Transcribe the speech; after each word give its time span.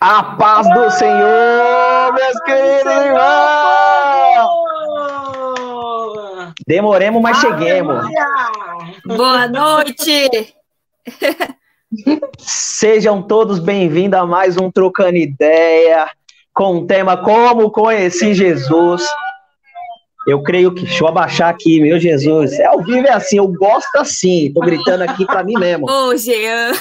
A 0.00 0.22
paz 0.22 0.64
do 0.74 0.90
Senhor, 0.92 2.14
meus 2.14 2.40
queridos 2.44 3.04
irmãos! 3.04 4.48
Demoremos, 6.68 7.20
mas 7.20 7.38
cheguemos. 7.38 8.06
Boa 9.04 9.48
noite! 9.48 10.54
Sejam 12.38 13.20
todos 13.22 13.58
bem-vindos 13.58 14.20
a 14.20 14.24
mais 14.24 14.56
um 14.56 14.70
Trocando 14.70 15.16
Ideia 15.16 16.08
com 16.54 16.76
o 16.76 16.86
tema 16.86 17.16
Como 17.16 17.68
Conheci 17.72 18.34
Jesus. 18.34 19.02
Eu 20.28 20.44
creio 20.44 20.72
que. 20.72 20.84
Deixa 20.84 21.02
eu 21.02 21.08
abaixar 21.08 21.48
aqui, 21.48 21.80
meu 21.80 21.98
Jesus. 21.98 22.52
É 22.52 22.66
ao 22.66 22.84
vivo 22.84 23.04
é 23.04 23.12
assim, 23.12 23.38
eu 23.38 23.48
gosto 23.48 23.96
assim. 23.96 24.52
Tô 24.54 24.60
gritando 24.60 25.02
aqui 25.02 25.26
para 25.26 25.42
mim 25.42 25.54
mesmo. 25.54 25.90
Ô, 25.90 26.16
Jean. 26.16 26.72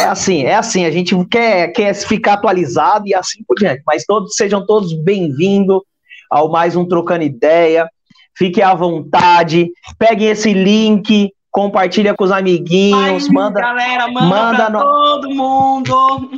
É 0.00 0.04
assim, 0.04 0.42
é 0.44 0.54
assim, 0.54 0.86
a 0.86 0.90
gente 0.90 1.14
quer, 1.26 1.68
quer 1.72 1.94
ficar 1.94 2.32
atualizado 2.32 3.06
e 3.06 3.14
assim 3.14 3.44
por 3.46 3.54
diante. 3.56 3.82
Mas 3.86 4.06
todos 4.06 4.34
sejam 4.34 4.64
todos 4.64 4.94
bem-vindos 4.94 5.82
ao 6.30 6.50
mais 6.50 6.74
um 6.74 6.88
Trocando 6.88 7.22
Ideia. 7.22 7.86
Fiquem 8.34 8.64
à 8.64 8.74
vontade, 8.74 9.70
peguem 9.98 10.30
esse 10.30 10.54
link, 10.54 11.30
compartilha 11.50 12.14
com 12.14 12.24
os 12.24 12.32
amiguinhos, 12.32 13.28
manda, 13.28 13.60
galera, 13.60 14.08
manda, 14.08 14.26
manda 14.26 14.70
no, 14.70 14.80
todo 14.80 15.28
mundo. 15.28 16.30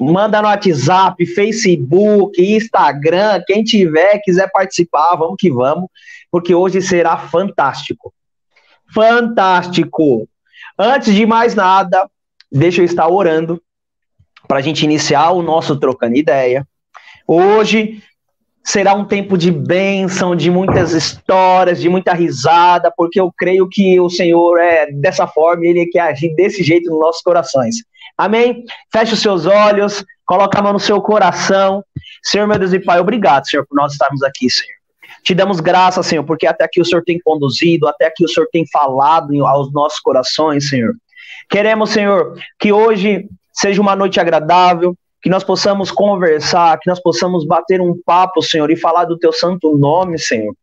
Manda 0.00 0.40
no 0.40 0.48
WhatsApp, 0.48 1.26
Facebook, 1.26 2.40
Instagram, 2.40 3.42
quem 3.46 3.62
tiver, 3.62 4.18
quiser 4.24 4.50
participar, 4.50 5.16
vamos 5.16 5.36
que 5.38 5.50
vamos, 5.50 5.90
porque 6.30 6.54
hoje 6.54 6.80
será 6.80 7.18
fantástico. 7.18 8.14
Fantástico. 8.94 10.26
Antes 10.78 11.14
de 11.14 11.26
mais 11.26 11.54
nada, 11.54 12.08
deixa 12.50 12.80
eu 12.80 12.84
estar 12.84 13.08
orando 13.08 13.60
para 14.48 14.58
a 14.58 14.62
gente 14.62 14.84
iniciar 14.84 15.30
o 15.30 15.42
nosso 15.42 15.78
trocando 15.78 16.16
ideia. 16.16 16.66
Hoje 17.26 18.02
será 18.64 18.94
um 18.94 19.04
tempo 19.04 19.38
de 19.38 19.50
bênção, 19.50 20.34
de 20.34 20.50
muitas 20.50 20.92
histórias, 20.92 21.80
de 21.80 21.88
muita 21.88 22.12
risada, 22.12 22.92
porque 22.96 23.20
eu 23.20 23.32
creio 23.36 23.68
que 23.68 23.98
o 24.00 24.10
Senhor 24.10 24.58
é 24.58 24.90
dessa 24.92 25.26
forma, 25.26 25.66
Ele 25.66 25.86
quer 25.86 26.00
agir 26.00 26.34
desse 26.34 26.62
jeito 26.62 26.90
nos 26.90 27.00
nossos 27.00 27.22
corações. 27.22 27.76
Amém? 28.16 28.64
Feche 28.92 29.14
os 29.14 29.20
seus 29.20 29.46
olhos, 29.46 30.04
coloca 30.26 30.58
a 30.58 30.62
mão 30.62 30.72
no 30.72 30.80
seu 30.80 31.00
coração. 31.00 31.82
Senhor, 32.22 32.46
meu 32.46 32.58
Deus 32.58 32.72
e 32.72 32.78
Pai, 32.78 33.00
obrigado, 33.00 33.48
Senhor, 33.48 33.66
por 33.66 33.76
nós 33.76 33.92
estarmos 33.92 34.22
aqui, 34.22 34.50
Senhor. 34.50 34.80
Te 35.24 35.34
damos 35.34 35.60
graça, 35.60 36.02
Senhor, 36.02 36.24
porque 36.24 36.46
até 36.46 36.64
aqui 36.64 36.80
o 36.80 36.84
Senhor 36.84 37.02
tem 37.04 37.18
conduzido, 37.20 37.86
até 37.86 38.06
aqui 38.06 38.24
o 38.24 38.28
Senhor 38.28 38.48
tem 38.52 38.64
falado 38.70 39.34
aos 39.46 39.72
nossos 39.72 40.00
corações, 40.00 40.68
Senhor. 40.68 40.94
Queremos, 41.50 41.90
Senhor, 41.90 42.34
que 42.60 42.72
hoje 42.72 43.26
seja 43.52 43.82
uma 43.82 43.96
noite 43.96 44.20
agradável, 44.20 44.94
que 45.20 45.28
nós 45.28 45.42
possamos 45.42 45.90
conversar, 45.90 46.78
que 46.78 46.88
nós 46.88 47.02
possamos 47.02 47.44
bater 47.44 47.80
um 47.80 48.00
papo, 48.06 48.40
Senhor, 48.40 48.70
e 48.70 48.76
falar 48.76 49.04
do 49.04 49.18
teu 49.18 49.32
santo 49.32 49.76
nome, 49.76 50.16
Senhor. 50.16 50.54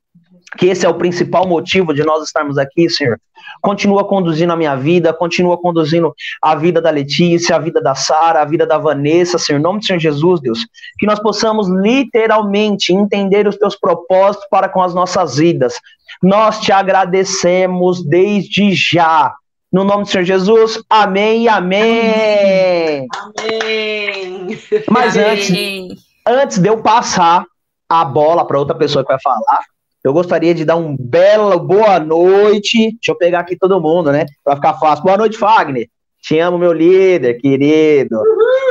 Que 0.57 0.67
esse 0.67 0.85
é 0.85 0.89
o 0.89 0.93
principal 0.93 1.45
motivo 1.45 1.93
de 1.93 2.03
nós 2.05 2.23
estarmos 2.23 2.57
aqui, 2.57 2.89
Senhor. 2.89 3.19
Continua 3.61 4.07
conduzindo 4.07 4.53
a 4.53 4.55
minha 4.55 4.75
vida, 4.75 5.13
continua 5.13 5.57
conduzindo 5.57 6.13
a 6.41 6.55
vida 6.55 6.81
da 6.81 6.89
Letícia, 6.89 7.57
a 7.57 7.59
vida 7.59 7.81
da 7.81 7.93
Sara, 7.93 8.41
a 8.41 8.45
vida 8.45 8.65
da 8.65 8.77
Vanessa, 8.77 9.37
Senhor. 9.37 9.59
Em 9.59 9.61
nome 9.61 9.79
do 9.79 9.85
Senhor 9.85 9.99
Jesus, 9.99 10.39
Deus. 10.39 10.65
Que 10.97 11.05
nós 11.05 11.19
possamos 11.19 11.67
literalmente 11.69 12.93
entender 12.93 13.45
os 13.45 13.57
teus 13.57 13.75
propósitos 13.75 14.47
para 14.49 14.69
com 14.69 14.81
as 14.81 14.95
nossas 14.95 15.35
vidas. 15.35 15.79
Nós 16.23 16.61
te 16.61 16.71
agradecemos 16.71 18.03
desde 18.03 18.73
já 18.73 19.33
no 19.71 19.83
nome 19.83 20.03
do 20.03 20.09
Senhor 20.09 20.23
Jesus, 20.23 20.81
amém 20.89 21.43
e 21.43 21.49
amém. 21.49 23.07
Amém. 23.13 24.59
Mas 24.89 25.17
amém. 25.17 25.29
antes, 25.29 26.03
antes 26.25 26.57
de 26.57 26.69
eu 26.69 26.81
passar 26.81 27.45
a 27.89 28.05
bola 28.05 28.45
para 28.45 28.59
outra 28.59 28.75
pessoa 28.75 29.03
que 29.03 29.11
vai 29.11 29.21
falar, 29.21 29.59
eu 30.03 30.13
gostaria 30.13 30.55
de 30.55 30.63
dar 30.63 30.77
um 30.77 30.95
belo 30.97 31.59
boa 31.59 31.99
noite. 31.99 32.91
Deixa 32.93 33.11
eu 33.11 33.17
pegar 33.17 33.41
aqui 33.41 33.57
todo 33.57 33.81
mundo, 33.81 34.11
né? 34.11 34.25
Para 34.43 34.55
ficar 34.55 34.73
fácil. 34.75 35.03
Boa 35.03 35.17
noite, 35.17 35.37
Fagner. 35.37 35.89
Te 36.21 36.39
amo, 36.39 36.57
meu 36.57 36.71
líder, 36.71 37.35
querido. 37.35 38.21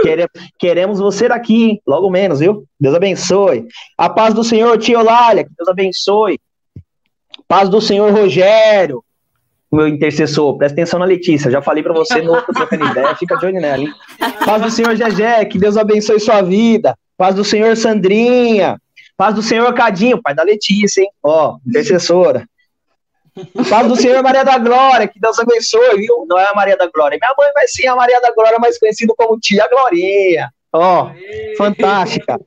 Queremos, 0.02 0.30
queremos 0.58 0.98
você 0.98 1.26
aqui, 1.26 1.80
logo 1.86 2.10
menos, 2.10 2.40
viu? 2.40 2.64
Deus 2.80 2.94
abençoe. 2.94 3.66
A 3.98 4.08
paz 4.08 4.32
do 4.32 4.42
Senhor, 4.42 4.76
tio 4.78 5.02
Lália, 5.02 5.44
que 5.44 5.50
Deus 5.56 5.68
abençoe. 5.68 6.40
Paz 7.46 7.68
do 7.68 7.80
Senhor, 7.80 8.10
Rogério 8.12 9.04
meu 9.70 9.88
intercessor, 9.88 10.56
presta 10.56 10.74
atenção 10.74 10.98
na 10.98 11.04
Letícia, 11.04 11.50
já 11.50 11.60
falei 11.60 11.82
para 11.82 11.92
você 11.92 12.22
no 12.22 12.32
outro 12.32 12.54
trocando 12.54 12.86
ideia, 12.90 13.14
fica 13.16 13.36
de 13.36 13.46
olho 13.46 13.60
nela, 13.60 13.82
hein? 13.82 13.92
Paz 14.44 14.62
do 14.62 14.70
Senhor 14.70 14.94
Gegé, 14.94 15.44
que 15.44 15.58
Deus 15.58 15.76
abençoe 15.76 16.20
sua 16.20 16.40
vida. 16.42 16.96
Paz 17.16 17.34
do 17.34 17.44
Senhor 17.44 17.76
Sandrinha. 17.76 18.80
Paz 19.16 19.34
do 19.34 19.42
Senhor 19.42 19.72
Cadinho, 19.74 20.20
pai 20.20 20.34
da 20.34 20.42
Letícia, 20.42 21.00
hein? 21.00 21.10
Ó, 21.22 21.56
intercessora. 21.66 22.46
Paz 23.68 23.86
do 23.86 23.96
Senhor 23.96 24.22
Maria 24.22 24.44
da 24.44 24.58
Glória, 24.58 25.08
que 25.08 25.20
Deus 25.20 25.38
abençoe, 25.38 25.96
viu? 25.96 26.24
Não 26.28 26.38
é 26.38 26.46
a 26.46 26.54
Maria 26.54 26.76
da 26.76 26.86
Glória, 26.86 27.18
minha 27.20 27.34
mãe 27.36 27.50
vai 27.54 27.66
ser 27.66 27.86
a 27.86 27.96
Maria 27.96 28.20
da 28.20 28.32
Glória, 28.32 28.58
mais 28.58 28.78
conhecida 28.78 29.12
como 29.16 29.38
Tia 29.38 29.68
Glorinha. 29.68 30.50
Ó, 30.72 31.10
fantástica. 31.56 32.38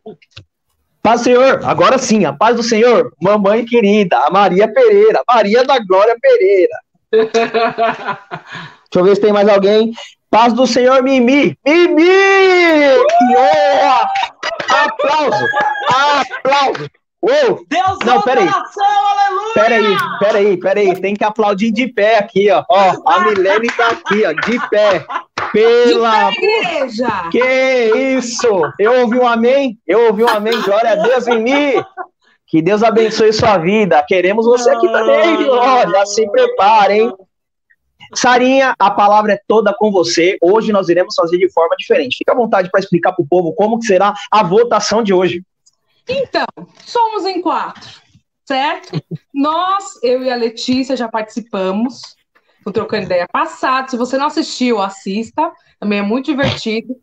Paz 1.02 1.22
do 1.22 1.24
Senhor, 1.24 1.62
agora 1.64 1.98
sim, 1.98 2.26
a 2.26 2.34
paz 2.34 2.56
do 2.56 2.64
Senhor, 2.64 3.12
mamãe 3.22 3.66
querida, 3.66 4.18
a 4.18 4.30
Maria 4.30 4.72
Pereira, 4.72 5.22
Maria 5.28 5.64
da 5.64 5.80
Glória 5.80 6.16
Pereira. 6.22 6.76
Deixa 7.12 8.20
eu 8.96 9.04
ver 9.04 9.16
se 9.16 9.22
tem 9.22 9.34
mais 9.34 9.48
alguém. 9.48 9.92
Paz 10.30 10.54
do 10.54 10.68
Senhor, 10.68 11.02
Mimi! 11.02 11.58
Mimi! 11.66 12.06
Que 12.06 13.36
honra! 13.36 14.10
Aplauso! 14.86 15.46
Aplauso! 15.88 16.90
Uou! 17.22 17.66
Deus 17.68 17.98
Não, 18.06 18.22
peraí. 18.22 18.48
aleluia! 18.48 19.54
Peraí, 19.56 19.98
peraí, 20.20 20.58
peraí. 20.58 21.02
Tem 21.02 21.16
que 21.16 21.24
aplaudir 21.24 21.72
de 21.72 21.88
pé 21.88 22.20
aqui, 22.20 22.50
ó. 22.52 22.64
Ó, 22.70 22.94
a 23.12 23.20
Milene 23.22 23.68
tá 23.76 23.90
aqui, 23.90 24.24
ó, 24.26 24.32
de 24.32 24.70
pé. 24.70 25.06
Pela. 25.52 26.30
De 26.30 26.36
pé, 26.36 26.76
igreja! 26.76 27.30
Que 27.32 28.16
isso! 28.18 28.48
Eu 28.78 29.02
ouvi 29.02 29.18
um 29.18 29.28
amém? 29.28 29.78
Eu 29.88 30.06
ouvi 30.08 30.24
um 30.24 30.30
amém. 30.30 30.62
Glória 30.62 30.92
a 30.92 30.96
Deus, 30.96 31.26
Mimi! 31.26 31.84
Que 32.50 32.64
Deus 32.64 32.82
abençoe 32.82 33.32
sua 33.32 33.60
vida. 33.60 34.04
Queremos 34.08 34.44
você 34.44 34.72
aqui 34.72 34.92
também, 34.92 35.38
viu? 35.38 35.56
já 35.56 36.06
se 36.08 36.28
preparem. 36.32 37.14
Sarinha, 38.16 38.74
a 38.80 38.90
palavra 38.90 39.34
é 39.34 39.42
toda 39.48 39.72
com 39.72 39.92
você. 39.92 40.36
Hoje 40.42 40.72
nós 40.72 40.90
iremos 40.90 41.14
fazer 41.16 41.38
de 41.38 41.48
forma 41.52 41.76
diferente. 41.78 42.18
Fica 42.18 42.32
à 42.32 42.36
vontade 42.36 42.72
para 42.72 42.80
explicar 42.80 43.14
para 43.14 43.24
o 43.24 43.28
povo 43.28 43.54
como 43.54 43.80
será 43.84 44.16
a 44.32 44.42
votação 44.42 45.04
de 45.04 45.14
hoje. 45.14 45.44
Então, 46.08 46.48
somos 46.88 47.24
em 47.26 47.40
quatro, 47.40 47.88
certo? 48.44 49.00
Nós, 49.32 50.00
eu 50.02 50.24
e 50.24 50.32
a 50.32 50.36
Letícia, 50.36 50.98
já 50.98 51.08
participamos 51.08 52.02
do 52.70 52.74
Trocando 52.74 53.06
Ideia 53.06 53.28
passado. 53.32 53.90
Se 53.90 53.98
você 53.98 54.18
não 54.18 54.28
assistiu, 54.28 54.82
assista. 54.82 55.52
Também 55.80 56.00
é 56.00 56.02
muito 56.02 56.26
divertido. 56.26 56.94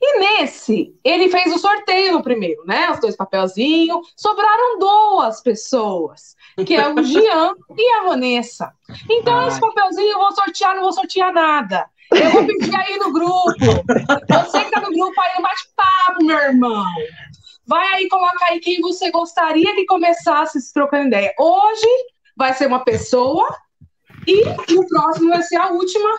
E 0.00 0.18
nesse, 0.18 0.92
ele 1.04 1.28
fez 1.28 1.54
o 1.54 1.58
sorteio 1.58 2.12
no 2.12 2.22
primeiro, 2.22 2.64
né? 2.66 2.90
Os 2.90 3.00
dois 3.00 3.16
papelzinhos. 3.16 4.12
Sobraram 4.16 4.78
duas 4.78 5.40
pessoas, 5.40 6.34
que 6.66 6.74
é 6.74 6.88
o 6.88 7.00
Jean 7.02 7.54
e 7.76 7.92
a 7.92 8.04
Vanessa. 8.04 8.72
Então, 9.08 9.38
Ai. 9.38 9.48
esse 9.48 9.60
papelzinho 9.60 10.12
eu 10.12 10.18
vou 10.18 10.32
sortear, 10.32 10.74
não 10.74 10.82
vou 10.82 10.92
sortear 10.92 11.32
nada. 11.32 11.88
Eu 12.10 12.30
vou 12.30 12.46
pedir 12.46 12.74
aí 12.74 12.98
no 12.98 13.12
grupo. 13.12 13.52
Você 13.58 14.64
que 14.64 14.70
tá 14.70 14.80
no 14.80 14.92
grupo 14.92 15.20
aí, 15.20 15.42
bate-papo, 15.42 16.24
meu 16.24 16.38
irmão. 16.38 16.84
Vai 17.66 17.86
aí, 17.94 18.08
coloca 18.08 18.44
aí 18.46 18.60
quem 18.60 18.80
você 18.80 19.10
gostaria 19.10 19.74
que 19.74 19.86
começasse 19.86 20.58
esse 20.58 20.72
trocando 20.72 21.06
ideia. 21.06 21.32
Hoje 21.38 21.88
vai 22.36 22.52
ser 22.52 22.66
uma 22.66 22.84
pessoa 22.84 23.46
e 24.26 24.44
no 24.74 24.86
próximo 24.86 25.30
vai 25.30 25.42
ser 25.42 25.56
a 25.56 25.70
última. 25.70 26.10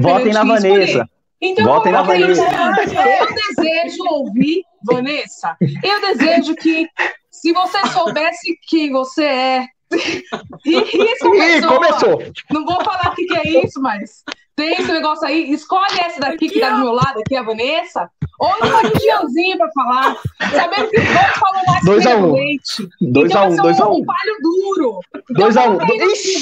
Votem 0.00 0.32
na 0.32 0.44
Vanessa. 0.44 0.84
Escolher. 0.84 1.08
Então, 1.40 1.64
Votem 1.64 1.92
na 1.92 2.02
Vanessa. 2.02 2.42
Eu 2.42 3.34
desejo 3.34 4.04
ouvir, 4.08 4.62
Vanessa, 4.84 5.56
eu 5.60 6.00
desejo 6.00 6.54
que, 6.56 6.88
se 7.30 7.52
você 7.52 7.86
soubesse 7.88 8.58
quem 8.68 8.92
você 8.92 9.24
é, 9.24 9.66
e 10.66 10.76
isso 10.76 11.20
começou, 11.20 11.56
Ih, 11.56 11.62
começou. 11.62 12.22
Não 12.50 12.64
vou 12.64 12.84
falar 12.84 13.12
o 13.12 13.14
que, 13.14 13.24
que 13.24 13.36
é 13.36 13.64
isso, 13.64 13.80
mas 13.80 14.22
tem 14.58 14.72
esse 14.72 14.90
negócio 14.90 15.24
aí. 15.24 15.52
Escolhe 15.52 16.00
essa 16.00 16.18
daqui 16.18 16.48
que 16.48 16.58
tá 16.58 16.70
do 16.70 16.80
meu 16.80 16.92
lado, 16.92 17.20
aqui, 17.20 17.36
a 17.36 17.42
Vanessa. 17.42 18.10
Ou 18.40 18.48
não 18.60 18.70
pode 18.70 18.88
um 18.88 19.00
Gianzinho 19.00 19.56
pra 19.56 19.70
falar. 19.72 20.16
Sabendo 20.50 20.90
que 20.90 21.00
vamos 21.00 21.38
falar 21.38 21.62
mais 21.66 21.84
2 21.84 22.06
a 22.06 22.16
1 22.16 22.24
um. 22.24 22.32
leite. 22.32 22.88
2 23.00 23.30
então, 23.30 23.42
a 23.42 23.46
1 23.46 23.52
um, 23.52 23.56
2 23.56 23.80
a 23.80 23.88
1 23.88 23.92
um. 23.92 24.04
palho 24.04 24.36
duro. 24.42 25.00
2 25.30 25.56
então, 25.56 25.64
a 25.64 25.74
1 25.74 25.76
um. 25.76 26.12
Ixi, 26.12 26.38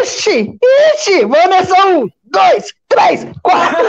ixi, 0.00 0.58
ixi. 0.94 1.24
Vanessa 1.26 1.86
1, 1.86 2.08
2, 2.24 2.74
3, 2.88 3.26
4. 3.42 3.88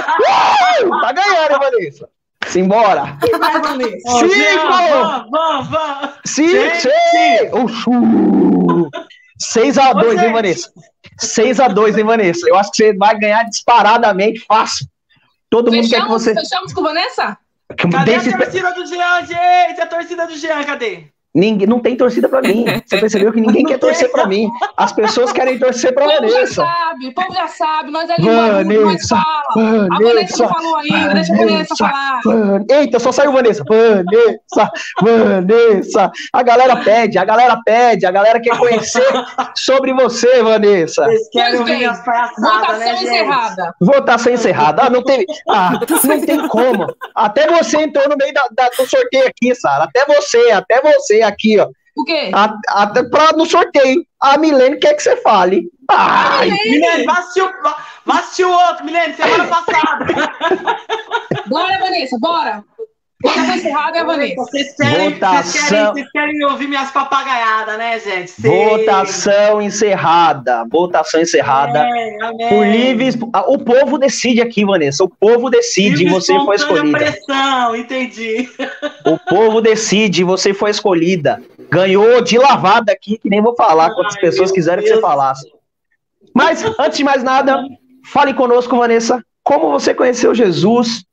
Tá 1.01 1.11
ganhando, 1.11 1.59
Vanessa. 1.59 2.09
Simbora! 2.47 3.17
Vai, 3.39 3.61
Vanessa. 3.61 4.19
Cinco! 4.19 5.29
Vamos, 5.31 5.67
vamos! 5.67 6.09
Cinco! 6.25 6.51
Seis! 6.81 7.51
Seis 9.39 9.77
a 9.77 9.93
dois, 9.93 10.21
hein, 10.21 10.33
Vanessa? 10.33 10.71
6 11.19 11.59
a 11.59 11.67
2 11.67 11.97
hein, 11.97 12.03
Vanessa? 12.03 12.47
Eu 12.47 12.55
acho 12.57 12.71
que 12.71 12.77
você 12.77 12.93
vai 12.93 13.17
ganhar 13.17 13.43
disparadamente 13.43 14.39
fácil. 14.47 14.87
Todo 15.49 15.71
mundo 15.71 15.83
fechamos, 15.83 15.89
quer 15.89 16.01
que 16.03 16.09
você. 16.09 16.33
Fechamos 16.47 16.73
com 16.73 16.81
Vanessa? 16.81 17.37
Cadê 17.75 18.11
Desses- 18.11 18.33
a 18.33 18.37
torcida 18.37 18.71
do 18.73 18.85
Jean, 18.85 19.25
gente? 19.25 19.81
A 19.81 19.85
torcida 19.87 20.27
do 20.27 20.35
Jean, 20.35 20.63
cadê? 20.63 21.07
Ninguém, 21.35 21.67
não 21.67 21.79
tem 21.79 21.95
torcida 21.95 22.27
pra 22.27 22.41
mim. 22.41 22.65
Você 22.85 22.97
percebeu 22.97 23.31
que 23.31 23.39
ninguém 23.41 23.63
Não 23.63 23.69
quer 23.69 23.77
tem. 23.77 23.89
torcer 23.89 24.11
pra 24.11 24.25
mim. 24.25 24.49
As 24.75 24.91
pessoas 24.91 25.31
querem 25.31 25.59
torcer 25.59 25.93
pra 25.93 26.05
O 26.05 26.09
povo 26.09 26.27
já 26.27 26.33
Vanessa. 26.35 26.53
sabe, 26.65 27.07
o 27.09 27.13
povo 27.13 27.33
já 27.33 27.47
sabe, 27.47 27.91
nós 27.91 28.09
é 28.09 28.15
linguarudo, 28.17 28.63
nós 28.73 28.83
Vanessa, 28.83 29.15
fala. 29.15 29.87
A 29.91 29.97
Vanessa 29.97 30.03
Vanessa, 30.03 30.43
não 30.43 30.49
falou 30.53 30.75
ainda, 30.77 31.13
deixa 31.13 31.33
a 31.33 31.37
Vanessa 31.37 31.75
falar. 31.77 32.19
Van- 32.25 32.65
Eita, 32.71 32.99
só 32.99 33.11
saiu 33.11 33.31
Vanessa. 33.33 33.63
Vanessa, 33.67 34.71
Vanessa. 35.01 36.11
A 36.33 36.43
galera 36.43 36.75
pede, 36.77 37.17
a 37.17 37.25
galera 37.25 37.59
pede, 37.65 38.05
a 38.05 38.11
galera 38.11 38.39
quer 38.39 38.57
conhecer 38.57 39.05
sobre 39.55 39.93
você, 39.93 40.41
Vanessa. 40.41 41.03
Vocês 41.05 41.29
querem 41.31 41.63
bem, 41.63 41.85
as 41.85 42.03
palhaçadas, 42.03 42.37
Votação 42.41 42.79
né, 42.79 42.95
gente? 42.97 43.03
encerrada. 43.05 43.75
Votação 43.81 44.33
encerrada. 44.33 44.81
Ah, 44.83 44.89
não 44.89 45.03
teve. 45.03 45.25
Ah, 45.49 45.71
não 46.03 46.21
tem 46.21 46.47
como. 46.47 46.87
Até 47.15 47.47
você 47.47 47.77
entrou 47.77 48.07
no 48.09 48.15
meio 48.17 48.33
da- 48.33 48.47
da- 48.51 48.69
do 48.69 48.87
sorteio 48.89 49.27
aqui, 49.27 49.53
Sara. 49.55 49.83
Até 49.85 50.05
você, 50.05 50.51
até 50.51 50.81
você 50.81 51.21
aqui, 51.27 51.59
ó. 51.59 51.67
O 51.95 52.03
quê? 52.03 52.29
A- 52.33 52.53
Até 52.83 53.03
pra, 53.03 53.31
no 53.33 53.45
sorteio. 53.45 54.03
A 54.21 54.37
Milene 54.37 54.77
quer 54.77 54.93
que 54.95 55.01
você 55.03 55.17
fale. 55.17 55.67
Ai, 55.89 56.49
Milene, 56.49 57.05
vai 57.05 57.19
assistir, 57.19 57.41
o- 57.41 57.51
vai 58.05 58.17
assistir 58.19 58.45
o 58.45 58.51
outro, 58.51 58.85
Milene, 58.85 59.13
semana 59.15 59.45
passada. 59.49 60.05
Bora, 61.47 61.79
Vanessa, 61.79 62.17
bora. 62.19 62.63
Votação 63.23 63.55
encerrada 63.55 63.97
é 63.97 64.03
Vanessa. 64.05 64.35
Vocês 64.35 64.75
querem, 64.75 65.09
Votação. 65.13 65.43
vocês, 65.43 65.69
querem, 65.69 65.85
vocês 65.93 66.11
querem 66.11 66.45
ouvir 66.45 66.67
minhas 66.67 66.91
papagaiadas, 66.91 67.75
né, 67.77 67.99
gente? 67.99 68.29
Sei. 68.29 68.69
votação 68.69 69.59
encerrada. 69.61 70.63
Votação 70.69 71.19
encerrada. 71.21 71.81
Amém, 71.81 72.21
amém. 72.21 72.49
Por 72.49 72.67
livres. 72.67 73.17
ah, 73.33 73.51
O 73.51 73.57
povo 73.57 73.97
decide 73.97 74.39
aqui, 74.39 74.63
Vanessa. 74.63 75.03
O 75.03 75.09
povo 75.09 75.49
decide. 75.49 76.03
Livre, 76.03 76.13
Você 76.13 76.39
foi 76.41 76.55
escolhida. 76.57 76.97
pressão, 76.97 77.75
entendi. 77.75 78.47
O 79.05 79.17
povo 79.17 79.61
decide. 79.61 80.23
Você 80.23 80.53
foi 80.53 80.69
escolhida. 80.69 81.41
Ganhou 81.71 82.21
de 82.21 82.37
lavada 82.37 82.91
aqui, 82.91 83.17
que 83.17 83.29
nem 83.29 83.41
vou 83.41 83.55
falar 83.55 83.95
quantas 83.95 84.15
Ai, 84.15 84.21
pessoas 84.21 84.49
meu 84.51 84.55
quiserem 84.55 84.83
que 84.83 84.89
Deus. 84.91 85.01
você 85.01 85.07
falasse. 85.07 85.51
Mas, 86.35 86.63
antes 86.79 86.97
de 86.99 87.03
mais 87.03 87.23
nada, 87.23 87.63
fale 88.05 88.31
conosco, 88.35 88.77
Vanessa. 88.77 89.23
Como 89.43 89.71
você 89.71 89.91
conheceu 89.93 90.35
Jesus? 90.35 91.03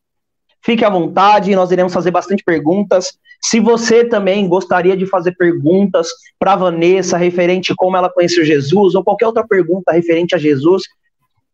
Fique 0.64 0.84
à 0.84 0.88
vontade, 0.88 1.54
nós 1.54 1.70
iremos 1.70 1.92
fazer 1.92 2.10
bastante 2.10 2.42
perguntas. 2.42 3.12
Se 3.42 3.60
você 3.60 4.02
também 4.04 4.48
gostaria 4.48 4.96
de 4.96 5.04
fazer 5.06 5.32
perguntas 5.36 6.08
para 6.38 6.56
Vanessa 6.56 7.18
referente 7.18 7.72
a 7.72 7.74
como 7.76 7.96
ela 7.96 8.08
conheceu 8.08 8.44
Jesus, 8.44 8.94
ou 8.94 9.04
qualquer 9.04 9.26
outra 9.26 9.46
pergunta 9.46 9.92
referente 9.92 10.34
a 10.34 10.38
Jesus, 10.38 10.84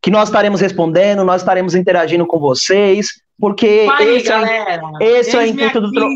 que 0.01 0.11
nós 0.11 0.29
estaremos 0.29 0.61
respondendo, 0.61 1.25
nós 1.25 1.43
estaremos 1.43 1.75
interagindo 1.75 2.25
com 2.25 2.39
vocês, 2.39 3.09
porque 3.39 3.89
Aí, 3.93 4.17
esse, 4.19 4.29
é, 4.29 4.31
galera. 4.31 4.83
esse 5.01 5.35
é 5.37 5.39
o 5.39 5.43
Eis-me 5.43 5.65
intuito 5.65 5.81
do 5.81 5.93
tro- 5.93 6.09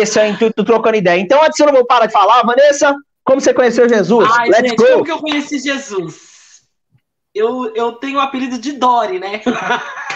esse 0.00 0.20
é 0.20 0.24
o 0.24 0.28
intuito 0.28 0.54
do 0.56 0.64
Trocando 0.64 0.96
Ideia. 0.98 1.18
Então, 1.18 1.42
antes 1.42 1.58
eu 1.58 1.66
não 1.66 1.72
vou 1.72 1.86
parar 1.86 2.06
de 2.06 2.12
falar, 2.12 2.42
Vanessa, 2.42 2.94
como 3.24 3.40
você 3.40 3.54
conheceu 3.54 3.88
Jesus? 3.88 4.28
Ai, 4.38 4.48
Let's 4.50 4.68
gente, 4.68 4.76
go! 4.76 4.86
como 4.86 5.04
que 5.04 5.12
eu 5.12 5.18
conheci 5.18 5.58
Jesus? 5.58 6.28
Eu, 7.34 7.72
eu 7.76 7.92
tenho 7.92 8.18
o 8.18 8.20
apelido 8.20 8.58
de 8.58 8.72
Dory, 8.72 9.18
né? 9.20 9.40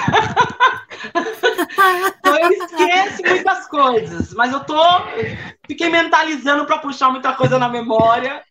eu 2.24 2.52
esqueço 2.52 3.22
muitas 3.26 3.66
coisas, 3.68 4.34
mas 4.34 4.52
eu 4.52 4.60
tô. 4.60 4.80
Fiquei 5.66 5.88
mentalizando 5.88 6.66
para 6.66 6.78
puxar 6.78 7.10
muita 7.10 7.32
coisa 7.34 7.58
na 7.58 7.68
memória. 7.68 8.42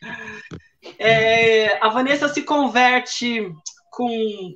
É, 0.98 1.78
a 1.82 1.88
Vanessa 1.88 2.28
se 2.28 2.42
converte 2.42 3.50
com 3.90 4.54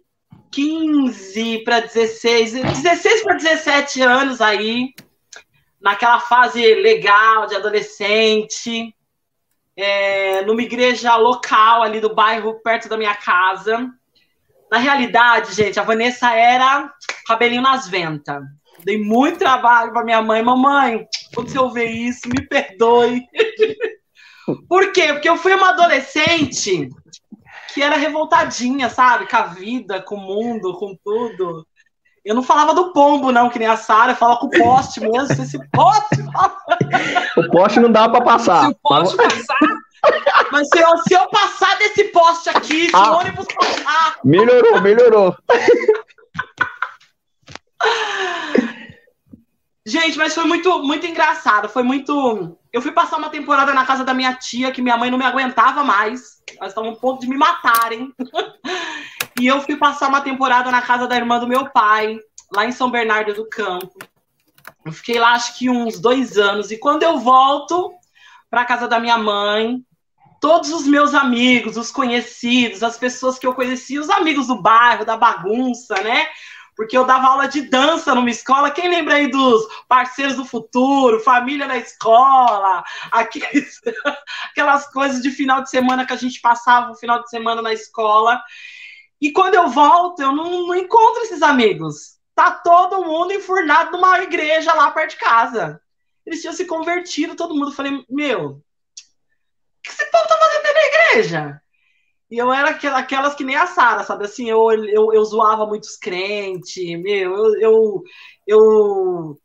15 0.51 1.65
para 1.65 1.81
16, 1.81 2.53
16 2.53 3.23
para 3.23 3.35
17 3.35 4.03
anos 4.03 4.41
aí, 4.41 4.93
naquela 5.81 6.21
fase 6.21 6.63
legal 6.75 7.47
de 7.47 7.55
adolescente 7.55 8.95
é, 9.79 10.43
numa 10.43 10.61
igreja 10.61 11.17
local 11.17 11.85
ali 11.85 12.01
do 12.01 12.13
bairro 12.13 12.61
perto 12.61 12.89
da 12.89 12.97
minha 12.97 13.15
casa. 13.15 13.89
Na 14.71 14.79
realidade, 14.79 15.55
gente, 15.55 15.81
a 15.81 15.83
Vanessa 15.83 16.31
era 16.35 16.93
cabelinho 17.27 17.63
nas 17.63 17.89
ventas. 17.89 18.43
Dei 18.85 19.03
muito 19.03 19.39
trabalho 19.39 19.93
para 19.93 20.05
minha 20.05 20.23
mãe. 20.23 20.43
Mamãe, 20.43 21.07
quando 21.35 21.51
você 21.51 21.59
ouvir 21.59 21.91
isso, 21.91 22.29
me 22.29 22.47
perdoe. 22.47 23.25
Por 24.69 24.93
quê? 24.93 25.13
Porque 25.13 25.29
eu 25.29 25.37
fui 25.37 25.55
uma 25.55 25.71
adolescente 25.71 26.89
que 27.75 27.83
era 27.83 27.97
revoltadinha, 27.97 28.89
sabe? 28.89 29.29
Com 29.29 29.37
a 29.37 29.43
vida, 29.43 30.01
com 30.01 30.17
o 30.17 30.21
mundo, 30.21 30.75
com 30.79 30.97
tudo. 31.05 31.67
Eu 32.25 32.35
não 32.35 32.43
falava 32.43 32.75
do 32.75 32.93
pombo, 32.93 33.33
não, 33.33 33.49
que 33.49 33.59
nem 33.59 33.69
a 33.69 33.77
Sara, 33.77 34.13
eu 34.13 34.17
falava 34.17 34.41
com 34.41 34.47
o 34.47 34.51
poste 34.51 35.01
mesmo. 35.01 35.43
Esse 35.43 35.59
poste, 35.71 36.23
O 37.37 37.51
poste 37.51 37.81
não 37.81 37.91
dá 37.91 38.09
para 38.09 38.23
passar. 38.23 38.67
Se 38.67 38.73
o 38.73 38.77
poste 38.83 39.17
passar, 39.17 39.59
Mas 40.51 40.69
se 40.69 40.79
eu, 40.79 40.99
se 40.99 41.15
eu 41.15 41.29
passar 41.29 41.77
desse 41.79 42.05
poste 42.05 42.49
aqui, 42.49 42.89
se 42.89 42.97
Ah. 42.97 43.13
o 43.13 43.19
ônibus 43.19 43.47
passar. 43.55 44.17
Melhorou, 44.25 44.81
melhorou. 44.81 45.37
Gente, 49.87 50.19
mas 50.19 50.35
foi 50.35 50.45
muito, 50.45 50.83
muito 50.83 51.07
engraçado. 51.07 51.69
Foi 51.69 51.83
muito. 51.83 52.59
Eu 52.71 52.83
fui 52.83 52.93
passar 52.93 53.17
uma 53.17 53.31
temporada 53.31 53.73
na 53.73 53.87
casa 53.87 54.05
da 54.05 54.13
minha 54.13 54.35
tia, 54.35 54.71
que 54.71 54.83
minha 54.83 54.99
mãe 54.99 55.11
não 55.11 55.17
me 55.17 55.25
aguentava 55.25 55.83
mais. 55.83 56.43
Elas 56.59 56.73
estavam 56.73 56.91
a 56.91 56.97
ponto 56.97 57.21
de 57.21 57.27
me 57.29 57.39
matarem. 57.39 58.13
e 59.41 59.47
eu 59.47 59.61
fui 59.63 59.77
passar 59.77 60.09
uma 60.09 60.21
temporada 60.21 60.71
na 60.71 60.83
casa 60.83 61.07
da 61.07 61.17
irmã 61.17 61.39
do 61.39 61.49
meu 61.49 61.71
pai, 61.71 62.19
lá 62.55 62.67
em 62.67 62.73
São 62.73 62.91
Bernardo 62.91 63.33
do 63.33 63.49
Campo. 63.49 63.99
Eu 64.85 64.93
fiquei 64.93 65.19
lá 65.19 65.33
acho 65.33 65.57
que 65.59 65.71
uns 65.71 65.99
dois 65.99 66.37
anos. 66.37 66.71
E 66.71 66.77
quando 66.77 67.03
eu 67.03 67.19
volto 67.19 67.91
para 68.51 68.67
casa 68.67 68.87
da 68.87 69.01
minha 69.01 69.17
mãe, 69.17 69.83
todos 70.41 70.71
os 70.71 70.87
meus 70.87 71.15
amigos, 71.15 71.77
os 71.77 71.91
conhecidos, 71.91 72.83
as 72.83 72.97
pessoas 72.97 73.39
que 73.39 73.47
eu 73.47 73.55
conhecia, 73.55 74.01
os 74.01 74.11
amigos 74.11 74.47
do 74.47 74.61
bairro, 74.61 75.05
da 75.05 75.17
bagunça, 75.17 75.95
né? 76.03 76.27
Porque 76.77 76.97
eu 76.97 77.05
dava 77.05 77.27
aula 77.27 77.49
de 77.49 77.63
dança 77.63 78.15
numa 78.15 78.31
escola. 78.31 78.71
Quem 78.71 78.89
lembra 78.89 79.15
aí 79.15 79.29
dos 79.29 79.67
parceiros 79.89 80.37
do 80.37 80.45
futuro, 80.45 81.19
família 81.21 81.67
na 81.67 81.77
escola, 81.77 82.85
aqueles, 83.11 83.81
aquelas 84.51 84.87
coisas 84.93 85.21
de 85.21 85.31
final 85.31 85.61
de 85.63 85.71
semana 85.71 86.07
que 86.07 86.13
a 86.13 86.17
gente 86.17 86.41
passava 86.41 86.93
o 86.93 86.97
final 86.97 87.21
de 87.23 87.31
semana 87.31 87.61
na 87.61 87.73
escola. 87.73 88.41
E 89.21 89.33
quando 89.33 89.55
eu 89.55 89.69
volto, 89.69 90.23
eu 90.23 90.33
não, 90.33 90.69
não 90.69 90.75
encontro 90.75 91.23
esses 91.23 91.43
amigos. 91.43 92.19
Tá 92.33 92.53
todo 92.53 93.05
mundo 93.05 93.33
enfurnado 93.33 93.91
numa 93.91 94.23
igreja 94.23 94.73
lá 94.73 94.93
perto 94.93 95.11
de 95.11 95.17
casa. 95.17 95.81
Eles 96.25 96.41
tinham 96.41 96.55
se 96.55 96.65
convertido, 96.65 97.35
todo 97.35 97.55
mundo. 97.55 97.71
Eu 97.71 97.75
falei, 97.75 98.05
meu, 98.09 98.63
que 99.89 99.95
esse 99.95 100.11
povo 100.11 100.29
tá 100.29 100.37
fazendo 100.39 100.63
dentro 100.63 100.75
da 100.75 100.87
igreja? 100.87 101.61
E 102.31 102.37
eu 102.39 102.53
era 102.53 102.71
aquela- 102.71 102.99
aquelas 102.99 103.35
que 103.35 103.43
nem 103.45 103.57
a 103.57 103.67
Sara, 103.67 104.05
sabe? 104.05 104.25
Assim, 104.25 104.49
eu, 104.49 104.71
eu, 104.71 105.13
eu 105.13 105.25
zoava 105.25 105.67
muitos 105.67 105.97
crentes, 105.97 106.77
meu, 107.01 107.35
eu, 107.37 107.57
eu, 107.61 108.03
eu 108.47 109.41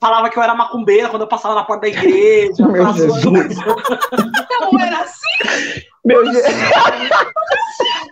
falava 0.00 0.28
que 0.30 0.38
eu 0.38 0.42
era 0.42 0.54
macumbeira 0.54 1.08
quando 1.08 1.22
eu 1.22 1.28
passava 1.28 1.54
na 1.54 1.62
porta 1.64 1.82
da 1.82 1.88
igreja. 1.88 2.64
Meu. 2.66 2.92
Jesus. 2.94 3.56
não 4.60 4.80
era 4.80 5.00
assim. 5.02 5.81
Meu 6.04 6.24
Je- 6.32 6.42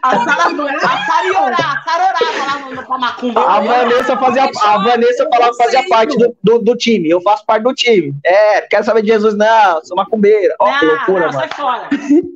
A 0.02 0.10
Sara, 0.24 0.44
a 0.44 1.04
Sara 1.04 1.26
ia 1.26 1.40
orar, 1.42 1.78
a 1.78 1.82
Sara 1.82 2.04
orava 2.04 2.46
lá 2.46 2.58
no, 2.60 2.74
no, 2.74 2.86
pra 2.86 2.98
macumba. 2.98 3.40
A 3.42 3.60
Vanessa 3.60 4.16
fazia, 4.16 4.44
a 4.62 4.78
Vanessa 4.78 5.28
falava 5.28 5.50
que 5.50 5.56
fazia 5.62 5.88
parte 5.88 6.16
do, 6.16 6.36
do, 6.42 6.58
do 6.58 6.76
time. 6.76 7.10
Eu 7.10 7.20
faço 7.20 7.44
parte 7.44 7.62
do 7.64 7.74
time. 7.74 8.14
É, 8.24 8.62
quero 8.62 8.82
saber 8.84 9.02
de 9.02 9.08
Jesus, 9.08 9.36
não. 9.36 9.84
Sou 9.84 9.96
macumbeira. 9.96 10.54
Ó, 10.58 10.72
que 10.78 10.86
não, 10.86 10.94
loucura, 10.94 11.26
não, 11.26 11.32
mano. 11.32 11.38
sai 11.38 11.48
fora. 11.48 11.88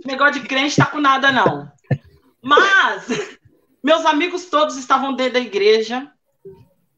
Negócio 0.04 0.34
de 0.34 0.46
crente 0.46 0.76
tá 0.76 0.84
com 0.86 1.00
nada, 1.00 1.32
não. 1.32 1.66
Mas, 2.42 3.06
meus 3.82 4.04
amigos 4.04 4.44
todos 4.46 4.76
estavam 4.76 5.14
dentro 5.14 5.34
da 5.34 5.40
igreja. 5.40 6.06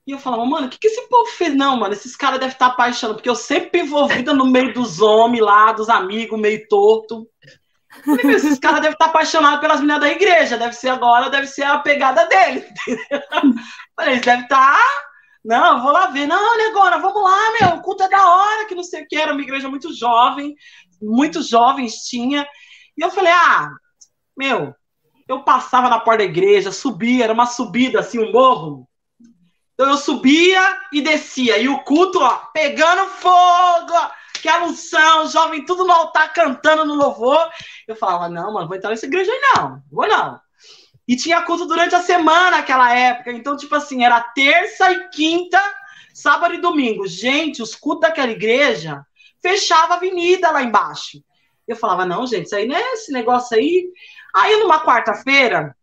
E 0.06 0.10
eu 0.10 0.18
falava, 0.18 0.44
mano, 0.44 0.66
o 0.66 0.70
que, 0.70 0.78
que 0.78 0.88
esse 0.88 1.08
povo 1.08 1.30
fez? 1.30 1.54
Não, 1.54 1.76
mano, 1.76 1.92
esses 1.92 2.16
caras 2.16 2.38
devem 2.40 2.52
estar 2.52 2.66
apaixonando, 2.66 3.16
porque 3.18 3.28
eu 3.30 3.34
sempre 3.36 3.80
envolvida 3.82 4.32
no 4.34 4.46
meio 4.46 4.72
dos 4.74 5.00
homens 5.00 5.42
lá, 5.44 5.72
dos 5.72 5.88
amigos, 5.88 6.38
meio 6.38 6.66
torto. 6.68 7.26
Meu, 8.04 8.30
esses 8.30 8.58
caras 8.58 8.80
devem 8.80 8.92
estar 8.92 9.06
apaixonados 9.06 9.60
pelas 9.60 9.80
meninas 9.80 10.00
da 10.00 10.08
igreja. 10.08 10.58
Deve 10.58 10.74
ser 10.74 10.88
agora, 10.88 11.30
deve 11.30 11.46
ser 11.46 11.62
a 11.62 11.78
pegada 11.78 12.24
entendeu? 12.24 13.22
Falei, 13.94 14.14
eles 14.14 14.24
devem 14.24 14.42
estar. 14.42 14.78
Não, 15.44 15.80
vou 15.80 15.92
lá 15.92 16.06
ver. 16.06 16.26
Não, 16.26 16.68
agora, 16.70 16.98
vamos 16.98 17.22
lá, 17.22 17.38
meu. 17.60 17.78
O 17.78 17.82
culto 17.82 18.02
é 18.02 18.08
da 18.08 18.28
hora, 18.28 18.66
que 18.66 18.74
não 18.74 18.82
sei 18.82 19.02
o 19.02 19.06
que. 19.08 19.16
Era 19.16 19.32
uma 19.32 19.42
igreja 19.42 19.68
muito 19.68 19.94
jovem, 19.94 20.56
muitos 21.00 21.48
jovens 21.48 22.02
tinha. 22.02 22.46
E 22.96 23.00
eu 23.00 23.10
falei, 23.10 23.32
ah, 23.32 23.70
meu, 24.36 24.74
eu 25.28 25.42
passava 25.42 25.88
na 25.88 26.00
porta 26.00 26.18
da 26.18 26.24
igreja, 26.24 26.72
subia, 26.72 27.24
era 27.24 27.32
uma 27.32 27.46
subida 27.46 28.00
assim, 28.00 28.18
um 28.18 28.32
morro. 28.32 28.88
Então 29.74 29.90
eu 29.90 29.96
subia 29.96 30.78
e 30.92 31.02
descia. 31.02 31.58
E 31.58 31.68
o 31.68 31.80
culto, 31.80 32.18
ó, 32.18 32.38
pegando 32.52 33.04
fogo, 33.10 33.92
ó, 33.92 34.10
que 34.46 34.50
a 34.50 34.64
unção, 34.64 35.26
jovem, 35.26 35.64
tudo 35.64 35.84
no 35.84 35.92
altar, 35.92 36.32
cantando 36.32 36.84
no 36.84 36.94
louvor. 36.94 37.50
Eu 37.88 37.96
falava, 37.96 38.28
não, 38.28 38.52
mano, 38.52 38.68
vou 38.68 38.76
entrar 38.76 38.90
nessa 38.90 39.04
igreja 39.04 39.32
aí 39.32 39.40
não, 39.56 39.82
vou 39.90 40.06
não. 40.06 40.40
E 41.08 41.16
tinha 41.16 41.42
culto 41.42 41.66
durante 41.66 41.96
a 41.96 42.00
semana 42.00 42.52
naquela 42.52 42.96
época. 42.96 43.32
Então, 43.32 43.56
tipo 43.56 43.74
assim, 43.74 44.04
era 44.04 44.20
terça 44.20 44.92
e 44.92 45.08
quinta, 45.08 45.60
sábado 46.14 46.54
e 46.54 46.60
domingo. 46.60 47.08
Gente, 47.08 47.60
os 47.60 47.74
cultos 47.74 48.02
daquela 48.02 48.30
igreja 48.30 49.04
fechava 49.42 49.94
a 49.94 49.96
avenida 49.96 50.52
lá 50.52 50.62
embaixo. 50.62 51.20
Eu 51.66 51.74
falava, 51.74 52.06
não, 52.06 52.24
gente, 52.24 52.46
isso 52.46 52.54
aí 52.54 52.68
não 52.68 52.76
é 52.76 52.92
esse 52.92 53.10
negócio 53.10 53.56
aí. 53.56 53.88
Aí, 54.32 54.60
numa 54.60 54.84
quarta-feira, 54.84 55.76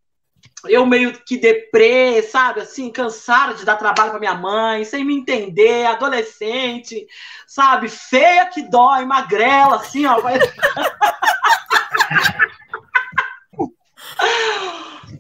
eu 0.67 0.85
meio 0.85 1.13
que 1.13 1.37
deprê, 1.37 2.21
sabe, 2.23 2.61
assim, 2.61 2.89
cansada 2.89 3.53
de 3.53 3.65
dar 3.65 3.75
trabalho 3.75 4.11
para 4.11 4.19
minha 4.19 4.35
mãe, 4.35 4.85
sem 4.85 5.03
me 5.03 5.17
entender, 5.17 5.85
adolescente, 5.85 7.05
sabe, 7.47 7.89
feia 7.89 8.45
que 8.45 8.61
dói, 8.63 9.05
magrela, 9.05 9.77
assim, 9.77 10.05
ó. 10.05 10.17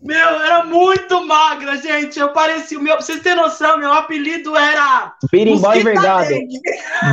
Meu, 0.01 0.41
era 0.41 0.65
muito 0.65 1.25
magra, 1.25 1.77
gente. 1.77 2.19
Eu 2.19 2.33
parecia. 2.33 2.77
Meu, 2.77 2.97
pra 2.97 3.05
vocês 3.05 3.21
terem 3.21 3.41
noção, 3.41 3.77
meu 3.77 3.93
apelido 3.93 4.53
era. 4.53 5.13
Birimbó 5.31 5.73
envergado. 5.73 6.29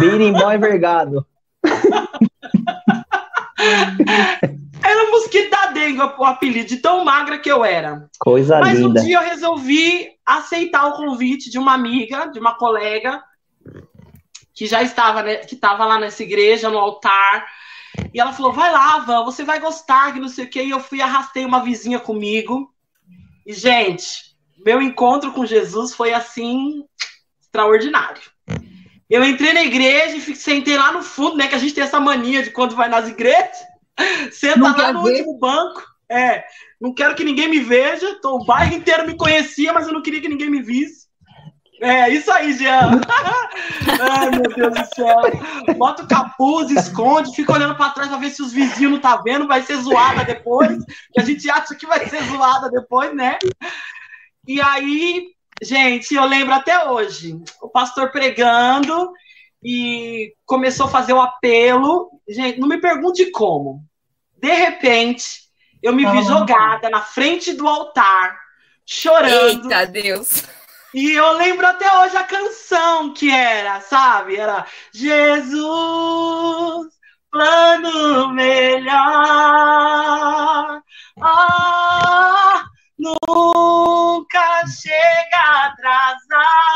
Birimbó 0.01 0.53
envergado. 0.53 1.25
mosquito 5.21 5.51
da 5.51 5.67
dengue 5.67 6.01
o 6.01 6.25
apelido, 6.25 6.69
de 6.69 6.79
tão 6.79 7.05
magra 7.05 7.39
que 7.39 7.51
eu 7.51 7.65
era. 7.65 8.09
Coisa 8.19 8.59
Mas 8.61 8.79
linda. 8.79 8.89
Mas 8.95 9.03
um 9.03 9.07
dia 9.07 9.19
eu 9.19 9.29
resolvi 9.29 10.11
aceitar 10.25 10.87
o 10.87 10.97
convite 10.97 11.51
de 11.51 11.59
uma 11.59 11.75
amiga, 11.75 12.27
de 12.27 12.39
uma 12.39 12.55
colega, 12.55 13.23
que 14.55 14.67
já 14.67 14.83
estava, 14.83 15.23
né, 15.23 15.37
que 15.37 15.55
estava 15.55 15.85
lá 15.85 15.99
nessa 15.99 16.23
igreja, 16.23 16.71
no 16.71 16.79
altar. 16.79 17.47
E 18.13 18.21
ela 18.21 18.33
falou: 18.33 18.53
vai 18.53 18.73
lá, 18.73 18.99
Van, 18.99 19.25
você 19.25 19.45
vai 19.45 19.61
gostar, 19.61 20.13
que 20.13 20.21
não 20.21 20.29
sei 20.29 20.45
o 20.45 20.51
quê. 20.51 20.63
E 20.63 20.71
eu 20.71 20.81
fui 20.81 21.01
arrastei 21.01 21.45
uma 21.45 21.63
vizinha 21.63 21.99
comigo. 21.99 22.73
E, 23.47 23.53
gente, 23.53 24.37
meu 24.65 24.81
encontro 24.81 25.33
com 25.33 25.47
Jesus 25.47 25.95
foi 25.95 26.13
assim 26.13 26.85
extraordinário. 27.41 28.23
Eu 29.09 29.25
entrei 29.25 29.53
na 29.53 29.65
igreja 29.65 30.17
e 30.17 30.37
sentei 30.37 30.77
lá 30.77 30.93
no 30.93 31.03
fundo, 31.03 31.37
né? 31.37 31.49
Que 31.49 31.57
a 31.57 31.59
gente 31.59 31.75
tem 31.75 31.83
essa 31.83 31.99
mania 31.99 32.45
de 32.45 32.51
quando 32.51 32.77
vai 32.77 32.89
nas 32.89 33.09
igrejas, 33.09 33.59
senta 34.33 34.59
não 34.59 34.77
lá 34.77 34.93
no 34.93 35.03
ver. 35.03 35.11
último 35.11 35.39
banco. 35.39 35.83
É, 36.11 36.45
não 36.81 36.93
quero 36.93 37.15
que 37.15 37.25
ninguém 37.25 37.49
me 37.49 37.61
veja. 37.61 38.19
Tô, 38.21 38.37
o 38.37 38.45
bairro 38.45 38.75
inteiro 38.75 39.07
me 39.07 39.17
conhecia, 39.17 39.73
mas 39.73 39.87
eu 39.87 39.93
não 39.93 40.03
queria 40.03 40.21
que 40.21 40.29
ninguém 40.29 40.51
me 40.51 40.63
visse. 40.63 41.09
É, 41.81 42.11
isso 42.11 42.31
aí, 42.31 42.53
Jean. 42.53 43.01
Ai, 44.01 44.31
meu 44.31 44.55
Deus 44.55 44.75
do 44.75 44.95
céu. 44.95 45.77
Bota 45.77 46.03
o 46.03 46.09
capuz, 46.09 46.71
esconde, 46.71 47.35
fica 47.35 47.53
olhando 47.53 47.75
para 47.75 47.91
trás 47.91 48.09
para 48.11 48.19
ver 48.19 48.31
se 48.31 48.43
os 48.43 48.53
vizinhos 48.53 48.93
não 48.93 49.01
tá 49.01 49.17
vendo, 49.17 49.49
vai 49.49 49.63
ser 49.63 49.77
zoada 49.77 50.23
depois, 50.25 50.77
que 51.13 51.21
a 51.21 51.25
gente 51.25 51.49
acha 51.49 51.75
que 51.75 51.87
vai 51.87 52.07
ser 52.07 52.23
zoada 52.25 52.71
depois, 52.71 53.15
né? 53.15 53.39
E 54.47 54.61
aí, 54.61 55.29
gente, 55.63 56.15
eu 56.15 56.25
lembro 56.27 56.53
até 56.53 56.87
hoje, 56.87 57.39
o 57.63 57.69
pastor 57.69 58.11
pregando 58.11 59.11
e 59.65 60.35
começou 60.45 60.87
a 60.87 60.91
fazer 60.91 61.15
o 61.15 61.21
apelo. 61.21 62.11
Gente, 62.29 62.61
não 62.61 62.69
me 62.69 62.79
pergunte 62.79 63.31
como. 63.31 63.83
De 64.41 64.55
repente, 64.55 65.25
eu 65.83 65.93
me 65.93 66.07
vi 66.11 66.23
jogada 66.23 66.89
na 66.89 67.03
frente 67.03 67.53
do 67.53 67.69
altar, 67.69 68.39
chorando. 68.87 69.71
Eita, 69.71 69.87
Deus! 69.87 70.45
E 70.95 71.13
eu 71.13 71.33
lembro 71.33 71.67
até 71.67 71.99
hoje 71.99 72.17
a 72.17 72.25
canção 72.25 73.13
que 73.13 73.31
era, 73.31 73.81
sabe? 73.83 74.37
Era 74.37 74.67
Jesus, 74.93 75.61
plano 77.31 78.33
melhor. 78.33 78.91
Ah, 81.21 82.65
nunca 82.99 84.67
chega 84.67 85.67
atrasado. 85.67 86.70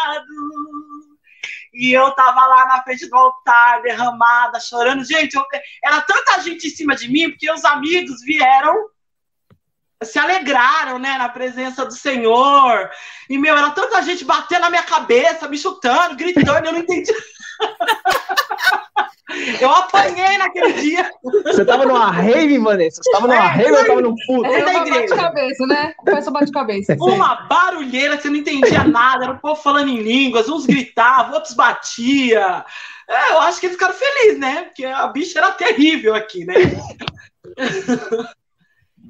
E 1.75 1.93
eu 1.93 2.11
tava 2.12 2.47
lá 2.47 2.66
na 2.66 2.83
frente 2.83 3.09
do 3.09 3.16
altar, 3.16 3.83
derramada, 3.83 4.61
chorando. 4.61 5.04
Gente, 5.04 5.35
eu, 5.35 5.45
era 5.83 6.00
tanta 6.02 6.40
gente 6.40 6.69
em 6.69 6.71
cima 6.71 6.95
de 6.95 7.11
mim, 7.11 7.31
porque 7.31 7.50
os 7.50 7.64
amigos 7.64 8.23
vieram 8.23 8.88
se 10.02 10.19
alegraram, 10.19 10.99
né, 10.99 11.16
na 11.16 11.28
presença 11.28 11.85
do 11.85 11.95
Senhor. 11.95 12.90
E, 13.28 13.38
meu, 13.38 13.57
era 13.57 13.71
tanta 13.71 14.02
gente 14.02 14.25
batendo 14.25 14.62
na 14.62 14.71
minha 14.71 14.83
cabeça, 14.83 15.49
me 15.49 15.57
chutando, 15.57 16.16
gritando, 16.16 16.66
eu 16.66 16.73
não 16.73 16.81
entendi. 16.81 17.12
eu 19.61 19.70
apanhei 19.70 20.38
naquele 20.38 20.73
dia. 20.75 21.11
Você 21.23 21.64
tava 21.64 21.87
numa 21.87 22.11
rave, 22.11 22.58
Vanessa? 22.58 23.02
Você 23.02 23.11
tava 23.11 23.26
numa 23.26 23.44
é, 23.44 23.49
rave 23.49 23.73
ou 23.73 23.87
tava 23.87 24.00
num 24.00 24.14
puto? 24.26 24.46
É, 24.46 24.64
uma 24.64 24.84
bate-cabeça, 24.84 25.66
né? 25.66 25.94
Começa 25.99 26.30
bate-cabeça. 26.30 26.96
Uma 27.00 27.46
barulheira 27.46 28.16
que 28.16 28.23
você 28.23 28.30
não 28.30 28.37
entendia 28.37 28.84
nada, 28.84 29.25
era 29.25 29.32
o 29.34 29.38
povo 29.38 29.61
falando 29.61 29.88
em 29.88 30.02
línguas, 30.02 30.49
uns 30.49 30.66
gritavam, 30.66 31.34
outros 31.34 31.54
batiam. 31.54 32.64
É, 33.08 33.32
eu 33.32 33.40
acho 33.40 33.61
que 33.61 33.66
eles 33.66 33.76
ficaram 33.76 33.94
felizes, 33.94 34.38
né? 34.38 34.62
Porque 34.62 34.84
a 34.84 35.06
bicha 35.08 35.38
era 35.38 35.52
terrível 35.52 36.14
aqui, 36.14 36.44
né? 36.44 36.54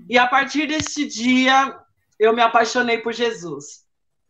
E 0.09 0.19
a 0.19 0.27
partir 0.27 0.67
desse 0.67 1.07
dia, 1.07 1.75
eu 2.19 2.35
me 2.35 2.43
apaixonei 2.43 2.99
por 2.99 3.13
Jesus. 3.13 3.84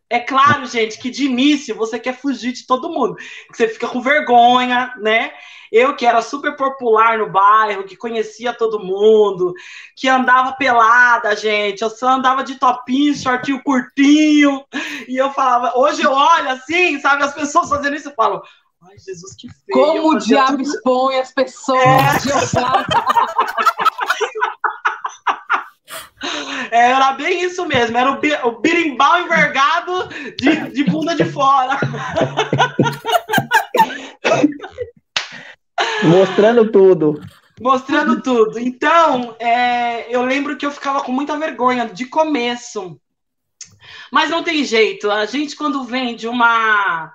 É 0.09 0.19
claro, 0.19 0.65
gente, 0.67 0.99
que 0.99 1.09
de 1.09 1.25
início 1.25 1.75
você 1.75 1.97
quer 1.97 2.15
fugir 2.15 2.51
de 2.51 2.67
todo 2.67 2.91
mundo, 2.91 3.15
que 3.15 3.57
você 3.57 3.67
fica 3.67 3.87
com 3.87 4.01
vergonha, 4.01 4.93
né? 5.01 5.31
Eu 5.71 5.95
que 5.95 6.05
era 6.05 6.21
super 6.21 6.55
popular 6.55 7.17
no 7.17 7.31
bairro, 7.31 7.85
que 7.85 7.97
conhecia 7.97 8.53
todo 8.53 8.83
mundo, 8.83 9.51
que 9.95 10.07
andava 10.07 10.53
pelada, 10.53 11.35
gente, 11.35 11.81
eu 11.81 11.89
só 11.89 12.09
andava 12.09 12.43
de 12.43 12.55
topinho, 12.55 13.15
shortinho 13.15 13.63
curtinho, 13.63 14.63
e 15.07 15.17
eu 15.17 15.31
falava, 15.31 15.73
hoje 15.75 16.03
eu 16.03 16.11
olho 16.11 16.49
assim, 16.49 16.99
sabe, 16.99 17.23
as 17.23 17.33
pessoas 17.33 17.67
fazendo 17.67 17.95
isso, 17.95 18.09
eu 18.09 18.13
falo, 18.13 18.43
ai, 18.83 18.97
Jesus, 18.99 19.35
que 19.35 19.47
feio. 19.49 19.73
Como 19.73 20.11
o 20.11 20.19
diabo 20.19 20.57
tudo... 20.57 20.69
expõe 20.69 21.19
as 21.19 21.33
pessoas. 21.33 21.81
É. 21.81 22.55
É, 26.71 26.91
era 26.91 27.11
bem 27.13 27.43
isso 27.43 27.65
mesmo, 27.65 27.97
era 27.97 28.11
o, 28.11 28.19
o 28.47 28.59
birimbau 28.59 29.21
envergado 29.21 30.09
de, 30.37 30.69
de 30.71 30.83
bunda 30.83 31.15
de 31.15 31.25
fora. 31.25 31.79
Mostrando 36.03 36.71
tudo. 36.71 37.21
Mostrando 37.61 38.21
tudo. 38.21 38.59
Então, 38.59 39.35
é, 39.39 40.13
eu 40.13 40.23
lembro 40.23 40.57
que 40.57 40.65
eu 40.65 40.71
ficava 40.71 41.01
com 41.01 41.11
muita 41.11 41.37
vergonha 41.37 41.87
de 41.87 42.05
começo. 42.05 42.99
Mas 44.11 44.29
não 44.29 44.43
tem 44.43 44.63
jeito. 44.63 45.09
A 45.09 45.25
gente, 45.25 45.55
quando 45.55 45.83
vem 45.83 46.15
de 46.15 46.27
uma 46.27 47.14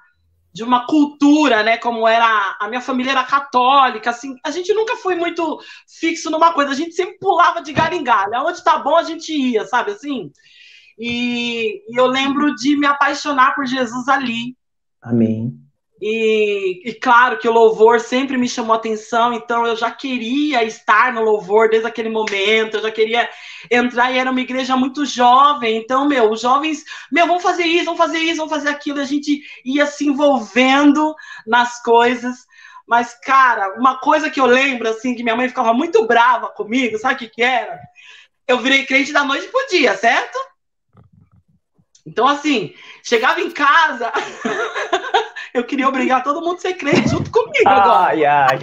de 0.53 0.65
uma 0.65 0.87
cultura, 0.87 1.63
né? 1.63 1.77
Como 1.77 2.07
era 2.07 2.57
a 2.61 2.69
minha 2.69 2.81
família 2.81 3.13
era 3.13 3.25
católica, 3.25 4.11
assim, 4.11 4.35
a 4.45 4.51
gente 4.51 4.73
nunca 4.75 4.97
foi 4.97 5.15
muito 5.15 5.61
fixo 5.87 6.31
numa 6.31 6.53
coisa, 6.53 6.73
a 6.73 6.75
gente 6.75 6.93
sempre 6.95 7.19
pulava 7.19 7.63
de 7.63 7.73
galho 7.73 7.95
em 7.95 8.05
galho. 8.05 8.35
Aonde 8.35 8.65
tá 8.65 8.79
bom 8.79 8.97
a 8.97 9.03
gente 9.03 9.33
ia, 9.33 9.65
sabe 9.67 9.93
assim? 9.93 10.33
E, 10.99 11.83
e 11.89 11.99
eu 11.99 12.07
lembro 12.07 12.55
de 12.55 12.77
me 12.77 12.87
apaixonar 12.87 13.55
por 13.55 13.67
Jesus 13.67 14.09
ali. 14.09 14.57
Amém. 15.01 15.59
E, 16.03 16.89
e, 16.89 16.95
claro 16.95 17.39
que 17.39 17.47
o 17.47 17.53
louvor 17.53 18.01
sempre 18.01 18.39
me 18.39 18.49
chamou 18.49 18.75
atenção, 18.75 19.35
então 19.35 19.67
eu 19.67 19.77
já 19.77 19.91
queria 19.91 20.65
estar 20.65 21.13
no 21.13 21.23
louvor 21.23 21.69
desde 21.69 21.87
aquele 21.87 22.09
momento, 22.09 22.79
eu 22.79 22.83
já 22.83 22.91
queria 22.91 23.29
entrar 23.71 24.11
e 24.11 24.17
era 24.17 24.31
uma 24.31 24.41
igreja 24.41 24.75
muito 24.77 25.05
jovem, 25.05 25.77
então, 25.77 26.09
meu, 26.09 26.31
os 26.31 26.41
jovens, 26.41 26.85
meu, 27.13 27.27
vamos 27.27 27.43
fazer 27.43 27.65
isso, 27.65 27.85
vamos 27.85 28.01
fazer 28.01 28.19
isso, 28.19 28.39
vamos 28.39 28.53
fazer 28.53 28.71
aquilo, 28.71 28.99
a 28.99 29.05
gente 29.05 29.43
ia 29.63 29.85
se 29.85 30.07
envolvendo 30.07 31.15
nas 31.47 31.83
coisas. 31.83 32.49
Mas, 32.89 33.15
cara, 33.21 33.79
uma 33.79 33.99
coisa 33.99 34.31
que 34.31 34.41
eu 34.41 34.47
lembro, 34.47 34.89
assim, 34.89 35.15
que 35.15 35.23
minha 35.23 35.37
mãe 35.37 35.49
ficava 35.49 35.75
muito 35.75 36.07
brava 36.07 36.49
comigo, 36.49 36.99
sabe 36.99 37.15
o 37.15 37.19
que 37.19 37.29
que 37.29 37.43
era? 37.43 37.79
Eu 38.49 38.59
virei 38.59 38.87
crente 38.87 39.13
da 39.13 39.23
noite 39.23 39.47
pro 39.49 39.69
dia, 39.69 39.95
certo? 39.97 40.39
Então, 42.07 42.27
assim, 42.27 42.75
chegava 43.05 43.41
em 43.41 43.51
casa, 43.51 44.11
eu 45.55 45.65
queria 45.65 45.89
obrigar 45.89 46.23
todo 46.23 46.41
mundo 46.41 46.57
a 46.57 46.61
ser 46.61 46.75
crente 46.75 47.09
junto 47.09 47.31
comigo 47.31 47.69
agora. 47.69 48.11
Ai, 48.11 48.25
ai. 48.25 48.59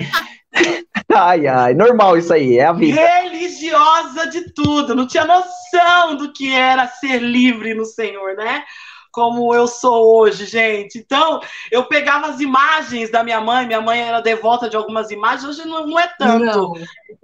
Ai, 1.09 1.47
ai, 1.47 1.73
normal 1.73 2.17
isso 2.17 2.33
aí, 2.33 2.57
é 2.57 2.65
a 2.65 2.73
vida. 2.73 2.99
Religiosa 2.99 4.27
de 4.27 4.53
tudo, 4.53 4.93
não 4.93 5.07
tinha 5.07 5.23
noção 5.23 6.15
do 6.17 6.33
que 6.33 6.53
era 6.53 6.87
ser 6.87 7.19
livre 7.21 7.73
no 7.73 7.85
Senhor, 7.85 8.35
né? 8.35 8.63
Como 9.11 9.53
eu 9.53 9.67
sou 9.67 10.17
hoje, 10.17 10.45
gente. 10.45 10.99
Então, 10.99 11.39
eu 11.71 11.85
pegava 11.85 12.27
as 12.27 12.39
imagens 12.39 13.09
da 13.09 13.23
minha 13.23 13.39
mãe, 13.39 13.65
minha 13.65 13.81
mãe 13.81 14.01
era 14.01 14.19
devota 14.19 14.69
de 14.69 14.75
algumas 14.75 15.09
imagens, 15.09 15.45
hoje 15.45 15.67
não, 15.67 15.87
não 15.87 15.99
é 15.99 16.07
tanto, 16.19 16.43
não, 16.43 16.73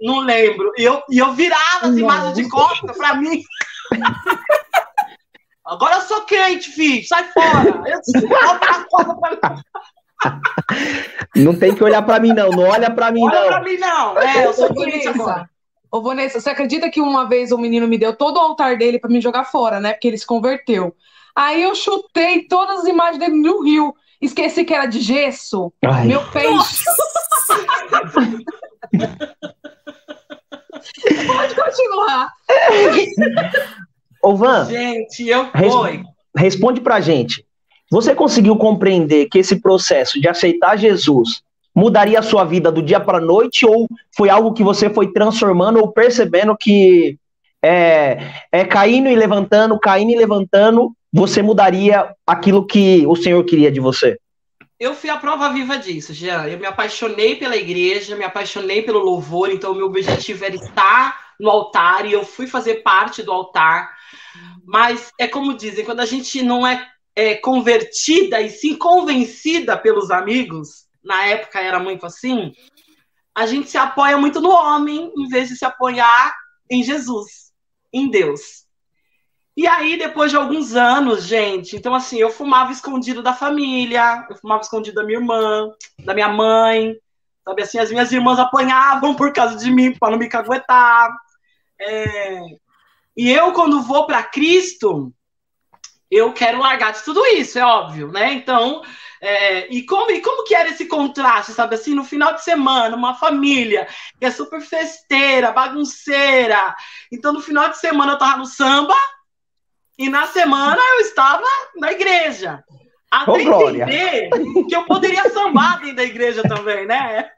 não 0.00 0.20
lembro. 0.20 0.72
E 0.78 0.84
eu, 0.84 1.02
e 1.10 1.18
eu 1.18 1.32
virava 1.32 1.86
as 1.86 1.92
não. 1.92 1.98
imagens 1.98 2.34
de 2.34 2.48
costa 2.48 2.92
para 2.94 3.14
mim. 3.16 3.42
Agora 5.64 5.96
eu 5.96 6.02
sou 6.02 6.20
crente, 6.22 6.70
filho, 6.70 7.06
sai 7.06 7.24
fora. 7.32 7.82
Eu, 7.86 8.00
não 11.42 11.58
tem 11.58 11.74
que 11.74 11.82
olhar 11.82 12.02
para 12.02 12.20
mim, 12.20 12.32
não. 12.34 12.50
Não 12.50 12.64
olha 12.64 12.90
para 12.90 13.10
mim, 13.10 13.22
olha 13.22 13.34
não. 13.34 13.40
Olha 13.40 13.50
para 13.50 13.62
mim, 13.62 13.76
não. 13.78 14.18
É, 14.18 14.46
eu 14.46 14.52
sou 14.52 14.74
crente 14.74 15.08
agora. 15.08 15.48
Ô, 15.90 16.02
Vanessa, 16.02 16.40
você 16.40 16.50
acredita 16.50 16.90
que 16.90 17.00
uma 17.00 17.26
vez 17.28 17.50
o 17.50 17.56
menino 17.56 17.88
me 17.88 17.96
deu 17.96 18.14
todo 18.14 18.36
o 18.36 18.40
altar 18.40 18.76
dele 18.76 18.98
para 18.98 19.08
me 19.08 19.20
jogar 19.20 19.44
fora, 19.44 19.80
né? 19.80 19.92
Porque 19.92 20.08
ele 20.08 20.18
se 20.18 20.26
converteu. 20.26 20.94
Aí 21.34 21.62
eu 21.62 21.74
chutei 21.74 22.46
todas 22.46 22.80
as 22.80 22.86
imagens 22.86 23.18
dele 23.18 23.40
no 23.40 23.62
rio. 23.62 23.94
esqueci 24.20 24.64
que 24.64 24.74
era 24.74 24.86
de 24.86 25.00
gesso. 25.00 25.72
Ai. 25.84 26.06
Meu 26.08 26.22
peixe. 26.30 26.84
Pode 31.26 31.54
continuar. 31.54 32.32
Ô, 34.24 34.34
Van. 34.34 34.64
Gente, 34.64 35.28
eu 35.28 35.50
fui. 35.50 36.02
Responde 36.34 36.80
pra 36.80 37.00
gente. 37.00 37.44
Você 37.90 38.14
conseguiu 38.14 38.56
compreender 38.56 39.26
que 39.26 39.38
esse 39.38 39.60
processo 39.60 40.20
de 40.20 40.26
aceitar 40.26 40.76
Jesus 40.76 41.42
mudaria 41.74 42.18
a 42.18 42.22
sua 42.22 42.44
vida 42.44 42.72
do 42.72 42.82
dia 42.82 42.98
para 42.98 43.18
a 43.18 43.20
noite 43.20 43.66
ou 43.66 43.86
foi 44.16 44.30
algo 44.30 44.54
que 44.54 44.62
você 44.62 44.88
foi 44.88 45.12
transformando 45.12 45.78
ou 45.78 45.92
percebendo 45.92 46.56
que 46.56 47.18
é, 47.62 48.32
é 48.50 48.64
caindo 48.64 49.08
e 49.08 49.14
levantando, 49.14 49.78
caindo 49.78 50.12
e 50.12 50.16
levantando, 50.16 50.92
você 51.12 51.42
mudaria 51.42 52.14
aquilo 52.26 52.66
que 52.66 53.06
o 53.06 53.16
Senhor 53.16 53.42
queria 53.44 53.70
de 53.70 53.80
você? 53.80 54.18
Eu 54.78 54.94
fui 54.94 55.08
a 55.08 55.16
prova 55.16 55.50
viva 55.50 55.76
disso, 55.78 56.12
Jean. 56.12 56.46
Eu 56.46 56.58
me 56.58 56.66
apaixonei 56.66 57.36
pela 57.36 57.56
igreja, 57.56 58.16
me 58.16 58.24
apaixonei 58.24 58.82
pelo 58.82 58.98
louvor, 59.00 59.50
então 59.50 59.72
o 59.72 59.74
meu 59.74 59.86
objetivo 59.86 60.44
era 60.44 60.54
estar 60.54 61.24
no 61.38 61.48
altar 61.48 62.06
e 62.06 62.12
eu 62.12 62.24
fui 62.24 62.46
fazer 62.46 62.82
parte 62.82 63.22
do 63.22 63.32
altar. 63.32 63.90
Mas 64.66 65.12
é 65.18 65.28
como 65.28 65.56
dizem, 65.56 65.84
quando 65.84 66.00
a 66.00 66.06
gente 66.06 66.42
não 66.42 66.66
é, 66.66 66.86
é 67.14 67.34
convertida 67.34 68.40
e 68.40 68.50
sim 68.50 68.76
convencida 68.76 69.76
pelos 69.76 70.10
amigos, 70.10 70.86
na 71.02 71.26
época 71.26 71.60
era 71.60 71.78
muito 71.78 72.06
assim, 72.06 72.52
a 73.34 73.46
gente 73.46 73.68
se 73.68 73.76
apoia 73.76 74.16
muito 74.16 74.40
no 74.40 74.50
homem 74.50 75.12
em 75.16 75.28
vez 75.28 75.48
de 75.48 75.56
se 75.56 75.64
apoiar 75.64 76.34
em 76.70 76.82
Jesus, 76.82 77.52
em 77.92 78.08
Deus. 78.08 78.64
E 79.56 79.68
aí, 79.68 79.96
depois 79.96 80.30
de 80.30 80.36
alguns 80.36 80.74
anos, 80.74 81.24
gente, 81.24 81.76
então 81.76 81.94
assim, 81.94 82.18
eu 82.18 82.30
fumava 82.30 82.72
escondido 82.72 83.22
da 83.22 83.32
família, 83.32 84.26
eu 84.28 84.36
fumava 84.36 84.62
escondido 84.62 84.96
da 84.96 85.04
minha 85.04 85.18
irmã, 85.18 85.70
da 86.04 86.12
minha 86.12 86.28
mãe, 86.28 86.96
sabe 87.44 87.62
assim, 87.62 87.78
as 87.78 87.90
minhas 87.90 88.10
irmãs 88.10 88.38
apanhavam 88.38 89.14
por 89.14 89.32
causa 89.32 89.56
de 89.56 89.70
mim, 89.70 89.96
para 89.96 90.10
não 90.10 90.18
me 90.18 90.28
caguetar. 90.28 91.08
É... 91.80 92.40
E 93.16 93.30
eu, 93.30 93.52
quando 93.52 93.82
vou 93.82 94.06
para 94.06 94.22
Cristo, 94.22 95.12
eu 96.10 96.32
quero 96.32 96.58
largar 96.58 96.92
de 96.92 97.02
tudo 97.02 97.24
isso, 97.26 97.58
é 97.58 97.64
óbvio, 97.64 98.10
né? 98.10 98.32
Então, 98.32 98.82
é, 99.20 99.72
e, 99.72 99.84
como, 99.84 100.10
e 100.10 100.20
como 100.20 100.44
que 100.44 100.54
era 100.54 100.68
esse 100.68 100.86
contraste, 100.86 101.52
sabe 101.52 101.76
assim, 101.76 101.94
no 101.94 102.04
final 102.04 102.34
de 102.34 102.44
semana, 102.44 102.94
uma 102.94 103.14
família 103.14 103.88
que 104.18 104.26
é 104.26 104.30
super 104.30 104.60
festeira, 104.60 105.50
bagunceira. 105.50 106.74
Então, 107.10 107.32
no 107.32 107.40
final 107.40 107.68
de 107.68 107.78
semana 107.78 108.12
eu 108.12 108.18
tava 108.18 108.38
no 108.38 108.46
samba 108.46 108.94
e 109.98 110.08
na 110.08 110.26
semana 110.26 110.80
eu 110.94 111.00
estava 111.00 111.46
na 111.76 111.92
igreja. 111.92 112.62
Até 113.10 113.30
oh, 113.30 113.70
entender 113.70 114.28
que 114.68 114.74
eu 114.74 114.84
poderia 114.84 115.30
sambar 115.30 115.80
dentro 115.80 115.96
da 115.96 116.04
igreja 116.04 116.42
também, 116.42 116.84
né? 116.84 117.30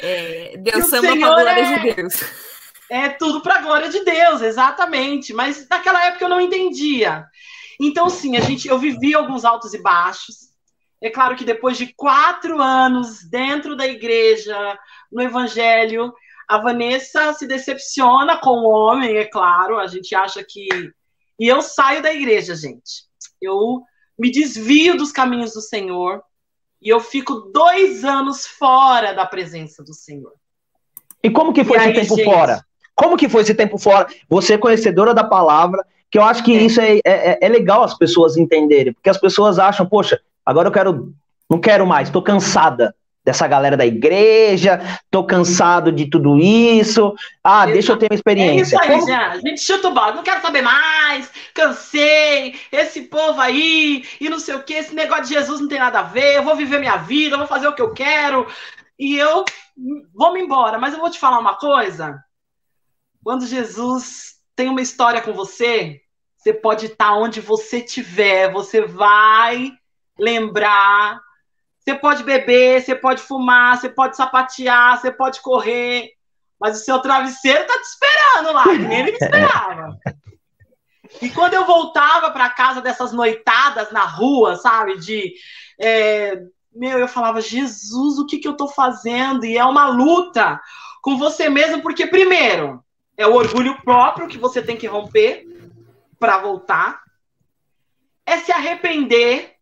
É, 0.00 0.56
Deus 0.58 0.88
samba 0.88 1.16
para 1.16 1.26
a 1.26 1.34
glória 1.34 1.60
é... 1.60 1.78
de 1.78 1.94
Deus. 1.94 2.20
É 2.90 3.08
tudo 3.08 3.42
para 3.42 3.56
a 3.56 3.62
glória 3.62 3.88
de 3.88 4.04
Deus, 4.04 4.40
exatamente. 4.40 5.32
Mas 5.32 5.66
naquela 5.68 6.06
época 6.06 6.24
eu 6.24 6.28
não 6.28 6.40
entendia. 6.40 7.26
Então, 7.80 8.08
sim, 8.08 8.36
a 8.36 8.40
gente, 8.40 8.68
eu 8.68 8.78
vivi 8.78 9.14
alguns 9.14 9.44
altos 9.44 9.74
e 9.74 9.82
baixos. 9.82 10.48
É 11.00 11.10
claro 11.10 11.36
que 11.36 11.44
depois 11.44 11.78
de 11.78 11.92
quatro 11.94 12.60
anos 12.60 13.22
dentro 13.30 13.76
da 13.76 13.86
igreja, 13.86 14.78
no 15.12 15.22
evangelho, 15.22 16.12
a 16.48 16.58
Vanessa 16.58 17.32
se 17.34 17.46
decepciona 17.46 18.38
com 18.38 18.50
o 18.50 18.68
homem, 18.68 19.16
é 19.16 19.24
claro. 19.26 19.78
A 19.78 19.86
gente 19.86 20.14
acha 20.14 20.42
que. 20.42 20.68
E 21.38 21.46
eu 21.46 21.62
saio 21.62 22.02
da 22.02 22.12
igreja, 22.12 22.56
gente. 22.56 23.06
Eu 23.40 23.82
me 24.18 24.30
desvio 24.30 24.96
dos 24.96 25.12
caminhos 25.12 25.52
do 25.52 25.60
Senhor 25.60 26.22
e 26.82 26.88
eu 26.88 26.98
fico 26.98 27.34
dois 27.52 28.04
anos 28.04 28.46
fora 28.46 29.12
da 29.12 29.24
presença 29.24 29.84
do 29.84 29.94
Senhor. 29.94 30.32
E 31.22 31.30
como 31.30 31.52
que 31.52 31.64
foi 31.64 31.76
e 31.76 31.80
esse 31.80 31.88
aí, 31.88 31.94
tempo 31.94 32.16
gente... 32.16 32.24
fora? 32.24 32.64
Como 32.98 33.16
que 33.16 33.28
foi 33.28 33.42
esse 33.42 33.54
tempo 33.54 33.78
fora? 33.78 34.08
Você 34.28 34.54
é 34.54 34.58
conhecedora 34.58 35.14
da 35.14 35.22
palavra, 35.22 35.86
que 36.10 36.18
eu 36.18 36.22
acho 36.24 36.42
que 36.42 36.52
é. 36.52 36.62
isso 36.62 36.80
é, 36.80 36.98
é, 37.04 37.38
é, 37.40 37.48
legal 37.48 37.84
as 37.84 37.96
pessoas 37.96 38.36
entenderem, 38.36 38.92
porque 38.92 39.08
as 39.08 39.16
pessoas 39.16 39.56
acham, 39.56 39.86
poxa, 39.86 40.20
agora 40.44 40.66
eu 40.66 40.72
quero, 40.72 41.14
não 41.48 41.60
quero 41.60 41.86
mais, 41.86 42.08
estou 42.08 42.20
cansada 42.20 42.92
dessa 43.24 43.46
galera 43.46 43.76
da 43.76 43.86
igreja, 43.86 44.80
tô 45.12 45.22
cansado 45.22 45.92
de 45.92 46.10
tudo 46.10 46.40
isso. 46.40 47.14
Ah, 47.44 47.58
Exato. 47.58 47.72
deixa 47.72 47.92
eu 47.92 47.96
ter 47.98 48.08
uma 48.10 48.16
experiência. 48.16 48.58
É 48.58 48.80
isso 48.80 48.80
aí, 48.80 48.98
Como... 48.98 49.06
já. 49.06 49.28
A 49.28 49.38
gente 49.38 49.60
chuta 49.60 49.88
o 49.88 49.94
balde, 49.94 50.16
não 50.16 50.24
quero 50.24 50.42
saber 50.42 50.62
mais, 50.62 51.30
cansei, 51.54 52.56
esse 52.72 53.02
povo 53.02 53.40
aí, 53.40 54.02
e 54.20 54.28
não 54.28 54.40
sei 54.40 54.56
o 54.56 54.62
que, 54.64 54.74
esse 54.74 54.92
negócio 54.92 55.24
de 55.24 55.34
Jesus 55.34 55.60
não 55.60 55.68
tem 55.68 55.78
nada 55.78 56.00
a 56.00 56.02
ver, 56.02 56.34
eu 56.34 56.42
vou 56.42 56.56
viver 56.56 56.80
minha 56.80 56.96
vida, 56.96 57.34
eu 57.34 57.38
vou 57.38 57.46
fazer 57.46 57.68
o 57.68 57.74
que 57.74 57.82
eu 57.82 57.92
quero, 57.92 58.44
e 58.98 59.16
eu 59.16 59.44
vou 60.12 60.32
me 60.32 60.40
embora. 60.40 60.78
Mas 60.78 60.94
eu 60.94 61.00
vou 61.00 61.10
te 61.10 61.20
falar 61.20 61.38
uma 61.38 61.54
coisa. 61.54 62.18
Quando 63.22 63.46
Jesus 63.46 64.36
tem 64.54 64.68
uma 64.68 64.82
história 64.82 65.20
com 65.20 65.32
você, 65.32 66.00
você 66.36 66.52
pode 66.52 66.86
estar 66.86 67.14
onde 67.14 67.40
você 67.40 67.78
estiver, 67.78 68.50
você 68.52 68.82
vai 68.82 69.72
lembrar. 70.18 71.20
Você 71.78 71.94
pode 71.94 72.22
beber, 72.22 72.82
você 72.82 72.94
pode 72.94 73.22
fumar, 73.22 73.76
você 73.76 73.88
pode 73.88 74.16
sapatear, 74.16 75.00
você 75.00 75.10
pode 75.10 75.40
correr, 75.40 76.10
mas 76.60 76.80
o 76.80 76.84
seu 76.84 77.00
travesseiro 77.00 77.66
tá 77.66 77.74
te 77.74 77.84
esperando 77.84 78.52
lá, 78.52 78.66
nem 78.66 79.00
ele 79.00 79.12
me 79.12 79.16
esperava. 79.16 79.96
E 81.22 81.30
quando 81.30 81.54
eu 81.54 81.64
voltava 81.64 82.30
para 82.30 82.50
casa 82.50 82.82
dessas 82.82 83.12
noitadas 83.12 83.90
na 83.90 84.04
rua, 84.04 84.56
sabe, 84.56 84.98
de 84.98 85.32
é, 85.80 86.42
meu, 86.74 86.98
eu 86.98 87.08
falava, 87.08 87.40
Jesus, 87.40 88.18
o 88.18 88.26
que, 88.26 88.38
que 88.38 88.46
eu 88.46 88.56
tô 88.56 88.68
fazendo? 88.68 89.44
E 89.44 89.56
é 89.56 89.64
uma 89.64 89.88
luta 89.88 90.60
com 91.02 91.16
você 91.16 91.48
mesmo, 91.48 91.80
porque 91.80 92.06
primeiro 92.06 92.84
é 93.18 93.26
o 93.26 93.34
orgulho 93.34 93.82
próprio 93.82 94.28
que 94.28 94.38
você 94.38 94.62
tem 94.62 94.76
que 94.76 94.86
romper 94.86 95.46
para 96.18 96.38
voltar, 96.38 97.02
é 98.24 98.38
se 98.38 98.52
arrepender 98.52 99.58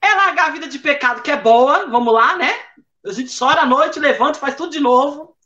é 0.00 0.14
largar 0.14 0.48
a 0.48 0.52
vida 0.52 0.68
de 0.68 0.78
pecado, 0.78 1.20
que 1.22 1.30
é 1.32 1.36
boa, 1.36 1.86
vamos 1.86 2.14
lá, 2.14 2.36
né? 2.36 2.52
A 3.04 3.10
gente 3.10 3.36
chora 3.36 3.62
à 3.62 3.66
noite, 3.66 3.98
levanta, 3.98 4.38
faz 4.38 4.54
tudo 4.54 4.70
de 4.70 4.78
novo. 4.78 5.36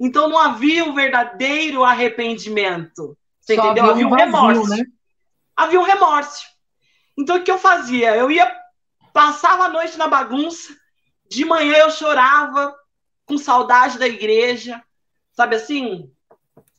Então 0.00 0.28
não 0.28 0.38
havia 0.38 0.84
um 0.84 0.94
verdadeiro 0.94 1.84
arrependimento. 1.84 3.16
Você 3.40 3.54
Só 3.54 3.64
entendeu? 3.64 3.90
Havia 3.90 4.06
um, 4.06 4.10
vazio, 4.10 4.24
remorso. 4.24 4.70
Né? 4.70 4.84
Havia 5.54 5.80
um 5.80 5.84
remorso. 5.84 6.46
Então 7.16 7.36
o 7.36 7.42
que 7.42 7.50
eu 7.50 7.58
fazia? 7.58 8.16
Eu 8.16 8.30
ia, 8.30 8.50
passava 9.12 9.64
a 9.64 9.68
noite 9.68 9.98
na 9.98 10.08
bagunça, 10.08 10.74
de 11.28 11.44
manhã 11.44 11.76
eu 11.76 11.90
chorava, 11.90 12.74
com 13.26 13.36
saudade 13.36 13.98
da 13.98 14.06
igreja, 14.06 14.82
sabe 15.32 15.56
assim? 15.56 16.10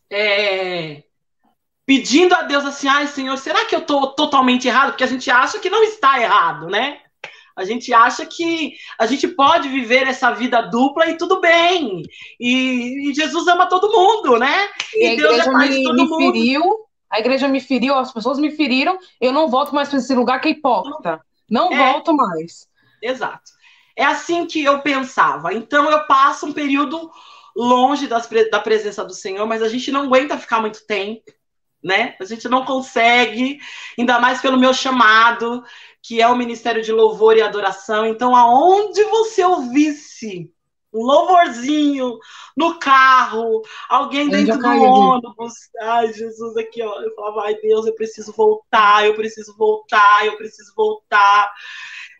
É, 0.09 1.03
pedindo 1.85 2.33
a 2.35 2.43
Deus 2.43 2.65
assim, 2.65 2.87
ai 2.87 3.07
Senhor, 3.07 3.37
será 3.37 3.65
que 3.65 3.75
eu 3.75 3.79
estou 3.79 4.13
totalmente 4.13 4.67
errado? 4.67 4.89
Porque 4.89 5.03
a 5.03 5.07
gente 5.07 5.29
acha 5.31 5.59
que 5.59 5.69
não 5.69 5.83
está 5.83 6.21
errado, 6.21 6.67
né? 6.67 6.99
A 7.55 7.65
gente 7.65 7.91
acha 7.91 8.23
que 8.23 8.75
a 8.99 9.07
gente 9.07 9.27
pode 9.27 9.67
viver 9.67 10.07
essa 10.07 10.31
vida 10.31 10.61
dupla 10.61 11.07
e 11.07 11.17
tudo 11.17 11.41
bem. 11.41 12.03
E, 12.39 13.09
e 13.09 13.13
Jesus 13.15 13.47
ama 13.47 13.67
todo 13.67 13.91
mundo, 13.91 14.37
né? 14.37 14.69
E, 14.93 15.13
e 15.13 15.17
Deus 15.17 15.39
é 15.39 15.51
pai 15.51 15.69
me, 15.69 15.83
todo 15.83 15.95
me 15.95 16.07
mundo. 16.07 16.33
Feriu, 16.33 16.85
a 17.09 17.19
igreja 17.19 17.47
me 17.47 17.59
feriu, 17.59 17.95
as 17.95 18.13
pessoas 18.13 18.37
me 18.37 18.51
feriram, 18.51 18.99
eu 19.19 19.31
não 19.31 19.47
volto 19.47 19.73
mais 19.73 19.89
para 19.89 19.97
esse 19.97 20.13
lugar 20.13 20.39
que 20.39 20.49
é 20.49 20.51
hipócrita. 20.51 21.19
Não 21.49 21.71
é, 21.71 21.93
volto 21.93 22.15
mais. 22.15 22.67
Exato. 23.01 23.51
É 23.95 24.05
assim 24.05 24.45
que 24.45 24.63
eu 24.63 24.79
pensava. 24.81 25.51
Então 25.51 25.89
eu 25.89 26.05
passo 26.05 26.45
um 26.45 26.53
período 26.53 27.09
longe 27.57 28.05
das, 28.05 28.29
da 28.51 28.59
presença 28.59 29.03
do 29.03 29.13
Senhor, 29.13 29.45
mas 29.47 29.63
a 29.63 29.67
gente 29.67 29.91
não 29.91 30.03
aguenta 30.03 30.37
ficar 30.37 30.61
muito 30.61 30.85
tempo, 30.85 31.23
né? 31.83 32.15
A 32.19 32.25
gente 32.25 32.47
não 32.47 32.63
consegue, 32.63 33.59
ainda 33.97 34.19
mais 34.19 34.41
pelo 34.41 34.59
meu 34.59 34.73
chamado 34.73 35.63
que 36.07 36.21
é 36.21 36.27
o 36.27 36.37
Ministério 36.37 36.81
de 36.81 36.91
Louvor 36.93 37.35
e 37.35 37.41
Adoração. 37.41 38.05
Então, 38.05 38.33
aonde 38.33 39.03
você 39.03 39.43
ouvisse 39.43 40.49
um 40.93 41.01
louvorzinho 41.01 42.17
no 42.55 42.79
carro, 42.79 43.61
alguém 43.89 44.29
dentro 44.29 44.57
do 44.57 44.67
ônibus. 44.67 45.53
Ai, 45.81 46.13
Jesus, 46.13 46.55
aqui, 46.55 46.81
ó. 46.81 47.01
Eu 47.01 47.13
falava, 47.13 47.43
ai, 47.43 47.55
Deus, 47.55 47.85
eu 47.85 47.93
preciso 47.93 48.31
voltar, 48.31 49.05
eu 49.05 49.15
preciso 49.15 49.53
voltar, 49.57 50.25
eu 50.25 50.37
preciso 50.37 50.73
voltar. 50.73 51.51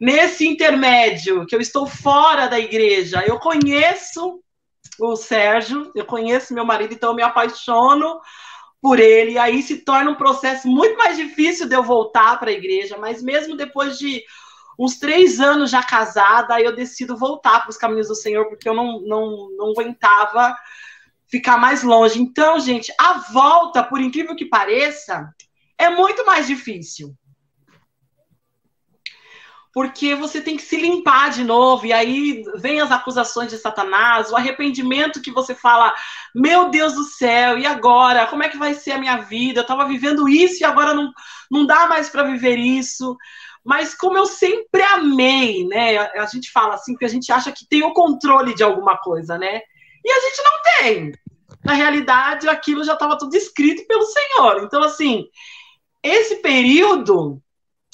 Nesse 0.01 0.45
intermédio, 0.45 1.45
que 1.45 1.55
eu 1.55 1.61
estou 1.61 1.87
fora 1.87 2.47
da 2.47 2.59
igreja, 2.59 3.23
eu 3.25 3.39
conheço 3.39 4.43
o 4.99 5.15
Sérgio, 5.15 5.91
eu 5.95 6.05
conheço 6.05 6.53
meu 6.53 6.65
marido, 6.65 6.93
então 6.93 7.11
eu 7.11 7.15
me 7.15 7.23
apaixono 7.23 8.19
por 8.81 8.99
ele, 8.99 9.31
e 9.31 9.37
aí 9.37 9.61
se 9.61 9.77
torna 9.83 10.11
um 10.11 10.15
processo 10.15 10.67
muito 10.67 10.97
mais 10.97 11.17
difícil 11.17 11.67
de 11.67 11.75
eu 11.75 11.83
voltar 11.83 12.39
para 12.39 12.49
a 12.49 12.53
igreja, 12.53 12.97
mas 12.97 13.21
mesmo 13.23 13.55
depois 13.55 13.97
de 13.97 14.23
uns 14.79 14.99
três 14.99 15.39
anos 15.39 15.71
já 15.71 15.81
casada, 15.81 16.55
aí 16.55 16.63
eu 16.63 16.75
decido 16.75 17.17
voltar 17.17 17.61
para 17.61 17.69
os 17.69 17.77
caminhos 17.77 18.07
do 18.07 18.15
Senhor, 18.15 18.47
porque 18.47 18.69
eu 18.69 18.75
não, 18.75 19.01
não, 19.01 19.49
não 19.57 19.71
aguentava 19.71 20.55
ficar 21.27 21.57
mais 21.57 21.83
longe. 21.83 22.21
Então, 22.21 22.59
gente, 22.59 22.93
a 22.99 23.13
volta, 23.31 23.83
por 23.83 23.99
incrível 23.99 24.35
que 24.35 24.45
pareça, 24.45 25.27
é 25.77 25.89
muito 25.89 26.25
mais 26.25 26.45
difícil. 26.45 27.15
Porque 29.77 30.15
você 30.15 30.41
tem 30.41 30.57
que 30.57 30.63
se 30.63 30.75
limpar 30.75 31.29
de 31.29 31.43
novo, 31.43 31.85
e 31.85 31.93
aí 31.93 32.41
vem 32.55 32.81
as 32.81 32.91
acusações 32.91 33.51
de 33.51 33.59
Satanás, 33.59 34.31
o 34.31 34.35
arrependimento 34.35 35.21
que 35.21 35.29
você 35.29 35.53
fala, 35.53 35.93
meu 36.33 36.71
Deus 36.71 36.93
do 36.93 37.03
céu, 37.03 37.59
e 37.59 37.65
agora? 37.67 38.25
Como 38.25 38.41
é 38.41 38.49
que 38.49 38.57
vai 38.57 38.73
ser 38.73 38.93
a 38.93 38.97
minha 38.97 39.17
vida? 39.17 39.59
Eu 39.59 39.61
estava 39.61 39.85
vivendo 39.85 40.27
isso 40.27 40.63
e 40.63 40.65
agora 40.65 40.95
não, 40.95 41.11
não 41.51 41.63
dá 41.63 41.85
mais 41.85 42.09
para 42.09 42.23
viver 42.23 42.57
isso. 42.57 43.15
Mas 43.63 43.93
como 43.93 44.17
eu 44.17 44.25
sempre 44.25 44.81
amei, 44.81 45.63
né? 45.67 45.95
A 45.99 46.25
gente 46.25 46.51
fala 46.51 46.73
assim, 46.73 46.95
que 46.95 47.05
a 47.05 47.07
gente 47.07 47.31
acha 47.31 47.51
que 47.51 47.67
tem 47.69 47.83
o 47.83 47.93
controle 47.93 48.55
de 48.55 48.63
alguma 48.63 48.97
coisa, 48.97 49.37
né? 49.37 49.61
E 50.03 50.11
a 50.11 50.19
gente 50.21 50.41
não 50.43 50.81
tem. 50.81 51.11
Na 51.63 51.73
realidade, 51.75 52.49
aquilo 52.49 52.83
já 52.83 52.93
estava 52.93 53.15
tudo 53.15 53.35
escrito 53.35 53.85
pelo 53.85 54.05
Senhor. 54.05 54.63
Então, 54.63 54.83
assim, 54.83 55.25
esse 56.01 56.37
período 56.37 57.39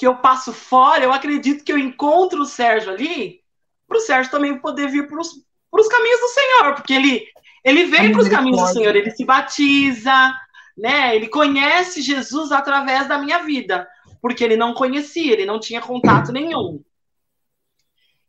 que 0.04 0.08
eu 0.08 0.16
passo 0.16 0.52
fora, 0.52 1.02
eu 1.02 1.14
acredito 1.14 1.64
que 1.64 1.72
eu 1.72 1.78
encontro 1.78 2.42
o 2.42 2.44
Sérgio 2.44 2.92
ali, 2.92 3.40
para 3.88 3.96
o 3.96 4.00
Sérgio 4.00 4.30
também 4.30 4.58
poder 4.58 4.90
vir 4.90 5.08
para 5.08 5.18
os 5.18 5.88
caminhos 5.88 6.20
do 6.20 6.28
Senhor, 6.28 6.74
porque 6.74 6.92
ele, 6.92 7.26
ele 7.64 7.86
vem 7.86 8.12
para 8.12 8.20
os 8.20 8.28
caminhos 8.28 8.60
do 8.60 8.66
Senhor, 8.66 8.94
ele 8.94 9.10
se 9.12 9.24
batiza, 9.24 10.30
né? 10.76 11.16
Ele 11.16 11.26
conhece 11.28 12.02
Jesus 12.02 12.52
através 12.52 13.08
da 13.08 13.16
minha 13.16 13.38
vida, 13.44 13.88
porque 14.20 14.44
ele 14.44 14.58
não 14.58 14.74
conhecia, 14.74 15.32
ele 15.32 15.46
não 15.46 15.58
tinha 15.58 15.80
contato 15.80 16.30
nenhum. 16.32 16.84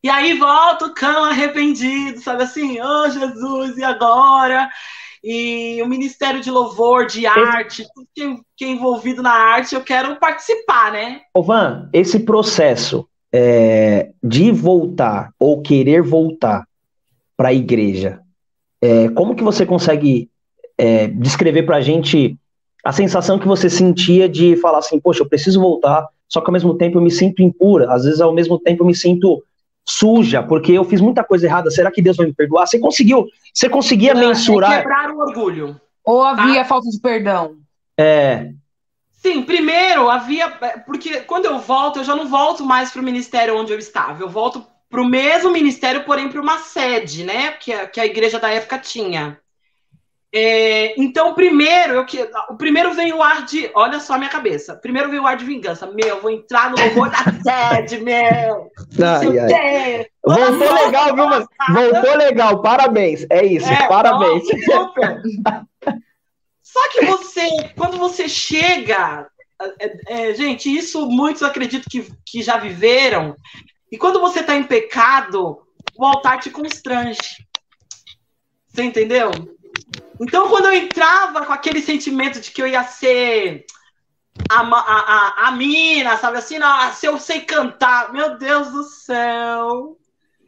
E 0.02 0.10
aí 0.10 0.32
volta 0.38 0.86
o 0.86 0.94
cão 0.94 1.26
arrependido, 1.26 2.22
sabe 2.22 2.44
assim, 2.44 2.80
oh 2.80 3.10
Jesus, 3.10 3.78
e 3.78 3.84
agora? 3.84 4.70
E 5.28 5.82
o 5.82 5.88
Ministério 5.88 6.40
de 6.40 6.52
Louvor, 6.52 7.08
de 7.08 7.26
arte, 7.26 7.84
tudo 7.96 8.08
que, 8.14 8.42
que 8.56 8.64
é 8.64 8.68
envolvido 8.68 9.24
na 9.24 9.32
arte, 9.32 9.74
eu 9.74 9.82
quero 9.82 10.16
participar, 10.18 10.92
né? 10.92 11.22
Ô 11.34 11.42
Van, 11.42 11.90
esse 11.92 12.20
processo 12.20 13.08
é, 13.34 14.12
de 14.24 14.52
voltar 14.52 15.34
ou 15.40 15.64
querer 15.64 16.04
voltar 16.04 16.68
para 17.36 17.50
a 17.50 17.54
igreja, 17.54 18.20
é, 18.80 19.10
como 19.10 19.36
que 19.36 19.44
você 19.44 19.66
consegue 19.66 20.30
é, 20.78 21.08
descrever 21.08 21.64
para 21.64 21.78
a 21.78 21.82
gente 21.82 22.38
a 22.84 22.92
sensação 22.92 23.40
que 23.40 23.48
você 23.48 23.68
sentia 23.68 24.30
de 24.30 24.56
falar 24.58 24.78
assim, 24.78 25.00
poxa, 25.00 25.24
eu 25.24 25.28
preciso 25.28 25.60
voltar, 25.60 26.08
só 26.30 26.40
que 26.40 26.48
ao 26.48 26.54
mesmo 26.54 26.76
tempo 26.76 27.00
eu 27.00 27.02
me 27.02 27.10
sinto 27.10 27.42
impura, 27.42 27.92
às 27.92 28.04
vezes 28.04 28.22
ao 28.22 28.32
mesmo 28.32 28.60
tempo 28.60 28.84
eu 28.84 28.88
me 28.88 28.96
sinto 28.96 29.44
suja, 29.88 30.42
porque 30.42 30.72
eu 30.72 30.84
fiz 30.84 31.00
muita 31.00 31.24
coisa 31.24 31.46
errada, 31.46 31.70
será 31.70 31.92
que 31.92 32.02
Deus 32.02 32.18
vai 32.18 32.26
me 32.26 32.34
perdoar? 32.34 32.66
Você 32.66 32.80
conseguiu, 32.80 33.28
você 33.54 33.70
conseguia 33.70 34.12
é, 34.12 34.16
mensurar... 34.16 34.74
É 34.74 34.78
quebrar 34.78 35.12
o 35.12 35.20
orgulho. 35.20 35.80
Ou 36.04 36.24
havia 36.24 36.62
tá? 36.62 36.66
falta 36.66 36.90
de 36.90 37.00
perdão? 37.00 37.58
É... 37.98 38.52
Sim, 39.12 39.44
primeiro 39.44 40.10
havia... 40.10 40.50
Porque 40.86 41.22
quando 41.22 41.46
eu 41.46 41.60
volto, 41.60 42.00
eu 42.00 42.04
já 42.04 42.16
não 42.16 42.28
volto 42.28 42.66
mais 42.66 42.92
para 42.92 43.02
o 43.02 43.06
ministério 43.06 43.58
onde 43.58 43.72
eu 43.72 43.80
estava, 43.80 44.22
eu 44.22 44.30
volto 44.30 44.66
para 44.90 45.02
o 45.02 45.06
mesmo 45.06 45.52
ministério, 45.52 46.04
porém 46.04 46.30
para 46.30 46.42
uma 46.42 46.60
sede, 46.60 47.24
né, 47.24 47.52
que 47.52 47.74
a, 47.74 47.88
que 47.88 48.00
a 48.00 48.06
igreja 48.06 48.40
da 48.40 48.50
época 48.50 48.78
tinha. 48.78 49.40
É, 50.38 50.94
então, 51.02 51.34
primeiro, 51.34 51.94
eu 51.94 52.06
que, 52.06 52.30
o 52.50 52.58
primeiro 52.58 52.94
vem 52.94 53.14
o 53.14 53.24
ar 53.24 53.46
de. 53.46 53.72
Olha 53.74 54.02
só 54.02 54.16
a 54.16 54.18
minha 54.18 54.30
cabeça. 54.30 54.76
Primeiro 54.76 55.10
vem 55.10 55.18
o 55.18 55.26
ar 55.26 55.38
de 55.38 55.46
vingança. 55.46 55.88
Meu, 55.88 56.22
vou 56.22 56.30
entrar 56.30 56.70
no 56.70 56.78
louvor 56.78 57.10
da 57.10 57.24
sede, 57.42 58.04
meu. 58.04 58.70
Ai, 59.02 59.40
ai. 59.40 60.06
Voltou 60.22 60.74
legal, 60.74 61.16
viu, 61.16 61.26
mano? 61.26 61.48
Voltou 61.74 62.18
legal, 62.18 62.62
parabéns. 62.62 63.26
É 63.30 63.46
isso, 63.46 63.66
é, 63.66 63.88
parabéns. 63.88 64.44
Só 66.62 66.90
que 66.90 67.06
você, 67.06 67.48
quando 67.78 67.98
você 67.98 68.28
chega. 68.28 69.30
É, 69.80 70.32
é, 70.32 70.34
gente, 70.34 70.70
isso 70.70 71.08
muitos 71.08 71.44
acredito 71.44 71.90
que, 71.90 72.12
que 72.26 72.44
já 72.44 72.58
viveram. 72.58 73.38
E 73.90 73.98
quando 73.98 74.20
você 74.20 74.42
está 74.42 74.54
em 74.54 74.64
pecado, 74.64 75.62
o 75.98 76.06
altar 76.06 76.42
te 76.42 76.50
constrange. 76.50 77.22
Você 78.68 78.84
entendeu? 78.84 79.32
Então, 80.20 80.50
quando 80.50 80.66
eu 80.66 80.74
entrava 80.74 81.46
com 81.46 81.52
aquele 81.52 81.82
sentimento 81.82 82.40
de 82.40 82.52
que 82.52 82.62
eu 82.62 82.68
ia 82.68 82.84
ser 82.84 83.66
a, 84.50 84.62
a, 84.62 85.46
a, 85.46 85.48
a 85.48 85.52
mina, 85.52 86.18
sabe 86.18 86.38
assim, 86.38 86.58
se 86.94 87.06
eu 87.06 87.18
sei 87.18 87.42
cantar, 87.42 88.14
meu 88.14 88.38
Deus 88.38 88.72
do 88.72 88.84
céu. 88.84 89.98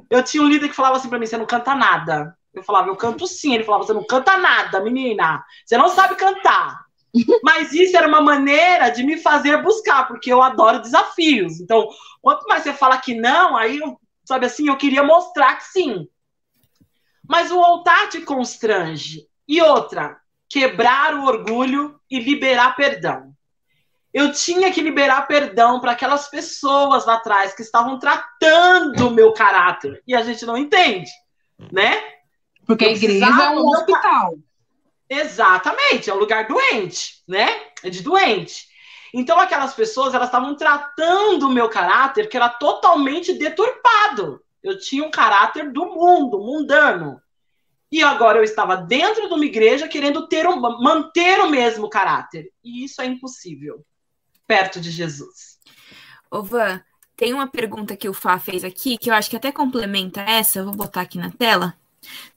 Eu 0.10 0.24
tinha 0.24 0.42
um 0.42 0.48
líder 0.48 0.70
que 0.70 0.76
falava 0.76 0.98
assim 0.98 1.10
pra 1.10 1.20
mim: 1.20 1.26
você 1.26 1.38
não 1.38 1.46
canta 1.46 1.76
nada. 1.76 2.36
Eu 2.54 2.64
falava, 2.64 2.90
eu 2.90 2.96
canto 2.96 3.28
sim. 3.28 3.54
Ele 3.54 3.64
falava, 3.64 3.84
você 3.84 3.94
não 3.94 4.06
canta 4.06 4.38
nada, 4.38 4.80
menina. 4.82 5.44
Você 5.66 5.78
não 5.78 5.90
sabe 5.90 6.16
cantar. 6.16 6.86
Mas 7.44 7.74
isso 7.74 7.96
era 7.96 8.08
uma 8.08 8.22
maneira 8.22 8.90
de 8.90 9.04
me 9.04 9.18
fazer 9.18 9.62
buscar, 9.62 10.08
porque 10.08 10.32
eu 10.32 10.42
adoro 10.42 10.82
desafios. 10.82 11.60
Então, 11.60 11.88
quanto 12.22 12.48
mais 12.48 12.64
você 12.64 12.74
fala 12.74 12.98
que 12.98 13.16
não, 13.16 13.56
aí, 13.56 13.80
sabe 14.26 14.46
assim, 14.46 14.68
eu 14.68 14.78
queria 14.78 15.04
mostrar 15.04 15.56
que 15.56 15.66
sim. 15.66 16.08
Mas 17.28 17.52
o 17.52 17.60
altar 17.60 18.10
te 18.10 18.22
constrange. 18.22 19.27
E 19.48 19.62
outra, 19.62 20.20
quebrar 20.50 21.16
o 21.16 21.26
orgulho 21.26 22.00
e 22.10 22.20
liberar 22.20 22.76
perdão. 22.76 23.34
Eu 24.14 24.32
tinha 24.32 24.72
que 24.72 24.82
liberar 24.82 25.28
perdão 25.28 25.80
para 25.80 25.92
aquelas 25.92 26.28
pessoas 26.28 27.06
lá 27.06 27.16
atrás 27.16 27.54
que 27.54 27.62
estavam 27.62 28.00
tratando 28.00 29.08
o 29.08 29.12
meu 29.12 29.32
caráter. 29.34 30.02
E 30.08 30.16
a 30.16 30.22
gente 30.24 30.46
não 30.46 30.58
entende, 30.58 31.10
né? 31.72 32.02
Porque 32.66 32.86
a 32.86 32.92
igreja 32.92 33.26
é 33.26 33.50
um 33.50 33.68
hospital. 33.68 34.38
Exatamente, 35.10 36.10
é 36.10 36.14
um 36.14 36.18
lugar 36.18 36.48
doente, 36.48 37.24
né? 37.28 37.48
É 37.84 37.90
de 37.90 38.02
doente. 38.02 38.68
Então 39.14 39.40
aquelas 39.40 39.74
pessoas, 39.74 40.14
elas 40.14 40.28
estavam 40.28 40.56
tratando 40.56 41.48
o 41.48 41.52
meu 41.52 41.70
caráter 41.70 42.28
que 42.28 42.36
era 42.36 42.50
totalmente 42.50 43.34
deturpado. 43.34 44.42
Eu 44.62 44.78
tinha 44.78 45.06
um 45.06 45.12
caráter 45.12 45.72
do 45.72 45.86
mundo, 45.86 46.40
mundano. 46.40 47.22
E 47.92 48.04
agora 48.04 48.38
eu 48.38 48.44
estava 48.44 48.76
dentro 48.76 49.28
de 49.28 49.34
uma 49.34 49.46
igreja 49.46 49.88
querendo 49.88 50.28
ter 50.28 50.48
um, 50.48 50.60
manter 50.60 51.40
o 51.40 51.50
mesmo 51.50 51.90
caráter. 51.90 52.52
E 52.64 52.84
isso 52.84 53.02
é 53.02 53.06
impossível 53.06 53.86
perto 54.46 54.80
de 54.80 54.92
Jesus. 54.92 55.58
Ô 56.30 56.42
Van, 56.42 56.82
tem 57.16 57.34
uma 57.34 57.48
pergunta 57.48 57.98
que 57.98 58.08
o 58.08 58.14
Fá 58.14 58.40
fez 58.40 58.64
aqui, 58.64 58.98
que 58.98 59.10
eu 59.10 59.14
acho 59.14 59.30
que 59.30 59.36
até 59.36 59.52
complementa 59.52 60.22
essa, 60.22 60.60
eu 60.60 60.66
vou 60.66 60.76
botar 60.76 61.02
aqui 61.02 61.18
na 61.18 61.32
tela. 61.32 61.76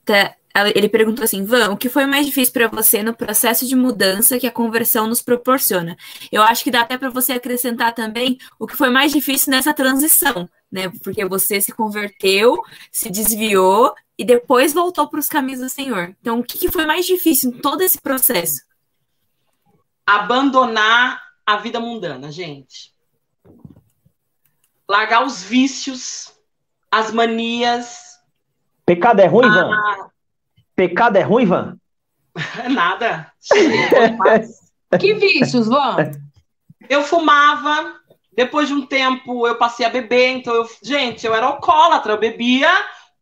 Tá, 0.03 0.35
ele 0.75 0.89
perguntou 0.89 1.23
assim, 1.23 1.45
Van, 1.45 1.69
o 1.69 1.77
que 1.77 1.87
foi 1.87 2.05
mais 2.05 2.25
difícil 2.25 2.53
para 2.53 2.67
você 2.67 3.01
no 3.01 3.15
processo 3.15 3.65
de 3.65 3.75
mudança 3.75 4.39
que 4.39 4.47
a 4.47 4.51
conversão 4.51 5.07
nos 5.07 5.21
proporciona? 5.21 5.95
Eu 6.31 6.41
acho 6.41 6.63
que 6.63 6.71
dá 6.71 6.81
até 6.81 6.97
para 6.97 7.09
você 7.09 7.33
acrescentar 7.33 7.93
também 7.93 8.37
o 8.59 8.67
que 8.67 8.75
foi 8.75 8.89
mais 8.89 9.11
difícil 9.11 9.51
nessa 9.51 9.73
transição, 9.73 10.49
né? 10.71 10.91
Porque 11.03 11.23
você 11.25 11.61
se 11.61 11.71
converteu, 11.71 12.57
se 12.91 13.09
desviou 13.09 13.93
e 14.21 14.23
depois 14.23 14.71
voltou 14.71 15.07
para 15.07 15.19
os 15.19 15.27
caminhos 15.27 15.61
do 15.61 15.67
Senhor. 15.67 16.15
Então, 16.21 16.39
o 16.39 16.43
que 16.43 16.71
foi 16.71 16.85
mais 16.85 17.07
difícil 17.07 17.49
em 17.49 17.57
todo 17.57 17.81
esse 17.81 17.99
processo? 17.99 18.61
Abandonar 20.05 21.19
a 21.43 21.57
vida 21.57 21.79
mundana, 21.79 22.31
gente. 22.31 22.93
Largar 24.87 25.25
os 25.25 25.41
vícios, 25.41 26.31
as 26.91 27.11
manias. 27.11 28.19
Pecado 28.85 29.21
é 29.21 29.25
ruim, 29.25 29.47
Ivan? 29.47 29.71
Ah. 29.73 30.09
Pecado 30.75 31.15
é 31.15 31.21
ruim, 31.21 31.41
Ivan? 31.41 31.79
Nada. 32.69 33.33
que 34.99 35.15
vícios, 35.15 35.67
Van? 35.67 36.11
Eu 36.87 37.01
fumava, 37.01 37.95
depois 38.31 38.67
de 38.67 38.75
um 38.75 38.85
tempo, 38.85 39.47
eu 39.47 39.55
passei 39.55 39.83
a 39.83 39.89
beber, 39.89 40.29
então 40.29 40.53
eu, 40.53 40.69
gente, 40.83 41.25
eu 41.25 41.33
era 41.33 41.47
alcoólatra, 41.47 42.13
eu 42.13 42.19
bebia 42.19 42.69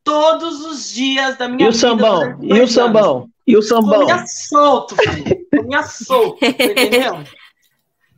todos 0.10 0.66
os 0.66 0.90
dias 0.90 1.38
da 1.38 1.48
minha 1.48 1.70
e 1.70 1.72
vida. 1.72 1.78
O 1.78 1.80
sambão? 1.80 2.40
E 2.42 2.60
o 2.60 2.68
sambão? 2.68 3.30
E 3.46 3.56
o 3.56 3.62
sambão? 3.62 4.00
Comia 4.00 4.26
solto, 4.26 4.96
filho. 4.96 5.48
Comia 5.56 5.84
solto, 5.84 6.44
entendeu? 6.44 7.24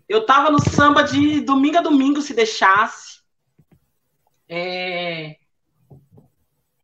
Eu 0.07 0.25
tava 0.25 0.49
no 0.49 0.61
samba 0.61 1.03
de 1.03 1.41
domingo 1.41 1.79
a 1.79 1.81
domingo, 1.81 2.21
se 2.21 2.33
deixasse. 2.33 3.19
É... 4.47 5.35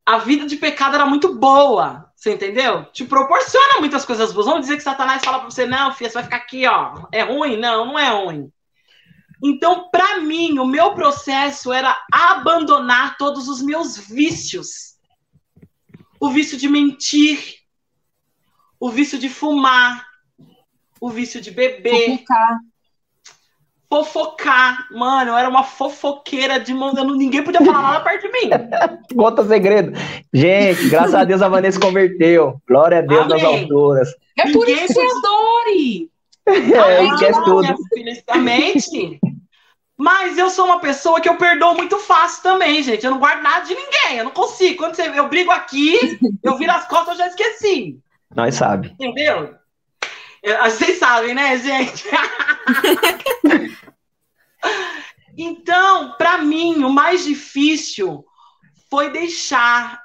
A 0.05 0.17
vida 0.17 0.45
de 0.45 0.57
pecado 0.57 0.95
era 0.95 1.05
muito 1.05 1.35
boa, 1.35 2.11
você 2.13 2.33
entendeu? 2.33 2.83
Te 2.91 3.05
proporciona 3.05 3.79
muitas 3.79 4.03
coisas 4.03 4.33
boas. 4.33 4.45
Vamos 4.45 4.61
dizer 4.61 4.75
que 4.75 4.83
Satanás 4.83 5.23
fala 5.23 5.39
pra 5.39 5.49
você, 5.49 5.65
não, 5.65 5.93
filha, 5.93 6.09
você 6.09 6.15
vai 6.15 6.23
ficar 6.23 6.37
aqui, 6.37 6.67
ó. 6.67 7.07
É 7.13 7.23
ruim? 7.23 7.55
Não, 7.55 7.85
não 7.85 7.99
é 7.99 8.09
ruim. 8.09 8.51
Então, 9.41 9.89
para 9.89 10.19
mim, 10.19 10.59
o 10.59 10.65
meu 10.65 10.93
processo 10.93 11.71
era 11.71 11.95
abandonar 12.11 13.17
todos 13.17 13.47
os 13.47 13.61
meus 13.61 13.97
vícios. 13.97 14.96
O 16.19 16.29
vício 16.29 16.57
de 16.57 16.67
mentir, 16.67 17.39
o 18.79 18.89
vício 18.89 19.17
de 19.17 19.29
fumar, 19.29 20.05
o 20.99 21.09
vício 21.09 21.41
de 21.41 21.51
beber. 21.51 22.17
Fofocar. 22.17 22.59
Fofocar. 23.89 24.87
Mano, 24.91 25.31
eu 25.31 25.37
era 25.37 25.47
uma 25.49 25.63
fofoqueira 25.63 26.59
de 26.59 26.73
mão. 26.73 26.93
Ninguém 27.15 27.43
podia 27.43 27.63
falar 27.63 27.81
nada 27.81 28.03
perto 28.03 28.23
de 28.23 28.31
mim. 28.31 28.49
Conta 29.15 29.45
segredo. 29.45 29.93
Gente, 30.33 30.89
graças 30.89 31.15
a 31.15 31.23
Deus 31.23 31.41
a 31.41 31.47
Vanessa 31.47 31.79
converteu. 31.79 32.61
Glória 32.67 32.99
a 32.99 33.01
Deus 33.01 33.31
Amém. 33.31 33.43
nas 33.43 33.43
alturas. 33.43 34.09
É 34.37 34.51
por 34.51 34.67
isso 34.67 34.93
que 34.93 34.99
adore. 34.99 36.11
É, 36.49 37.03
esquece 37.03 37.43
tudo. 37.43 37.59
Minha 37.59 37.75
filha, 37.93 39.19
Mas 39.97 40.37
eu 40.37 40.49
sou 40.51 40.65
uma 40.65 40.79
pessoa 40.79 41.19
que 41.19 41.27
eu 41.27 41.37
perdoo 41.37 41.73
muito 41.73 41.97
fácil 41.97 42.43
também, 42.43 42.83
gente. 42.83 43.03
Eu 43.03 43.11
não 43.11 43.19
guardo 43.19 43.41
nada 43.41 43.65
de 43.65 43.73
ninguém. 43.73 44.17
Eu 44.17 44.25
não 44.25 44.31
consigo. 44.31 44.77
Quando 44.77 44.93
você, 44.93 45.09
eu 45.09 45.27
brigo 45.27 45.49
aqui, 45.49 46.19
eu 46.43 46.55
viro 46.55 46.71
as 46.71 46.87
costas, 46.87 47.17
eu 47.17 47.25
já 47.25 47.27
esqueci. 47.27 47.99
Nós 48.35 48.53
sabe. 48.53 48.89
Entendeu? 48.89 49.55
Vocês 50.63 50.99
sabem, 50.99 51.33
né, 51.33 51.57
gente? 51.57 52.05
então, 55.35 56.13
para 56.17 56.37
mim, 56.37 56.83
o 56.83 56.91
mais 56.91 57.23
difícil 57.23 58.23
foi 58.89 59.09
deixar 59.09 59.99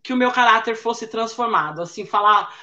que 0.00 0.12
o 0.12 0.16
meu 0.16 0.30
caráter 0.30 0.76
fosse 0.76 1.08
transformado. 1.08 1.82
Assim, 1.82 2.06
falar, 2.06 2.54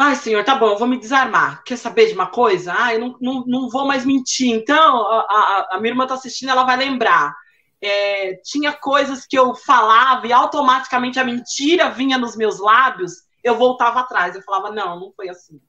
Ai, 0.00 0.14
senhor, 0.14 0.44
tá 0.44 0.54
bom, 0.54 0.68
eu 0.68 0.78
vou 0.78 0.86
me 0.86 0.96
desarmar. 0.96 1.64
Quer 1.64 1.76
saber 1.76 2.06
de 2.06 2.14
uma 2.14 2.28
coisa? 2.28 2.72
Ah, 2.72 2.94
eu 2.94 3.00
não, 3.00 3.16
não, 3.20 3.44
não 3.44 3.68
vou 3.68 3.84
mais 3.84 4.06
mentir. 4.06 4.54
Então, 4.54 5.02
a, 5.02 5.18
a, 5.18 5.68
a 5.72 5.80
minha 5.80 5.90
irmã 5.90 6.06
tá 6.06 6.14
assistindo, 6.14 6.50
ela 6.50 6.62
vai 6.62 6.76
lembrar. 6.76 7.34
É, 7.82 8.34
tinha 8.44 8.72
coisas 8.72 9.26
que 9.26 9.36
eu 9.36 9.56
falava 9.56 10.24
e 10.24 10.32
automaticamente 10.32 11.18
a 11.18 11.24
mentira 11.24 11.90
vinha 11.90 12.16
nos 12.16 12.36
meus 12.36 12.60
lábios, 12.60 13.24
eu 13.42 13.56
voltava 13.56 13.98
atrás. 13.98 14.36
Eu 14.36 14.42
falava, 14.42 14.70
não, 14.70 15.00
não 15.00 15.12
foi 15.16 15.28
assim. 15.28 15.60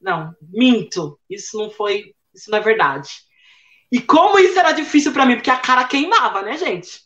Não, 0.00 0.34
minto. 0.40 1.20
Isso 1.28 1.58
não 1.58 1.70
foi, 1.70 2.14
isso 2.34 2.50
não 2.50 2.56
é 2.56 2.62
verdade. 2.62 3.10
E 3.90 4.00
como 4.00 4.38
isso 4.38 4.58
era 4.58 4.72
difícil 4.72 5.12
para 5.12 5.26
mim, 5.26 5.34
porque 5.34 5.50
a 5.50 5.58
cara 5.58 5.84
queimava, 5.84 6.40
né, 6.40 6.56
gente? 6.56 7.02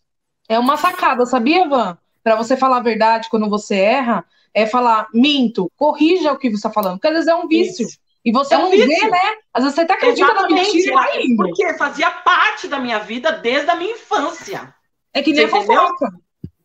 É 0.48 0.56
uma 0.60 0.76
sacada, 0.76 1.26
sabia, 1.26 1.68
Van? 1.68 1.98
Para 2.22 2.36
você 2.36 2.56
falar 2.56 2.76
a 2.76 2.82
verdade 2.82 3.28
quando 3.28 3.50
você 3.50 3.74
erra, 3.74 4.24
é 4.56 4.64
falar, 4.64 5.06
minto, 5.12 5.70
corrija 5.76 6.32
o 6.32 6.38
que 6.38 6.48
você 6.48 6.56
está 6.56 6.70
falando, 6.70 6.94
porque 6.94 7.08
às 7.08 7.12
vezes 7.12 7.28
é 7.28 7.34
um 7.34 7.46
vício. 7.46 7.86
Isso. 7.86 7.98
E 8.24 8.32
você 8.32 8.54
é 8.54 8.58
um 8.58 8.62
não 8.62 8.70
vício. 8.70 8.88
vê, 8.88 9.10
né? 9.10 9.34
Às 9.52 9.62
vezes 9.62 9.74
você 9.74 9.82
até 9.82 9.92
acredita 9.92 10.32
Exatamente. 10.32 10.54
na 10.54 10.72
mentira 10.72 11.00
ainda. 11.00 11.44
Porque 11.44 11.74
fazia 11.74 12.10
parte 12.10 12.66
da 12.66 12.78
minha 12.78 12.98
vida 12.98 13.32
desde 13.32 13.70
a 13.70 13.76
minha 13.76 13.92
infância. 13.92 14.74
É 15.12 15.22
que 15.22 15.34
nem 15.34 15.44
a 15.44 15.48
fofoca. 15.48 16.10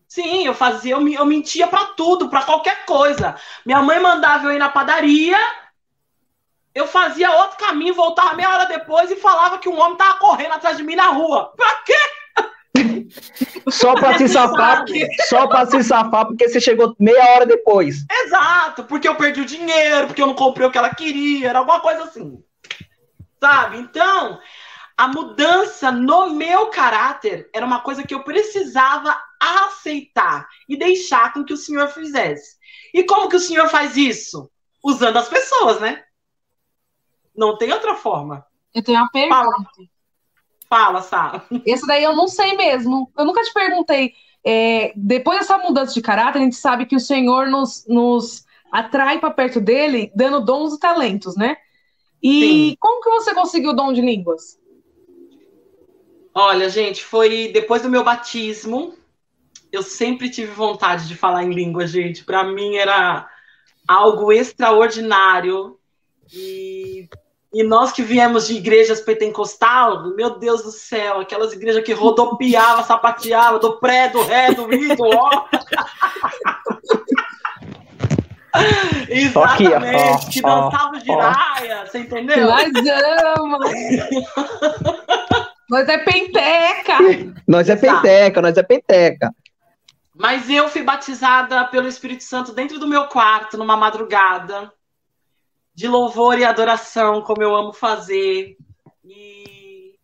Sim, 0.07 0.45
eu 0.45 0.53
fazia, 0.53 0.93
eu, 0.93 1.05
eu 1.05 1.25
mentia 1.25 1.67
para 1.67 1.87
tudo, 1.87 2.29
para 2.29 2.43
qualquer 2.43 2.85
coisa. 2.85 3.35
Minha 3.65 3.81
mãe 3.81 3.99
mandava 3.99 4.45
eu 4.47 4.53
ir 4.53 4.57
na 4.57 4.69
padaria, 4.69 5.37
eu 6.73 6.87
fazia 6.87 7.29
outro 7.29 7.57
caminho, 7.57 7.93
voltava 7.93 8.35
meia 8.35 8.51
hora 8.51 8.65
depois 8.67 9.11
e 9.11 9.17
falava 9.17 9.59
que 9.59 9.67
um 9.67 9.77
homem 9.77 9.97
tava 9.97 10.17
correndo 10.17 10.53
atrás 10.53 10.77
de 10.77 10.83
mim 10.83 10.95
na 10.95 11.09
rua. 11.09 11.51
Pra 11.57 11.75
quê? 11.85 11.97
Só 13.69 13.93
para 13.95 14.17
se 14.17 14.27
safar, 14.27 14.85
porque, 14.85 15.07
só 15.27 15.47
para 15.47 15.65
se 15.65 15.83
safar, 15.83 16.25
porque 16.25 16.47
você 16.47 16.59
chegou 16.59 16.95
meia 16.99 17.23
hora 17.31 17.45
depois. 17.45 18.05
Exato, 18.09 18.83
porque 18.85 19.07
eu 19.07 19.15
perdi 19.15 19.41
o 19.41 19.45
dinheiro, 19.45 20.07
porque 20.07 20.21
eu 20.21 20.27
não 20.27 20.35
comprei 20.35 20.67
o 20.67 20.71
que 20.71 20.77
ela 20.77 20.93
queria, 20.93 21.49
era 21.49 21.59
alguma 21.59 21.79
coisa 21.79 22.03
assim. 22.03 22.41
Sabe? 23.39 23.77
Então, 23.79 24.39
a 24.97 25.07
mudança 25.07 25.91
no 25.91 26.29
meu 26.29 26.67
caráter 26.67 27.49
era 27.53 27.65
uma 27.65 27.81
coisa 27.81 28.03
que 28.03 28.13
eu 28.13 28.23
precisava 28.23 29.19
aceitar 29.39 30.47
e 30.69 30.77
deixar 30.77 31.33
com 31.33 31.43
que 31.43 31.53
o 31.53 31.57
Senhor 31.57 31.87
fizesse. 31.89 32.57
E 32.93 33.03
como 33.03 33.27
que 33.27 33.35
o 33.35 33.39
Senhor 33.39 33.67
faz 33.67 33.97
isso? 33.97 34.49
Usando 34.83 35.17
as 35.17 35.27
pessoas, 35.27 35.79
né? 35.79 36.03
Não 37.35 37.57
tem 37.57 37.71
outra 37.71 37.95
forma. 37.95 38.45
Eu 38.73 38.83
tenho 38.83 38.99
uma 38.99 39.09
pergunta. 39.09 39.35
Fala. 39.35 39.55
Fala, 40.71 41.01
Sá. 41.01 41.43
Esse 41.65 41.85
daí 41.85 42.01
eu 42.01 42.15
não 42.15 42.29
sei 42.29 42.55
mesmo. 42.55 43.11
Eu 43.17 43.25
nunca 43.25 43.43
te 43.43 43.53
perguntei. 43.53 44.13
É, 44.41 44.93
depois 44.95 45.39
dessa 45.39 45.57
mudança 45.57 45.93
de 45.93 46.01
caráter, 46.01 46.39
a 46.39 46.41
gente 46.41 46.55
sabe 46.55 46.85
que 46.85 46.95
o 46.95 46.99
Senhor 46.99 47.47
nos, 47.47 47.85
nos 47.89 48.45
atrai 48.71 49.19
para 49.19 49.31
perto 49.31 49.59
dele, 49.59 50.09
dando 50.15 50.39
dons 50.39 50.73
e 50.73 50.79
talentos, 50.79 51.35
né? 51.35 51.57
E 52.23 52.69
Sim. 52.69 52.77
como 52.79 53.01
que 53.01 53.09
você 53.09 53.33
conseguiu 53.33 53.71
o 53.71 53.75
dom 53.75 53.91
de 53.91 53.99
línguas? 53.99 54.57
Olha, 56.33 56.69
gente, 56.69 57.03
foi 57.03 57.49
depois 57.51 57.81
do 57.81 57.89
meu 57.89 58.05
batismo. 58.05 58.95
Eu 59.73 59.83
sempre 59.83 60.29
tive 60.29 60.53
vontade 60.53 61.05
de 61.05 61.17
falar 61.17 61.43
em 61.43 61.51
língua, 61.51 61.85
gente. 61.85 62.23
Para 62.23 62.45
mim 62.45 62.77
era 62.77 63.29
algo 63.85 64.31
extraordinário. 64.31 65.77
E 66.31 67.09
e 67.53 67.63
nós 67.63 67.91
que 67.91 68.01
viemos 68.01 68.47
de 68.47 68.55
igrejas 68.55 69.01
pentecostal, 69.01 70.15
meu 70.15 70.39
Deus 70.39 70.63
do 70.63 70.71
céu, 70.71 71.19
aquelas 71.19 71.51
igrejas 71.51 71.83
que 71.83 71.91
rodopiava, 71.91 72.81
sapateava, 72.83 73.59
do 73.59 73.77
pré, 73.77 74.07
do 74.07 74.23
ré, 74.23 74.53
do 74.53 74.65
mi, 74.67 74.95
do 74.95 75.03
ó. 75.03 75.45
Exatamente, 79.09 80.29
que 80.29 80.41
dançava 80.41 80.99
giraia, 80.99 81.85
você 81.85 81.99
entendeu? 81.99 82.47
Nós 82.47 82.69
ama! 83.37 83.59
nós 85.69 85.87
é 85.89 85.97
penteca! 85.97 86.97
Nós 87.47 87.69
é 87.69 87.75
penteca, 87.75 88.41
nós 88.41 88.57
é 88.57 88.63
penteca. 88.63 89.29
Mas 90.15 90.49
eu 90.49 90.69
fui 90.69 90.83
batizada 90.83 91.65
pelo 91.65 91.87
Espírito 91.87 92.23
Santo 92.23 92.53
dentro 92.53 92.79
do 92.79 92.87
meu 92.87 93.07
quarto, 93.07 93.57
numa 93.57 93.75
madrugada 93.75 94.71
de 95.73 95.87
louvor 95.87 96.37
e 96.37 96.43
adoração, 96.43 97.21
como 97.21 97.41
eu 97.41 97.55
amo 97.55 97.73
fazer. 97.73 98.57
E, 99.03 99.95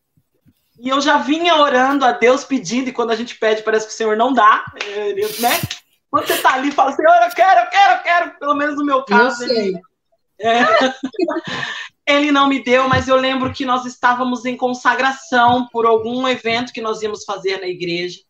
e 0.79 0.89
eu 0.89 1.01
já 1.01 1.17
vinha 1.17 1.55
orando 1.55 2.05
a 2.05 2.11
Deus 2.11 2.43
pedindo, 2.43 2.89
e 2.89 2.93
quando 2.93 3.11
a 3.11 3.15
gente 3.15 3.35
pede, 3.35 3.63
parece 3.63 3.87
que 3.87 3.93
o 3.93 3.95
Senhor 3.95 4.15
não 4.15 4.33
dá, 4.33 4.65
é, 4.83 5.13
né? 5.13 5.59
Quando 6.09 6.27
você 6.27 6.37
tá 6.37 6.53
ali, 6.53 6.71
fala, 6.71 6.93
Senhor, 6.93 7.11
eu 7.11 7.35
quero, 7.35 7.59
eu 7.59 7.69
quero, 7.69 7.93
eu 7.93 8.03
quero, 8.03 8.39
pelo 8.39 8.55
menos 8.55 8.75
no 8.77 8.85
meu 8.85 9.03
caso. 9.03 9.43
Ele, 9.43 9.79
é, 10.39 10.61
ele 12.07 12.31
não 12.31 12.47
me 12.47 12.63
deu, 12.63 12.87
mas 12.87 13.07
eu 13.07 13.17
lembro 13.17 13.51
que 13.51 13.65
nós 13.65 13.85
estávamos 13.85 14.45
em 14.45 14.55
consagração 14.55 15.67
por 15.67 15.85
algum 15.85 16.27
evento 16.27 16.71
que 16.71 16.81
nós 16.81 17.01
íamos 17.01 17.25
fazer 17.25 17.59
na 17.59 17.67
igreja. 17.67 18.21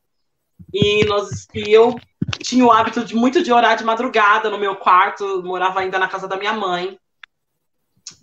E, 0.73 1.06
nós, 1.06 1.47
e 1.54 1.71
eu 1.71 1.95
tinha 2.39 2.65
o 2.65 2.71
hábito 2.71 3.06
de 3.06 3.15
muito 3.15 3.43
de 3.43 3.54
orar 3.54 3.78
de 3.78 3.84
madrugada 3.84 4.50
no 4.50 4.58
meu 4.58 4.76
quarto, 4.76 5.43
morava 5.43 5.80
ainda 5.80 6.00
na 6.00 6.08
casa 6.08 6.28
da 6.28 6.36
minha 6.36 6.54
mãe. 6.54 6.97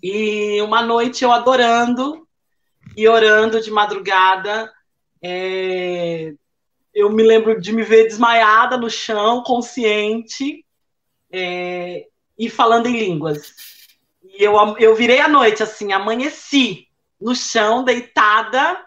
E 0.07 0.61
uma 0.61 0.83
noite 0.83 1.23
eu 1.23 1.31
adorando 1.31 2.27
e 2.95 3.07
orando 3.07 3.59
de 3.59 3.71
madrugada, 3.71 4.71
é... 5.19 6.31
eu 6.93 7.09
me 7.09 7.23
lembro 7.23 7.59
de 7.59 7.73
me 7.73 7.81
ver 7.81 8.03
desmaiada 8.03 8.77
no 8.77 8.87
chão, 8.87 9.41
consciente, 9.41 10.63
é... 11.31 12.05
e 12.37 12.51
falando 12.51 12.85
em 12.85 12.99
línguas. 12.99 13.51
E 14.23 14.43
eu, 14.43 14.53
eu 14.77 14.95
virei 14.95 15.21
a 15.21 15.27
noite, 15.27 15.63
assim, 15.63 15.91
amanheci 15.91 16.87
no 17.19 17.35
chão, 17.35 17.83
deitada, 17.83 18.79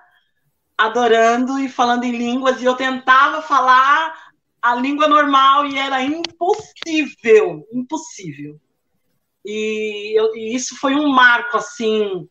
adorando 0.76 1.58
e 1.58 1.68
falando 1.68 2.04
em 2.04 2.12
línguas, 2.12 2.62
e 2.62 2.64
eu 2.64 2.76
tentava 2.76 3.42
falar 3.42 4.30
a 4.62 4.76
língua 4.76 5.08
normal 5.08 5.66
e 5.66 5.76
era 5.76 6.00
impossível, 6.00 7.66
impossível. 7.72 8.60
E, 9.50 10.12
eu, 10.14 10.36
e 10.36 10.54
isso 10.54 10.76
foi 10.76 10.94
um 10.94 11.08
marco, 11.08 11.56
assim, 11.56 12.28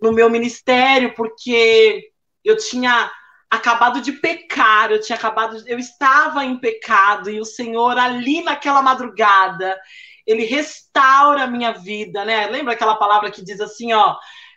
no 0.00 0.10
meu 0.10 0.28
ministério, 0.28 1.14
porque 1.14 2.10
eu 2.44 2.56
tinha 2.56 3.08
acabado 3.48 4.00
de 4.00 4.10
pecar, 4.10 4.90
eu 4.90 5.00
tinha 5.00 5.16
acabado, 5.16 5.62
eu 5.68 5.78
estava 5.78 6.44
em 6.44 6.58
pecado 6.58 7.30
e 7.30 7.38
o 7.38 7.44
Senhor 7.44 7.96
ali 7.96 8.42
naquela 8.42 8.82
madrugada, 8.82 9.78
ele 10.26 10.44
restaura 10.44 11.44
a 11.44 11.46
minha 11.46 11.70
vida, 11.70 12.24
né? 12.24 12.48
Lembra 12.48 12.72
aquela 12.72 12.96
palavra 12.96 13.30
que 13.30 13.44
diz 13.44 13.60
assim, 13.60 13.92
ó, 13.92 14.16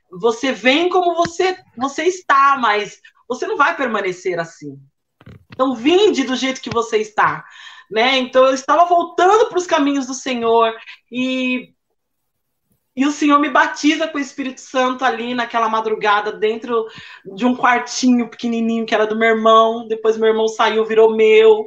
você 0.10 0.52
vem 0.52 0.90
como 0.90 1.14
você 1.14 1.60
você 1.78 2.06
está, 2.06 2.58
mas 2.58 3.00
você 3.28 3.46
não 3.46 3.56
vai 3.56 3.78
permanecer 3.78 4.40
assim. 4.40 4.80
Então 5.54 5.76
vinde 5.76 6.24
do 6.24 6.36
jeito 6.36 6.60
que 6.60 6.72
você 6.72 6.98
está, 6.98 7.46
né? 7.92 8.18
Então 8.18 8.48
eu 8.48 8.54
estava 8.56 8.86
voltando 8.86 9.48
para 9.48 9.60
os 9.60 9.68
caminhos 9.68 10.08
do 10.08 10.16
Senhor 10.16 10.74
e 11.12 11.72
e 12.96 13.06
o 13.06 13.12
Senhor 13.12 13.40
me 13.40 13.50
batiza 13.50 14.08
com 14.08 14.18
o 14.18 14.22
Espírito 14.22 14.60
Santo 14.60 15.06
ali 15.06 15.34
naquela 15.34 15.70
madrugada, 15.70 16.32
dentro 16.32 16.86
de 17.36 17.46
um 17.46 17.56
quartinho 17.56 18.30
pequenininho 18.30 18.86
que 18.86 18.94
era 18.94 19.08
do 19.08 19.18
meu 19.18 19.30
irmão. 19.30 19.88
Depois 19.88 20.18
meu 20.18 20.30
irmão 20.30 20.48
saiu, 20.48 20.86
virou 20.86 21.16
meu. 21.16 21.66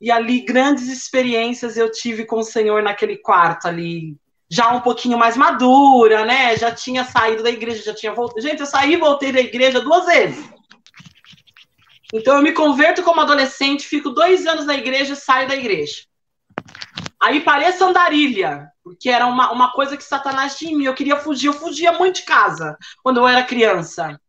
E 0.00 0.10
ali 0.10 0.40
grandes 0.40 0.88
experiências 0.88 1.76
eu 1.76 1.90
tive 1.90 2.26
com 2.26 2.40
o 2.40 2.44
Senhor 2.44 2.82
naquele 2.82 3.16
quarto 3.16 3.66
ali, 3.66 4.16
já 4.50 4.70
um 4.72 4.80
pouquinho 4.80 5.16
mais 5.16 5.36
madura, 5.36 6.24
né? 6.24 6.56
Já 6.56 6.70
tinha 6.70 7.04
saído 7.04 7.42
da 7.42 7.50
igreja, 7.50 7.82
já 7.82 7.94
tinha 7.94 8.12
voltado. 8.12 8.42
Gente, 8.42 8.60
eu 8.60 8.66
saí 8.66 8.94
e 8.94 8.98
voltei 8.98 9.32
da 9.32 9.40
igreja 9.40 9.80
duas 9.80 10.04
vezes. 10.04 10.44
Então 12.12 12.36
eu 12.36 12.42
me 12.42 12.52
converto 12.52 13.02
como 13.02 13.20
adolescente, 13.20 13.86
fico 13.86 14.10
dois 14.10 14.46
anos 14.46 14.66
na 14.66 14.74
igreja, 14.74 15.14
saio 15.14 15.48
da 15.48 15.56
igreja. 15.56 16.02
Aí 17.22 17.40
pareça 17.40 17.86
andarilha, 17.86 18.68
porque 18.82 19.08
era 19.08 19.26
uma, 19.26 19.52
uma 19.52 19.72
coisa 19.72 19.96
que 19.96 20.02
Satanás 20.02 20.56
tinha 20.56 20.72
em 20.72 20.76
mim. 20.76 20.84
Eu 20.86 20.94
queria 20.94 21.16
fugir, 21.16 21.46
eu 21.46 21.52
fugia 21.52 21.92
muito 21.92 22.16
de 22.16 22.22
casa 22.22 22.76
quando 23.00 23.18
eu 23.18 23.28
era 23.28 23.44
criança. 23.44 24.20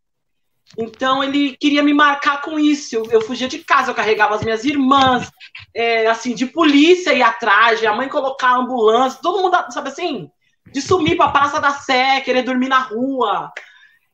Então 0.78 1.24
ele 1.24 1.58
queria 1.58 1.82
me 1.82 1.92
marcar 1.92 2.42
com 2.44 2.60
isso. 2.60 2.96
Eu, 2.96 3.06
eu 3.10 3.22
fugia 3.22 3.48
de 3.48 3.60
casa, 3.60 3.90
eu 3.90 3.96
carregava 3.96 4.36
as 4.36 4.44
minhas 4.44 4.64
irmãs, 4.64 5.32
é, 5.74 6.06
assim, 6.06 6.36
de 6.36 6.46
polícia 6.46 7.16
ir 7.16 7.24
atrás, 7.24 7.84
a 7.84 7.96
mãe 7.96 8.08
colocar 8.08 8.50
a 8.50 8.58
ambulância, 8.58 9.20
todo 9.24 9.42
mundo, 9.42 9.58
sabe 9.72 9.90
assim, 9.90 10.30
de 10.72 10.80
sumir 10.80 11.18
para 11.18 11.26
a 11.26 11.32
Praça 11.32 11.60
da 11.60 11.72
Sé, 11.72 12.22
querer 12.22 12.44
dormir 12.44 12.70
na 12.70 12.80
rua. 12.80 13.52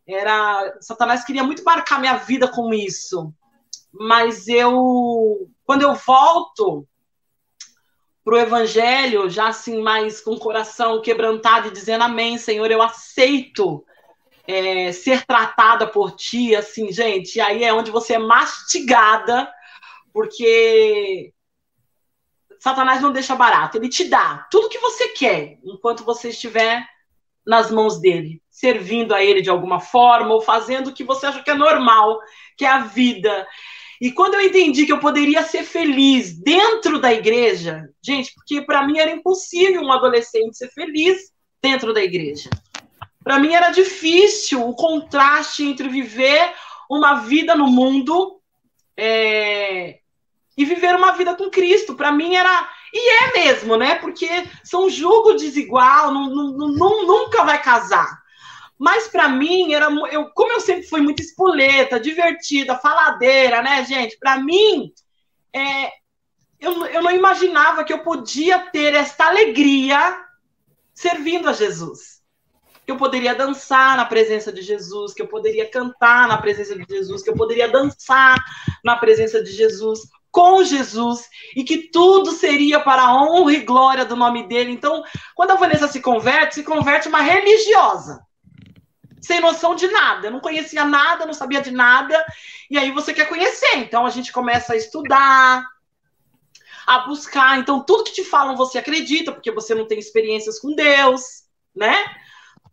Era 0.08 0.78
Satanás 0.80 1.26
queria 1.26 1.44
muito 1.44 1.66
marcar 1.66 2.00
minha 2.00 2.16
vida 2.16 2.48
com 2.48 2.74
isso. 2.74 3.34
Mas 3.92 4.48
eu 4.48 5.50
quando 5.66 5.82
eu 5.82 5.94
volto 5.96 6.88
para 8.24 8.36
o 8.36 8.38
evangelho, 8.38 9.30
já 9.30 9.48
assim 9.48 9.82
mais 9.82 10.22
com 10.22 10.32
o 10.32 10.40
coração 10.40 11.02
quebrantado 11.02 11.68
e 11.68 11.72
dizendo 11.72 12.04
amém, 12.04 12.38
Senhor, 12.38 12.70
eu 12.70 12.82
aceito 12.82 13.84
é, 14.48 14.92
ser 14.92 15.26
tratada 15.26 15.88
por 15.88 16.16
ti, 16.16 16.56
assim, 16.56 16.92
gente, 16.92 17.36
e 17.36 17.42
aí 17.42 17.64
é 17.64 17.74
onde 17.74 17.92
você 17.92 18.16
é 18.16 18.20
mastigada, 18.20 19.52
porque 20.12 21.32
Satanás 22.60 23.02
não 23.02 23.12
deixa 23.12 23.36
barato, 23.36 23.78
ele 23.78 23.90
te 23.90 24.06
dá 24.06 24.48
tudo 24.52 24.70
que 24.70 24.80
você 24.80 25.10
quer, 25.10 25.58
enquanto 25.64 26.04
você 26.04 26.30
estiver 26.30 26.84
nas 27.46 27.72
mãos 27.72 28.00
dele, 28.00 28.42
servindo 28.50 29.16
a 29.16 29.24
ele 29.24 29.42
de 29.42 29.50
alguma 29.50 29.80
forma, 29.80 30.34
ou 30.34 30.42
fazendo 30.42 30.88
o 30.88 30.94
que 30.94 31.04
você 31.04 31.26
acha 31.26 31.42
que 31.42 31.50
é 31.50 31.56
normal, 31.56 32.20
que 32.58 32.66
é 32.66 32.70
a 32.70 32.80
vida. 32.80 33.48
E 34.00 34.12
quando 34.12 34.36
eu 34.36 34.42
entendi 34.42 34.86
que 34.86 34.94
eu 34.94 35.00
poderia 35.00 35.44
ser 35.44 35.64
feliz 35.64 36.34
dentro 36.40 37.00
da 37.00 37.14
igreja, 37.14 37.90
gente, 38.02 38.34
porque 38.34 38.62
para 38.62 38.86
mim 38.88 38.98
era 38.98 39.12
impossível 39.12 39.82
um 39.82 39.92
adolescente 39.92 40.58
ser 40.58 40.70
feliz 40.70 41.32
dentro 41.62 41.94
da 41.94 42.02
igreja. 42.02 42.50
Para 43.24 43.38
mim 43.40 43.54
era 43.54 43.72
difícil 43.72 44.68
o 44.68 44.74
contraste 44.74 45.64
entre 45.64 45.90
viver 45.90 46.54
uma 46.90 47.16
vida 47.16 47.56
no 47.56 47.68
mundo 47.68 48.40
é, 48.98 50.00
e 50.58 50.66
viver 50.66 50.96
uma 50.96 51.12
vida 51.12 51.36
com 51.36 51.50
Cristo. 51.50 51.96
Para 51.96 52.12
mim 52.12 52.36
era. 52.36 52.70
E 52.94 53.24
é 53.24 53.34
mesmo, 53.34 53.76
né? 53.76 53.96
Porque 53.96 54.28
são 54.64 54.90
julgo 54.90 55.34
desigual, 55.34 56.12
não, 56.12 56.30
não, 56.30 56.68
não, 56.70 57.06
nunca 57.06 57.44
vai 57.44 57.62
casar. 57.62 58.20
Mas 58.80 59.10
para 59.10 59.28
mim 59.28 59.74
era 59.74 59.88
eu, 60.10 60.30
como 60.30 60.54
eu 60.54 60.62
sempre 60.62 60.84
fui 60.84 61.02
muito 61.02 61.22
espoleta, 61.22 62.00
divertida, 62.00 62.78
faladeira, 62.78 63.62
né, 63.62 63.84
gente? 63.84 64.18
Para 64.18 64.38
mim, 64.38 64.94
é, 65.54 65.92
eu, 66.60 66.86
eu 66.86 67.02
não 67.02 67.12
imaginava 67.12 67.84
que 67.84 67.92
eu 67.92 68.00
podia 68.00 68.58
ter 68.58 68.94
esta 68.94 69.28
alegria 69.28 70.18
servindo 70.94 71.50
a 71.50 71.54
Jesus 71.54 72.20
que 72.90 72.92
eu 72.92 72.98
poderia 72.98 73.36
dançar 73.36 73.96
na 73.96 74.04
presença 74.04 74.52
de 74.52 74.64
Jesus, 74.64 75.14
que 75.14 75.22
eu 75.22 75.28
poderia 75.28 75.70
cantar 75.70 76.28
na 76.28 76.40
presença 76.40 76.76
de 76.76 76.84
Jesus, 76.90 77.22
que 77.22 77.30
eu 77.30 77.36
poderia 77.36 77.68
dançar 77.68 78.44
na 78.84 78.96
presença 78.96 79.44
de 79.44 79.52
Jesus, 79.52 80.00
com 80.32 80.64
Jesus, 80.64 81.30
e 81.56 81.64
que 81.64 81.92
tudo 81.92 82.32
seria 82.32 82.80
para 82.80 83.04
a 83.04 83.14
honra 83.14 83.54
e 83.54 83.64
glória 83.64 84.04
do 84.06 84.16
nome 84.16 84.48
dele. 84.48 84.72
Então, 84.72 85.04
quando 85.36 85.52
a 85.52 85.56
Vanessa 85.56 85.88
se 85.88 86.02
converte, 86.02 86.56
se 86.56 86.64
converte 86.64 87.08
uma 87.08 87.22
religiosa, 87.22 88.20
sem 89.30 89.40
noção 89.40 89.76
de 89.76 89.88
nada, 89.88 90.32
não 90.32 90.40
conhecia 90.40 90.84
nada, 90.84 91.24
não 91.24 91.36
sabia 91.36 91.62
de 91.62 91.70
nada, 91.70 92.26
e 92.68 92.80
aí 92.80 92.92
você 92.92 93.14
quer 93.14 93.30
conhecer. 93.30 93.76
Então, 93.76 94.04
a 94.04 94.10
gente 94.10 94.32
começa 94.32 94.74
a 94.74 94.76
estudar, 94.76 95.64
a 96.88 97.00
buscar. 97.02 97.60
Então, 97.60 97.86
tudo 97.86 98.06
que 98.06 98.14
te 98.14 98.24
falam 98.24 98.56
você 98.56 98.80
acredita, 98.80 99.32
porque 99.32 99.52
você 99.52 99.76
não 99.76 99.86
tem 99.86 100.00
experiências 100.00 100.58
com 100.58 100.74
Deus, 100.74 101.44
né? 101.76 101.96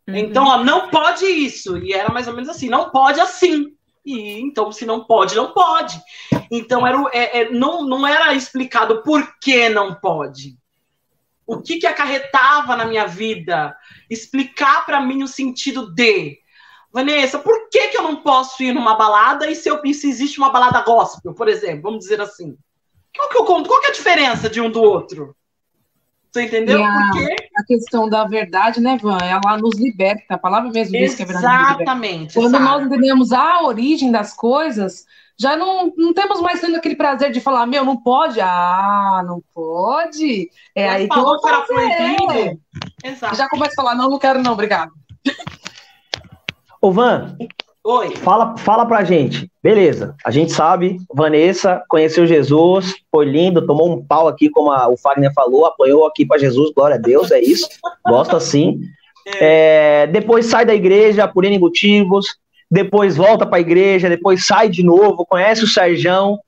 Uhum. 0.07 0.15
Então, 0.15 0.47
ó, 0.47 0.63
não 0.63 0.89
pode 0.89 1.25
isso. 1.25 1.77
E 1.77 1.93
era 1.93 2.11
mais 2.11 2.27
ou 2.27 2.33
menos 2.33 2.49
assim, 2.49 2.69
não 2.69 2.89
pode 2.89 3.19
assim. 3.19 3.75
E 4.03 4.39
então, 4.39 4.71
se 4.71 4.83
não 4.83 5.03
pode, 5.03 5.35
não 5.35 5.53
pode. 5.53 6.01
Então, 6.49 6.87
era, 6.87 6.97
é, 7.13 7.41
é, 7.41 7.51
não, 7.51 7.85
não 7.85 8.07
era 8.07 8.33
explicado 8.33 9.03
por 9.03 9.37
que 9.39 9.69
não 9.69 9.93
pode. 9.93 10.57
O 11.45 11.61
que, 11.61 11.77
que 11.77 11.85
acarretava 11.85 12.75
na 12.75 12.85
minha 12.85 13.05
vida? 13.05 13.77
Explicar 14.09 14.87
para 14.87 14.99
mim 14.99 15.21
o 15.21 15.27
sentido 15.27 15.93
de. 15.93 16.46
Vanessa, 16.91 17.37
por 17.39 17.69
que, 17.69 17.89
que 17.89 17.97
eu 17.97 18.03
não 18.03 18.17
posso 18.17 18.61
ir 18.63 18.73
numa 18.73 18.95
balada 18.95 19.49
e 19.49 19.55
se, 19.55 19.69
eu, 19.69 19.81
se 19.93 20.09
existe 20.09 20.37
uma 20.39 20.51
balada 20.51 20.81
gospel, 20.81 21.33
por 21.33 21.47
exemplo, 21.47 21.83
vamos 21.83 21.99
dizer 21.99 22.21
assim? 22.21 22.57
Qual 23.15 23.29
que, 23.29 23.37
eu, 23.37 23.45
qual 23.45 23.81
que 23.81 23.87
é 23.87 23.89
a 23.89 23.93
diferença 23.93 24.49
de 24.49 24.61
um 24.61 24.69
do 24.69 24.81
outro? 24.81 25.35
Você 26.31 26.43
entendeu? 26.43 26.83
A, 26.83 27.11
a 27.57 27.63
questão 27.65 28.07
da 28.07 28.23
verdade, 28.25 28.79
né, 28.79 28.97
Van? 29.01 29.17
Ela 29.17 29.57
nos 29.57 29.75
liberta. 29.79 30.35
A 30.35 30.37
palavra 30.37 30.69
mesmo 30.69 30.97
diz 30.97 31.15
que 31.15 31.23
é 31.23 31.25
verdade. 31.25 31.81
Exatamente. 31.81 32.33
Quando 32.35 32.51
sabe? 32.51 32.63
nós 32.63 32.85
entendemos 32.85 33.31
a 33.31 33.63
origem 33.63 34.11
das 34.11 34.35
coisas, 34.35 35.05
já 35.39 35.55
não, 35.55 35.91
não 35.95 36.13
temos 36.13 36.39
mais 36.41 36.61
tendo 36.61 36.75
aquele 36.75 36.95
prazer 36.95 37.31
de 37.31 37.39
falar, 37.39 37.65
meu, 37.65 37.83
não 37.83 37.97
pode. 37.97 38.39
Ah, 38.39 39.23
não 39.25 39.41
pode. 39.53 40.49
É 40.75 40.85
Mas 40.85 40.95
aí 40.95 41.09
que 41.09 41.17
eu 41.17 41.23
vou 41.23 41.41
fazer. 41.41 42.59
Exato. 43.03 43.35
Já 43.35 43.49
começa 43.49 43.71
a 43.71 43.75
falar, 43.75 43.95
não, 43.95 44.09
não 44.09 44.19
quero 44.19 44.41
não, 44.43 44.53
obrigado. 44.53 44.91
Ô, 46.87 46.91
Van, 46.91 47.35
Oi. 47.83 48.15
Fala, 48.15 48.55
fala 48.55 48.85
pra 48.85 49.03
gente. 49.03 49.51
Beleza, 49.61 50.15
a 50.23 50.31
gente 50.31 50.53
sabe, 50.53 50.97
Vanessa 51.13 51.83
conheceu 51.89 52.25
Jesus, 52.25 52.95
foi 53.11 53.25
lindo, 53.25 53.65
tomou 53.67 53.91
um 53.91 54.01
pau 54.01 54.25
aqui, 54.25 54.49
como 54.49 54.71
a, 54.71 54.87
o 54.87 54.95
Fagner 54.95 55.33
falou, 55.33 55.65
apanhou 55.65 56.05
aqui 56.05 56.25
para 56.25 56.37
Jesus, 56.37 56.71
glória 56.73 56.95
a 56.95 56.99
Deus, 56.99 57.29
é 57.29 57.41
isso. 57.41 57.67
Gosto 58.07 58.37
assim. 58.37 58.79
É. 59.25 60.03
É, 60.03 60.07
depois 60.07 60.45
sai 60.45 60.65
da 60.65 60.73
igreja 60.73 61.27
por 61.27 61.43
N 61.43 61.59
motivos, 61.59 62.37
depois 62.71 63.17
volta 63.17 63.45
para 63.45 63.57
a 63.57 63.61
igreja, 63.61 64.07
depois 64.07 64.45
sai 64.45 64.69
de 64.69 64.81
novo, 64.81 65.25
conhece 65.25 65.65
o 65.65 65.67
Serjão, 65.67 66.39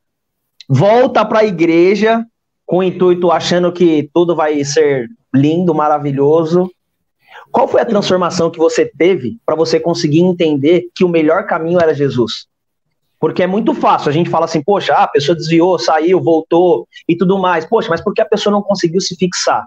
volta 0.69 1.25
para 1.25 1.39
a 1.39 1.45
igreja 1.45 2.25
com 2.65 2.77
o 2.77 2.83
intuito 2.83 3.29
achando 3.29 3.73
que 3.73 4.09
tudo 4.13 4.37
vai 4.37 4.63
ser 4.63 5.09
lindo, 5.35 5.75
maravilhoso, 5.75 6.71
qual 7.51 7.67
foi 7.67 7.81
a 7.81 7.85
transformação 7.85 8.51
que 8.51 8.57
você 8.57 8.85
teve 8.85 9.37
para 9.45 9.55
você 9.55 9.79
conseguir 9.79 10.21
entender 10.21 10.87
que 10.95 11.03
o 11.03 11.09
melhor 11.09 11.45
caminho 11.45 11.79
era 11.79 11.93
Jesus? 11.93 12.47
Porque 13.19 13.43
é 13.43 13.47
muito 13.47 13.73
fácil, 13.73 14.09
a 14.09 14.13
gente 14.13 14.29
fala 14.29 14.45
assim, 14.45 14.63
poxa, 14.63 14.93
a 14.93 15.07
pessoa 15.07 15.35
desviou, 15.35 15.77
saiu, 15.77 16.21
voltou 16.21 16.87
e 17.07 17.17
tudo 17.17 17.37
mais. 17.37 17.65
Poxa, 17.65 17.89
mas 17.89 18.01
por 18.01 18.13
que 18.13 18.21
a 18.21 18.25
pessoa 18.25 18.51
não 18.51 18.61
conseguiu 18.61 19.01
se 19.01 19.15
fixar? 19.15 19.65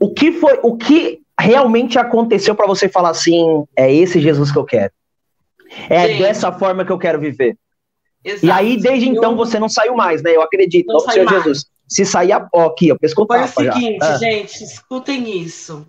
O 0.00 0.14
que 0.14 0.32
foi, 0.32 0.58
o 0.62 0.76
que 0.76 1.20
realmente 1.38 1.98
aconteceu 1.98 2.54
para 2.54 2.66
você 2.66 2.88
falar 2.88 3.10
assim, 3.10 3.64
é 3.76 3.92
esse 3.92 4.20
Jesus 4.20 4.50
que 4.50 4.58
eu 4.58 4.64
quero? 4.64 4.92
É 5.90 6.06
Sim. 6.06 6.18
dessa 6.18 6.50
forma 6.50 6.84
que 6.84 6.90
eu 6.90 6.98
quero 6.98 7.20
viver. 7.20 7.56
Exato. 8.24 8.46
E 8.46 8.50
aí, 8.50 8.76
desde 8.76 9.08
então, 9.08 9.36
você 9.36 9.58
não 9.58 9.68
saiu 9.68 9.94
mais, 9.94 10.22
né? 10.22 10.34
Eu 10.34 10.42
acredito, 10.42 10.86
não, 10.86 11.00
Senhor 11.00 11.26
mais. 11.26 11.42
Jesus. 11.42 11.66
Se 11.86 12.04
sair 12.04 12.32
ó, 12.52 12.66
aqui, 12.66 12.90
ó, 12.92 12.96
pescoço 12.96 13.28
Foi 13.28 13.68
o 13.68 13.72
seguinte, 13.72 13.98
ah. 14.02 14.16
gente, 14.16 14.62
escutem 14.62 15.40
isso. 15.40 15.86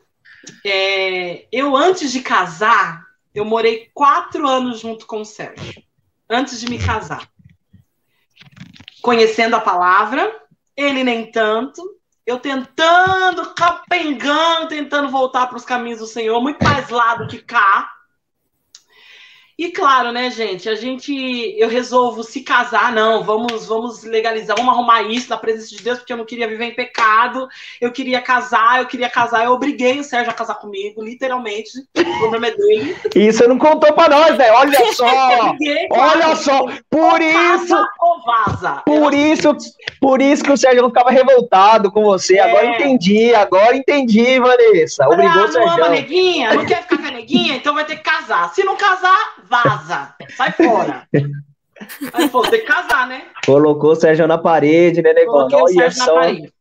É, 0.65 1.47
eu, 1.51 1.75
antes 1.75 2.11
de 2.11 2.21
casar, 2.21 3.05
eu 3.33 3.45
morei 3.45 3.89
quatro 3.93 4.47
anos 4.47 4.79
junto 4.79 5.05
com 5.05 5.21
o 5.21 5.25
Sérgio. 5.25 5.83
Antes 6.29 6.59
de 6.59 6.69
me 6.69 6.77
casar. 6.77 7.29
Conhecendo 9.01 9.55
a 9.55 9.61
palavra, 9.61 10.33
ele 10.75 11.03
nem 11.03 11.31
tanto. 11.31 11.97
Eu 12.25 12.39
tentando, 12.39 13.53
capengando, 13.55 14.67
tentando 14.67 15.09
voltar 15.09 15.47
para 15.47 15.57
os 15.57 15.65
caminhos 15.65 15.99
do 15.99 16.05
Senhor, 16.05 16.39
muito 16.41 16.63
mais 16.63 16.89
lá 16.89 17.15
do 17.15 17.27
que 17.27 17.39
cá. 17.39 17.91
E 19.59 19.71
claro, 19.71 20.13
né, 20.13 20.31
gente, 20.31 20.69
a 20.69 20.75
gente, 20.75 21.13
eu 21.57 21.67
resolvo 21.67 22.23
se 22.23 22.39
casar, 22.39 22.93
não, 22.93 23.25
vamos, 23.25 23.65
vamos 23.65 24.05
legalizar, 24.05 24.55
vamos 24.55 24.73
arrumar 24.73 25.01
isso 25.01 25.29
na 25.29 25.35
presença 25.35 25.75
de 25.75 25.83
Deus, 25.83 25.97
porque 25.97 26.13
eu 26.13 26.17
não 26.17 26.23
queria 26.23 26.47
viver 26.47 26.63
em 26.63 26.73
pecado, 26.73 27.45
eu 27.81 27.91
queria 27.91 28.21
casar, 28.21 28.79
eu 28.79 28.85
queria 28.85 29.09
casar, 29.09 29.43
eu 29.43 29.51
obriguei 29.51 29.99
o 29.99 30.03
Sérgio 30.05 30.31
a 30.31 30.33
casar 30.33 30.55
comigo, 30.55 31.03
literalmente, 31.03 31.71
o 31.93 32.19
problema 32.19 32.47
é 32.47 32.51
dele. 32.51 32.95
Você 33.13 33.47
não 33.49 33.57
contou 33.57 33.91
pra 33.91 34.07
nós, 34.07 34.37
né? 34.37 34.49
Olha 34.49 34.79
só, 34.95 35.53
olha 35.91 36.35
só, 36.37 36.65
por 36.89 37.21
isso... 37.21 37.75
ou 37.99 38.23
vaza. 38.23 38.81
Por 38.85 39.13
isso, 39.13 39.53
por 39.99 40.21
isso 40.21 40.41
que 40.41 40.53
o 40.53 40.57
Sérgio 40.57 40.83
não 40.83 40.89
ficava 40.89 41.11
revoltado 41.11 41.91
com 41.91 42.03
você, 42.05 42.37
é. 42.37 42.43
agora 42.43 42.65
entendi, 42.65 43.35
agora 43.35 43.75
entendi, 43.75 44.39
Vanessa, 44.39 45.05
obrigou 45.05 45.41
ah, 45.41 45.45
o 45.45 45.51
Sérgio. 45.51 45.67
Não 45.67 45.85
ama 45.85 45.89
neguinha, 45.89 46.53
não 46.53 46.65
quer 46.65 46.83
ficar 46.83 46.97
com 46.97 47.07
a 47.07 47.11
neguinha, 47.11 47.55
então 47.57 47.73
vai 47.73 47.83
ter 47.83 47.97
que 47.97 48.03
casar, 48.03 48.53
se 48.53 48.63
não 48.63 48.77
casar 48.77 49.48
vaza, 49.49 50.13
sai 50.35 50.51
fora. 50.51 51.07
Aí, 52.13 52.29
pô, 52.29 52.41
tem 52.41 52.59
que 52.59 52.65
casar, 52.65 53.07
né? 53.07 53.23
Colocou 53.45 53.91
o 53.91 53.95
Sérgio 53.95 54.27
na 54.27 54.37
parede, 54.37 55.01
né, 55.01 55.13
negócio? 55.13 55.57
Coloquei 55.57 55.81
o 55.81 55.81
Sérgio 55.81 56.03
só... 56.03 56.15
na 56.15 56.21
parede. 56.21 56.53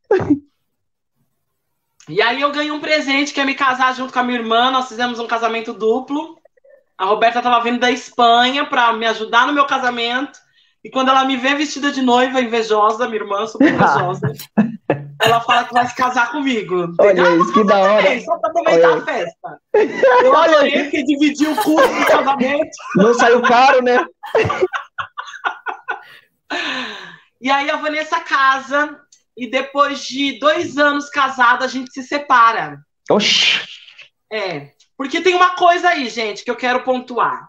E 2.09 2.23
aí 2.23 2.41
eu 2.41 2.51
ganhei 2.51 2.71
um 2.71 2.81
presente, 2.81 3.35
que 3.35 3.41
é 3.41 3.45
me 3.45 3.55
casar 3.55 3.95
junto 3.95 4.13
com 4.13 4.19
a 4.19 4.23
minha 4.23 4.39
irmã, 4.39 4.71
nós 4.71 4.89
fizemos 4.89 5.19
um 5.19 5.27
casamento 5.27 5.75
duplo. 5.75 6.39
A 6.97 7.05
Roberta 7.05 7.39
estava 7.39 7.63
vindo 7.63 7.79
da 7.79 7.91
Espanha 7.91 8.65
para 8.65 8.93
me 8.95 9.07
ajudar 9.07 9.47
no 9.47 9.53
meu 9.53 9.67
casamento. 9.67 10.39
E 10.83 10.91
quando 10.91 11.11
ela 11.11 11.25
me 11.25 11.37
vê 11.37 11.55
vestida 11.55 11.93
de 11.93 12.01
noiva, 12.01 12.41
invejosa, 12.41 13.07
minha 13.07 13.21
irmã, 13.21 13.47
super 13.47 13.69
invejosa, 13.69 14.33
ela 15.23 15.41
fala 15.41 15.65
que 15.65 15.73
vai 15.73 15.87
se 15.87 15.95
casar 15.95 16.31
comigo. 16.31 16.95
Olha 17.01 17.25
ah, 17.25 17.37
isso, 17.37 17.53
que 17.53 17.65
da 17.65 17.79
hora. 17.79 18.03
Também, 18.03 18.25
só 18.25 18.39
para 18.39 18.51
aproveitar 18.51 18.89
Olha. 18.91 19.03
a 19.03 19.05
festa. 19.05 19.61
Eu 20.25 20.33
Olha 20.33 20.59
adorei 20.59 20.91
que 20.91 21.03
dividiu 21.03 21.53
o 21.53 21.57
custo 21.57 21.95
do 21.95 22.07
casamento. 22.07 22.71
Não 22.97 23.15
saiu 23.15 23.43
caro, 23.43 23.83
né? 23.83 24.05
E 27.41 27.51
aí 27.51 27.71
a 27.71 27.77
Vanessa 27.77 28.19
casa, 28.19 28.99
e 29.37 29.49
depois 29.49 30.05
de 30.05 30.41
dois 30.41 30.77
anos 30.77 31.09
casada, 31.09 31.65
a 31.65 31.69
gente 31.69 31.93
se 31.93 32.03
separa. 32.03 32.81
Oxi! 33.09 33.61
É, 34.33 34.73
porque 34.97 35.21
tem 35.21 35.35
uma 35.35 35.55
coisa 35.55 35.91
aí, 35.91 36.09
gente, 36.09 36.43
que 36.43 36.51
eu 36.51 36.57
quero 36.57 36.83
pontuar. 36.83 37.49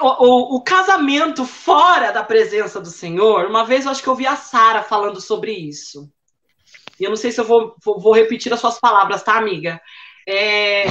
O, 0.00 0.06
o, 0.06 0.56
o, 0.56 0.60
casamento 0.62 1.44
fora 1.44 2.10
da 2.10 2.22
presença 2.22 2.80
do 2.80 2.88
Senhor, 2.88 3.46
uma 3.46 3.64
vez 3.64 3.84
eu 3.84 3.90
acho 3.90 4.02
que 4.02 4.08
eu 4.08 4.14
vi 4.14 4.26
a 4.26 4.36
Sara 4.36 4.82
falando 4.82 5.20
sobre 5.20 5.52
isso. 5.52 6.10
E 6.98 7.04
eu 7.04 7.10
não 7.10 7.16
sei 7.16 7.32
se 7.32 7.40
eu 7.40 7.44
vou, 7.44 7.74
vou, 7.84 8.00
vou 8.00 8.14
repetir 8.14 8.52
as 8.52 8.60
suas 8.60 8.78
palavras, 8.78 9.22
tá, 9.22 9.36
amiga? 9.36 9.80
É, 10.26 10.84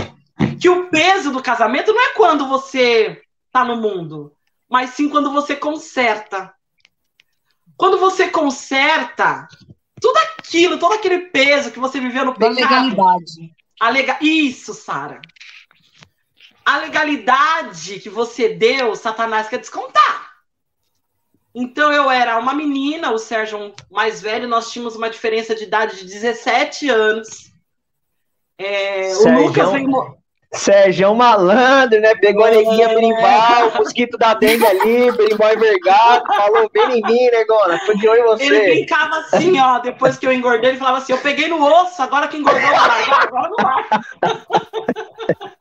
que 0.59 0.69
o 0.69 0.89
peso 0.89 1.31
do 1.31 1.41
casamento 1.41 1.93
não 1.93 2.01
é 2.01 2.13
quando 2.13 2.47
você 2.47 3.21
tá 3.51 3.63
no 3.63 3.77
mundo, 3.77 4.33
mas 4.69 4.91
sim 4.91 5.09
quando 5.09 5.31
você 5.31 5.55
conserta. 5.55 6.53
Quando 7.77 7.97
você 7.97 8.27
conserta, 8.27 9.47
tudo 9.99 10.17
aquilo, 10.17 10.77
todo 10.77 10.93
aquele 10.93 11.29
peso 11.29 11.71
que 11.71 11.79
você 11.79 11.99
viveu 11.99 12.25
no 12.25 12.33
pecado. 12.33 12.51
A 12.51 12.61
legalidade. 12.61 13.55
A 13.79 13.89
lega... 13.89 14.17
Isso, 14.21 14.73
Sara 14.73 15.21
a 16.65 16.77
legalidade 16.77 17.99
que 17.99 18.09
você 18.09 18.49
deu, 18.49 18.95
Satanás 18.95 19.47
quer 19.47 19.59
descontar. 19.59 20.31
Então 21.53 21.91
eu 21.91 22.09
era 22.09 22.37
uma 22.37 22.53
menina, 22.53 23.11
o 23.11 23.17
Sérgio 23.17 23.73
mais 23.89 24.21
velho, 24.21 24.47
nós 24.47 24.71
tínhamos 24.71 24.95
uma 24.95 25.09
diferença 25.09 25.53
de 25.53 25.63
idade 25.63 25.97
de 25.97 26.05
17 26.05 26.89
anos. 26.89 27.51
É, 28.57 29.13
o 29.15 29.47
Lucas 29.47 29.71
veio. 29.71 30.21
Sérgio 30.53 31.15
malandro, 31.15 32.01
né? 32.01 32.13
Pegou 32.15 32.43
a 32.43 32.51
neguinha 32.51 32.89
é... 32.89 32.93
berimbau, 32.93 33.69
o 33.69 33.77
mosquito 33.77 34.17
da 34.17 34.33
dengue 34.33 34.65
ali, 34.65 35.09
berimbau 35.13 35.53
envergado, 35.53 36.25
falou 36.27 36.69
bem 36.73 36.99
em 36.99 37.01
mim, 37.01 37.29
negona, 37.31 37.75
né, 37.75 37.79
tô 37.85 37.93
de 37.93 38.07
olho 38.07 38.19
em 38.19 38.25
você. 38.25 38.43
Ele 38.43 38.75
brincava 38.75 39.15
assim, 39.17 39.57
ó, 39.61 39.79
depois 39.79 40.17
que 40.17 40.27
eu 40.27 40.33
engordei, 40.33 40.71
ele 40.71 40.77
falava 40.77 40.97
assim, 40.97 41.13
eu 41.13 41.19
peguei 41.19 41.47
no 41.47 41.63
osso, 41.63 42.01
agora 42.01 42.27
que 42.27 42.35
engordou, 42.35 42.69
agora 42.69 43.49
não 43.49 43.55
vai. 43.55 43.85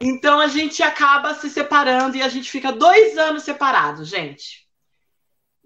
Então 0.00 0.38
a 0.38 0.48
gente 0.48 0.82
acaba 0.82 1.34
se 1.34 1.48
separando 1.48 2.16
e 2.16 2.22
a 2.22 2.28
gente 2.28 2.50
fica 2.50 2.70
dois 2.70 3.16
anos 3.16 3.42
separados, 3.42 4.08
gente. 4.08 4.64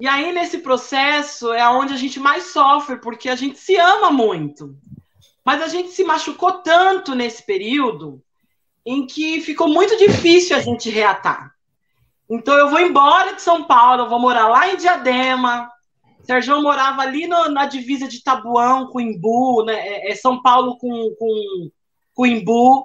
E 0.01 0.07
aí, 0.07 0.33
nesse 0.33 0.59
processo, 0.59 1.53
é 1.53 1.69
onde 1.69 1.93
a 1.93 1.97
gente 1.97 2.21
mais 2.21 2.45
sofre, 2.45 3.01
porque 3.01 3.29
a 3.29 3.35
gente 3.35 3.59
se 3.59 3.77
ama 3.77 4.13
muito. 4.13 4.77
Mas 5.45 5.61
a 5.61 5.67
gente 5.67 5.89
se 5.91 6.05
machucou 6.05 6.53
tanto 6.63 7.17
nesse 7.17 7.45
período 7.45 8.23
em 8.87 9.07
que 9.07 9.41
ficou 9.41 9.67
muito 9.67 9.97
difícil 9.97 10.57
a 10.57 10.61
gente 10.61 10.89
reatar. 10.89 11.53
Então, 12.31 12.57
eu 12.57 12.69
vou 12.71 12.79
embora 12.79 13.35
de 13.35 13.43
São 13.43 13.65
Paulo, 13.65 14.03
eu 14.03 14.09
vou 14.09 14.21
morar 14.21 14.47
lá 14.47 14.73
em 14.73 14.77
Diadema. 14.77 15.69
Sérgio 16.23 16.63
morava 16.63 17.03
ali 17.03 17.27
no, 17.27 17.49
na 17.49 17.67
divisa 17.67 18.07
de 18.07 18.23
Tabuão 18.23 18.87
com 18.87 19.01
Imbu, 19.01 19.65
né? 19.65 19.75
É, 19.75 20.13
é 20.13 20.15
São 20.15 20.41
Paulo 20.41 20.77
com, 20.79 21.15
com, 21.19 21.71
com 22.19 22.27
Imbu. 22.27 22.85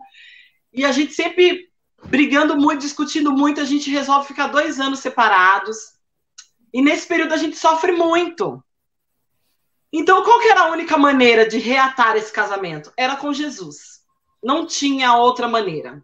E 0.71 0.85
a 0.85 0.91
gente 0.91 1.11
sempre 1.13 1.71
brigando 2.05 2.55
muito, 2.55 2.81
discutindo 2.81 3.31
muito, 3.31 3.59
a 3.59 3.65
gente 3.65 3.89
resolve 3.89 4.27
ficar 4.27 4.47
dois 4.47 4.79
anos 4.79 4.99
separados. 4.99 5.75
E 6.71 6.83
nesse 6.83 7.07
período 7.07 7.33
a 7.33 7.37
gente 7.37 7.57
sofre 7.57 7.91
muito. 7.91 8.63
Então, 9.91 10.23
qual 10.23 10.39
que 10.39 10.49
era 10.49 10.61
a 10.61 10.71
única 10.71 10.97
maneira 10.97 11.47
de 11.47 11.57
reatar 11.57 12.15
esse 12.15 12.31
casamento? 12.31 12.93
Era 12.95 13.15
com 13.15 13.33
Jesus. 13.33 14.01
Não 14.43 14.67
tinha 14.67 15.15
outra 15.15 15.47
maneira. 15.47 16.03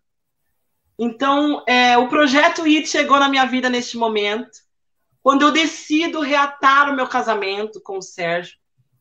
Então, 0.97 1.63
é, 1.67 1.97
o 1.97 2.07
projeto 2.07 2.65
IT 2.65 2.87
chegou 2.87 3.19
na 3.19 3.29
minha 3.29 3.45
vida 3.45 3.69
neste 3.69 3.95
momento, 3.95 4.57
quando 5.21 5.43
eu 5.43 5.51
decido 5.51 6.19
reatar 6.19 6.91
o 6.91 6.95
meu 6.95 7.07
casamento 7.07 7.79
com 7.81 7.99
o 7.99 8.01
Sérgio. 8.01 8.57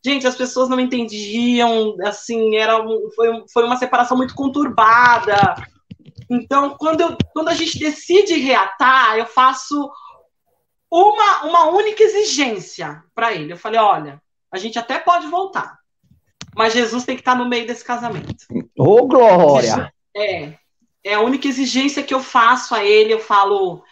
Gente, 0.08 0.26
as 0.26 0.36
pessoas 0.36 0.70
não 0.70 0.80
entendiam, 0.80 1.94
assim, 2.02 2.56
era 2.56 2.82
um, 2.82 3.10
foi, 3.14 3.44
foi 3.52 3.64
uma 3.64 3.76
separação 3.76 4.16
muito 4.16 4.34
conturbada. 4.34 5.54
Então, 6.30 6.78
quando, 6.78 7.02
eu, 7.02 7.18
quando 7.34 7.48
a 7.48 7.54
gente 7.54 7.78
decide 7.78 8.32
reatar, 8.38 9.18
eu 9.18 9.26
faço 9.26 9.90
uma, 10.90 11.44
uma 11.44 11.64
única 11.66 12.02
exigência 12.02 13.02
para 13.14 13.34
ele. 13.34 13.52
Eu 13.52 13.58
falei: 13.58 13.78
olha, 13.78 14.22
a 14.50 14.56
gente 14.56 14.78
até 14.78 14.98
pode 14.98 15.26
voltar, 15.26 15.76
mas 16.56 16.72
Jesus 16.72 17.04
tem 17.04 17.14
que 17.14 17.20
estar 17.20 17.34
no 17.34 17.46
meio 17.46 17.66
desse 17.66 17.84
casamento. 17.84 18.46
Ô, 18.78 19.00
oh, 19.00 19.06
glória! 19.06 19.92
É, 20.16 20.54
é 21.04 21.14
a 21.14 21.20
única 21.20 21.46
exigência 21.46 22.02
que 22.02 22.14
eu 22.14 22.20
faço 22.20 22.74
a 22.74 22.82
ele. 22.82 23.12
Eu 23.12 23.20
falo: 23.20 23.84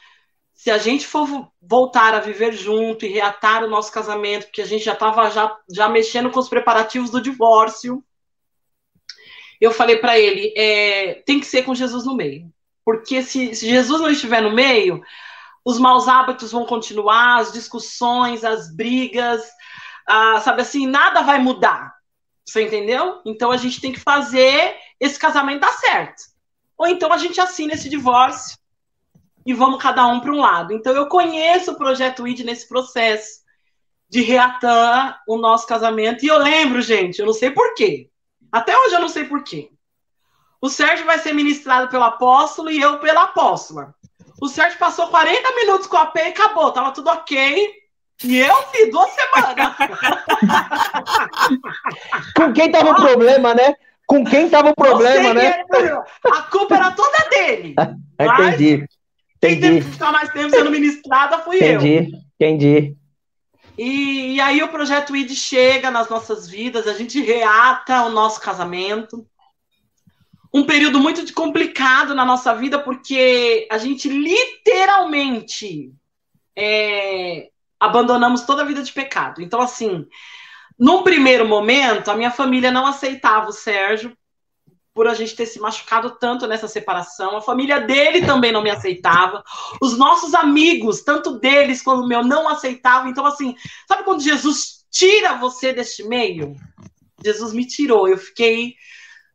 se 0.57 0.70
a 0.70 0.78
gente 0.78 1.07
for 1.07 1.52
voltar 1.61 2.14
a 2.14 2.20
viver 2.20 2.52
junto 2.52 3.04
e 3.04 3.11
reatar 3.11 3.62
o 3.62 3.68
nosso 3.68 3.92
casamento, 3.92 4.46
porque 4.46 4.62
a 4.62 4.66
gente 4.66 4.82
já 4.82 4.94
estava 4.94 5.30
já, 5.30 5.54
já 5.70 5.86
mexendo 5.86 6.30
com 6.30 6.40
os 6.40 6.48
preparativos 6.48 7.11
do 7.11 7.20
divórcio, 7.20 8.02
eu 9.61 9.70
falei 9.70 9.98
para 9.98 10.18
ele, 10.18 10.52
é, 10.57 11.22
tem 11.26 11.38
que 11.38 11.46
ser 11.46 11.62
com 11.62 11.74
Jesus 11.74 12.07
no 12.07 12.16
meio. 12.16 12.50
Porque 12.84 13.22
se, 13.22 13.54
se 13.54 13.68
Jesus 13.68 14.00
não 14.00 14.11
estiver 14.11 14.40
no 14.40 14.54
meio, 14.54 15.02
os 15.62 15.78
maus 15.78 16.09
hábitos 16.09 16.52
vão 16.52 16.64
continuar, 16.64 17.38
as 17.40 17.52
discussões, 17.52 18.42
as 18.42 18.74
brigas, 18.74 19.42
sabe 20.42 20.62
assim, 20.62 20.86
nada 20.86 21.22
vai 21.22 21.38
mudar. 21.38 21.94
Você 22.46 22.62
entendeu? 22.62 23.20
Então 23.26 23.50
a 23.50 23.57
gente 23.59 23.80
tem 23.80 23.92
que 23.92 24.00
fazer 24.00 24.74
esse 24.98 25.18
casamento 25.18 25.61
dar 25.61 25.72
certo. 25.72 26.22
Ou 26.78 26.86
então 26.86 27.12
a 27.12 27.18
gente 27.18 27.40
assina 27.40 27.74
esse 27.74 27.90
divórcio 27.90 28.57
e 29.47 29.55
vamos 29.55 29.80
cada 29.80 30.05
um 30.09 30.18
para 30.18 30.32
um 30.32 30.40
lado. 30.40 30.72
Então, 30.72 30.92
eu 30.92 31.07
conheço 31.07 31.70
o 31.70 31.76
projeto 31.76 32.26
ID 32.26 32.40
nesse 32.40 32.68
processo 32.68 33.47
de 34.09 34.20
reatar 34.20 35.22
o 35.26 35.36
nosso 35.36 35.66
casamento. 35.66 36.24
E 36.24 36.28
eu 36.28 36.38
lembro, 36.38 36.82
gente, 36.82 37.20
eu 37.20 37.26
não 37.26 37.32
sei 37.32 37.53
porquê. 37.53 38.11
Até 38.51 38.76
hoje 38.76 38.94
eu 38.94 39.01
não 39.01 39.09
sei 39.09 39.24
porquê. 39.24 39.70
O 40.61 40.68
Sérgio 40.68 41.07
vai 41.07 41.18
ser 41.18 41.32
ministrado 41.32 41.88
pelo 41.88 42.03
apóstolo 42.03 42.70
e 42.70 42.80
eu 42.80 42.99
pela 42.99 43.24
apóstola. 43.24 43.94
O 44.40 44.49
Sérgio 44.49 44.78
passou 44.78 45.09
40 45.09 45.55
minutos 45.55 45.86
com 45.86 45.97
a 45.97 46.07
P 46.07 46.20
e 46.20 46.28
acabou, 46.28 46.72
tava 46.72 46.90
tudo 46.90 47.09
ok. 47.09 47.72
E 48.24 48.38
eu 48.38 48.62
fiz 48.64 48.90
duas 48.90 49.11
semanas. 49.11 49.76
com 52.34 52.53
quem 52.53 52.72
tava 52.72 52.90
o 52.90 52.94
problema, 52.94 53.55
né? 53.55 53.74
Com 54.07 54.24
quem 54.24 54.49
tava 54.49 54.70
o 54.70 54.74
problema, 54.74 55.34
né? 55.34 55.62
A 56.32 56.42
culpa 56.42 56.76
era 56.76 56.92
toda 56.92 57.28
dele. 57.30 57.74
Entendi. 58.18 58.86
Quem 59.41 59.61
teve 59.61 59.80
que 59.80 59.91
ficar 59.91 60.12
mais 60.12 60.30
tempo 60.30 60.51
sendo 60.51 60.70
ministrada 60.70 61.41
fui 61.41 61.57
entendi, 61.57 62.12
eu. 62.12 62.20
Entendi. 62.34 62.97
E, 63.78 64.34
e 64.34 64.41
aí 64.41 64.62
o 64.62 64.68
projeto 64.68 65.14
ID 65.14 65.32
chega 65.32 65.91
nas 65.91 66.09
nossas 66.09 66.49
vidas, 66.49 66.87
a 66.87 66.95
gente 66.95 67.20
reata 67.20 68.05
o 68.05 68.11
nosso 68.11 68.41
casamento. 68.41 69.26
Um 70.53 70.64
período 70.64 70.99
muito 70.99 71.32
complicado 71.34 72.14
na 72.14 72.24
nossa 72.24 72.55
vida, 72.55 72.78
porque 72.78 73.68
a 73.70 73.76
gente 73.76 74.09
literalmente 74.09 75.93
é, 76.57 77.51
abandonamos 77.78 78.43
toda 78.43 78.62
a 78.62 78.64
vida 78.64 78.82
de 78.82 78.93
pecado. 78.93 79.43
Então, 79.43 79.61
assim, 79.61 80.07
num 80.78 81.03
primeiro 81.03 81.47
momento, 81.47 82.11
a 82.11 82.16
minha 82.16 82.30
família 82.30 82.70
não 82.70 82.87
aceitava 82.87 83.51
o 83.51 83.53
Sérgio, 83.53 84.16
por 84.97 85.07
a 85.07 85.12
gente 85.12 85.36
ter 85.36 85.44
se 85.44 85.61
machucado 85.61 86.16
tanto 86.18 86.47
nessa 86.47 86.66
separação. 86.66 87.36
A 87.36 87.42
família 87.42 87.78
dele 87.78 88.24
também 88.24 88.51
não 88.51 88.62
me 88.62 88.70
aceitava. 88.70 89.44
Os 89.78 89.99
nossos 89.99 90.32
amigos, 90.32 91.03
tanto 91.03 91.38
deles 91.38 91.82
quanto 91.82 92.03
o 92.03 92.09
meu, 92.09 92.24
não 92.24 92.49
aceitavam. 92.49 93.11
Então, 93.11 93.26
assim, 93.26 93.55
sabe 93.86 94.05
quando 94.05 94.22
Jesus 94.22 94.86
tira 94.90 95.36
você 95.36 95.70
deste 95.74 96.03
meio? 96.03 96.57
Jesus 97.22 97.53
me 97.53 97.66
tirou. 97.66 98.09
Eu 98.09 98.16
fiquei 98.16 98.74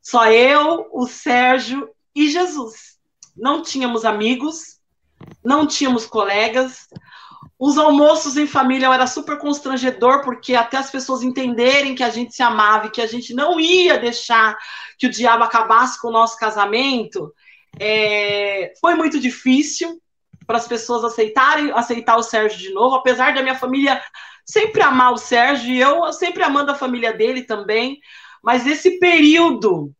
só 0.01 0.25
eu, 0.31 0.89
o 0.91 1.05
Sérgio 1.05 1.87
e 2.15 2.27
Jesus. 2.27 2.97
Não 3.37 3.61
tínhamos 3.61 4.03
amigos, 4.03 4.79
não 5.45 5.67
tínhamos 5.67 6.07
colegas. 6.07 6.87
Os 7.63 7.77
almoços 7.77 8.37
em 8.37 8.47
família 8.47 8.91
era 8.91 9.05
super 9.05 9.37
constrangedor, 9.37 10.23
porque 10.23 10.55
até 10.55 10.77
as 10.77 10.89
pessoas 10.89 11.21
entenderem 11.21 11.93
que 11.93 12.01
a 12.01 12.09
gente 12.09 12.33
se 12.33 12.41
amava 12.41 12.87
e 12.87 12.89
que 12.89 12.99
a 12.99 13.05
gente 13.05 13.35
não 13.35 13.59
ia 13.59 13.99
deixar 13.99 14.57
que 14.97 15.05
o 15.05 15.11
diabo 15.11 15.43
acabasse 15.43 16.01
com 16.01 16.07
o 16.07 16.11
nosso 16.11 16.35
casamento, 16.37 17.31
é, 17.79 18.73
foi 18.81 18.95
muito 18.95 19.19
difícil 19.19 20.01
para 20.47 20.57
as 20.57 20.67
pessoas 20.67 21.03
aceitarem 21.03 21.71
aceitar 21.73 22.17
o 22.17 22.23
Sérgio 22.23 22.57
de 22.57 22.73
novo, 22.73 22.95
apesar 22.95 23.31
da 23.35 23.43
minha 23.43 23.53
família 23.53 24.01
sempre 24.43 24.81
amar 24.81 25.13
o 25.13 25.17
Sérgio 25.17 25.69
e 25.69 25.79
eu 25.79 26.11
sempre 26.13 26.41
amando 26.41 26.71
a 26.71 26.75
família 26.75 27.13
dele 27.13 27.43
também. 27.43 27.99
Mas 28.41 28.65
esse 28.65 28.97
período 28.97 29.93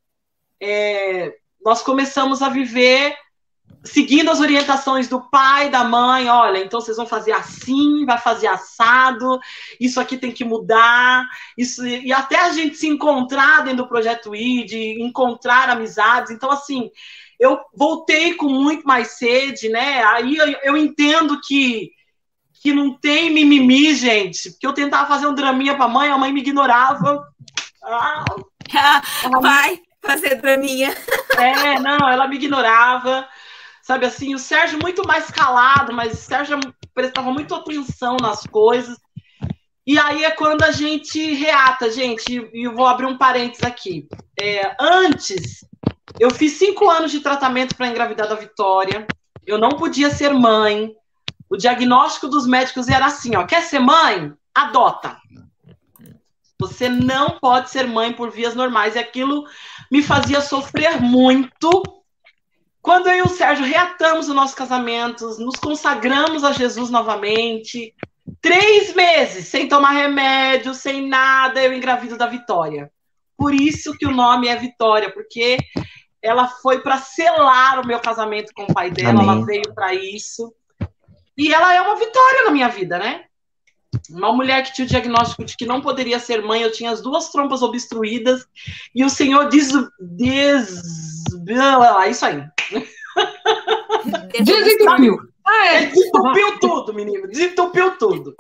é, 0.60 1.32
nós 1.64 1.84
começamos 1.84 2.42
a 2.42 2.50
viver 2.50 3.16
seguindo 3.84 4.30
as 4.30 4.40
orientações 4.40 5.08
do 5.08 5.22
pai, 5.30 5.70
da 5.70 5.84
mãe, 5.84 6.30
olha, 6.30 6.60
então 6.60 6.80
vocês 6.80 6.98
vão 6.98 7.06
fazer 7.06 7.32
assim, 7.32 8.06
vai 8.06 8.18
fazer 8.18 8.48
assado, 8.48 9.40
isso 9.80 10.00
aqui 10.00 10.18
tem 10.18 10.32
que 10.32 10.44
mudar, 10.44 11.28
isso 11.58 11.86
e 11.86 12.14
até 12.14 12.40
a 12.40 12.52
gente 12.52 12.78
se 12.78 12.88
encontrar 12.88 13.64
dentro 13.64 13.84
do 13.84 13.90
projeto 13.90 14.36
ID, 14.36 15.00
encontrar 15.00 15.70
amizades. 15.70 16.32
Então 16.32 16.52
assim, 16.52 16.90
eu 17.40 17.60
voltei 17.76 18.36
com 18.36 18.48
muito 18.48 18.86
mais 18.86 19.18
sede, 19.18 19.70
né? 19.70 20.04
Aí 20.04 20.38
eu, 20.38 20.48
eu 20.64 20.78
entendo 20.78 21.40
que 21.42 21.92
que 22.62 22.72
não 22.72 22.94
tem 22.94 23.32
mimimi, 23.32 23.96
gente, 23.96 24.52
porque 24.52 24.68
eu 24.68 24.74
tentava 24.74 25.08
fazer 25.08 25.26
um 25.26 25.34
draminha 25.34 25.74
para 25.76 25.86
a 25.86 25.90
mãe, 25.90 26.12
a 26.12 26.18
mãe 26.18 26.32
me 26.32 26.42
ignorava. 26.42 27.28
Ah, 27.84 28.24
vai, 29.42 29.82
fazer 30.00 30.36
draminha. 30.36 30.96
É, 31.38 31.80
não, 31.80 32.08
ela 32.08 32.28
me 32.28 32.36
ignorava. 32.36 33.28
Sabe 33.92 34.06
assim, 34.06 34.34
o 34.34 34.40
Sérgio 34.40 34.80
muito 34.82 35.06
mais 35.06 35.30
calado, 35.30 35.92
mas 35.92 36.14
o 36.14 36.16
Sérgio 36.16 36.58
prestava 36.94 37.30
muita 37.30 37.58
atenção 37.58 38.16
nas 38.22 38.44
coisas. 38.44 38.98
E 39.86 40.00
aí 40.00 40.24
é 40.24 40.32
quando 40.32 40.64
a 40.64 40.72
gente 40.72 41.34
reata, 41.34 41.92
gente, 41.92 42.50
e 42.54 42.70
vou 42.70 42.88
abrir 42.88 43.06
um 43.08 43.18
parênteses 43.18 43.66
aqui. 43.66 44.08
É, 44.40 44.74
antes, 44.80 45.66
eu 46.18 46.32
fiz 46.32 46.54
cinco 46.54 46.90
anos 46.90 47.12
de 47.12 47.20
tratamento 47.20 47.76
para 47.76 47.90
engravidar 47.90 48.30
da 48.30 48.36
Vitória. 48.36 49.06
Eu 49.46 49.58
não 49.58 49.72
podia 49.72 50.10
ser 50.10 50.34
mãe. 50.34 50.96
O 51.50 51.58
diagnóstico 51.58 52.30
dos 52.30 52.48
médicos 52.48 52.88
era 52.88 53.08
assim: 53.08 53.36
ó, 53.36 53.46
quer 53.46 53.62
ser 53.62 53.80
mãe? 53.80 54.32
Adota. 54.56 55.18
Você 56.58 56.88
não 56.88 57.32
pode 57.42 57.70
ser 57.70 57.86
mãe 57.88 58.14
por 58.14 58.32
vias 58.32 58.56
normais. 58.56 58.96
E 58.96 59.00
aquilo 59.00 59.44
me 59.92 60.02
fazia 60.02 60.40
sofrer 60.40 61.02
muito. 61.02 62.01
Quando 62.82 63.08
eu 63.08 63.18
e 63.18 63.22
o 63.22 63.30
Sérgio 63.30 63.66
reatamos 63.66 64.28
o 64.28 64.34
nosso 64.34 64.56
casamento, 64.56 65.28
nos 65.40 65.56
consagramos 65.56 66.44
a 66.44 66.52
Jesus 66.52 66.90
novamente, 66.90 67.94
Três 68.42 68.94
meses 68.96 69.48
sem 69.48 69.68
tomar 69.68 69.92
remédio, 69.92 70.74
sem 70.74 71.08
nada, 71.08 71.62
eu 71.62 71.74
engravido 71.74 72.18
da 72.18 72.26
Vitória. 72.26 72.92
Por 73.38 73.54
isso 73.54 73.96
que 73.98 74.06
o 74.06 74.12
nome 74.12 74.48
é 74.48 74.56
Vitória, 74.56 75.12
porque 75.12 75.58
ela 76.22 76.48
foi 76.48 76.80
para 76.80 76.98
selar 76.98 77.80
o 77.80 77.88
meu 77.88 78.00
casamento 78.00 78.52
com 78.56 78.64
o 78.64 78.74
pai 78.74 78.90
dela, 78.90 79.22
Amém. 79.22 79.30
ela 79.30 79.46
veio 79.46 79.74
para 79.74 79.94
isso. 79.94 80.54
E 81.38 81.54
ela 81.54 81.74
é 81.74 81.82
uma 81.82 81.96
vitória 81.96 82.44
na 82.46 82.52
minha 82.52 82.68
vida, 82.68 83.00
né? 83.00 83.26
Uma 84.10 84.32
mulher 84.32 84.64
que 84.64 84.74
tinha 84.74 84.86
o 84.86 84.90
diagnóstico 84.90 85.44
de 85.44 85.56
que 85.56 85.66
não 85.66 85.82
poderia 85.82 86.20
ser 86.20 86.44
mãe, 86.44 86.62
eu 86.62 86.72
tinha 86.72 86.92
as 86.92 87.02
duas 87.02 87.30
trompas 87.30 87.62
obstruídas, 87.62 88.46
e 88.94 89.04
o 89.04 89.10
Senhor 89.10 89.50
diz. 89.50 89.72
diz 90.00 90.84
isso 92.10 92.26
aí. 92.26 92.44
Desentupiu. 94.44 95.18
Ah, 95.46 95.66
é. 95.68 95.86
Desentupiu 95.88 96.60
tudo, 96.60 96.94
menino. 96.94 97.28
Desentupiu 97.28 97.98
tudo. 97.98 98.36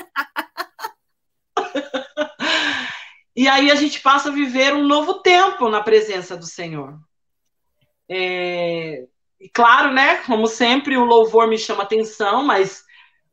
e 3.35 3.47
aí 3.47 3.69
a 3.71 3.75
gente 3.75 3.99
passa 4.01 4.29
a 4.29 4.33
viver 4.33 4.73
um 4.73 4.87
novo 4.87 5.15
tempo 5.21 5.69
na 5.69 5.81
presença 5.81 6.37
do 6.37 6.45
Senhor. 6.45 6.97
É... 8.09 9.05
E 9.39 9.49
claro, 9.49 9.91
né? 9.91 10.17
Como 10.17 10.47
sempre, 10.47 10.97
o 10.97 11.05
louvor 11.05 11.47
me 11.47 11.57
chama 11.57 11.83
atenção, 11.83 12.43
mas, 12.43 12.83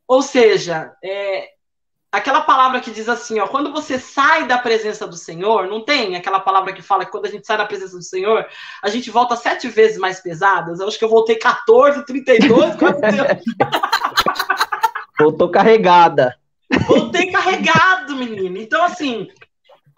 ou 0.07 0.21
seja, 0.21 0.91
é, 1.03 1.49
aquela 2.11 2.41
palavra 2.41 2.79
que 2.79 2.91
diz 2.91 3.07
assim, 3.07 3.39
ó, 3.39 3.47
quando 3.47 3.71
você 3.71 3.99
sai 3.99 4.47
da 4.47 4.57
presença 4.57 5.07
do 5.07 5.15
Senhor, 5.15 5.67
não 5.67 5.83
tem 5.83 6.15
aquela 6.15 6.39
palavra 6.39 6.73
que 6.73 6.81
fala 6.81 7.05
que 7.05 7.11
quando 7.11 7.27
a 7.27 7.29
gente 7.29 7.45
sai 7.45 7.57
da 7.57 7.65
presença 7.65 7.95
do 7.95 8.03
Senhor, 8.03 8.47
a 8.81 8.89
gente 8.89 9.11
volta 9.11 9.35
sete 9.35 9.67
vezes 9.67 9.97
mais 9.97 10.19
pesadas. 10.19 10.79
Eu 10.79 10.87
acho 10.87 10.97
que 10.97 11.05
eu 11.05 11.09
voltei 11.09 11.35
14, 11.35 12.05
32, 12.05 12.75
Voltou 15.19 15.49
carregada. 15.51 16.35
Voltei 16.87 17.31
carregado, 17.31 18.15
menino. 18.15 18.57
Então, 18.57 18.83
assim, 18.83 19.27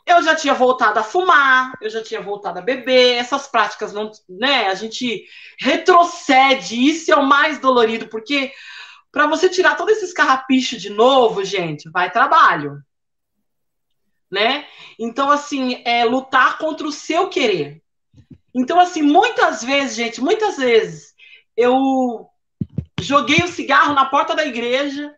eu 0.06 0.22
já 0.24 0.36
tinha 0.36 0.54
voltado 0.54 1.00
a 1.00 1.04
fumar, 1.04 1.74
eu 1.82 1.90
já 1.90 2.02
tinha 2.02 2.22
voltado 2.22 2.60
a 2.60 2.62
beber, 2.62 3.16
essas 3.16 3.48
práticas 3.48 3.94
não, 3.94 4.12
né? 4.28 4.68
A 4.68 4.76
gente 4.76 5.26
retrocede, 5.60 6.76
isso 6.76 7.12
é 7.12 7.16
o 7.16 7.26
mais 7.26 7.60
dolorido, 7.60 8.08
porque 8.08 8.52
para 9.12 9.28
você 9.28 9.50
tirar 9.50 9.76
todos 9.76 9.98
esses 9.98 10.14
carrapichos 10.14 10.82
de 10.82 10.90
novo, 10.90 11.44
gente, 11.44 11.90
vai 11.90 12.10
trabalho. 12.10 12.82
Né? 14.32 14.66
Então, 14.98 15.30
assim, 15.30 15.82
é 15.84 16.06
lutar 16.06 16.58
contra 16.58 16.88
o 16.88 16.92
seu 16.92 17.28
querer. 17.28 17.82
Então, 18.56 18.80
assim, 18.80 19.02
muitas 19.02 19.64
vezes, 19.64 19.96
gente, 19.96 20.22
muitas 20.22 20.58
vezes, 20.58 21.14
eu 21.56 22.28
joguei 23.00 23.44
o 23.44 23.48
cigarro 23.48 23.94
na 23.94 24.06
porta 24.06 24.34
da 24.34 24.46
igreja, 24.46 25.14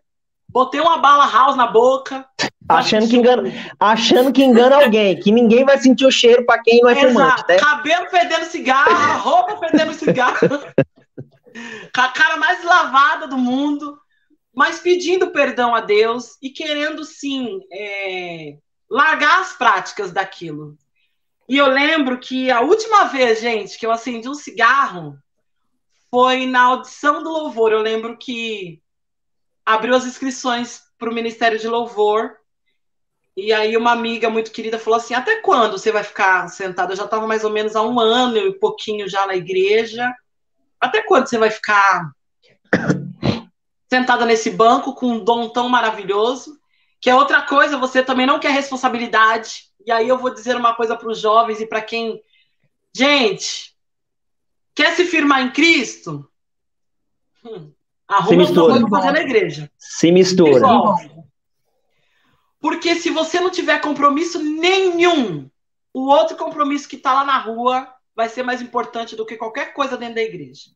botei 0.48 0.80
uma 0.80 0.98
bala 0.98 1.30
house 1.30 1.56
na 1.56 1.66
boca. 1.66 2.26
Achando 2.68 3.08
que, 3.08 3.16
engana, 3.16 3.52
achando 3.78 4.32
que 4.32 4.42
engana 4.42 4.76
alguém, 4.76 5.20
que 5.20 5.30
ninguém 5.30 5.64
vai 5.64 5.78
sentir 5.78 6.06
o 6.06 6.10
cheiro 6.10 6.46
para 6.46 6.62
quem 6.62 6.80
não 6.80 6.88
é 6.88 6.92
Exato. 6.92 7.12
fumante. 7.12 7.44
Né? 7.48 7.58
Cabelo 7.58 8.08
fedendo 8.08 8.44
cigarro, 8.46 9.20
roupa 9.20 9.58
fedendo 9.58 9.92
cigarro. 9.92 10.38
com 11.94 12.00
a 12.00 12.08
cara 12.08 12.36
mais 12.36 12.64
lavada 12.64 13.26
do 13.28 13.38
mundo, 13.38 13.98
mas 14.54 14.80
pedindo 14.80 15.30
perdão 15.30 15.74
a 15.74 15.80
Deus 15.80 16.36
e 16.42 16.50
querendo, 16.50 17.04
sim, 17.04 17.60
é, 17.72 18.56
largar 18.90 19.40
as 19.40 19.52
práticas 19.52 20.12
daquilo. 20.12 20.76
E 21.48 21.56
eu 21.56 21.66
lembro 21.66 22.18
que 22.18 22.50
a 22.50 22.60
última 22.60 23.04
vez, 23.04 23.40
gente, 23.40 23.78
que 23.78 23.84
eu 23.84 23.90
acendi 23.90 24.28
um 24.28 24.34
cigarro 24.34 25.18
foi 26.10 26.46
na 26.46 26.62
audição 26.62 27.22
do 27.22 27.30
louvor. 27.30 27.72
Eu 27.72 27.82
lembro 27.82 28.16
que 28.16 28.80
abriu 29.64 29.94
as 29.94 30.06
inscrições 30.06 30.82
para 30.98 31.10
o 31.10 31.14
Ministério 31.14 31.58
de 31.58 31.68
Louvor. 31.68 32.36
E 33.36 33.52
aí 33.52 33.76
uma 33.76 33.90
amiga 33.90 34.30
muito 34.30 34.52
querida 34.52 34.78
falou 34.78 34.98
assim: 34.98 35.12
até 35.12 35.40
quando 35.40 35.76
você 35.76 35.90
vai 35.90 36.04
ficar 36.04 36.48
sentada? 36.48 36.92
Eu 36.92 36.96
já 36.96 37.04
estava 37.04 37.26
mais 37.26 37.44
ou 37.44 37.50
menos 37.50 37.74
há 37.74 37.82
um 37.82 37.98
ano 37.98 38.36
e 38.38 38.58
pouquinho 38.58 39.08
já 39.08 39.26
na 39.26 39.34
igreja. 39.34 40.14
Até 40.84 41.00
quando 41.00 41.26
você 41.26 41.38
vai 41.38 41.50
ficar 41.50 42.12
sentada 43.90 44.26
nesse 44.26 44.50
banco 44.50 44.94
com 44.94 45.12
um 45.12 45.24
dom 45.24 45.48
tão 45.48 45.66
maravilhoso? 45.66 46.60
Que 47.00 47.08
é 47.08 47.14
outra 47.14 47.40
coisa, 47.40 47.78
você 47.78 48.02
também 48.02 48.26
não 48.26 48.38
quer 48.38 48.50
responsabilidade. 48.50 49.70
E 49.86 49.90
aí 49.90 50.06
eu 50.06 50.18
vou 50.18 50.34
dizer 50.34 50.54
uma 50.56 50.74
coisa 50.74 50.94
para 50.94 51.08
os 51.08 51.18
jovens 51.18 51.58
e 51.58 51.66
para 51.66 51.80
quem. 51.80 52.20
Gente, 52.94 53.74
quer 54.74 54.94
se 54.94 55.06
firmar 55.06 55.40
em 55.40 55.52
Cristo? 55.52 56.30
Hum, 57.42 57.72
arruma 58.06 58.44
uma 58.44 58.54
coisa 58.54 58.88
fazer 58.88 59.12
na 59.12 59.20
igreja. 59.22 59.70
Se 59.78 60.12
mistura. 60.12 60.60
Porque 62.60 62.94
se 62.96 63.08
você 63.08 63.40
não 63.40 63.50
tiver 63.50 63.78
compromisso 63.80 64.38
nenhum, 64.38 65.48
o 65.94 66.08
outro 66.08 66.36
compromisso 66.36 66.86
que 66.86 66.96
está 66.96 67.14
lá 67.14 67.24
na 67.24 67.38
rua 67.38 67.93
vai 68.14 68.28
ser 68.28 68.42
mais 68.42 68.62
importante 68.62 69.16
do 69.16 69.26
que 69.26 69.36
qualquer 69.36 69.72
coisa 69.72 69.96
dentro 69.96 70.16
da 70.16 70.22
igreja. 70.22 70.70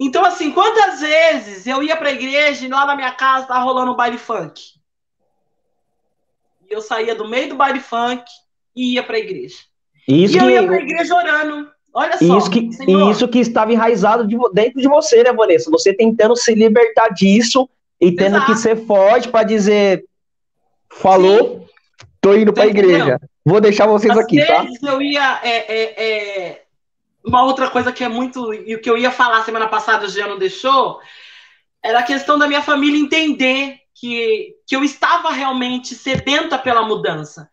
Então, 0.00 0.24
assim, 0.24 0.50
quantas 0.50 1.00
vezes 1.00 1.66
eu 1.66 1.82
ia 1.82 1.96
para 1.96 2.08
a 2.08 2.12
igreja 2.12 2.64
e 2.64 2.68
lá 2.68 2.84
na 2.86 2.96
minha 2.96 3.12
casa 3.12 3.42
estava 3.42 3.62
rolando 3.62 3.92
um 3.92 3.96
baile 3.96 4.18
funk? 4.18 4.60
E 6.68 6.72
eu 6.72 6.80
saía 6.80 7.14
do 7.14 7.28
meio 7.28 7.50
do 7.50 7.54
baile 7.54 7.78
funk 7.78 8.24
e 8.74 8.94
ia 8.94 9.02
para 9.02 9.16
a 9.16 9.20
igreja. 9.20 9.58
Isso 10.08 10.34
e 10.34 10.38
eu 10.38 10.50
ia 10.50 10.64
para 10.64 10.74
a 10.74 10.80
igreja 10.80 11.14
orando. 11.14 11.70
Olha 11.94 12.18
só. 12.18 12.38
Isso 12.38 12.50
que, 12.50 12.70
isso 13.10 13.28
que 13.28 13.38
estava 13.38 13.72
enraizado 13.72 14.26
de, 14.26 14.36
dentro 14.52 14.80
de 14.80 14.88
você, 14.88 15.22
né, 15.22 15.32
Vanessa? 15.32 15.70
Você 15.70 15.94
tentando 15.94 16.34
se 16.34 16.54
libertar 16.54 17.10
disso 17.10 17.68
e 18.00 18.10
tendo 18.10 18.36
Exato. 18.36 18.52
que 18.52 18.58
ser 18.58 18.76
forte 18.86 19.28
para 19.28 19.44
dizer: 19.44 20.04
falou, 20.90 21.60
Sim. 21.60 21.71
Tô 22.22 22.34
indo 22.34 22.52
para 22.52 22.62
a 22.62 22.68
igreja. 22.68 23.20
Vou 23.44 23.60
deixar 23.60 23.86
vocês 23.86 24.16
Às 24.16 24.24
aqui, 24.24 24.42
tá? 24.46 24.64
Eu 24.82 25.02
ia. 25.02 25.40
É, 25.42 25.74
é, 25.74 26.02
é, 26.02 26.62
uma 27.26 27.44
outra 27.44 27.68
coisa 27.68 27.92
que 27.92 28.04
é 28.04 28.08
muito. 28.08 28.54
E 28.54 28.74
o 28.74 28.80
que 28.80 28.88
eu 28.88 28.96
ia 28.96 29.10
falar 29.10 29.44
semana 29.44 29.68
passada, 29.68 30.06
o 30.06 30.08
Jean 30.08 30.28
não 30.28 30.38
deixou, 30.38 31.00
era 31.82 31.98
a 31.98 32.04
questão 32.04 32.38
da 32.38 32.46
minha 32.46 32.62
família 32.62 32.98
entender 32.98 33.80
que, 33.94 34.54
que 34.66 34.74
eu 34.74 34.84
estava 34.84 35.30
realmente 35.30 35.94
sedenta 35.94 36.56
pela 36.56 36.86
mudança. 36.86 37.50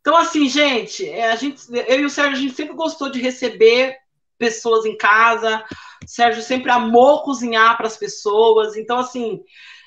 Então, 0.00 0.16
assim, 0.16 0.48
gente, 0.48 1.08
é, 1.08 1.30
a 1.30 1.36
gente, 1.36 1.60
eu 1.70 2.00
e 2.00 2.04
o 2.04 2.10
Sérgio, 2.10 2.36
a 2.36 2.40
gente 2.40 2.54
sempre 2.54 2.74
gostou 2.74 3.10
de 3.10 3.20
receber 3.20 3.96
pessoas 4.38 4.84
em 4.84 4.96
casa. 4.96 5.64
O 6.04 6.08
Sérgio 6.08 6.42
sempre 6.42 6.70
amou 6.70 7.22
cozinhar 7.22 7.76
para 7.76 7.86
as 7.86 7.96
pessoas. 7.96 8.76
Então, 8.76 8.98
assim, 8.98 9.40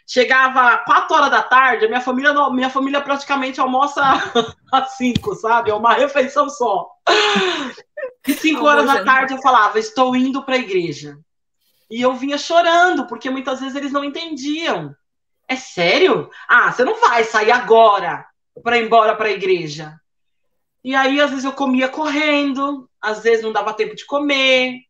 chegava 0.07 0.77
quatro 0.79 1.15
horas 1.15 1.31
da 1.31 1.41
tarde, 1.41 1.85
a 1.85 1.87
minha 1.87 2.01
família, 2.01 2.33
minha 2.49 2.69
família 2.69 3.01
praticamente 3.01 3.59
almoça 3.59 4.01
às 4.71 4.95
cinco, 4.97 5.33
sabe? 5.35 5.71
É 5.71 5.73
uma 5.73 5.93
refeição 5.93 6.49
só. 6.49 6.89
E 8.27 8.33
cinco 8.33 8.65
horas 8.65 8.85
da 8.85 9.03
tarde 9.03 9.33
eu 9.33 9.41
falava, 9.41 9.79
estou 9.79 10.15
indo 10.15 10.43
para 10.43 10.55
a 10.55 10.59
igreja. 10.59 11.17
E 11.89 12.01
eu 12.01 12.13
vinha 12.13 12.37
chorando, 12.37 13.07
porque 13.07 13.29
muitas 13.29 13.59
vezes 13.59 13.75
eles 13.75 13.91
não 13.91 14.03
entendiam. 14.03 14.95
É 15.47 15.55
sério? 15.55 16.29
Ah, 16.47 16.71
você 16.71 16.83
não 16.83 16.99
vai 16.99 17.23
sair 17.23 17.51
agora 17.51 18.25
para 18.63 18.77
ir 18.77 18.85
embora 18.85 19.15
para 19.15 19.27
a 19.27 19.31
igreja. 19.31 19.99
E 20.83 20.95
aí, 20.95 21.19
às 21.19 21.29
vezes, 21.29 21.45
eu 21.45 21.53
comia 21.53 21.87
correndo, 21.87 22.89
às 23.01 23.21
vezes 23.21 23.43
não 23.43 23.51
dava 23.51 23.73
tempo 23.73 23.95
de 23.95 24.05
comer, 24.05 24.81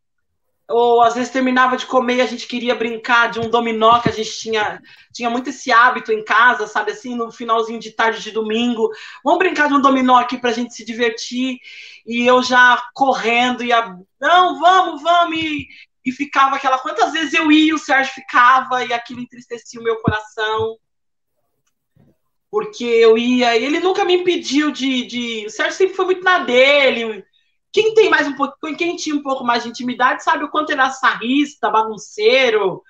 ou 0.68 1.02
às 1.02 1.14
vezes 1.14 1.32
terminava 1.32 1.78
de 1.78 1.86
comer 1.86 2.16
e 2.16 2.22
a 2.22 2.26
gente 2.26 2.48
queria 2.48 2.74
brincar 2.74 3.30
de 3.30 3.40
um 3.40 3.50
dominó 3.50 4.00
que 4.00 4.10
a 4.10 4.12
gente 4.12 4.32
tinha, 4.40 4.82
tinha 5.14 5.30
muito 5.30 5.50
esse 5.50 5.72
hábito 5.72 6.12
em 6.12 6.24
casa, 6.24 6.66
sabe 6.66 6.92
assim, 6.92 7.16
no 7.16 7.32
finalzinho 7.32 7.80
de 7.80 7.92
tarde 7.92 8.22
de 8.22 8.32
domingo. 8.32 8.90
Vamos 9.24 9.40
brincar 9.40 9.68
de 9.68 9.76
um 9.76 9.82
dominó 9.82 10.18
aqui 10.18 10.38
para 10.38 10.50
a 10.50 10.54
gente 10.54 10.74
se 10.74 10.84
divertir. 10.84 11.60
E 12.06 12.26
eu 12.26 12.42
já 12.42 12.82
correndo 12.94 13.64
e 13.64 13.72
a... 13.72 13.96
não, 14.20 14.60
vamos, 14.60 15.02
vamos 15.04 15.38
e, 15.38 15.68
e 16.04 16.12
ficava 16.12 16.56
aquela 16.56 16.80
quantas 16.80 17.14
vezes 17.14 17.34
eu 17.34 17.52
ia, 17.52 17.76
o 17.76 17.80
Sérgio 17.80 18.14
ficava 18.14 18.84
e 18.84 18.92
aquilo 18.92 19.22
entristecia 19.22 19.80
o 19.80 19.84
meu 19.84 19.98
coração. 19.98 20.78
Porque 22.50 22.86
eu 22.86 23.18
ia, 23.18 23.56
ele 23.56 23.80
nunca 23.80 24.04
me 24.04 24.16
impediu 24.16 24.72
de, 24.72 25.06
de... 25.06 25.46
O 25.46 25.50
Sérgio 25.50 25.78
sempre 25.78 25.96
foi 25.96 26.06
muito 26.06 26.24
na 26.24 26.40
dele, 26.40 27.24
quem 27.76 27.94
tem 27.94 28.10
mais 28.10 28.26
um 28.26 28.34
pouco, 28.34 28.56
quem 28.78 28.96
tinha 28.96 29.14
um 29.14 29.22
pouco 29.22 29.44
mais 29.44 29.64
de 29.64 29.68
intimidade 29.68 30.24
sabe 30.24 30.46
o 30.46 30.50
quanto 30.50 30.70
ele 30.70 30.80
era 30.80 30.92
sarrista, 30.92 31.70
bagunceiro, 31.70 32.82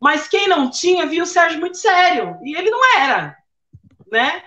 mas 0.00 0.26
quem 0.26 0.48
não 0.48 0.70
tinha 0.70 1.04
via 1.04 1.22
o 1.22 1.26
Sérgio 1.26 1.60
muito 1.60 1.76
sério, 1.76 2.38
e 2.42 2.56
ele 2.56 2.70
não 2.70 2.98
era, 2.98 3.36
né? 4.10 4.42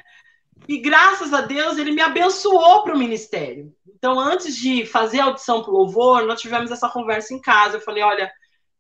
E 0.67 0.79
graças 0.79 1.31
a 1.35 1.41
Deus 1.41 1.77
ele 1.77 1.91
me 1.91 2.01
abençoou 2.01 2.81
para 2.81 2.95
o 2.95 2.97
ministério. 2.97 3.71
Então, 3.87 4.19
antes 4.19 4.57
de 4.57 4.87
fazer 4.87 5.19
a 5.19 5.25
audição 5.25 5.61
para 5.61 5.71
o 5.71 5.77
louvor, 5.77 6.25
nós 6.25 6.41
tivemos 6.41 6.71
essa 6.71 6.89
conversa 6.89 7.35
em 7.35 7.39
casa. 7.39 7.77
Eu 7.77 7.81
falei: 7.81 8.01
olha, 8.01 8.31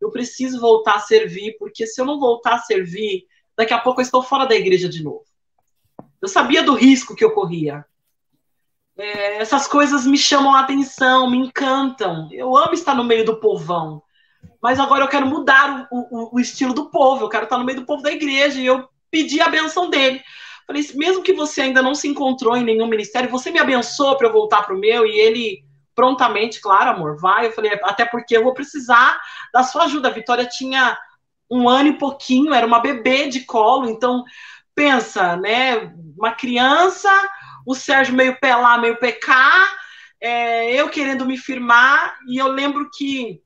eu 0.01 0.09
preciso 0.09 0.59
voltar 0.59 0.95
a 0.95 0.99
servir, 1.01 1.55
porque 1.59 1.85
se 1.85 2.01
eu 2.01 2.05
não 2.05 2.19
voltar 2.19 2.55
a 2.55 2.59
servir, 2.59 3.27
daqui 3.55 3.75
a 3.75 3.79
pouco 3.79 4.01
eu 4.01 4.03
estou 4.03 4.23
fora 4.23 4.47
da 4.47 4.55
igreja 4.55 4.89
de 4.89 5.03
novo. 5.03 5.23
Eu 6.19 6.27
sabia 6.27 6.63
do 6.63 6.73
risco 6.73 7.15
que 7.15 7.23
eu 7.23 7.29
corria. 7.29 7.85
É, 8.97 9.37
essas 9.37 9.67
coisas 9.67 10.05
me 10.05 10.17
chamam 10.17 10.55
a 10.55 10.61
atenção, 10.61 11.29
me 11.29 11.37
encantam. 11.37 12.29
Eu 12.31 12.55
amo 12.55 12.73
estar 12.73 12.95
no 12.95 13.03
meio 13.03 13.25
do 13.25 13.39
povão. 13.39 14.01
Mas 14.61 14.79
agora 14.79 15.03
eu 15.03 15.07
quero 15.07 15.27
mudar 15.27 15.87
o, 15.91 15.97
o, 15.99 16.35
o 16.35 16.39
estilo 16.39 16.73
do 16.73 16.89
povo. 16.89 17.25
Eu 17.25 17.29
quero 17.29 17.43
estar 17.43 17.57
no 17.57 17.65
meio 17.65 17.81
do 17.81 17.85
povo 17.85 18.01
da 18.01 18.11
igreja. 18.11 18.59
E 18.59 18.65
eu 18.65 18.87
pedi 19.11 19.41
a 19.41 19.49
benção 19.49 19.89
dele. 19.89 20.21
Falei, 20.65 20.83
mesmo 20.95 21.21
que 21.21 21.33
você 21.33 21.61
ainda 21.61 21.81
não 21.81 21.93
se 21.93 22.07
encontrou 22.07 22.55
em 22.57 22.63
nenhum 22.63 22.87
ministério, 22.87 23.29
você 23.29 23.51
me 23.51 23.59
abençoa 23.59 24.17
para 24.17 24.27
eu 24.27 24.33
voltar 24.33 24.63
para 24.63 24.75
o 24.75 24.79
meu. 24.79 25.05
E 25.05 25.11
ele 25.19 25.63
prontamente, 25.93 26.59
claro, 26.59 26.91
amor, 26.91 27.17
vai. 27.17 27.47
Eu 27.47 27.51
falei, 27.51 27.71
até 27.83 28.05
porque 28.05 28.35
eu 28.35 28.43
vou 28.43 28.53
precisar 28.53 29.19
da 29.53 29.63
sua 29.63 29.85
ajuda. 29.85 30.09
A 30.09 30.13
Vitória 30.13 30.45
tinha 30.45 30.97
um 31.49 31.69
ano 31.69 31.89
e 31.89 31.97
pouquinho, 31.97 32.53
era 32.53 32.65
uma 32.65 32.79
bebê 32.79 33.27
de 33.27 33.41
colo. 33.41 33.89
Então, 33.89 34.23
pensa, 34.73 35.37
né? 35.37 35.93
Uma 36.17 36.31
criança 36.31 37.09
o 37.65 37.73
Sérgio 37.73 38.15
meio 38.15 38.37
pé 38.39 38.55
lá, 38.55 38.77
meio 38.77 38.97
PK, 38.97 39.33
é, 40.21 40.73
eu 40.73 40.89
querendo 40.89 41.25
me 41.25 41.37
firmar, 41.37 42.15
e 42.27 42.37
eu 42.37 42.47
lembro 42.47 42.89
que 42.95 43.41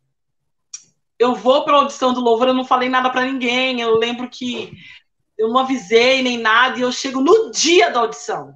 eu 1.18 1.36
vou 1.36 1.64
para 1.64 1.74
a 1.74 1.80
audição 1.80 2.14
do 2.14 2.22
Louvor, 2.22 2.48
eu 2.48 2.54
não 2.54 2.66
falei 2.66 2.90
nada 2.90 3.10
para 3.10 3.26
ninguém, 3.26 3.82
eu 3.82 3.98
lembro 3.98 4.30
que 4.30 4.72
eu 5.38 5.50
não 5.50 5.60
avisei 5.60 6.22
nem 6.22 6.38
nada, 6.38 6.78
e 6.78 6.82
eu 6.82 6.92
chego 6.92 7.22
no 7.22 7.52
dia 7.52 7.90
da 7.90 8.02
audição. 8.02 8.56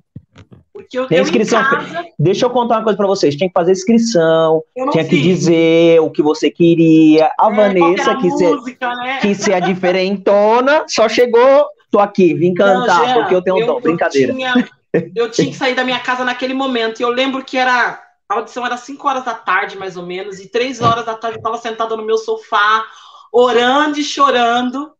Porque 0.74 0.98
eu, 0.98 1.22
inscrição. 1.22 1.64
Casa... 1.64 2.06
Deixa 2.18 2.46
eu 2.46 2.50
contar 2.50 2.78
uma 2.78 2.84
coisa 2.84 2.98
para 2.98 3.06
vocês. 3.06 3.36
Tinha 3.36 3.48
que 3.48 3.54
fazer 3.54 3.74
inscrição, 3.74 4.64
tinha 4.92 5.06
fiz. 5.06 5.08
que 5.08 5.22
dizer 5.22 6.02
o 6.02 6.10
que 6.10 6.24
você 6.24 6.50
queria. 6.50 7.30
A 7.40 7.52
é, 7.52 7.56
Vanessa, 7.56 8.16
que, 8.16 8.28
música, 8.28 8.90
ser, 8.90 8.96
né? 8.96 9.20
que 9.22 9.36
ser 9.36 9.54
a 9.54 9.60
diferentona, 9.60 10.84
só 10.88 11.08
chegou, 11.08 11.68
tô 11.92 12.00
aqui, 12.00 12.34
vim 12.34 12.56
cantar, 12.56 13.00
não, 13.00 13.06
Jean, 13.06 13.14
porque 13.20 13.36
eu 13.36 13.42
tenho 13.44 13.58
um 13.58 13.66
dom. 13.68 13.82
Brincadeira. 13.82 14.32
Eu 14.32 14.36
tinha, 14.36 14.70
eu 15.16 15.32
tinha 15.32 15.50
que 15.50 15.58
sair 15.58 15.76
da 15.76 15.84
minha 15.84 16.00
casa 16.00 16.24
naquele 16.24 16.54
momento. 16.54 17.00
E 17.00 17.04
eu 17.04 17.10
lembro 17.10 17.44
que 17.44 17.58
era. 17.58 18.02
A 18.30 18.36
audição 18.36 18.66
era 18.66 18.78
5 18.78 19.08
horas 19.08 19.26
da 19.26 19.34
tarde, 19.34 19.78
mais 19.78 19.98
ou 19.98 20.06
menos, 20.06 20.40
e 20.40 20.48
3 20.50 20.82
horas 20.82 21.06
da 21.06 21.14
tarde 21.14 21.38
eu 21.38 21.40
estava 21.40 21.58
sentada 21.58 21.96
no 21.96 22.06
meu 22.06 22.18
sofá, 22.18 22.86
orando 23.32 24.00
e 24.00 24.04
chorando. 24.04 24.96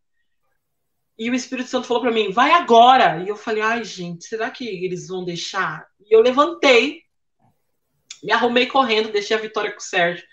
E 1.18 1.30
o 1.30 1.36
Espírito 1.36 1.70
Santo 1.70 1.88
falou 1.88 2.02
para 2.02 2.12
mim: 2.12 2.32
vai 2.32 2.52
agora. 2.52 3.24
E 3.24 3.30
eu 3.30 3.36
falei: 3.36 3.62
ai, 3.62 3.84
gente, 3.84 4.26
será 4.26 4.50
que 4.50 4.68
eles 4.68 5.08
vão 5.08 5.24
deixar? 5.24 5.88
E 6.00 6.14
eu 6.14 6.22
levantei, 6.22 7.02
me 8.24 8.32
arrumei 8.32 8.66
correndo, 8.66 9.12
deixei 9.12 9.38
a 9.38 9.40
Vitória 9.40 9.72
com 9.72 9.80
o 9.80 9.82
Sérgio. 9.82 10.26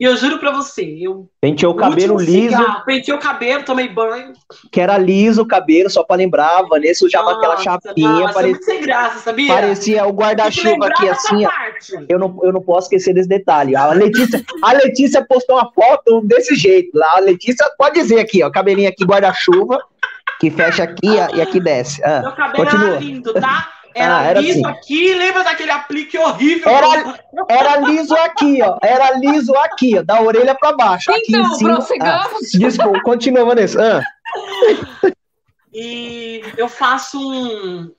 E 0.00 0.04
eu 0.04 0.16
juro 0.16 0.38
pra 0.38 0.52
você, 0.52 0.82
eu. 1.00 1.28
Penteou 1.40 1.72
o 1.72 1.76
cabelo 1.76 2.16
liso. 2.18 2.56
Cigarro, 2.56 2.84
pentei 2.84 3.12
o 3.12 3.18
cabelo, 3.18 3.64
tomei 3.64 3.88
banho. 3.88 4.32
Que 4.70 4.80
era 4.80 4.96
liso 4.96 5.42
o 5.42 5.46
cabelo, 5.46 5.90
só 5.90 6.04
pra 6.04 6.14
lembrar. 6.14 6.58
A 6.58 6.62
Vanessa 6.62 7.04
usava 7.04 7.32
aquela 7.32 7.56
chapinha. 7.56 8.08
Nossa, 8.08 8.34
parecia, 8.34 8.62
sem 8.62 8.80
graça, 8.80 9.18
sabia? 9.18 9.52
Parecia 9.52 10.06
o 10.06 10.12
guarda-chuva 10.12 10.86
aqui, 10.86 11.08
assim. 11.08 11.44
Eu 12.08 12.16
não, 12.16 12.38
eu 12.44 12.52
não 12.52 12.62
posso 12.62 12.86
esquecer 12.86 13.12
desse 13.12 13.28
detalhe. 13.28 13.74
A 13.74 13.88
Letícia, 13.92 14.44
a 14.62 14.72
Letícia 14.72 15.24
postou 15.26 15.56
uma 15.56 15.72
foto 15.72 16.20
desse 16.20 16.54
jeito. 16.54 16.96
Lá, 16.96 17.16
a 17.16 17.20
Letícia 17.20 17.68
pode 17.76 18.00
dizer 18.00 18.20
aqui, 18.20 18.40
ó, 18.44 18.50
cabelinho 18.50 18.88
aqui, 18.88 19.04
guarda-chuva, 19.04 19.80
que 20.38 20.48
fecha 20.48 20.84
aqui 20.84 21.08
e 21.34 21.42
aqui 21.42 21.58
desce. 21.58 22.00
Ah, 22.04 22.20
Meu 22.22 22.32
cabelo 22.32 22.64
continua. 22.64 22.88
era 22.90 23.00
lindo, 23.00 23.34
tá? 23.34 23.72
Era, 23.94 24.18
ah, 24.18 24.22
era 24.22 24.40
liso 24.40 24.60
assim. 24.60 24.66
aqui, 24.66 25.14
lembra 25.14 25.44
daquele 25.44 25.70
aplique 25.70 26.18
horrível? 26.18 26.70
Era, 26.70 27.20
era 27.48 27.76
liso 27.80 28.14
aqui, 28.14 28.60
ó. 28.62 28.78
Era 28.82 29.12
liso 29.18 29.54
aqui, 29.56 29.98
ó, 29.98 30.02
da 30.02 30.20
orelha 30.20 30.54
para 30.54 30.76
baixo. 30.76 31.10
Então, 31.10 31.44
aqui 31.44 31.54
em 31.54 31.54
cima. 31.56 31.86
Ah, 32.02 32.30
desculpa, 32.54 33.00
continua, 33.02 33.44
Vanessa. 33.44 34.00
Ah. 34.00 35.10
E 35.72 36.42
eu 36.56 36.68
faço 36.68 37.18
um. 37.20 37.92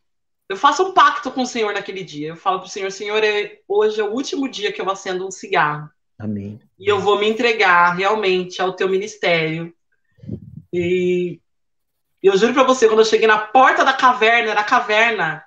Eu 0.47 0.57
faço 0.57 0.83
um 0.83 0.93
pacto 0.93 1.29
com 1.29 1.43
o 1.43 1.47
Senhor 1.47 1.73
naquele 1.73 2.03
dia. 2.03 2.29
Eu 2.29 2.35
falo 2.35 2.59
pro 2.59 2.69
Senhor, 2.69 2.91
Senhor, 2.91 3.23
é, 3.23 3.59
hoje 3.67 4.01
é 4.01 4.03
o 4.03 4.11
último 4.11 4.49
dia 4.49 4.71
que 4.71 4.81
eu 4.81 4.89
acendo 4.89 5.27
um 5.27 5.31
cigarro. 5.31 5.87
Amém. 6.17 6.59
E 6.77 6.87
eu 6.87 6.99
vou 6.99 7.19
me 7.19 7.29
entregar 7.29 7.95
realmente 7.95 8.61
ao 8.61 8.73
teu 8.73 8.89
ministério. 8.89 9.73
E 10.73 11.39
eu 12.21 12.35
juro 12.35 12.53
para 12.53 12.63
você, 12.63 12.87
quando 12.87 12.99
eu 12.99 13.05
cheguei 13.05 13.27
na 13.27 13.37
porta 13.37 13.85
da 13.85 13.93
caverna, 13.93 14.51
era 14.51 14.61
a 14.61 14.65
caverna, 14.65 15.43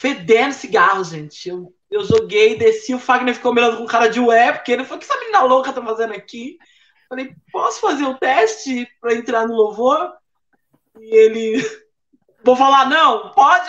fedendo 0.00 0.54
cigarro, 0.54 1.04
gente. 1.04 1.46
Eu, 1.46 1.74
eu 1.90 2.02
joguei, 2.04 2.56
desci, 2.56 2.94
o 2.94 2.98
Fagner 2.98 3.34
ficou 3.34 3.54
mirando 3.54 3.76
com 3.76 3.86
cara 3.86 4.08
de 4.08 4.18
ué, 4.18 4.50
porque 4.50 4.72
ele 4.72 4.82
falou, 4.82 4.96
o 4.96 4.98
que 4.98 5.04
essa 5.04 5.20
menina 5.20 5.42
louca 5.42 5.72
tá 5.74 5.82
fazendo 5.82 6.14
aqui? 6.14 6.56
Falei, 7.06 7.34
posso 7.52 7.80
fazer 7.80 8.04
o 8.04 8.10
um 8.10 8.14
teste 8.14 8.88
para 8.98 9.14
entrar 9.14 9.46
no 9.46 9.54
louvor? 9.54 10.10
E 10.98 11.14
ele, 11.14 11.62
vou 12.42 12.56
falar, 12.56 12.88
não, 12.88 13.30
pode? 13.32 13.66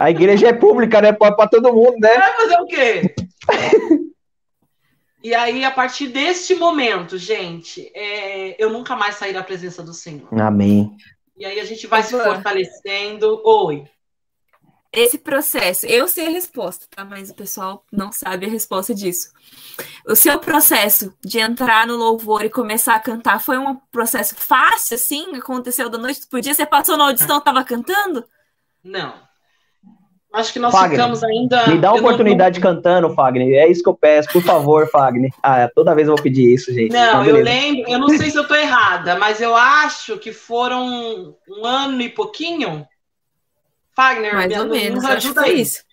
A 0.00 0.10
igreja 0.10 0.48
é 0.48 0.52
pública, 0.52 1.00
né? 1.00 1.12
Pode 1.12 1.36
para 1.36 1.48
todo 1.48 1.72
mundo, 1.72 1.96
né? 2.00 2.18
Vai 2.18 2.32
fazer 2.32 2.60
o 2.60 2.66
quê? 2.66 3.14
e 5.22 5.32
aí, 5.36 5.64
a 5.64 5.70
partir 5.70 6.08
deste 6.08 6.56
momento, 6.56 7.16
gente, 7.16 7.92
é, 7.94 8.60
eu 8.60 8.70
nunca 8.70 8.96
mais 8.96 9.14
saí 9.14 9.32
da 9.32 9.44
presença 9.44 9.84
do 9.84 9.94
Senhor. 9.94 10.26
Amém. 10.36 10.96
E 11.36 11.44
aí 11.44 11.60
a 11.60 11.64
gente 11.64 11.86
vai 11.86 12.02
se 12.02 12.10
fortalecendo. 12.10 13.40
Oi 13.44 13.84
esse 14.94 15.18
processo, 15.18 15.86
eu 15.86 16.06
sei 16.06 16.28
a 16.28 16.30
resposta, 16.30 16.86
tá? 16.88 17.04
Mas 17.04 17.28
o 17.28 17.34
pessoal 17.34 17.84
não 17.92 18.12
sabe 18.12 18.46
a 18.46 18.48
resposta 18.48 18.94
disso. 18.94 19.28
O 20.06 20.14
seu 20.14 20.38
processo 20.38 21.12
de 21.20 21.40
entrar 21.40 21.84
no 21.86 21.96
louvor 21.96 22.44
e 22.44 22.48
começar 22.50 22.94
a 22.94 23.00
cantar 23.00 23.40
foi 23.40 23.58
um 23.58 23.74
processo 23.90 24.36
fácil, 24.36 24.94
assim? 24.94 25.34
Aconteceu 25.34 25.90
da 25.90 25.98
noite 25.98 26.20
pro 26.30 26.40
dia? 26.40 26.54
Você 26.54 26.64
passou 26.64 26.96
na 26.96 27.06
audição, 27.06 27.40
tava 27.40 27.64
cantando? 27.64 28.24
Não. 28.84 29.14
Acho 30.32 30.52
que 30.52 30.58
nós 30.58 30.72
Fagner, 30.72 30.98
ficamos 30.98 31.24
ainda. 31.24 31.66
Me 31.68 31.78
dá 31.78 31.90
a 31.90 31.94
oportunidade 31.94 32.60
não... 32.60 32.74
cantando, 32.74 33.14
Fagner. 33.14 33.52
É 33.54 33.68
isso 33.68 33.82
que 33.82 33.88
eu 33.88 33.94
peço, 33.94 34.28
por 34.32 34.42
favor, 34.42 34.88
Fagner. 34.90 35.30
Ah, 35.42 35.68
toda 35.74 35.94
vez 35.94 36.06
eu 36.06 36.14
vou 36.14 36.22
pedir 36.22 36.52
isso, 36.52 36.72
gente. 36.72 36.92
Não, 36.92 37.24
então, 37.24 37.36
eu 37.36 37.42
lembro, 37.42 37.90
eu 37.90 37.98
não 37.98 38.08
sei 38.10 38.30
se 38.30 38.36
eu 38.36 38.46
tô 38.46 38.54
errada, 38.54 39.16
mas 39.16 39.40
eu 39.40 39.56
acho 39.56 40.18
que 40.18 40.32
foram 40.32 41.36
um 41.48 41.64
ano 41.64 42.00
e 42.00 42.08
pouquinho 42.08 42.86
Fagner, 43.94 44.34
mais 44.34 44.58
ou 44.58 44.66
menos, 44.66 45.04
acho 45.04 45.32
isso. 45.46 45.84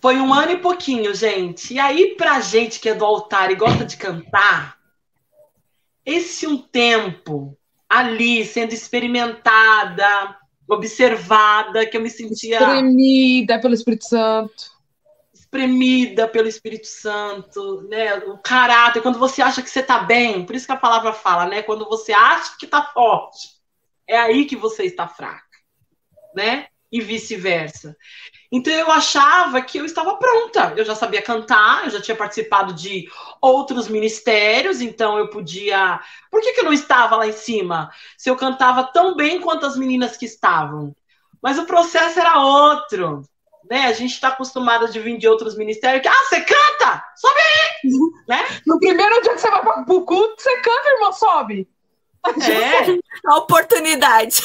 Foi 0.00 0.16
um 0.16 0.34
ano 0.34 0.52
e 0.52 0.58
pouquinho, 0.58 1.14
gente. 1.14 1.72
E 1.72 1.78
aí, 1.78 2.14
pra 2.16 2.40
gente 2.40 2.80
que 2.80 2.88
é 2.88 2.94
do 2.94 3.04
altar 3.04 3.50
e 3.50 3.54
gosta 3.54 3.84
de 3.84 3.96
cantar, 3.96 4.76
esse 6.04 6.46
um 6.46 6.58
tempo 6.58 7.56
ali 7.88 8.44
sendo 8.44 8.74
experimentada, 8.74 10.36
observada, 10.68 11.86
que 11.86 11.96
eu 11.96 12.02
me 12.02 12.10
sentia. 12.10 12.58
Espremida 12.58 13.58
pelo 13.60 13.74
Espírito 13.74 14.04
Santo. 14.04 14.74
Espremida 15.32 16.26
pelo 16.26 16.48
Espírito 16.48 16.88
Santo, 16.88 17.82
né? 17.88 18.16
O 18.26 18.36
caráter, 18.38 19.00
quando 19.00 19.18
você 19.18 19.40
acha 19.40 19.62
que 19.62 19.70
você 19.70 19.82
tá 19.82 20.00
bem, 20.00 20.44
por 20.44 20.56
isso 20.56 20.66
que 20.66 20.72
a 20.72 20.76
palavra 20.76 21.12
fala, 21.12 21.46
né? 21.46 21.62
Quando 21.62 21.88
você 21.88 22.12
acha 22.12 22.58
que 22.58 22.66
tá 22.66 22.82
forte, 22.82 23.50
é 24.06 24.18
aí 24.18 24.44
que 24.44 24.56
você 24.56 24.82
está 24.84 25.06
fraco 25.06 25.43
né? 26.34 26.66
E 26.90 27.00
vice-versa. 27.00 27.96
Então 28.52 28.72
eu 28.72 28.90
achava 28.90 29.60
que 29.60 29.78
eu 29.78 29.84
estava 29.84 30.16
pronta. 30.16 30.74
Eu 30.76 30.84
já 30.84 30.94
sabia 30.94 31.20
cantar, 31.20 31.84
eu 31.84 31.90
já 31.90 32.00
tinha 32.00 32.16
participado 32.16 32.72
de 32.72 33.08
outros 33.40 33.88
ministérios, 33.88 34.80
então 34.80 35.18
eu 35.18 35.28
podia. 35.28 36.00
Por 36.30 36.40
que, 36.40 36.52
que 36.52 36.60
eu 36.60 36.64
não 36.64 36.72
estava 36.72 37.16
lá 37.16 37.26
em 37.26 37.32
cima? 37.32 37.90
Se 38.16 38.30
eu 38.30 38.36
cantava 38.36 38.84
tão 38.84 39.16
bem 39.16 39.40
quanto 39.40 39.66
as 39.66 39.76
meninas 39.76 40.16
que 40.16 40.26
estavam. 40.26 40.94
Mas 41.42 41.58
o 41.58 41.66
processo 41.66 42.20
era 42.20 42.38
outro. 42.38 43.22
Né? 43.68 43.86
A 43.86 43.92
gente 43.92 44.12
está 44.12 44.28
acostumado 44.28 44.84
a 44.84 44.88
vir 44.88 45.18
de 45.18 45.26
outros 45.26 45.56
ministérios 45.56 46.02
que, 46.02 46.08
ah, 46.08 46.24
você 46.28 46.40
canta? 46.40 47.04
Sobe 47.16 47.40
aí! 47.40 47.74
né? 48.28 48.60
No 48.66 48.78
primeiro 48.78 49.20
dia 49.22 49.34
que 49.34 49.40
você 49.40 49.50
vai 49.50 49.62
para 49.62 49.94
o 49.94 50.04
culto, 50.04 50.40
você 50.40 50.56
canta, 50.60 50.90
irmão, 50.90 51.12
sobe. 51.12 51.68
É. 52.26 52.98
A 53.26 53.36
oportunidade. 53.36 54.42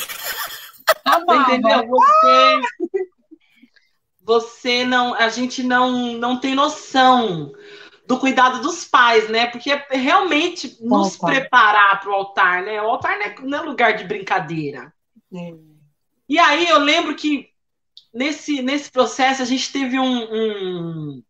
Entendeu? 1.42 1.88
Você, 1.88 2.62
você 4.22 4.86
não, 4.86 5.14
a 5.14 5.30
gente 5.30 5.64
não, 5.64 6.14
não 6.14 6.40
tem 6.40 6.56
noção 6.56 7.52
do 8.06 8.20
cuidado 8.20 8.62
dos 8.62 8.86
pais, 8.86 9.30
né? 9.30 9.48
Porque 9.48 9.72
é 9.72 9.86
realmente 9.92 10.78
nos 10.82 11.16
Opa. 11.16 11.28
preparar 11.28 12.02
para 12.02 12.10
o 12.10 12.14
altar, 12.14 12.64
né? 12.64 12.82
O 12.82 12.88
altar 12.88 13.18
não 13.44 13.58
é, 13.58 13.62
é 13.62 13.64
lugar 13.64 13.94
de 13.94 14.04
brincadeira. 14.04 14.94
É. 15.34 15.54
E 16.28 16.40
aí 16.40 16.68
eu 16.68 16.80
lembro 16.80 17.16
que 17.16 17.50
nesse, 18.14 18.62
nesse 18.62 18.92
processo, 18.92 19.42
a 19.42 19.46
gente 19.46 19.72
teve 19.72 20.00
um, 20.00 20.24
um 20.24 21.24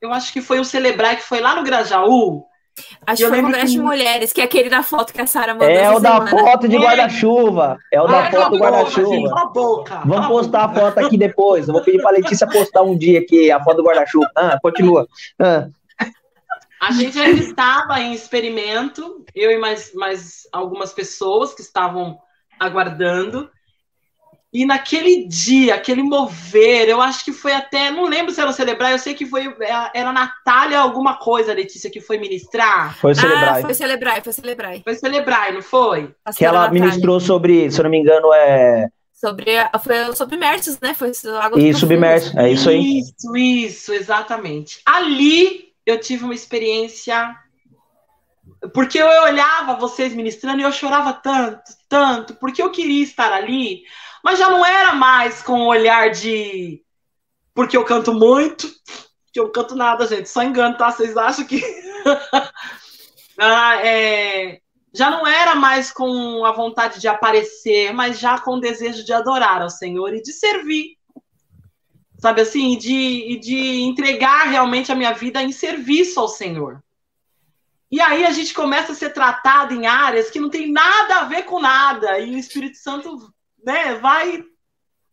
eu 0.00 0.12
acho 0.12 0.32
que 0.32 0.40
foi 0.40 0.58
o 0.58 0.64
Celebrar, 0.64 1.16
que 1.16 1.22
foi 1.22 1.40
lá 1.40 1.54
no 1.54 1.62
Grajaú, 1.62 2.44
Acho 3.06 3.22
que 3.22 3.28
foi 3.28 3.40
o 3.40 3.42
Congresso 3.42 3.66
que... 3.66 3.72
de 3.72 3.80
Mulheres, 3.80 4.32
que 4.32 4.40
é 4.40 4.44
aquele 4.44 4.70
da 4.70 4.82
foto 4.82 5.12
que 5.12 5.20
a 5.20 5.26
Sara 5.26 5.54
mandou. 5.54 5.68
É 5.68 5.90
o 5.90 5.98
da 5.98 6.26
foto 6.26 6.68
de 6.68 6.78
guarda-chuva. 6.78 7.78
É 7.92 8.00
o 8.00 8.06
da 8.06 8.30
foto 8.30 8.50
do 8.50 8.58
guarda-chuva. 8.58 9.52
Vamos 10.04 10.26
postar 10.26 10.64
a 10.64 10.74
foto 10.74 10.98
aqui 10.98 11.16
depois. 11.16 11.68
Eu 11.68 11.74
vou 11.74 11.82
pedir 11.82 12.00
pra 12.00 12.10
Letícia 12.10 12.46
postar 12.46 12.82
um 12.82 12.96
dia 12.96 13.20
aqui 13.20 13.50
a 13.50 13.62
foto 13.62 13.78
do 13.78 13.84
guarda-chuva. 13.84 14.30
Ah, 14.36 14.58
continua. 14.62 15.06
Ah. 15.38 15.68
A 16.80 16.92
gente 16.92 17.18
ainda 17.18 17.40
estava 17.42 18.00
em 18.00 18.14
experimento, 18.14 19.22
eu 19.34 19.50
e 19.50 19.58
mais, 19.58 19.92
mais 19.92 20.48
algumas 20.50 20.94
pessoas 20.94 21.52
que 21.52 21.60
estavam 21.60 22.18
aguardando. 22.58 23.50
E 24.52 24.66
naquele 24.66 25.28
dia, 25.28 25.76
aquele 25.76 26.02
mover, 26.02 26.88
eu 26.88 27.00
acho 27.00 27.24
que 27.24 27.32
foi 27.32 27.52
até, 27.52 27.88
não 27.88 28.04
lembro 28.06 28.34
se 28.34 28.40
era 28.40 28.50
o 28.50 28.52
celebrar, 28.52 28.90
eu 28.90 28.98
sei 28.98 29.14
que 29.14 29.24
foi, 29.24 29.46
é, 29.46 29.90
era 29.94 30.08
a 30.08 30.12
Natália 30.12 30.80
alguma 30.80 31.18
coisa, 31.18 31.54
Letícia, 31.54 31.88
que 31.88 32.00
foi 32.00 32.18
ministrar. 32.18 32.98
Foi 32.98 33.14
celebrar. 33.14 33.58
Ah, 33.58 33.60
foi 33.60 33.74
celebrar, 33.74 34.22
foi 34.24 34.32
celebrar. 34.32 34.80
Foi 34.82 34.94
celebrar, 34.96 35.52
não 35.52 35.62
foi? 35.62 36.12
que 36.36 36.44
ela 36.44 36.62
Natália. 36.62 36.82
ministrou 36.82 37.20
sobre, 37.20 37.70
se 37.70 37.78
eu 37.78 37.84
não 37.84 37.90
me 37.90 37.98
engano, 37.98 38.32
é... 38.34 38.88
Sobre, 39.12 39.52
foi 39.84 40.16
sobre 40.16 40.36
Mersos, 40.36 40.80
né? 40.80 40.94
Foi 40.94 41.12
água 41.40 41.60
E 41.60 41.72
submerso, 41.72 42.36
é 42.38 42.50
isso 42.50 42.70
aí. 42.70 43.00
Isso, 43.00 43.36
isso, 43.36 43.92
exatamente. 43.92 44.80
Ali 44.84 45.74
eu 45.86 46.00
tive 46.00 46.24
uma 46.24 46.34
experiência 46.34 47.36
porque 48.74 48.98
eu 48.98 49.06
olhava 49.06 49.76
vocês 49.76 50.14
ministrando 50.14 50.60
e 50.60 50.64
eu 50.64 50.72
chorava 50.72 51.12
tanto, 51.12 51.62
tanto, 51.88 52.34
porque 52.34 52.62
eu 52.62 52.70
queria 52.70 53.02
estar 53.02 53.32
ali, 53.32 53.82
mas 54.22 54.38
já 54.38 54.48
não 54.48 54.64
era 54.64 54.94
mais 54.94 55.42
com 55.42 55.62
o 55.62 55.66
olhar 55.66 56.10
de 56.10 56.82
porque 57.54 57.76
eu 57.76 57.84
canto 57.84 58.14
muito, 58.14 58.72
que 59.32 59.40
eu 59.40 59.50
canto 59.50 59.74
nada, 59.74 60.06
gente, 60.06 60.28
só 60.28 60.42
engano, 60.42 60.76
tá? 60.76 60.90
Vocês 60.90 61.16
acham 61.16 61.44
que 61.44 61.62
ah, 63.38 63.76
é... 63.84 64.60
já 64.92 65.10
não 65.10 65.26
era 65.26 65.54
mais 65.54 65.90
com 65.92 66.44
a 66.44 66.52
vontade 66.52 67.00
de 67.00 67.08
aparecer, 67.08 67.92
mas 67.92 68.18
já 68.18 68.38
com 68.38 68.56
o 68.56 68.60
desejo 68.60 69.04
de 69.04 69.12
adorar 69.12 69.62
ao 69.62 69.70
Senhor 69.70 70.14
e 70.14 70.22
de 70.22 70.32
servir. 70.32 70.96
Sabe 72.18 72.42
assim, 72.42 72.76
de, 72.76 73.38
de 73.38 73.80
entregar 73.80 74.44
realmente 74.44 74.92
a 74.92 74.94
minha 74.94 75.12
vida 75.12 75.42
em 75.42 75.52
serviço 75.52 76.20
ao 76.20 76.28
Senhor. 76.28 76.82
E 77.90 78.00
aí 78.00 78.24
a 78.24 78.30
gente 78.30 78.54
começa 78.54 78.92
a 78.92 78.94
ser 78.94 79.10
tratado 79.10 79.74
em 79.74 79.86
áreas 79.86 80.30
que 80.30 80.38
não 80.38 80.48
tem 80.48 80.70
nada 80.70 81.16
a 81.16 81.24
ver 81.24 81.44
com 81.44 81.58
nada. 81.58 82.18
E 82.18 82.34
o 82.34 82.38
Espírito 82.38 82.76
Santo 82.76 83.32
né, 83.64 83.94
vai. 83.96 84.44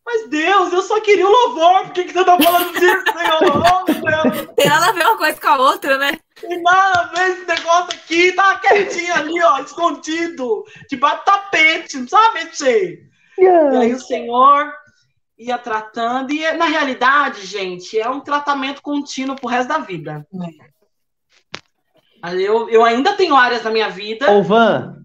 Mas 0.05 0.29
Deus, 0.29 0.71
eu 0.71 0.81
só 0.81 1.01
queria 1.01 1.27
o 1.27 1.31
louvor, 1.31 1.83
por 1.83 1.91
que, 1.91 2.05
que 2.05 2.13
você 2.13 2.23
tá 2.23 2.37
falando 2.41 2.71
disso, 2.71 3.03
Senhor? 3.17 4.53
Tem 4.55 4.67
nada 4.67 4.85
a 4.85 4.91
ver 4.93 5.03
uma 5.03 5.17
coisa 5.17 5.41
com 5.41 5.47
a 5.49 5.57
outra, 5.57 5.97
né? 5.97 6.17
Tem 6.39 6.61
nada 6.61 7.01
a 7.01 7.03
ver 7.07 7.31
esse 7.31 7.45
negócio 7.45 7.89
aqui, 7.99 8.31
tá 8.31 8.57
quietinho 8.59 9.13
ali, 9.13 9.43
ó, 9.43 9.59
escondido, 9.59 10.63
debaixo 10.89 11.17
do 11.17 11.25
tapete, 11.25 11.97
não 11.97 12.07
sabe 12.07 12.45
mexer. 12.45 13.09
Yeah. 13.37 13.73
E 13.73 13.77
aí 13.77 13.93
o 13.93 13.99
Senhor 13.99 14.73
ia 15.37 15.57
tratando, 15.57 16.31
e 16.31 16.51
na 16.53 16.65
realidade, 16.65 17.45
gente, 17.45 17.99
é 17.99 18.09
um 18.09 18.21
tratamento 18.21 18.81
contínuo 18.81 19.35
pro 19.35 19.49
resto 19.49 19.67
da 19.67 19.79
vida. 19.79 20.25
É. 22.23 22.33
Eu, 22.33 22.69
eu 22.69 22.83
ainda 22.83 23.13
tenho 23.13 23.35
áreas 23.35 23.63
na 23.63 23.69
minha 23.69 23.89
vida. 23.89 24.31
Ô, 24.31 24.41
Van, 24.41 24.97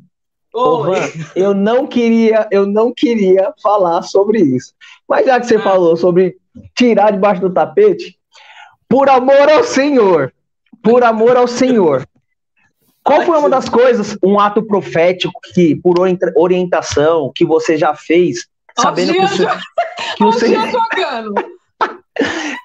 Ô, 0.52 0.82
Van, 0.82 1.08
eu 1.34 1.54
não 1.54 1.86
queria, 1.86 2.46
eu 2.50 2.66
não 2.66 2.92
queria 2.92 3.54
falar 3.62 4.02
sobre 4.02 4.40
isso. 4.40 4.74
Mas 5.08 5.24
já 5.24 5.40
que 5.40 5.46
você 5.46 5.56
ah. 5.56 5.62
falou 5.62 5.96
sobre 5.96 6.36
tirar 6.76 7.10
debaixo 7.10 7.40
do 7.40 7.52
tapete, 7.52 8.18
por 8.88 9.08
amor 9.08 9.50
ao 9.50 9.64
Senhor, 9.64 10.32
por 10.82 11.02
amor 11.02 11.36
ao 11.36 11.48
Senhor. 11.48 12.06
Qual 13.02 13.22
foi 13.22 13.38
uma 13.38 13.48
das 13.50 13.68
coisas, 13.68 14.16
um 14.22 14.38
ato 14.38 14.62
profético 14.62 15.32
que, 15.54 15.74
por 15.74 15.96
orientação, 16.36 17.32
que 17.34 17.44
você 17.44 17.76
já 17.76 17.94
fez, 17.94 18.46
sabendo 18.78 19.12
que 19.12 19.20
o, 19.20 19.28
senhor, 19.28 19.58
que 20.16 20.24
o 20.24 20.32
Senhor. 20.32 20.68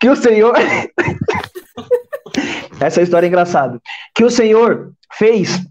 que 0.01 0.09
o 0.09 0.15
Senhor. 0.15 0.53
Essa 2.79 3.01
história 3.01 3.25
é 3.25 3.29
engraçada. 3.29 3.81
Que 4.13 4.23
o 4.23 4.29
Senhor 4.29 4.91
fez 5.13 5.65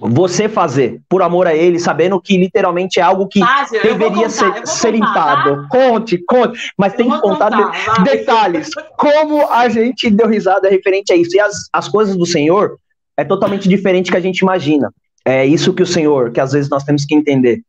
você 0.00 0.48
fazer 0.48 1.00
por 1.08 1.20
amor 1.20 1.46
a 1.46 1.54
ele, 1.54 1.78
sabendo 1.78 2.20
que 2.20 2.36
literalmente 2.36 2.98
é 2.98 3.02
algo 3.02 3.28
que 3.28 3.40
deveria 3.82 4.28
contar, 4.28 4.30
ser, 4.30 4.66
ser 4.66 4.90
limpado. 4.92 5.62
Tá? 5.62 5.68
Conte, 5.68 6.18
conte, 6.26 6.72
mas 6.76 6.92
eu 6.92 6.98
tem 6.98 7.10
que 7.10 7.20
contar, 7.20 7.50
contar 7.50 8.02
detalhes. 8.02 8.70
Como 8.96 9.46
a 9.50 9.68
gente 9.68 10.08
deu 10.10 10.26
risada 10.26 10.68
referente 10.68 11.12
a 11.12 11.16
isso. 11.16 11.36
E 11.36 11.40
as, 11.40 11.68
as 11.72 11.88
coisas 11.88 12.16
do 12.16 12.24
Senhor 12.24 12.76
é 13.16 13.24
totalmente 13.24 13.68
diferente 13.68 14.10
que 14.10 14.16
a 14.16 14.20
gente 14.20 14.38
imagina. 14.38 14.90
É 15.24 15.44
isso 15.44 15.74
que 15.74 15.82
o 15.82 15.86
Senhor, 15.86 16.32
que 16.32 16.40
às 16.40 16.52
vezes 16.52 16.70
nós 16.70 16.82
temos 16.82 17.04
que 17.04 17.14
entender. 17.14 17.60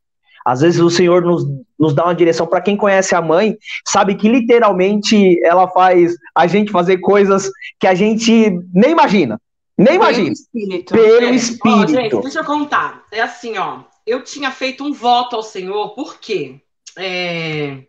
Às 0.45 0.61
vezes 0.61 0.79
o 0.79 0.89
Senhor 0.89 1.21
nos, 1.21 1.45
nos 1.77 1.93
dá 1.93 2.05
uma 2.05 2.15
direção. 2.15 2.47
Para 2.47 2.61
quem 2.61 2.77
conhece 2.77 3.13
a 3.13 3.21
mãe, 3.21 3.57
sabe 3.85 4.15
que 4.15 4.29
literalmente 4.29 5.39
ela 5.43 5.67
faz 5.67 6.15
a 6.35 6.47
gente 6.47 6.71
fazer 6.71 6.97
coisas 6.97 7.49
que 7.79 7.87
a 7.87 7.93
gente 7.93 8.57
nem 8.73 8.91
imagina. 8.91 9.39
Nem 9.81 9.95
imagina. 9.95 10.25
Pelo 10.25 10.33
espírito. 10.33 10.93
Pelo 10.93 11.25
é. 11.25 11.31
espírito. 11.31 11.67
Ó, 11.69 11.87
gente, 11.87 12.21
deixa 12.21 12.39
eu 12.39 12.45
contar. 12.45 13.03
É 13.11 13.21
assim, 13.21 13.57
ó. 13.57 13.83
Eu 14.05 14.23
tinha 14.23 14.51
feito 14.51 14.83
um 14.83 14.93
voto 14.93 15.35
ao 15.35 15.43
Senhor, 15.43 15.95
por 15.95 16.19
quê? 16.19 16.61
É... 16.97 17.83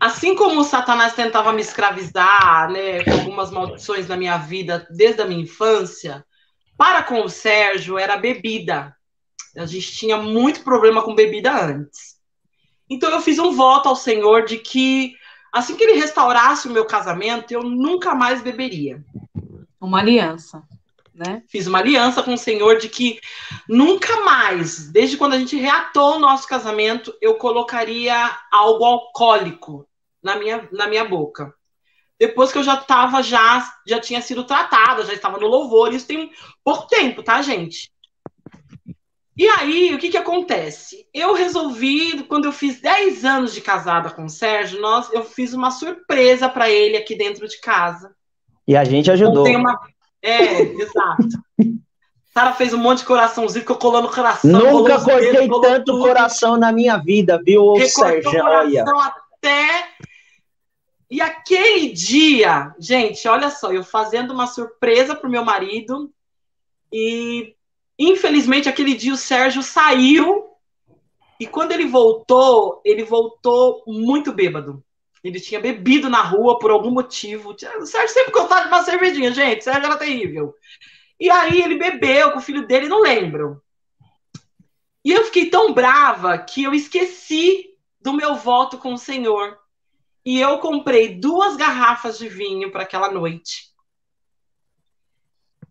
Assim 0.00 0.34
como 0.34 0.60
o 0.60 0.64
Satanás 0.64 1.14
tentava 1.14 1.52
me 1.52 1.62
escravizar, 1.62 2.70
né, 2.70 3.04
com 3.04 3.12
algumas 3.12 3.50
maldições 3.50 4.08
na 4.08 4.16
minha 4.16 4.36
vida 4.36 4.86
desde 4.90 5.22
a 5.22 5.26
minha 5.26 5.42
infância, 5.42 6.24
para 6.76 7.02
com 7.02 7.22
o 7.22 7.28
Sérgio 7.28 7.98
era 7.98 8.16
bebida. 8.16 8.94
A 9.56 9.66
gente 9.66 9.92
tinha 9.92 10.16
muito 10.16 10.62
problema 10.62 11.02
com 11.02 11.14
bebida 11.14 11.52
antes. 11.52 12.16
Então 12.90 13.10
eu 13.10 13.20
fiz 13.20 13.38
um 13.38 13.52
voto 13.52 13.88
ao 13.88 13.96
Senhor 13.96 14.44
de 14.44 14.58
que 14.58 15.14
assim 15.52 15.76
que 15.76 15.84
ele 15.84 15.98
restaurasse 15.98 16.68
o 16.68 16.72
meu 16.72 16.84
casamento, 16.84 17.52
eu 17.52 17.62
nunca 17.62 18.14
mais 18.14 18.42
beberia. 18.42 19.02
Uma 19.84 20.00
aliança. 20.00 20.62
Né? 21.14 21.44
Fiz 21.48 21.66
uma 21.68 21.78
aliança 21.78 22.22
com 22.22 22.34
o 22.34 22.38
Senhor 22.38 22.78
de 22.78 22.88
que 22.88 23.20
nunca 23.68 24.22
mais, 24.22 24.90
desde 24.90 25.16
quando 25.16 25.34
a 25.34 25.38
gente 25.38 25.56
reatou 25.56 26.16
o 26.16 26.18
nosso 26.18 26.48
casamento, 26.48 27.14
eu 27.20 27.36
colocaria 27.36 28.36
algo 28.50 28.84
alcoólico 28.84 29.86
na 30.20 30.36
minha, 30.36 30.68
na 30.72 30.88
minha 30.88 31.04
boca. 31.04 31.54
Depois 32.18 32.50
que 32.50 32.58
eu 32.58 32.62
já 32.64 32.74
estava, 32.74 33.22
já, 33.22 33.72
já 33.86 34.00
tinha 34.00 34.20
sido 34.20 34.44
tratada, 34.44 35.04
já 35.04 35.12
estava 35.12 35.38
no 35.38 35.46
louvor, 35.46 35.92
isso 35.92 36.06
tem 36.06 36.32
pouco 36.64 36.88
tempo, 36.88 37.22
tá, 37.22 37.40
gente? 37.42 37.92
E 39.36 39.48
aí, 39.48 39.92
o 39.92 39.98
que 39.98 40.10
que 40.10 40.16
acontece? 40.16 41.08
Eu 41.12 41.34
resolvi, 41.34 42.22
quando 42.24 42.44
eu 42.44 42.52
fiz 42.52 42.80
10 42.80 43.24
anos 43.24 43.52
de 43.52 43.60
casada 43.60 44.10
com 44.10 44.24
o 44.24 44.28
Sérgio, 44.28 44.80
nós, 44.80 45.12
eu 45.12 45.24
fiz 45.24 45.52
uma 45.52 45.72
surpresa 45.72 46.48
para 46.48 46.70
ele 46.70 46.96
aqui 46.96 47.16
dentro 47.16 47.46
de 47.48 47.60
casa. 47.60 48.14
E 48.66 48.76
a 48.76 48.84
gente 48.84 49.10
ajudou. 49.10 49.46
Uma... 49.46 49.78
É, 50.22 50.62
exato. 50.62 51.28
Sara 52.34 52.52
fez 52.52 52.74
um 52.74 52.78
monte 52.78 52.98
de 52.98 53.04
coraçãozinho, 53.04 53.60
ficou 53.60 53.76
colando 53.76 54.08
coração. 54.08 54.50
Nunca 54.50 55.00
cortei 55.00 55.32
dedos, 55.32 55.60
tanto 55.60 55.92
tudo. 55.92 56.02
coração 56.02 56.56
na 56.56 56.72
minha 56.72 56.96
vida, 56.96 57.40
viu, 57.40 57.76
Sérgio? 57.86 58.44
Olha. 58.44 58.84
até. 58.84 59.88
E 61.08 61.20
aquele 61.20 61.92
dia, 61.92 62.74
gente, 62.76 63.28
olha 63.28 63.50
só, 63.50 63.72
eu 63.72 63.84
fazendo 63.84 64.32
uma 64.32 64.48
surpresa 64.48 65.14
pro 65.14 65.30
meu 65.30 65.44
marido 65.44 66.10
e 66.92 67.54
infelizmente 67.96 68.68
aquele 68.68 68.94
dia 68.94 69.12
o 69.12 69.16
Sérgio 69.16 69.62
saiu 69.62 70.48
e 71.38 71.46
quando 71.46 71.70
ele 71.70 71.86
voltou, 71.86 72.80
ele 72.84 73.04
voltou 73.04 73.84
muito 73.86 74.32
bêbado. 74.32 74.82
Ele 75.24 75.40
tinha 75.40 75.58
bebido 75.58 76.10
na 76.10 76.20
rua 76.20 76.58
por 76.58 76.70
algum 76.70 76.90
motivo. 76.90 77.52
O 77.52 77.86
Sérgio 77.86 78.08
sempre 78.10 78.30
gostava 78.30 78.62
de 78.62 78.68
uma 78.68 78.82
cervejinha, 78.82 79.32
gente. 79.32 79.62
O 79.62 79.64
Sérgio 79.64 79.86
era 79.86 79.96
terrível. 79.96 80.54
E 81.18 81.30
aí 81.30 81.62
ele 81.62 81.78
bebeu 81.78 82.32
com 82.32 82.38
o 82.38 82.42
filho 82.42 82.66
dele, 82.66 82.88
não 82.88 83.00
lembro. 83.00 83.62
E 85.02 85.12
eu 85.12 85.24
fiquei 85.24 85.48
tão 85.48 85.72
brava 85.72 86.36
que 86.36 86.64
eu 86.64 86.74
esqueci 86.74 87.70
do 88.02 88.12
meu 88.12 88.34
voto 88.34 88.76
com 88.76 88.92
o 88.92 88.98
Senhor. 88.98 89.58
E 90.22 90.38
eu 90.38 90.58
comprei 90.58 91.18
duas 91.18 91.56
garrafas 91.56 92.18
de 92.18 92.28
vinho 92.28 92.70
para 92.70 92.82
aquela 92.82 93.10
noite. 93.10 93.72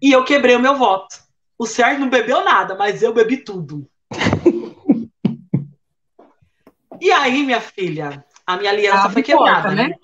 E 0.01 0.11
eu 0.11 0.23
quebrei 0.23 0.55
o 0.55 0.59
meu 0.59 0.75
voto. 0.75 1.21
O 1.59 1.67
Sérgio 1.67 1.99
não 1.99 2.09
bebeu 2.09 2.43
nada, 2.43 2.75
mas 2.75 3.03
eu 3.03 3.13
bebi 3.13 3.37
tudo. 3.37 3.87
e 6.99 7.11
aí, 7.11 7.43
minha 7.43 7.61
filha, 7.61 8.25
a 8.45 8.57
minha 8.57 8.71
aliança 8.71 8.99
Abre 8.99 9.13
foi 9.13 9.23
quebrada, 9.23 9.61
porta, 9.63 9.71
né? 9.71 9.95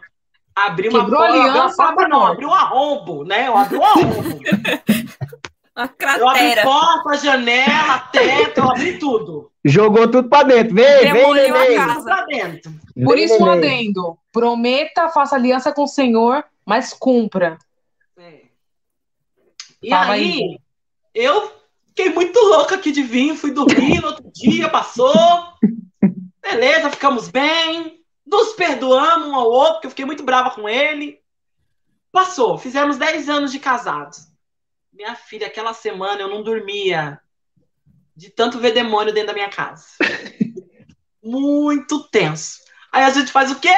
Abriu 0.56 0.92
uma 0.92 1.10
porta, 1.10 1.26
aliança, 1.26 1.84
abriu 1.84 2.08
uma 2.08 2.08
não, 2.08 2.26
abriu 2.26 2.50
um 2.50 2.54
arrombo, 2.54 3.24
né? 3.24 3.48
Eu 3.48 3.58
abri 3.58 3.78
um 3.78 3.86
arrombo. 3.86 4.40
a 5.80 5.88
cratera. 5.88 6.22
Eu 6.22 6.28
abri 6.28 6.62
porta, 6.62 7.18
janela, 7.18 8.00
teto, 8.12 8.60
eu 8.60 8.70
abri 8.70 9.00
tudo. 9.00 9.52
Jogou 9.64 10.10
tudo 10.10 10.28
pra 10.28 10.44
dentro. 10.44 10.76
Vem, 10.76 11.14
vem, 11.14 11.34
vem, 11.34 11.52
vem. 11.54 12.04
Pra 12.04 12.26
dentro. 12.26 12.74
Por 13.04 13.16
vem, 13.16 13.26
isso, 13.26 13.42
um 13.42 13.50
adendo. 13.50 14.18
Prometa, 14.32 15.10
faça 15.10 15.36
aliança 15.36 15.72
com 15.72 15.84
o 15.84 15.88
Senhor, 15.88 16.44
mas 16.66 16.94
cumpra. 16.94 17.58
É. 18.18 18.42
E 19.82 19.90
Fala 19.90 20.14
aí, 20.14 20.42
aí, 20.42 20.60
eu 21.14 21.54
fiquei 21.88 22.10
muito 22.10 22.40
louca 22.40 22.76
aqui 22.76 22.92
de 22.92 23.02
vir, 23.02 23.36
fui 23.36 23.52
dormir 23.52 24.02
no 24.02 24.08
outro 24.08 24.30
dia, 24.34 24.68
passou. 24.68 25.14
Beleza, 26.42 26.90
ficamos 26.90 27.30
bem. 27.30 27.99
Nos 28.30 28.54
perdoamos 28.54 29.28
um 29.28 29.36
ao 29.36 29.50
outro, 29.50 29.74
porque 29.74 29.88
eu 29.88 29.92
fiquei 29.92 30.06
muito 30.06 30.24
brava 30.24 30.52
com 30.52 30.70
ele. 30.70 31.20
Passou, 32.12 32.58
fizemos 32.58 32.98
10 32.98 33.28
anos 33.28 33.52
de 33.52 33.60
casados. 33.60 34.28
Minha 34.94 35.16
filha, 35.16 35.48
aquela 35.48 35.74
semana 35.74 36.22
eu 36.22 36.28
não 36.28 36.44
dormia 36.44 37.20
de 38.16 38.30
tanto 38.30 38.60
ver 38.60 38.74
demônio 38.74 39.14
dentro 39.14 39.28
da 39.28 39.34
minha 39.34 39.50
casa. 39.50 39.86
muito 41.24 42.08
tenso. 42.10 42.60
Aí 42.92 43.04
a 43.04 43.10
gente 43.10 43.32
faz 43.32 43.52
o 43.52 43.60
quê? 43.60 43.74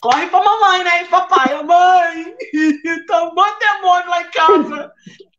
Corre 0.00 0.26
pra 0.26 0.42
mamãe, 0.42 0.84
né? 0.84 1.02
E 1.02 1.08
papai, 1.08 1.62
mãe, 1.62 2.36
tá 3.06 3.24
um 3.24 3.34
monte 3.34 3.58
de 3.58 3.72
demônio 3.72 4.10
lá 4.10 4.22
em 4.22 4.30
casa. 4.30 4.92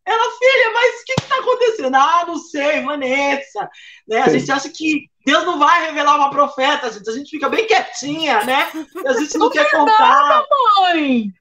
Ela, 0.06 0.38
filha, 0.38 0.72
mas 0.72 1.02
o 1.02 1.06
que, 1.06 1.16
que 1.16 1.28
tá 1.28 1.38
acontecendo? 1.40 1.96
Ah, 1.96 2.24
não 2.28 2.38
sei, 2.38 2.82
Vanessa. 2.82 3.70
Né? 4.08 4.22
A 4.22 4.30
gente 4.30 4.52
acha 4.52 4.70
que 4.70 5.10
Deus 5.26 5.44
não 5.46 5.58
vai 5.58 5.88
revelar 5.88 6.16
uma 6.16 6.30
profeta, 6.30 6.92
gente. 6.92 7.10
A 7.10 7.14
gente 7.14 7.30
fica 7.32 7.50
bem 7.50 7.66
quietinha, 7.66 8.44
né? 8.44 8.72
A 9.06 9.14
gente 9.14 9.36
não, 9.38 9.48
não 9.48 9.52
quer 9.52 9.70
contar. 9.72 9.98
Nada, 9.98 10.46
mãe. 10.78 11.34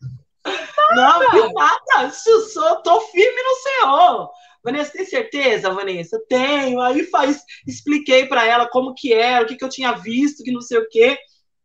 Nada. 0.94 1.26
Não, 1.32 1.52
nada. 1.52 2.10
Sou, 2.10 2.82
tô 2.82 3.00
firme 3.02 3.42
no 3.42 3.54
Senhor. 3.56 4.30
Vanessa, 4.64 4.92
tem 4.92 5.04
certeza, 5.04 5.70
Vanessa? 5.70 6.18
Tenho. 6.26 6.80
Aí 6.80 7.04
faz, 7.04 7.42
expliquei 7.66 8.26
para 8.26 8.46
ela 8.46 8.66
como 8.66 8.94
que 8.94 9.12
era, 9.12 9.44
o 9.44 9.46
que, 9.46 9.56
que 9.56 9.64
eu 9.64 9.68
tinha 9.68 9.92
visto, 9.92 10.42
que 10.42 10.50
não 10.50 10.62
sei 10.62 10.78
o 10.78 10.88
quê. 10.88 11.18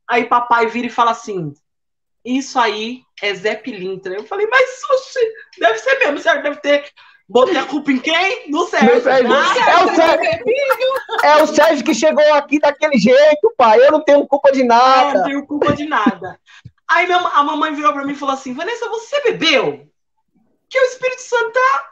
Aí 0.06 0.26
papai 0.26 0.68
vira 0.68 0.88
e 0.88 0.91
fala 0.91 1.12
assim: 1.12 1.54
Isso 2.38 2.60
aí 2.60 3.02
é 3.22 3.34
Zé 3.34 3.56
Pilintra. 3.56 4.14
Eu 4.14 4.24
falei, 4.24 4.48
mas 4.48 4.82
sushi, 4.82 5.26
deve 5.58 5.80
ser 5.80 5.98
mesmo, 5.98 6.20
certo? 6.20 6.44
Deve 6.44 6.58
ter 6.58 6.92
Botei 7.28 7.58
a 7.58 7.66
culpa 7.66 7.92
em 7.92 8.00
quem? 8.00 8.50
No 8.50 8.66
Sérgio. 8.66 9.04
Sérgio. 9.04 9.32
Ah, 9.32 9.70
é, 9.70 9.84
o 9.84 9.96
Sérgio. 9.96 10.44
é 11.24 11.44
o 11.44 11.48
Sérgio 11.48 11.86
que 11.86 11.94
chegou 11.94 12.34
aqui 12.34 12.60
daquele 12.60 12.98
jeito, 12.98 13.54
pai. 13.56 13.86
Eu 13.86 13.92
não 13.92 14.04
tenho 14.04 14.26
culpa 14.28 14.52
de 14.52 14.64
nada. 14.64 15.10
É, 15.10 15.14
não 15.14 15.24
tenho 15.26 15.46
culpa 15.46 15.74
de 15.74 15.86
nada. 15.86 16.40
Aí 16.90 17.06
minha, 17.06 17.20
a 17.20 17.44
mamãe 17.44 17.74
virou 17.76 17.94
pra 17.94 18.04
mim 18.04 18.14
e 18.14 18.16
falou 18.16 18.34
assim: 18.34 18.56
Vanessa, 18.56 18.90
você 18.90 19.22
bebeu? 19.22 19.88
Que 20.68 20.80
o 20.80 20.86
Espírito 20.86 21.22
Santo 21.22 21.52
tá. 21.52 21.90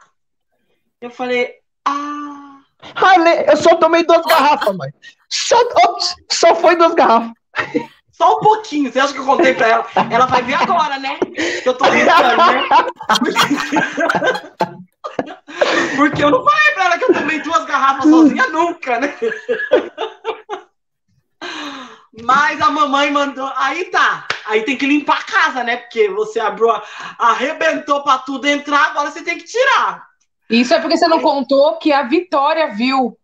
Eu 1.00 1.10
falei, 1.10 1.54
ah. 1.84 2.58
Ai, 2.96 3.48
eu 3.48 3.56
só 3.56 3.76
tomei 3.76 4.04
duas 4.04 4.24
garrafas, 4.26 4.76
mãe. 4.76 4.92
Só, 5.28 5.56
só 6.28 6.54
foi 6.56 6.74
duas 6.74 6.94
garrafas. 6.94 7.32
Só 8.18 8.36
um 8.36 8.40
pouquinho. 8.40 8.90
Você 8.90 8.98
acha 8.98 9.12
que 9.12 9.20
eu 9.20 9.24
contei 9.24 9.54
pra 9.54 9.68
ela? 9.68 9.86
Ela 10.10 10.26
vai 10.26 10.42
ver 10.42 10.54
agora, 10.54 10.98
né? 10.98 11.20
Que 11.62 11.68
eu 11.68 11.74
tô 11.74 11.88
brincando, 11.88 12.36
né? 12.36 12.68
Porque 15.94 16.24
eu 16.24 16.30
não 16.32 16.44
falei 16.44 16.74
pra 16.74 16.84
ela 16.86 16.98
que 16.98 17.04
eu 17.04 17.14
tomei 17.14 17.40
duas 17.40 17.64
garrafas 17.64 18.10
sozinha 18.10 18.48
nunca, 18.48 18.98
né? 18.98 19.14
Mas 22.24 22.60
a 22.60 22.70
mamãe 22.70 23.08
mandou. 23.12 23.48
Aí 23.54 23.84
tá. 23.84 24.26
Aí 24.46 24.64
tem 24.64 24.76
que 24.76 24.86
limpar 24.86 25.20
a 25.20 25.22
casa, 25.22 25.62
né? 25.62 25.76
Porque 25.76 26.08
você 26.08 26.40
abriu, 26.40 26.68
arrebentou 27.18 28.02
pra 28.02 28.18
tudo 28.18 28.48
entrar, 28.48 28.86
agora 28.86 29.12
você 29.12 29.22
tem 29.22 29.38
que 29.38 29.44
tirar. 29.44 30.08
Isso 30.50 30.74
é 30.74 30.80
porque 30.80 30.96
você 30.96 31.06
não 31.06 31.20
contou 31.20 31.78
que 31.78 31.92
a 31.92 32.02
Vitória 32.02 32.74
viu, 32.74 33.16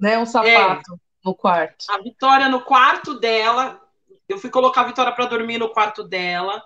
né? 0.00 0.18
Um 0.18 0.26
sapato 0.26 0.94
é, 0.94 0.96
no 1.24 1.32
quarto. 1.32 1.84
A 1.90 1.98
Vitória 1.98 2.48
no 2.48 2.60
quarto 2.62 3.14
dela. 3.20 3.85
Eu 4.28 4.38
fui 4.38 4.50
colocar 4.50 4.82
a 4.82 4.84
Vitória 4.84 5.12
para 5.12 5.26
dormir 5.26 5.58
no 5.58 5.68
quarto 5.68 6.02
dela. 6.02 6.62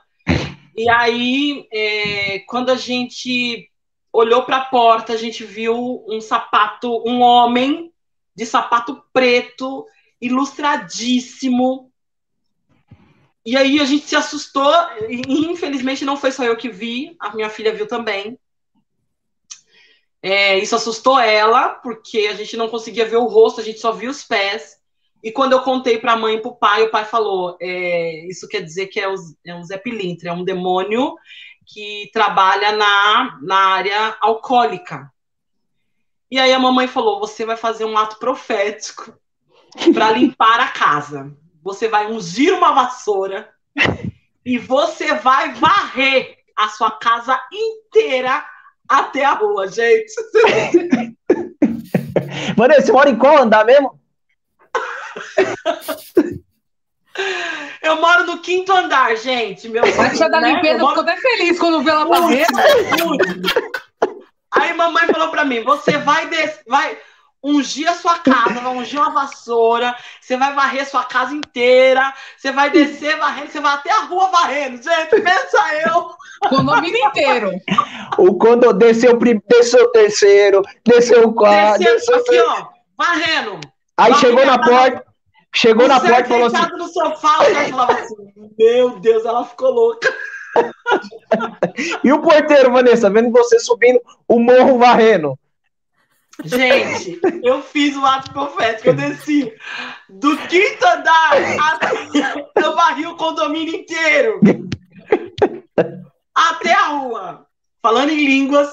E 0.77 0.89
aí, 0.89 1.69
é, 1.73 2.39
quando 2.41 2.71
a 2.71 2.77
gente 2.77 3.71
olhou 4.13 4.45
para 4.45 4.59
a 4.59 4.65
porta, 4.65 5.13
a 5.13 5.17
gente 5.17 5.45
viu 5.45 6.05
um 6.09 6.21
sapato, 6.21 7.03
um 7.07 7.21
homem 7.21 7.93
de 8.35 8.47
sapato 8.47 9.03
preto, 9.13 9.87
ilustradíssimo. 10.21 11.93
E 13.45 13.57
aí 13.57 13.81
a 13.81 13.85
gente 13.85 14.07
se 14.07 14.17
assustou, 14.17 14.73
infelizmente 15.29 16.05
não 16.05 16.17
foi 16.17 16.33
só 16.33 16.45
eu 16.45 16.57
que 16.57 16.69
vi, 16.69 17.17
a 17.19 17.35
minha 17.35 17.51
filha 17.51 17.73
viu 17.73 17.87
também. 17.87 18.39
É, 20.23 20.59
isso 20.59 20.77
assustou 20.77 21.19
ela, 21.19 21.71
porque 21.71 22.29
a 22.31 22.35
gente 22.35 22.57
não 22.57 22.69
conseguia 22.69 23.07
ver 23.07 23.17
o 23.17 23.27
rosto, 23.27 23.61
a 23.61 23.65
gente 23.65 23.81
só 23.81 23.93
via 23.93 24.11
os 24.11 24.23
pés. 24.23 24.80
E 25.23 25.31
quando 25.31 25.53
eu 25.53 25.61
contei 25.61 25.99
para 25.99 26.13
a 26.13 26.17
mãe 26.17 26.37
e 26.37 26.41
para 26.41 26.51
o 26.51 26.57
pai, 26.57 26.83
o 26.83 26.91
pai 26.91 27.05
falou: 27.05 27.57
é, 27.61 28.27
Isso 28.27 28.49
quer 28.49 28.63
dizer 28.63 28.87
que 28.87 29.01
é, 29.01 29.07
é 29.47 29.55
um 29.55 29.65
Zé 29.65 29.77
Pilintra, 29.77 30.31
é 30.31 30.33
um 30.33 30.45
demônio 30.45 31.15
que 31.67 32.11
trabalha 32.13 32.73
na, 32.73 33.39
na 33.43 33.57
área 33.57 34.17
alcoólica. 34.21 35.11
E 36.31 36.39
aí 36.39 36.53
a 36.53 36.59
mamãe 36.59 36.87
falou: 36.87 37.21
você 37.21 37.45
vai 37.45 37.57
fazer 37.57 37.85
um 37.85 37.99
ato 37.99 38.19
profético 38.19 39.13
para 39.93 40.13
limpar 40.13 40.61
a 40.61 40.69
casa. 40.69 41.31
Você 41.63 41.89
vai 41.89 42.11
ungir 42.11 42.55
uma 42.55 42.73
vassoura 42.73 43.51
e 44.45 44.59
você 44.59 45.15
vai 45.15 45.53
varrer 45.55 46.39
a 46.57 46.69
sua 46.69 46.91
casa 46.93 47.41
inteira 47.53 48.45
até 48.89 49.25
a 49.25 49.35
rua, 49.35 49.69
gente. 49.69 50.13
Vanessa, 52.57 52.87
você 52.87 52.93
mora 52.93 53.11
em 53.11 53.19
qual 53.19 53.39
andar 53.39 53.65
mesmo? 53.65 54.00
Eu 57.83 58.01
moro 58.01 58.25
no 58.27 58.39
quinto 58.41 58.73
andar, 58.73 59.17
gente. 59.17 59.69
Meu 59.69 59.83
Tia 59.83 60.29
da 60.29 60.41
né? 60.41 60.53
limpeza 60.53 60.79
moro... 60.79 60.97
ficou 60.97 61.11
até 61.11 61.21
feliz 61.21 61.59
quando 61.59 61.83
viu 61.83 61.91
ela 61.91 62.07
fazendo. 62.07 62.47
Aí 64.53 64.73
mamãe 64.75 65.07
falou 65.07 65.29
para 65.29 65.45
mim: 65.45 65.63
você 65.63 65.99
vai 65.99 66.29
des... 66.29 66.61
vai 66.67 66.97
ungir 67.43 67.89
a 67.89 67.95
sua 67.95 68.19
casa, 68.19 68.61
vai 68.61 68.77
ungir 68.77 69.01
uma 69.01 69.13
vassoura, 69.13 69.97
você 70.21 70.37
vai 70.37 70.55
varrer 70.55 70.89
sua 70.89 71.05
casa 71.05 71.35
inteira, 71.35 72.13
você 72.37 72.53
vai 72.53 72.71
descer 72.71 73.17
varrendo, 73.17 73.51
você 73.51 73.61
vai 73.61 73.75
até 73.75 73.91
a 73.91 74.01
rua 74.01 74.29
varrendo. 74.29 74.83
Gente, 74.83 75.21
pensa 75.21 75.59
eu. 75.87 76.11
Condomínio 76.49 76.99
inteiro. 77.09 77.51
O 78.19 78.35
quando 78.35 78.73
desceu, 78.73 79.19
desceu 79.49 79.85
o 79.85 79.93
terceiro, 79.93 80.63
desceu 80.85 81.29
o 81.29 81.35
quarto. 81.35 81.79
Desceu, 81.79 82.17
desceu 82.17 82.17
aqui, 82.17 82.41
ó, 82.41 82.67
varrendo. 82.97 83.61
Aí 84.01 84.15
chegou 84.15 84.47
na 84.47 84.59
porta. 84.59 85.05
Chegou 85.55 85.89
na 85.89 86.01
porta 86.01 86.21
e 86.21 86.29
falou 86.29 86.47
assim. 86.47 86.77
no 86.77 86.89
sofá, 86.89 87.39
falava 87.71 87.93
assim: 87.93 88.15
Meu 88.59 89.01
Deus, 89.01 89.25
ela 89.25 89.45
ficou 89.45 89.71
louca. 89.71 90.13
e 92.05 92.13
o 92.13 92.21
porteiro, 92.23 92.73
Vanessa, 92.73 93.11
vendo 93.11 93.31
você 93.31 93.59
subindo 93.59 94.01
o 94.29 94.39
morro 94.39 94.79
varrendo. 94.79 95.39
Gente, 96.45 97.21
eu 97.43 97.63
fiz 97.63 97.95
o 97.97 98.07
ato 98.07 98.33
profético, 98.33 98.89
eu 98.89 98.95
desci 98.95 99.53
do 100.09 100.37
quinto 100.49 100.87
andar 100.87 101.33
até 101.61 102.49
eu 102.57 102.75
varri 102.75 103.07
o 103.07 103.17
condomínio 103.17 103.75
inteiro. 103.75 104.41
Até 106.33 106.73
a 106.73 106.87
rua. 106.87 107.47
Falando 107.83 108.11
em 108.11 108.25
línguas, 108.25 108.71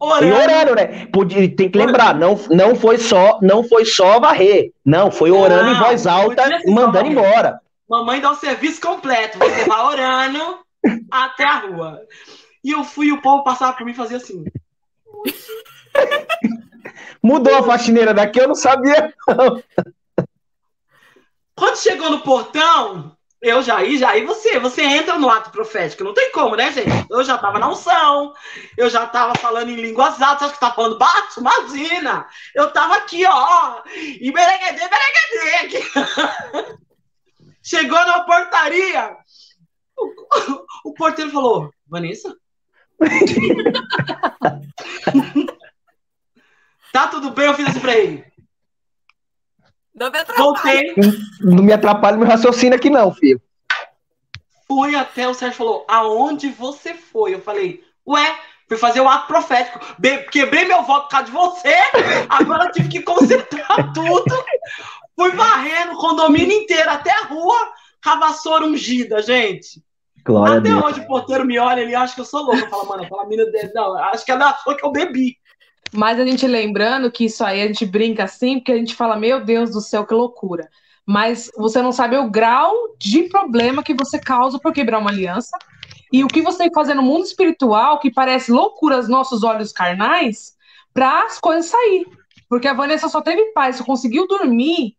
Orando. 0.00 0.26
E 0.26 0.32
orando, 0.32 0.74
né? 0.74 1.06
Podia, 1.06 1.56
tem 1.56 1.70
que 1.70 1.78
lembrar, 1.78 2.14
não, 2.14 2.38
não 2.50 2.74
foi 2.74 2.98
só, 2.98 3.38
não 3.42 3.64
foi 3.64 3.84
só 3.84 4.20
varrer. 4.20 4.72
Não, 4.84 5.10
foi 5.10 5.30
orando 5.30 5.64
não, 5.64 5.72
em 5.72 5.78
voz 5.78 6.06
alta 6.06 6.62
e 6.64 6.70
mandando 6.70 7.08
embora. 7.08 7.60
Mamãe 7.88 8.20
dá 8.20 8.30
o 8.30 8.36
serviço 8.36 8.80
completo. 8.80 9.38
Você 9.38 9.64
vai 9.64 9.80
orando 9.80 10.58
até 11.10 11.44
a 11.44 11.58
rua. 11.60 12.00
E 12.62 12.70
eu 12.70 12.84
fui, 12.84 13.10
o 13.10 13.22
povo 13.22 13.42
passava 13.42 13.72
por 13.72 13.84
mim 13.84 13.92
e 13.92 13.96
fazia 13.96 14.18
assim. 14.18 14.44
Mudou 17.22 17.56
a 17.56 17.62
faxineira 17.62 18.14
daqui, 18.14 18.40
eu 18.40 18.48
não 18.48 18.54
sabia. 18.54 19.12
Não. 19.26 19.62
Quando 21.56 21.76
chegou 21.76 22.10
no 22.10 22.20
portão, 22.20 23.16
eu 23.40 23.62
já 23.62 23.78
aí, 23.78 23.96
já 23.96 24.10
aí 24.10 24.24
você, 24.24 24.58
você 24.58 24.82
entra 24.82 25.16
no 25.16 25.30
ato 25.30 25.50
profético, 25.50 26.02
não 26.02 26.12
tem 26.12 26.32
como, 26.32 26.56
né, 26.56 26.72
gente? 26.72 26.90
Eu 27.08 27.22
já 27.22 27.38
tava 27.38 27.58
na 27.58 27.70
unção, 27.70 28.34
eu 28.76 28.90
já 28.90 29.06
tava 29.06 29.36
falando 29.36 29.70
em 29.70 29.76
línguas 29.76 30.20
altas, 30.20 30.48
acho 30.48 30.54
que 30.54 30.60
tá 30.60 30.72
falando 30.72 30.98
baixo, 30.98 31.38
imagina! 31.38 32.26
Eu 32.54 32.72
tava 32.72 32.96
aqui, 32.96 33.24
ó, 33.24 33.82
e 33.94 34.32
bereguedê, 34.32 34.88
bereguedê. 34.88 35.84
Chegou 37.62 37.98
na 37.98 38.24
portaria, 38.24 39.16
o, 39.96 40.90
o 40.90 40.94
porteiro 40.94 41.30
falou, 41.30 41.70
Vanessa? 41.86 42.34
tá 46.92 47.06
tudo 47.06 47.30
bem? 47.30 47.46
Eu 47.46 47.54
fiz 47.54 47.68
assim 47.68 47.80
pra 47.80 47.96
ele. 47.96 48.27
Não 49.98 50.10
me 50.10 50.18
atrapalha. 50.18 50.44
Voltei. 50.44 50.94
Não 51.40 51.62
me 51.62 51.72
atrapalha 51.72 52.16
meu 52.16 52.26
raciocínio 52.26 52.76
aqui, 52.76 52.90
não, 52.90 53.12
filho. 53.12 53.40
Fui 54.66 54.94
até 54.94 55.26
o 55.26 55.34
Sérgio 55.34 55.56
falou: 55.56 55.84
aonde 55.88 56.50
você 56.50 56.94
foi? 56.94 57.34
Eu 57.34 57.40
falei, 57.40 57.82
ué, 58.06 58.36
Fui 58.68 58.76
fazer 58.76 59.00
o 59.00 59.08
ato 59.08 59.26
profético. 59.26 59.80
Be 59.98 60.24
quebrei 60.24 60.66
meu 60.66 60.82
voto 60.82 61.04
por 61.04 61.08
causa 61.08 61.26
de 61.26 61.32
você. 61.32 61.74
Agora 62.28 62.70
tive 62.70 62.88
que 62.88 63.02
concentrar 63.02 63.92
tudo. 63.94 64.44
Fui 65.16 65.32
varrendo 65.32 65.94
o 65.94 65.98
condomínio 65.98 66.52
inteiro, 66.52 66.90
até 66.90 67.10
a 67.10 67.24
rua, 67.24 67.56
com 68.04 68.10
a 68.10 68.16
vassoura 68.16 68.66
ungida, 68.66 69.22
gente. 69.22 69.82
Glória 70.22 70.58
até 70.58 70.74
hoje 70.74 71.00
o 71.00 71.06
porteiro 71.06 71.46
me 71.46 71.58
olha 71.58 71.82
ali, 71.82 71.94
acha 71.94 72.14
que 72.14 72.20
eu 72.20 72.26
sou 72.26 72.42
louco. 72.42 72.58
Eu 72.58 72.68
falo, 72.68 72.86
mano, 72.86 73.04
aquela 73.04 73.26
mina 73.26 73.46
dele. 73.46 73.72
Não, 73.74 73.96
acho 73.96 74.26
que 74.26 74.30
ela 74.30 74.50
achou 74.50 74.76
que 74.76 74.84
eu 74.84 74.92
bebi. 74.92 75.37
Mas 75.92 76.18
a 76.18 76.26
gente 76.26 76.46
lembrando 76.46 77.10
que 77.10 77.24
isso 77.24 77.44
aí 77.44 77.62
a 77.62 77.66
gente 77.66 77.86
brinca 77.86 78.24
assim, 78.24 78.58
porque 78.58 78.72
a 78.72 78.76
gente 78.76 78.94
fala, 78.94 79.16
meu 79.16 79.44
Deus 79.44 79.70
do 79.70 79.80
céu, 79.80 80.06
que 80.06 80.14
loucura. 80.14 80.68
Mas 81.06 81.50
você 81.56 81.80
não 81.80 81.92
sabe 81.92 82.16
o 82.16 82.30
grau 82.30 82.74
de 82.98 83.22
problema 83.24 83.82
que 83.82 83.94
você 83.94 84.18
causa 84.18 84.58
por 84.58 84.72
quebrar 84.72 84.98
uma 84.98 85.10
aliança 85.10 85.56
e 86.12 86.24
o 86.24 86.28
que 86.28 86.42
você 86.42 86.58
tem 86.58 86.68
que 86.68 86.74
fazer 86.74 86.94
no 86.94 87.02
mundo 87.02 87.24
espiritual, 87.24 87.98
que 87.98 88.10
parece 88.10 88.50
loucura 88.50 88.96
aos 88.96 89.08
nossos 89.08 89.42
olhos 89.42 89.72
carnais, 89.72 90.54
para 90.92 91.24
as 91.24 91.38
coisas 91.38 91.66
sair. 91.66 92.06
Porque 92.48 92.66
a 92.66 92.74
Vanessa 92.74 93.08
só 93.08 93.20
teve 93.20 93.52
paz, 93.52 93.76
só 93.76 93.84
conseguiu 93.84 94.26
dormir 94.26 94.96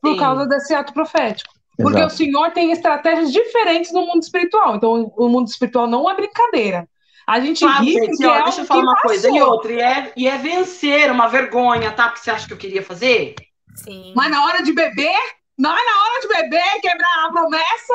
por 0.00 0.12
Sim. 0.12 0.18
causa 0.18 0.46
desse 0.46 0.74
ato 0.74 0.92
profético. 0.92 1.52
Porque 1.76 1.98
Exato. 1.98 2.14
o 2.14 2.16
Senhor 2.16 2.50
tem 2.52 2.70
estratégias 2.70 3.32
diferentes 3.32 3.92
no 3.92 4.06
mundo 4.06 4.22
espiritual. 4.22 4.76
Então, 4.76 5.12
o 5.16 5.28
mundo 5.28 5.48
espiritual 5.48 5.86
não 5.86 6.08
é 6.08 6.14
brincadeira. 6.14 6.88
A 7.26 7.40
gente 7.40 7.64
claro, 7.64 7.84
ri 7.84 7.92
gente, 7.92 8.26
ó, 8.26 8.34
é 8.34 8.42
deixa 8.44 8.62
eu 8.62 8.64
falar 8.66 8.82
uma 8.82 8.94
passou. 8.94 9.10
coisa. 9.10 9.30
E 9.30 9.42
outra, 9.42 9.72
e 9.72 9.80
é, 9.80 10.12
e 10.16 10.28
é 10.28 10.38
vencer 10.38 11.10
uma 11.10 11.28
vergonha, 11.28 11.92
tá? 11.92 12.08
Porque 12.08 12.24
você 12.24 12.30
acha 12.30 12.46
que 12.46 12.52
eu 12.52 12.58
queria 12.58 12.82
fazer? 12.82 13.34
Sim. 13.74 14.12
Mas 14.14 14.30
na 14.30 14.44
hora 14.44 14.62
de 14.62 14.72
beber, 14.72 15.18
não 15.58 15.70
é 15.70 15.84
na 15.84 16.04
hora 16.04 16.20
de 16.20 16.28
beber, 16.28 16.80
quebrar 16.80 17.26
a 17.26 17.32
promessa, 17.32 17.94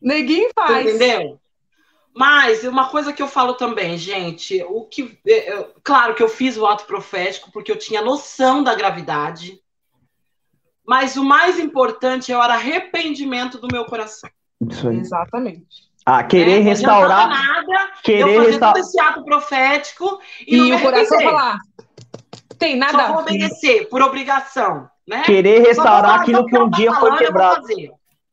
neguinho 0.00 0.50
faz. 0.54 0.86
Entendeu? 0.86 1.38
Mas 2.14 2.62
uma 2.64 2.88
coisa 2.90 3.12
que 3.12 3.22
eu 3.22 3.28
falo 3.28 3.54
também, 3.54 3.96
gente, 3.96 4.62
o 4.64 4.84
que, 4.84 5.18
é, 5.26 5.66
claro 5.82 6.14
que 6.14 6.22
eu 6.22 6.28
fiz 6.28 6.58
o 6.58 6.66
ato 6.66 6.84
profético 6.84 7.50
porque 7.50 7.72
eu 7.72 7.78
tinha 7.78 8.02
noção 8.02 8.62
da 8.62 8.74
gravidade, 8.74 9.58
mas 10.86 11.16
o 11.16 11.24
mais 11.24 11.58
importante 11.58 12.30
é 12.30 12.36
o 12.36 12.40
arrependimento 12.40 13.58
do 13.58 13.68
meu 13.72 13.86
coração. 13.86 14.28
Isso 14.68 14.88
aí. 14.88 14.98
Exatamente. 14.98 15.90
Ah, 16.04 16.22
querer 16.22 16.58
é, 16.58 16.60
restaurar. 16.60 17.28
Não 17.28 17.36
nada, 17.36 17.90
querer 18.02 18.40
restaurar 18.40 18.80
esse 18.80 19.00
ato 19.00 19.24
profético 19.24 20.18
e, 20.46 20.56
e 20.56 20.72
o 20.72 20.80
coração 20.80 21.20
falar. 21.20 21.58
Tem 22.58 22.76
nada. 22.76 22.98
Só 22.98 23.08
vou 23.08 23.22
obedecer 23.22 23.88
por 23.88 24.02
obrigação, 24.02 24.88
né? 25.06 25.22
Querer 25.22 25.60
restaurar 25.60 26.20
aquilo 26.20 26.44
que 26.46 26.58
um 26.58 26.68
dia 26.70 26.92
foi 26.94 27.16
quebrado. 27.16 27.62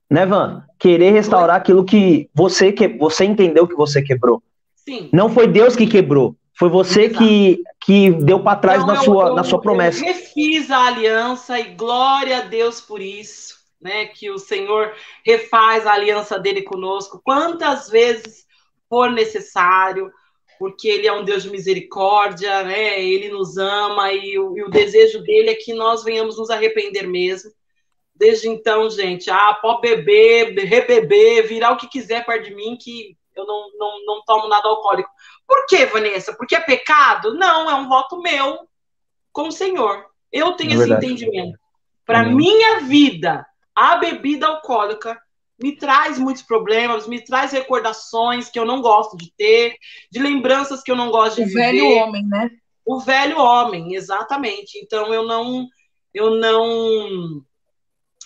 Né, 0.10 0.26
Van? 0.26 0.64
Querer 0.80 1.12
restaurar 1.12 1.58
foi. 1.58 1.62
aquilo 1.62 1.86
que 1.86 2.30
você 2.34 2.72
que 2.72 2.88
você 2.88 3.26
entendeu 3.26 3.68
que 3.68 3.76
você 3.76 4.02
quebrou. 4.02 4.42
Sim. 4.76 5.10
Não 5.14 5.30
foi 5.30 5.46
Deus 5.46 5.76
que 5.76 5.86
quebrou, 5.86 6.36
foi 6.58 6.70
você 6.70 7.10
que, 7.10 7.62
que 7.82 8.10
deu 8.10 8.40
para 8.40 8.58
trás 8.58 8.86
na, 8.88 8.96
eu, 8.96 9.02
sua, 9.04 9.28
eu, 9.28 9.36
na 9.36 9.44
sua 9.44 9.62
promessa. 9.62 10.00
Eu 10.00 10.08
refiz 10.08 10.72
a 10.72 10.88
aliança 10.88 11.60
e 11.60 11.76
glória 11.76 12.40
a 12.40 12.42
Deus 12.42 12.82
por 12.82 13.00
isso 13.00 13.59
né? 13.80 14.08
Que 14.08 14.30
o 14.30 14.38
Senhor 14.38 14.96
refaz 15.26 15.86
a 15.86 15.94
aliança 15.94 16.38
dele 16.38 16.62
conosco 16.62 17.22
quantas 17.24 17.90
vezes 17.90 18.46
for 18.90 19.12
necessário, 19.12 20.12
porque 20.58 20.88
ele 20.88 21.08
é 21.08 21.14
um 21.14 21.24
Deus 21.24 21.44
de 21.44 21.50
misericórdia, 21.50 22.64
né? 22.64 23.02
Ele 23.02 23.30
nos 23.30 23.58
ama 23.58 24.12
e 24.12 24.38
o, 24.38 24.58
e 24.58 24.64
o 24.64 24.70
desejo 24.70 25.22
dele 25.24 25.52
é 25.52 25.56
que 25.56 25.74
nós 25.74 26.04
venhamos 26.04 26.38
nos 26.38 26.50
arrepender 26.50 27.08
mesmo. 27.08 27.52
Desde 28.14 28.50
então, 28.50 28.90
gente, 28.90 29.30
ah, 29.32 29.58
pode 29.62 29.82
beber, 29.82 30.54
rebeber, 30.66 31.48
virar 31.48 31.72
o 31.72 31.78
que 31.78 31.88
quiser 31.88 32.26
perto 32.26 32.50
de 32.50 32.56
mim, 32.56 32.78
que 32.78 33.16
eu 33.34 33.46
não, 33.46 33.70
não, 33.78 34.06
não 34.06 34.24
tomo 34.26 34.50
nada 34.50 34.68
alcoólico. 34.68 35.10
Por 35.48 35.66
que, 35.68 35.86
Vanessa? 35.86 36.34
Porque 36.36 36.56
é 36.56 36.60
pecado? 36.60 37.34
Não, 37.36 37.70
é 37.70 37.76
um 37.76 37.88
voto 37.88 38.22
meu 38.22 38.68
com 39.32 39.48
o 39.48 39.52
Senhor. 39.52 40.06
Eu 40.32 40.52
tenho 40.54 40.74
é 40.74 40.76
esse 40.76 40.92
entendimento. 40.92 41.58
Para 42.06 42.24
minha 42.24 42.82
vida, 42.82 43.46
a 43.80 43.96
bebida 43.96 44.46
alcoólica 44.46 45.18
me 45.62 45.76
traz 45.76 46.20
muitos 46.20 46.44
problemas, 46.44 47.08
me 47.08 47.24
traz 47.24 47.54
recordações 47.54 48.50
que 48.50 48.60
eu 48.60 48.66
não 48.66 48.82
gosto 48.82 49.16
de 49.16 49.32
ter, 49.38 49.76
de 50.12 50.20
lembranças 50.20 50.84
que 50.84 50.92
eu 50.92 50.96
não 50.96 51.10
gosto 51.10 51.38
de 51.38 51.44
o 51.44 51.46
viver. 51.46 51.60
O 51.60 51.64
velho 51.64 51.90
homem, 51.90 52.26
né? 52.28 52.50
O 52.86 53.00
velho 53.00 53.40
homem, 53.40 53.96
exatamente. 53.96 54.78
Então 54.84 55.14
eu 55.14 55.26
não, 55.26 55.66
eu 56.14 56.32
não, 56.36 57.42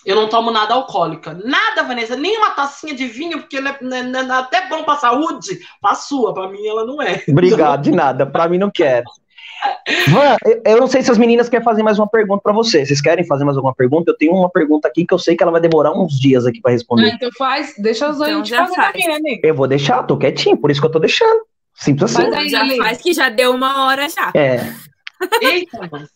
eu 0.04 0.16
não 0.16 0.28
tomo 0.28 0.50
nada 0.50 0.74
alcoólica. 0.74 1.34
Nada, 1.44 1.84
Vanessa, 1.84 2.16
nem 2.16 2.36
uma 2.36 2.50
tacinha 2.50 2.94
de 2.94 3.06
vinho, 3.06 3.40
porque 3.40 3.56
é, 3.56 3.60
é, 3.60 4.26
é 4.26 4.32
até 4.32 4.68
bom 4.68 4.82
para 4.82 4.98
saúde, 4.98 5.60
para 5.80 5.94
sua, 5.94 6.34
para 6.34 6.48
mim 6.48 6.66
ela 6.66 6.84
não 6.84 7.00
é. 7.00 7.22
Obrigado, 7.28 7.82
de 7.82 7.92
nada, 7.92 8.26
para 8.26 8.48
mim 8.48 8.58
não 8.58 8.70
quero. 8.70 9.04
Van, 10.08 10.36
eu 10.64 10.78
não 10.78 10.86
sei 10.86 11.02
se 11.02 11.10
as 11.10 11.18
meninas 11.18 11.48
querem 11.48 11.64
fazer 11.64 11.82
mais 11.82 11.98
uma 11.98 12.08
pergunta 12.08 12.42
para 12.42 12.52
você. 12.52 12.84
Vocês 12.84 13.00
querem 13.00 13.24
fazer 13.24 13.44
mais 13.44 13.56
alguma 13.56 13.74
pergunta? 13.74 14.10
Eu 14.10 14.16
tenho 14.16 14.32
uma 14.32 14.50
pergunta 14.50 14.88
aqui 14.88 15.06
que 15.06 15.14
eu 15.14 15.18
sei 15.18 15.36
que 15.36 15.42
ela 15.42 15.52
vai 15.52 15.60
demorar 15.60 15.92
uns 15.92 16.18
dias 16.18 16.46
aqui 16.46 16.60
para 16.60 16.72
responder. 16.72 17.10
Ah, 17.10 17.14
então 17.14 17.30
faz, 17.38 17.74
deixa 17.78 18.10
os 18.10 18.20
então, 18.20 18.44
já 18.44 18.66
fazer 18.66 18.74
faz. 18.76 19.06
né, 19.06 19.14
amigo? 19.14 19.40
Eu 19.42 19.54
vou 19.54 19.66
deixar, 19.66 20.02
tô 20.02 20.16
quietinho, 20.16 20.56
por 20.56 20.70
isso 20.70 20.80
que 20.80 20.86
eu 20.86 20.92
tô 20.92 20.98
deixando. 20.98 21.46
Simples 21.74 22.14
assim. 22.14 22.34
Aí, 22.34 22.48
já 22.48 22.66
faz 22.76 23.00
que 23.00 23.12
já 23.12 23.28
deu 23.28 23.52
uma 23.52 23.86
hora 23.86 24.08
já. 24.08 24.30
É. 24.34 24.72
Eita, 25.40 26.08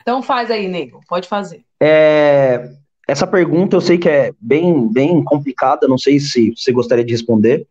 então 0.00 0.22
faz 0.22 0.50
aí, 0.50 0.68
nego, 0.68 1.00
pode 1.08 1.28
fazer. 1.28 1.64
É, 1.80 2.70
essa 3.08 3.26
pergunta 3.26 3.76
eu 3.76 3.80
sei 3.80 3.98
que 3.98 4.08
é 4.08 4.32
bem, 4.40 4.88
bem 4.92 5.22
complicada, 5.22 5.88
não 5.88 5.98
sei 5.98 6.18
se 6.20 6.52
você 6.56 6.72
gostaria 6.72 7.04
de 7.04 7.12
responder. 7.12 7.66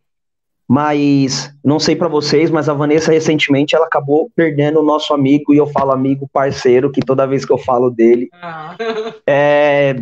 Mas 0.67 1.53
não 1.63 1.79
sei 1.79 1.95
para 1.95 2.07
vocês, 2.07 2.49
mas 2.49 2.67
a 2.67 2.73
Vanessa 2.73 3.11
recentemente 3.11 3.75
ela 3.75 3.85
acabou 3.85 4.31
perdendo 4.35 4.79
o 4.79 4.83
nosso 4.83 5.13
amigo, 5.13 5.53
e 5.53 5.57
eu 5.57 5.67
falo 5.67 5.91
amigo 5.91 6.27
parceiro, 6.31 6.91
que 6.91 7.01
toda 7.01 7.27
vez 7.27 7.45
que 7.45 7.53
eu 7.53 7.57
falo 7.57 7.91
dele, 7.91 8.29
ah. 8.33 8.75
é, 9.27 9.95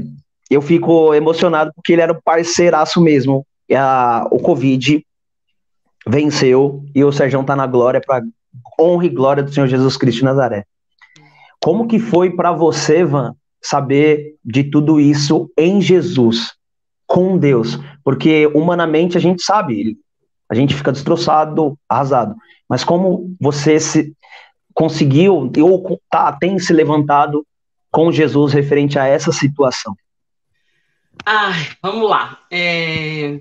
eu 0.49 0.61
fico 0.61 1.13
emocionado 1.13 1.71
porque 1.75 1.93
ele 1.93 2.01
era 2.01 2.13
um 2.13 2.21
parceiraço 2.23 3.01
mesmo. 3.01 3.45
A, 3.75 4.27
o 4.31 4.39
Covid 4.39 5.05
venceu 6.07 6.83
e 6.93 7.03
o 7.03 7.11
Sérgio 7.11 7.43
tá 7.43 7.55
na 7.55 7.65
glória 7.65 8.01
para 8.05 8.23
honra 8.79 9.05
e 9.05 9.09
glória 9.09 9.43
do 9.43 9.51
Senhor 9.51 9.67
Jesus 9.67 9.97
Cristo 9.97 10.19
de 10.19 10.25
Nazaré. 10.25 10.65
Como 11.59 11.87
que 11.87 11.97
foi 11.97 12.29
para 12.29 12.51
você, 12.51 13.03
Van, 13.03 13.35
saber 13.61 14.35
de 14.43 14.65
tudo 14.65 14.99
isso 14.99 15.49
em 15.57 15.81
Jesus, 15.81 16.53
com 17.07 17.37
Deus? 17.37 17.79
Porque 18.03 18.47
humanamente 18.53 19.17
a 19.17 19.21
gente 19.21 19.41
sabe, 19.41 19.97
a 20.49 20.55
gente 20.55 20.75
fica 20.75 20.91
destroçado, 20.91 21.77
arrasado. 21.87 22.35
Mas 22.69 22.83
como 22.83 23.35
você 23.39 23.79
se 23.79 24.15
conseguiu 24.73 25.35
ou 25.35 26.01
tá, 26.09 26.31
tem 26.33 26.57
se 26.59 26.73
levantado 26.73 27.45
com 27.91 28.11
Jesus 28.11 28.53
referente 28.53 28.97
a 28.97 29.05
essa 29.05 29.31
situação? 29.31 29.95
Ai, 31.25 31.69
vamos 31.81 32.09
lá. 32.09 32.39
É... 32.51 33.39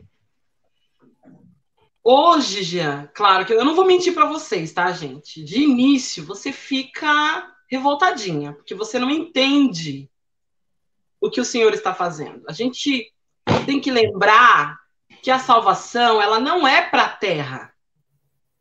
Hoje, 2.04 2.62
Jean, 2.62 3.08
claro 3.14 3.46
que 3.46 3.52
eu 3.52 3.64
não 3.64 3.76
vou 3.76 3.86
mentir 3.86 4.12
para 4.12 4.26
vocês, 4.26 4.72
tá, 4.72 4.90
gente? 4.92 5.42
De 5.42 5.62
início, 5.62 6.24
você 6.24 6.52
fica 6.52 7.48
revoltadinha, 7.70 8.52
porque 8.52 8.74
você 8.74 8.98
não 8.98 9.08
entende 9.08 10.10
o 11.20 11.30
que 11.30 11.40
o 11.40 11.44
Senhor 11.44 11.72
está 11.72 11.94
fazendo. 11.94 12.42
A 12.48 12.52
gente 12.52 13.10
tem 13.64 13.80
que 13.80 13.90
lembrar 13.90 14.81
que 15.22 15.30
a 15.30 15.38
salvação 15.38 16.20
ela 16.20 16.40
não 16.40 16.66
é 16.66 16.82
para 16.82 17.04
a 17.04 17.16
terra, 17.16 17.72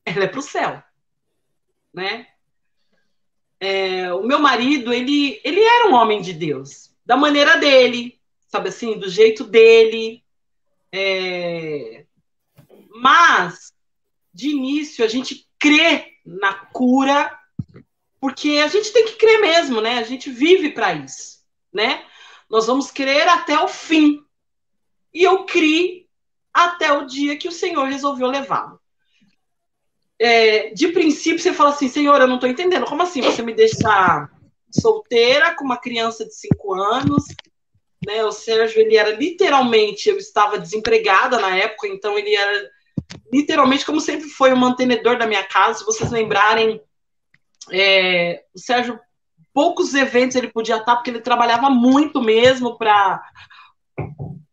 ela 0.05 0.23
é 0.23 0.27
para 0.27 0.39
o 0.39 0.43
céu, 0.43 0.81
né? 1.91 2.27
É, 3.59 4.13
o 4.13 4.23
meu 4.23 4.39
marido 4.39 4.93
ele 4.93 5.41
ele 5.43 5.59
era 5.59 5.89
um 5.89 5.93
homem 5.93 6.21
de 6.21 6.33
Deus, 6.33 6.95
da 7.03 7.17
maneira 7.17 7.57
dele, 7.57 8.21
sabe 8.47 8.69
assim, 8.69 8.97
do 8.97 9.09
jeito 9.09 9.43
dele, 9.43 10.23
é, 10.91 12.05
mas 12.95 13.73
de 14.31 14.49
início 14.49 15.03
a 15.03 15.07
gente 15.07 15.49
crê 15.57 16.13
na 16.23 16.53
cura 16.53 17.37
porque 18.19 18.61
a 18.63 18.67
gente 18.67 18.93
tem 18.93 19.05
que 19.05 19.15
crer 19.15 19.41
mesmo, 19.41 19.81
né? 19.81 19.97
A 19.97 20.03
gente 20.03 20.29
vive 20.29 20.69
para 20.69 20.93
isso, 20.93 21.39
né? 21.73 22.05
Nós 22.47 22.67
vamos 22.67 22.91
crer 22.91 23.27
até 23.27 23.59
o 23.59 23.67
fim. 23.67 24.23
E 25.11 25.23
eu 25.23 25.43
criei 25.45 26.00
até 26.53 26.91
o 26.91 27.05
dia 27.05 27.37
que 27.37 27.47
o 27.47 27.51
Senhor 27.51 27.85
resolveu 27.85 28.27
levá-lo. 28.27 28.79
É, 30.19 30.69
de 30.69 30.89
princípio, 30.89 31.39
você 31.39 31.51
fala 31.51 31.71
assim, 31.71 31.87
Senhor, 31.87 32.19
eu 32.21 32.27
não 32.27 32.35
estou 32.35 32.49
entendendo. 32.49 32.85
Como 32.85 33.01
assim 33.01 33.21
você 33.21 33.41
me 33.41 33.53
deixar 33.53 34.29
solteira 34.69 35.55
com 35.55 35.65
uma 35.65 35.77
criança 35.77 36.25
de 36.25 36.35
cinco 36.35 36.73
anos? 36.73 37.25
Né, 38.05 38.23
o 38.23 38.31
Sérgio, 38.31 38.81
ele 38.81 38.95
era 38.95 39.11
literalmente, 39.11 40.09
eu 40.09 40.17
estava 40.17 40.57
desempregada 40.57 41.39
na 41.39 41.55
época, 41.55 41.87
então 41.87 42.17
ele 42.17 42.35
era 42.35 42.69
literalmente, 43.31 43.85
como 43.85 44.01
sempre 44.01 44.27
foi, 44.27 44.51
o 44.51 44.57
mantenedor 44.57 45.17
da 45.17 45.27
minha 45.27 45.43
casa. 45.43 45.79
Se 45.79 45.85
vocês 45.85 46.11
lembrarem, 46.11 46.81
é, 47.71 48.43
o 48.53 48.59
Sérgio, 48.59 48.99
poucos 49.53 49.93
eventos 49.93 50.35
ele 50.35 50.47
podia 50.47 50.77
estar, 50.77 50.95
porque 50.95 51.09
ele 51.09 51.21
trabalhava 51.21 51.69
muito 51.69 52.21
mesmo 52.21 52.77
para 52.77 53.21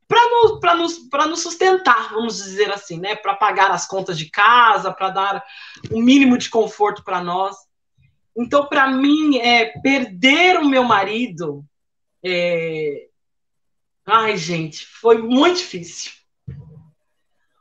para 0.08 0.30
nos, 0.30 0.60
nos, 0.78 1.28
nos 1.28 1.42
sustentar, 1.42 2.10
vamos 2.14 2.36
dizer 2.36 2.72
assim, 2.72 2.98
né? 2.98 3.14
Para 3.14 3.34
pagar 3.34 3.70
as 3.70 3.86
contas 3.86 4.16
de 4.18 4.30
casa, 4.30 4.90
para 4.90 5.10
dar 5.10 5.44
o 5.90 5.98
um 5.98 6.02
mínimo 6.02 6.38
de 6.38 6.48
conforto 6.48 7.04
para 7.04 7.22
nós. 7.22 7.54
Então, 8.36 8.66
para 8.66 8.88
mim, 8.88 9.36
é, 9.38 9.66
perder 9.82 10.58
o 10.58 10.68
meu 10.68 10.82
marido, 10.82 11.64
é... 12.24 13.08
ai, 14.06 14.36
gente, 14.36 14.86
foi 14.86 15.18
muito 15.18 15.58
difícil. 15.58 16.12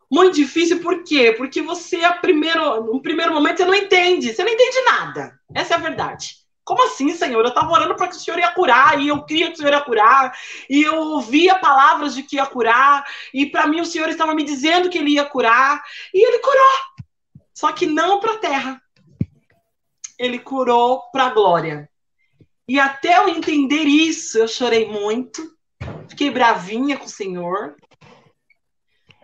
Muito 0.10 0.36
difícil, 0.36 0.80
por 0.82 1.04
quê? 1.04 1.34
Porque 1.34 1.62
você, 1.62 1.98
a 1.98 2.14
primeiro, 2.14 2.86
no 2.86 3.02
primeiro 3.02 3.34
momento, 3.34 3.58
você 3.58 3.66
não 3.66 3.76
entende, 3.76 4.34
você 4.34 4.41
não 4.41 4.52
entende 4.52 4.82
nada. 4.86 5.38
Essa 5.54 5.74
é 5.74 5.78
a 5.78 5.82
verdade. 5.82 6.37
Como 6.68 6.84
assim, 6.84 7.15
Senhor? 7.15 7.41
Eu 7.45 7.47
estava 7.47 7.72
orando 7.72 7.95
para 7.95 8.09
que 8.09 8.18
o 8.18 8.20
Senhor 8.20 8.38
ia 8.38 8.51
curar, 8.51 8.99
e 8.99 9.07
eu 9.07 9.24
cria 9.24 9.47
que 9.47 9.53
o 9.53 9.55
Senhor 9.55 9.72
ia 9.72 9.80
curar, 9.80 10.38
e 10.70 10.84
eu 10.84 10.97
ouvia 10.97 11.57
palavras 11.57 12.13
de 12.13 12.24
que 12.24 12.36
ia 12.36 12.45
curar, 12.45 13.05
e 13.34 13.45
para 13.45 13.65
mim 13.68 13.80
o 13.80 13.86
Senhor 13.86 14.09
estava 14.09 14.36
me 14.36 14.43
dizendo 14.43 14.89
que 14.89 14.97
ele 14.97 15.11
ia 15.11 15.24
curar, 15.24 15.82
e 16.13 16.28
ele 16.28 16.39
curou. 16.39 17.05
Só 17.53 17.72
que 17.72 17.86
não 17.86 18.20
para 18.20 18.34
a 18.34 18.38
terra. 18.38 18.82
Ele 20.20 20.39
curou 20.39 21.03
para 21.09 21.28
a 21.28 21.30
glória. 21.30 21.89
E 22.68 22.78
até 22.78 23.18
eu 23.18 23.30
entender 23.30 23.86
isso, 23.86 24.38
eu 24.38 24.47
chorei 24.49 24.89
muito, 24.89 25.49
fiquei 26.09 26.30
bravinha 26.30 26.97
com 26.97 27.05
o 27.05 27.09
Senhor, 27.09 27.78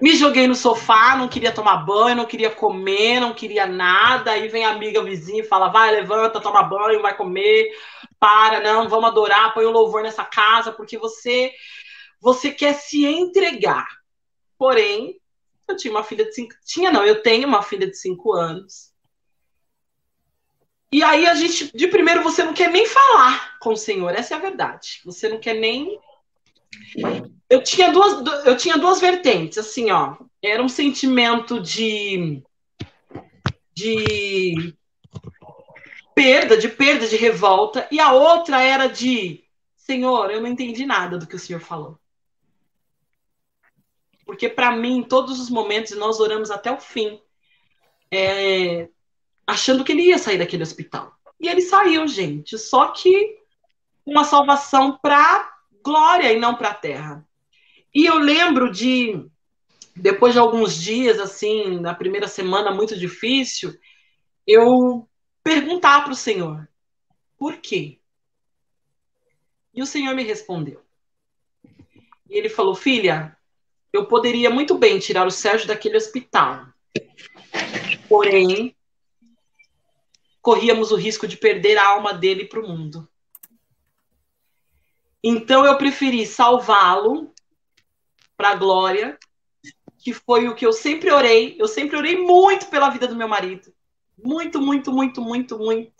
me 0.04 0.18
joguei 0.18 0.48
no 0.48 0.54
sofá, 0.54 1.16
não 1.16 1.30
queria 1.30 1.54
tomar 1.54 1.78
banho, 1.78 2.18
não 2.18 2.26
queria 2.26 2.50
comer, 2.50 3.22
não 3.22 3.34
queria 3.34 3.66
nada. 3.66 4.32
Aí 4.32 4.50
vem 4.50 4.66
a 4.66 4.72
amiga 4.72 5.02
vizinha 5.02 5.42
e 5.42 5.48
fala: 5.48 5.70
vai, 5.70 5.92
levanta, 5.92 6.42
toma 6.42 6.62
banho, 6.62 7.02
vai 7.02 7.16
comer, 7.16 7.72
para, 8.20 8.60
não, 8.60 8.90
vamos 8.90 9.10
adorar, 9.10 9.54
põe 9.54 9.64
o 9.64 9.70
um 9.70 9.72
louvor 9.72 10.04
nessa 10.04 10.26
casa, 10.26 10.74
porque 10.74 10.98
você 10.98 11.54
você 12.20 12.52
quer 12.52 12.74
se 12.74 13.06
entregar. 13.06 13.88
Porém, 14.58 15.22
eu 15.70 15.78
tinha 15.78 15.94
uma 15.94 16.04
filha 16.04 16.26
de 16.26 16.36
cinco. 16.36 16.54
Tinha, 16.66 16.92
não, 16.92 17.06
eu 17.06 17.22
tenho 17.22 17.48
uma 17.48 17.62
filha 17.62 17.88
de 17.88 17.98
cinco 17.98 18.34
anos. 18.34 18.92
E 20.92 21.02
aí 21.02 21.26
a 21.26 21.34
gente, 21.34 21.72
de 21.74 21.88
primeiro, 21.88 22.22
você 22.22 22.44
não 22.44 22.54
quer 22.54 22.70
nem 22.70 22.86
falar 22.86 23.58
com 23.58 23.72
o 23.72 23.78
Senhor, 23.78 24.14
essa 24.14 24.34
é 24.34 24.38
a 24.38 24.42
verdade. 24.42 25.00
Você 25.06 25.30
não 25.30 25.40
quer 25.40 25.54
nem 25.54 25.98
eu 27.54 27.64
tinha 27.64 27.92
duas, 27.92 28.46
eu 28.46 28.58
tinha 28.58 28.78
duas 28.78 29.00
vertentes, 29.00 29.60
assim, 29.60 29.92
ó. 29.92 30.18
Era 30.42 30.64
um 30.64 30.68
sentimento 30.68 31.60
de, 31.62 32.42
de 33.76 34.76
perda, 36.16 36.58
de 36.58 36.68
perda, 36.68 37.08
de 37.08 37.16
revolta, 37.16 37.88
e 37.92 38.00
a 38.00 38.12
outra 38.12 38.60
era 38.60 38.88
de, 38.88 39.44
Senhor, 39.78 40.32
eu 40.32 40.42
não 40.42 40.48
entendi 40.50 40.84
nada 40.84 41.16
do 41.16 41.28
que 41.28 41.36
o 41.36 41.40
Senhor 41.40 41.60
falou. 41.60 42.00
Porque 44.26 44.50
para 44.50 44.76
mim, 44.76 44.98
em 44.98 45.04
todos 45.04 45.40
os 45.40 45.50
momentos, 45.50 45.96
nós 45.96 46.20
oramos 46.20 46.50
até 46.50 46.72
o 46.72 46.80
fim, 46.80 47.22
é, 48.12 48.90
achando 49.46 49.84
que 49.84 49.92
ele 49.92 50.08
ia 50.08 50.18
sair 50.18 50.40
daquele 50.40 50.64
hospital. 50.64 51.14
E 51.40 51.48
ele 51.48 51.62
saiu, 51.62 52.08
gente. 52.08 52.58
Só 52.58 52.88
que 52.88 53.38
uma 54.04 54.24
salvação 54.24 54.98
para 55.00 55.54
glória 55.84 56.34
e 56.34 56.40
não 56.40 56.56
para 56.56 56.74
terra. 56.74 57.24
E 57.94 58.06
eu 58.06 58.18
lembro 58.18 58.72
de, 58.72 59.24
depois 59.96 60.34
de 60.34 60.40
alguns 60.40 60.76
dias, 60.76 61.20
assim, 61.20 61.80
na 61.80 61.94
primeira 61.94 62.28
semana 62.28 62.72
muito 62.72 62.98
difícil, 62.98 63.78
eu 64.48 65.08
perguntar 65.44 66.04
para 66.04 66.14
o 66.14 66.16
Senhor, 66.16 66.68
por 67.38 67.58
quê? 67.58 68.00
E 69.74 69.82
o 69.82 69.86
Senhor 69.86 70.16
me 70.16 70.24
respondeu. 70.24 70.84
E 72.30 72.38
ele 72.38 72.50
falou, 72.50 72.74
filha, 72.74 73.38
eu 73.92 74.08
poderia 74.08 74.50
muito 74.50 74.78
bem 74.78 75.00
tirar 75.00 75.28
o 75.28 75.32
Sérgio 75.32 75.68
daquele 75.68 75.98
hospital. 75.98 76.66
Porém, 78.10 78.76
corríamos 80.42 80.92
o 80.92 80.96
risco 80.96 81.28
de 81.28 81.38
perder 81.38 81.78
a 81.78 81.88
alma 81.88 82.14
dele 82.14 82.46
para 82.46 82.60
o 82.60 82.68
mundo. 82.68 83.08
Então 85.24 85.66
eu 85.66 85.78
preferi 85.78 86.26
salvá-lo 86.26 87.33
para 88.44 88.52
a 88.52 88.56
glória, 88.56 89.18
que 90.00 90.12
foi 90.12 90.50
o 90.50 90.54
que 90.54 90.66
eu 90.66 90.74
sempre 90.74 91.10
orei. 91.10 91.56
Eu 91.58 91.66
sempre 91.66 91.96
orei 91.96 92.18
muito 92.18 92.66
pela 92.66 92.90
vida 92.90 93.08
do 93.08 93.16
meu 93.16 93.30
marido. 93.30 93.74
Muito, 94.22 94.62
muito, 94.62 94.92
muito, 94.92 95.22
muito, 95.22 95.58
muito. 95.58 95.94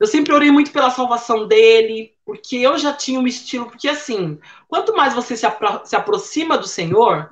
Eu 0.00 0.08
sempre 0.08 0.34
orei 0.34 0.50
muito 0.50 0.72
pela 0.72 0.90
salvação 0.90 1.46
dele, 1.46 2.16
porque 2.24 2.56
eu 2.56 2.76
já 2.76 2.92
tinha 2.92 3.20
um 3.20 3.26
estilo. 3.26 3.66
Porque, 3.66 3.88
assim, 3.88 4.40
quanto 4.66 4.96
mais 4.96 5.14
você 5.14 5.36
se, 5.36 5.46
apro 5.46 5.82
se 5.84 5.94
aproxima 5.94 6.58
do 6.58 6.66
Senhor, 6.66 7.30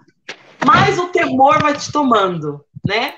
mais 0.64 0.96
o 0.96 1.08
temor 1.08 1.60
vai 1.60 1.76
te 1.76 1.90
tomando, 1.90 2.64
né? 2.86 3.16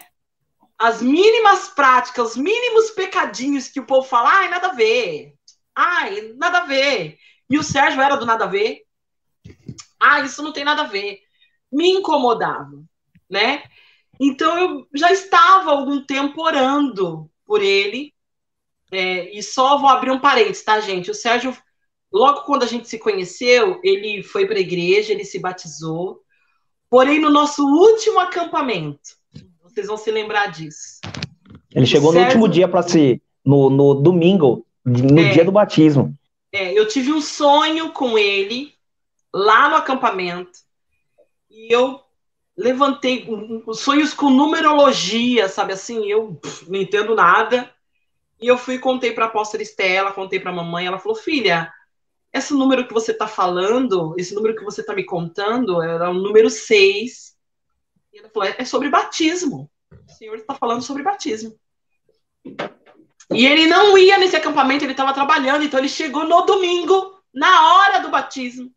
As 0.79 1.03
mínimas 1.03 1.69
práticas, 1.69 2.31
os 2.31 2.37
mínimos 2.39 2.93
pecadinhos 2.93 3.69
que 3.69 3.79
o 3.81 3.85
povo 3.85 4.09
fala, 4.09 4.39
ai, 4.39 4.49
nada 4.49 4.69
a 4.69 4.73
ver. 4.73 5.35
Ai, 5.77 6.33
nada 6.39 6.61
a 6.61 6.65
ver. 6.65 7.19
E 7.51 7.59
o 7.59 7.63
Sérgio 7.63 8.01
era 8.01 8.17
do 8.17 8.25
nada 8.25 8.45
a 8.45 8.49
ver. 8.49 8.87
Ah, 10.01 10.21
isso 10.21 10.43
não 10.43 10.53
tem 10.53 10.65
nada 10.65 10.83
a 10.83 10.87
ver. 10.87 11.21
Me 11.71 11.91
incomodava, 11.91 12.83
né? 13.29 13.63
Então 14.19 14.59
eu 14.59 14.87
já 14.95 15.13
estava 15.13 15.71
algum 15.71 16.05
tempo 16.05 16.43
orando 16.43 17.31
por 17.47 17.63
ele. 17.63 18.13
É, 18.93 19.37
e 19.37 19.43
só 19.43 19.79
vou 19.79 19.89
abrir 19.89 20.11
um 20.11 20.19
parênteses, 20.19 20.65
tá, 20.65 20.81
gente? 20.81 21.11
O 21.11 21.15
Sérgio, 21.15 21.57
logo 22.13 22.43
quando 22.43 22.65
a 22.65 22.67
gente 22.67 22.89
se 22.89 22.99
conheceu, 22.99 23.81
ele 23.85 24.23
foi 24.23 24.47
para 24.47 24.57
a 24.57 24.61
igreja, 24.61 25.13
ele 25.13 25.25
se 25.25 25.39
batizou. 25.39 26.21
Porém, 26.89 27.21
no 27.21 27.31
nosso 27.31 27.65
último 27.65 28.19
acampamento, 28.19 29.11
vocês 29.63 29.87
vão 29.87 29.97
se 29.97 30.11
lembrar 30.11 30.49
disso. 30.49 31.01
Ele 31.73 31.87
chegou 31.87 32.13
Sérgio... 32.13 32.21
no 32.21 32.27
último 32.27 32.49
dia 32.49 32.67
para 32.67 32.83
se. 32.83 33.23
No, 33.43 33.71
no 33.71 33.95
domingo, 33.95 34.67
no 34.85 35.21
é, 35.21 35.33
dia 35.33 35.45
do 35.45 35.53
batismo. 35.53 36.15
É, 36.53 36.77
eu 36.79 36.87
tive 36.87 37.13
um 37.13 37.23
sonho 37.23 37.91
com 37.93 38.19
ele 38.19 38.75
lá 39.33 39.69
no 39.69 39.77
acampamento 39.77 40.59
e 41.51 41.73
eu 41.75 42.01
levantei 42.57 43.27
sonhos 43.75 44.13
com 44.13 44.31
numerologia, 44.31 45.49
sabe 45.49 45.73
assim? 45.73 46.11
Eu 46.11 46.41
não 46.69 46.81
entendo 46.81 47.15
nada. 47.15 47.73
E 48.41 48.47
eu 48.47 48.57
fui 48.57 48.79
contei 48.79 49.13
para 49.13 49.27
a 49.27 49.29
apóstola 49.29 49.63
Estela, 49.63 50.13
contei 50.13 50.39
para 50.39 50.51
a 50.51 50.55
mamãe. 50.55 50.87
Ela 50.87 50.99
falou: 50.99 51.17
Filha, 51.17 51.73
esse 52.33 52.53
número 52.55 52.87
que 52.87 52.93
você 52.93 53.13
está 53.13 53.27
falando, 53.27 54.15
esse 54.19 54.35
número 54.35 54.55
que 54.55 54.65
você 54.65 54.81
está 54.81 54.95
me 54.95 55.05
contando, 55.05 55.83
era 55.83 56.11
o 56.11 56.15
número 56.15 56.49
6. 56.49 57.35
E 58.13 58.19
ela 58.19 58.29
falou: 58.29 58.49
É 58.57 58.65
sobre 58.65 58.89
batismo. 58.89 59.71
O 59.93 60.13
Senhor 60.13 60.37
está 60.37 60.55
falando 60.55 60.83
sobre 60.83 61.03
batismo. 61.03 61.59
E 63.33 63.47
ele 63.47 63.67
não 63.67 63.97
ia 63.97 64.19
nesse 64.19 64.37
acampamento, 64.37 64.85
ele 64.85 64.93
estava 64.93 65.13
trabalhando, 65.13 65.63
então 65.63 65.79
ele 65.79 65.89
chegou 65.89 66.25
no 66.25 66.43
domingo, 66.43 67.21
na 67.33 67.75
hora 67.75 68.01
do 68.01 68.09
batismo. 68.09 68.73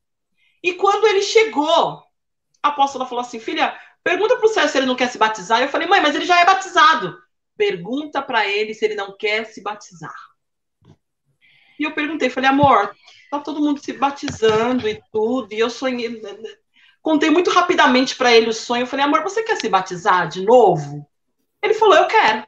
E 0.64 0.74
quando 0.74 1.06
ele 1.06 1.22
chegou, 1.22 2.02
a 2.62 2.70
apóstola 2.70 3.06
falou 3.06 3.22
assim: 3.22 3.40
Filha, 3.40 3.78
pergunta 4.04 4.38
para 4.38 4.46
o 4.46 4.50
céu 4.50 4.68
se 4.68 4.78
ele 4.78 4.88
não 4.88 4.96
quer 4.96 5.10
se 5.10 5.18
batizar. 5.18 5.62
Eu 5.62 5.68
falei: 5.68 5.88
Mãe, 5.88 6.02
mas 6.02 6.16
ele 6.16 6.26
já 6.26 6.40
é 6.40 6.46
batizado. 6.46 7.22
Pergunta 7.58 8.22
para 8.22 8.48
ele 8.48 8.74
se 8.74 8.86
ele 8.86 8.96
não 8.96 9.16
quer 9.18 9.46
se 9.46 9.62
batizar. 9.62 10.16
E 11.78 11.84
eu 11.84 11.94
perguntei: 11.94 12.30
Falei, 12.30 12.50
amor, 12.50 12.96
tá 13.30 13.40
todo 13.40 13.62
mundo 13.62 13.84
se 13.84 13.92
batizando 13.92 14.88
e 14.88 15.02
tudo. 15.12 15.54
E 15.54 15.60
eu 15.60 15.70
sonhei. 15.70 16.22
Contei 17.02 17.30
muito 17.30 17.50
rapidamente 17.50 18.16
para 18.16 18.34
ele 18.34 18.50
o 18.50 18.54
sonho. 18.54 18.84
Eu 18.84 18.88
falei: 18.88 19.06
Amor, 19.06 19.22
você 19.24 19.44
quer 19.44 19.58
se 19.58 19.68
batizar 19.68 20.30
de 20.30 20.46
novo? 20.46 21.06
Ele 21.62 21.74
falou: 21.74 21.96
Eu 21.96 22.08
quero. 22.08 22.48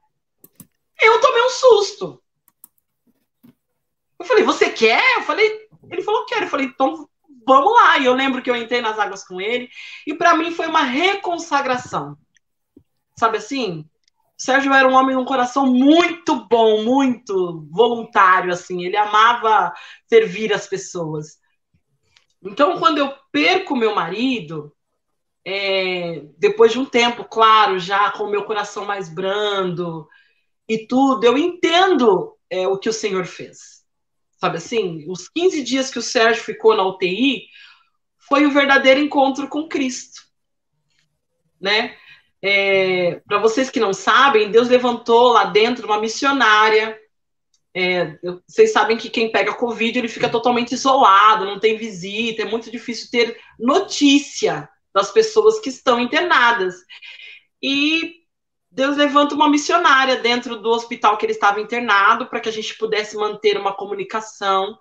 Eu 1.01 1.19
tomei 1.19 1.41
um 1.43 1.49
susto. 1.49 2.23
Eu 4.17 4.25
falei, 4.25 4.43
você 4.43 4.69
quer? 4.69 5.03
Eu 5.17 5.23
falei, 5.23 5.67
ele 5.89 6.01
falou, 6.01 6.25
quero. 6.25 6.45
Eu 6.45 6.49
falei, 6.49 6.67
então 6.67 7.07
vamos 7.45 7.73
lá. 7.73 7.97
E 7.97 8.05
eu 8.05 8.13
lembro 8.13 8.41
que 8.41 8.49
eu 8.49 8.55
entrei 8.55 8.81
nas 8.81 8.99
águas 8.99 9.26
com 9.26 9.39
ele. 9.39 9.69
E 10.05 10.13
para 10.13 10.35
mim 10.35 10.51
foi 10.51 10.67
uma 10.67 10.84
reconsagração. 10.84 12.17
Sabe 13.17 13.38
assim? 13.38 13.85
O 14.38 14.41
Sérgio 14.41 14.73
era 14.73 14.88
um 14.88 14.93
homem 14.93 15.15
com 15.15 15.22
um 15.22 15.26
coração 15.26 15.65
muito 15.65 16.47
bom, 16.47 16.84
muito 16.84 17.65
voluntário, 17.72 18.51
assim. 18.51 18.84
Ele 18.84 18.97
amava 18.97 19.73
servir 20.07 20.53
as 20.53 20.67
pessoas. 20.67 21.38
Então, 22.43 22.77
quando 22.77 22.97
eu 22.97 23.13
perco 23.31 23.76
meu 23.76 23.95
marido, 23.95 24.76
é, 25.45 26.23
depois 26.38 26.72
de 26.72 26.80
um 26.80 26.85
tempo, 26.85 27.23
claro, 27.23 27.80
já 27.80 28.11
com 28.11 28.26
o 28.26 28.30
meu 28.30 28.43
coração 28.43 28.85
mais 28.85 29.07
brando, 29.07 30.07
e 30.67 30.85
tudo, 30.88 31.23
eu 31.23 31.38
entendo 31.38 32.35
é, 32.49 32.67
o 32.67 32.77
que 32.77 32.89
o 32.89 32.93
Senhor 32.93 33.26
fez. 33.26 33.74
Sabe 34.45 34.57
assim? 34.57 35.05
Os 35.09 35.27
15 35.27 35.63
dias 35.63 35.89
que 35.89 35.97
o 35.97 36.03
Sérgio 36.03 36.43
ficou 36.43 36.77
na 36.77 36.85
UTI 36.85 37.47
foi 38.19 38.45
o 38.45 38.51
verdadeiro 38.51 38.99
encontro 38.99 39.47
com 39.47 39.67
Cristo. 39.67 40.22
Né? 41.59 41.97
É, 42.43 43.22
Para 43.27 43.39
vocês 43.39 43.72
que 43.72 43.80
não 43.80 43.91
sabem, 43.91 44.51
Deus 44.51 44.69
levantou 44.69 45.30
lá 45.30 45.45
dentro 45.45 45.88
uma 45.88 45.99
missionária 45.99 46.95
É, 47.73 48.19
vocês 48.47 48.72
sabem 48.72 48.95
que 48.97 49.09
quem 49.09 49.31
pega 49.31 49.55
Covid 49.55 49.97
ele 49.97 50.07
fica 50.07 50.30
totalmente 50.30 50.73
isolado, 50.73 51.43
não 51.43 51.59
tem 51.59 51.76
visita, 51.76 52.43
é 52.43 52.45
muito 52.45 52.72
difícil 52.72 53.09
ter 53.09 53.38
notícia 53.59 54.69
das 54.93 55.11
pessoas 55.11 55.59
que 55.59 55.69
estão 55.69 55.99
internadas. 55.99 56.76
E 57.61 58.24
Deus 58.76 58.97
levanta 58.97 59.34
uma 59.34 59.49
missionária 59.49 60.18
dentro 60.18 60.57
do 60.57 60.69
hospital 60.69 61.15
que 61.15 61.26
ele 61.26 61.31
estava 61.31 61.61
internado 61.61 62.26
para 62.26 62.41
que 62.41 62.49
a 62.49 62.52
gente 62.52 62.77
pudesse 62.77 63.15
manter 63.15 63.57
uma 63.57 63.73
comunicação. 63.73 64.77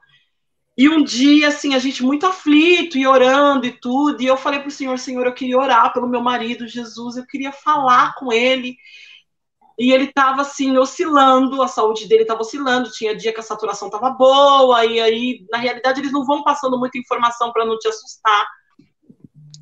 E 0.76 0.88
um 0.88 1.04
dia, 1.04 1.46
assim, 1.46 1.76
a 1.76 1.78
gente 1.78 2.02
muito 2.02 2.26
aflito 2.26 2.98
e 2.98 3.06
orando 3.06 3.64
e 3.64 3.70
tudo, 3.70 4.20
e 4.20 4.26
eu 4.26 4.36
falei 4.36 4.58
para 4.58 4.66
o 4.66 4.72
Senhor, 4.72 4.98
Senhor, 4.98 5.24
eu 5.24 5.32
queria 5.32 5.56
orar 5.56 5.92
pelo 5.92 6.08
meu 6.08 6.20
marido, 6.20 6.66
Jesus, 6.66 7.16
eu 7.16 7.24
queria 7.24 7.52
falar 7.52 8.16
com 8.16 8.32
ele. 8.32 8.76
E 9.78 9.92
ele 9.92 10.06
estava 10.06 10.42
assim, 10.42 10.76
oscilando, 10.76 11.62
a 11.62 11.68
saúde 11.68 12.08
dele 12.08 12.22
estava 12.22 12.40
oscilando, 12.40 12.90
tinha 12.90 13.14
dia 13.14 13.32
que 13.32 13.38
a 13.38 13.44
saturação 13.44 13.86
estava 13.86 14.10
boa, 14.10 14.84
e 14.84 15.00
aí, 15.00 15.46
na 15.52 15.58
realidade, 15.58 16.00
eles 16.00 16.10
não 16.10 16.26
vão 16.26 16.42
passando 16.42 16.76
muita 16.76 16.98
informação 16.98 17.52
para 17.52 17.64
não 17.64 17.78
te 17.78 17.86
assustar. 17.86 18.44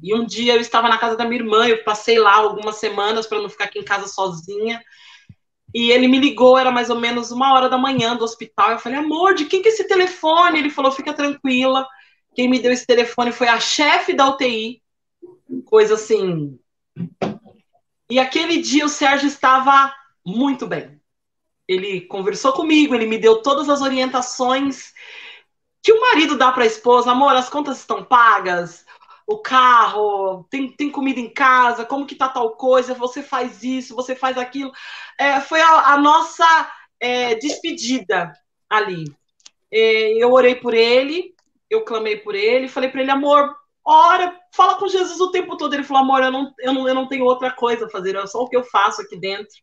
E 0.02 0.14
um 0.14 0.26
dia 0.26 0.54
eu 0.54 0.60
estava 0.60 0.88
na 0.88 0.98
casa 0.98 1.16
da 1.16 1.24
minha 1.24 1.40
irmã, 1.40 1.66
eu 1.66 1.84
passei 1.84 2.18
lá 2.18 2.34
algumas 2.34 2.76
semanas 2.76 3.26
para 3.26 3.40
não 3.40 3.48
ficar 3.48 3.64
aqui 3.64 3.78
em 3.78 3.84
casa 3.84 4.08
sozinha. 4.08 4.82
E 5.74 5.90
ele 5.90 6.08
me 6.08 6.18
ligou, 6.18 6.58
era 6.58 6.70
mais 6.70 6.90
ou 6.90 6.98
menos 6.98 7.30
uma 7.30 7.54
hora 7.54 7.68
da 7.68 7.78
manhã 7.78 8.16
do 8.16 8.24
hospital. 8.24 8.72
Eu 8.72 8.78
falei, 8.78 8.98
amor, 8.98 9.34
de 9.34 9.46
quem 9.46 9.62
que 9.62 9.68
é 9.68 9.72
esse 9.72 9.86
telefone? 9.86 10.58
Ele 10.58 10.70
falou, 10.70 10.90
fica 10.90 11.14
tranquila. 11.14 11.86
Quem 12.34 12.48
me 12.48 12.58
deu 12.58 12.72
esse 12.72 12.86
telefone 12.86 13.30
foi 13.32 13.48
a 13.48 13.60
chefe 13.60 14.12
da 14.12 14.28
UTI. 14.28 14.82
Coisa 15.64 15.94
assim. 15.94 16.58
E 18.10 18.18
aquele 18.18 18.60
dia 18.60 18.84
o 18.84 18.90
Sérgio 18.90 19.28
estava 19.28 19.94
muito 20.26 20.66
bem. 20.66 21.00
Ele 21.66 22.02
conversou 22.02 22.52
comigo, 22.52 22.94
ele 22.94 23.06
me 23.06 23.16
deu 23.16 23.40
todas 23.40 23.68
as 23.68 23.80
orientações 23.80 24.92
que 25.82 25.92
o 25.92 26.00
marido 26.00 26.36
dá 26.36 26.52
para 26.52 26.64
a 26.64 26.66
esposa. 26.66 27.10
Amor, 27.10 27.34
as 27.34 27.48
contas 27.48 27.78
estão 27.78 28.04
pagas, 28.04 28.84
o 29.32 29.38
carro, 29.38 30.46
tem, 30.50 30.70
tem 30.70 30.90
comida 30.90 31.20
em 31.20 31.32
casa, 31.32 31.84
como 31.84 32.06
que 32.06 32.14
tá 32.14 32.28
tal 32.28 32.50
coisa, 32.56 32.94
você 32.94 33.22
faz 33.22 33.62
isso, 33.62 33.94
você 33.94 34.14
faz 34.14 34.38
aquilo. 34.38 34.72
É, 35.18 35.40
foi 35.40 35.60
a, 35.60 35.92
a 35.92 35.98
nossa 35.98 36.72
é, 37.00 37.34
despedida 37.36 38.32
ali. 38.68 39.04
É, 39.70 40.12
eu 40.22 40.32
orei 40.32 40.54
por 40.54 40.74
ele, 40.74 41.34
eu 41.70 41.84
clamei 41.84 42.16
por 42.16 42.34
ele, 42.34 42.68
falei 42.68 42.90
para 42.90 43.02
ele, 43.02 43.10
amor, 43.10 43.54
ora, 43.84 44.38
fala 44.54 44.76
com 44.76 44.88
Jesus 44.88 45.20
o 45.20 45.30
tempo 45.30 45.56
todo. 45.56 45.74
Ele 45.74 45.84
falou, 45.84 46.02
amor, 46.02 46.22
eu 46.22 46.30
não, 46.30 46.52
eu 46.60 46.72
não, 46.72 46.88
eu 46.88 46.94
não 46.94 47.08
tenho 47.08 47.24
outra 47.24 47.50
coisa 47.50 47.86
a 47.86 47.90
fazer, 47.90 48.16
é 48.16 48.26
só 48.26 48.40
o 48.40 48.48
que 48.48 48.56
eu 48.56 48.64
faço 48.64 49.02
aqui 49.02 49.16
dentro 49.16 49.54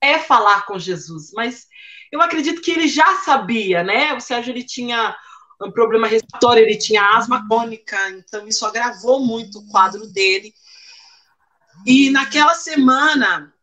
é 0.00 0.18
falar 0.18 0.66
com 0.66 0.78
Jesus, 0.78 1.32
mas 1.32 1.66
eu 2.12 2.20
acredito 2.20 2.60
que 2.60 2.70
ele 2.70 2.86
já 2.86 3.16
sabia, 3.16 3.82
né? 3.82 4.14
O 4.14 4.20
Sérgio 4.20 4.52
ele 4.52 4.64
tinha 4.64 5.16
um 5.60 5.70
problema 5.70 6.06
respiratório, 6.06 6.62
ele 6.62 6.76
tinha 6.78 7.16
asma 7.16 7.46
crônica, 7.46 7.96
então 8.10 8.46
isso 8.46 8.66
agravou 8.66 9.20
muito 9.20 9.58
o 9.58 9.68
quadro 9.68 10.06
dele. 10.06 10.52
E 11.86 12.10
naquela 12.10 12.54
semana, 12.54 13.54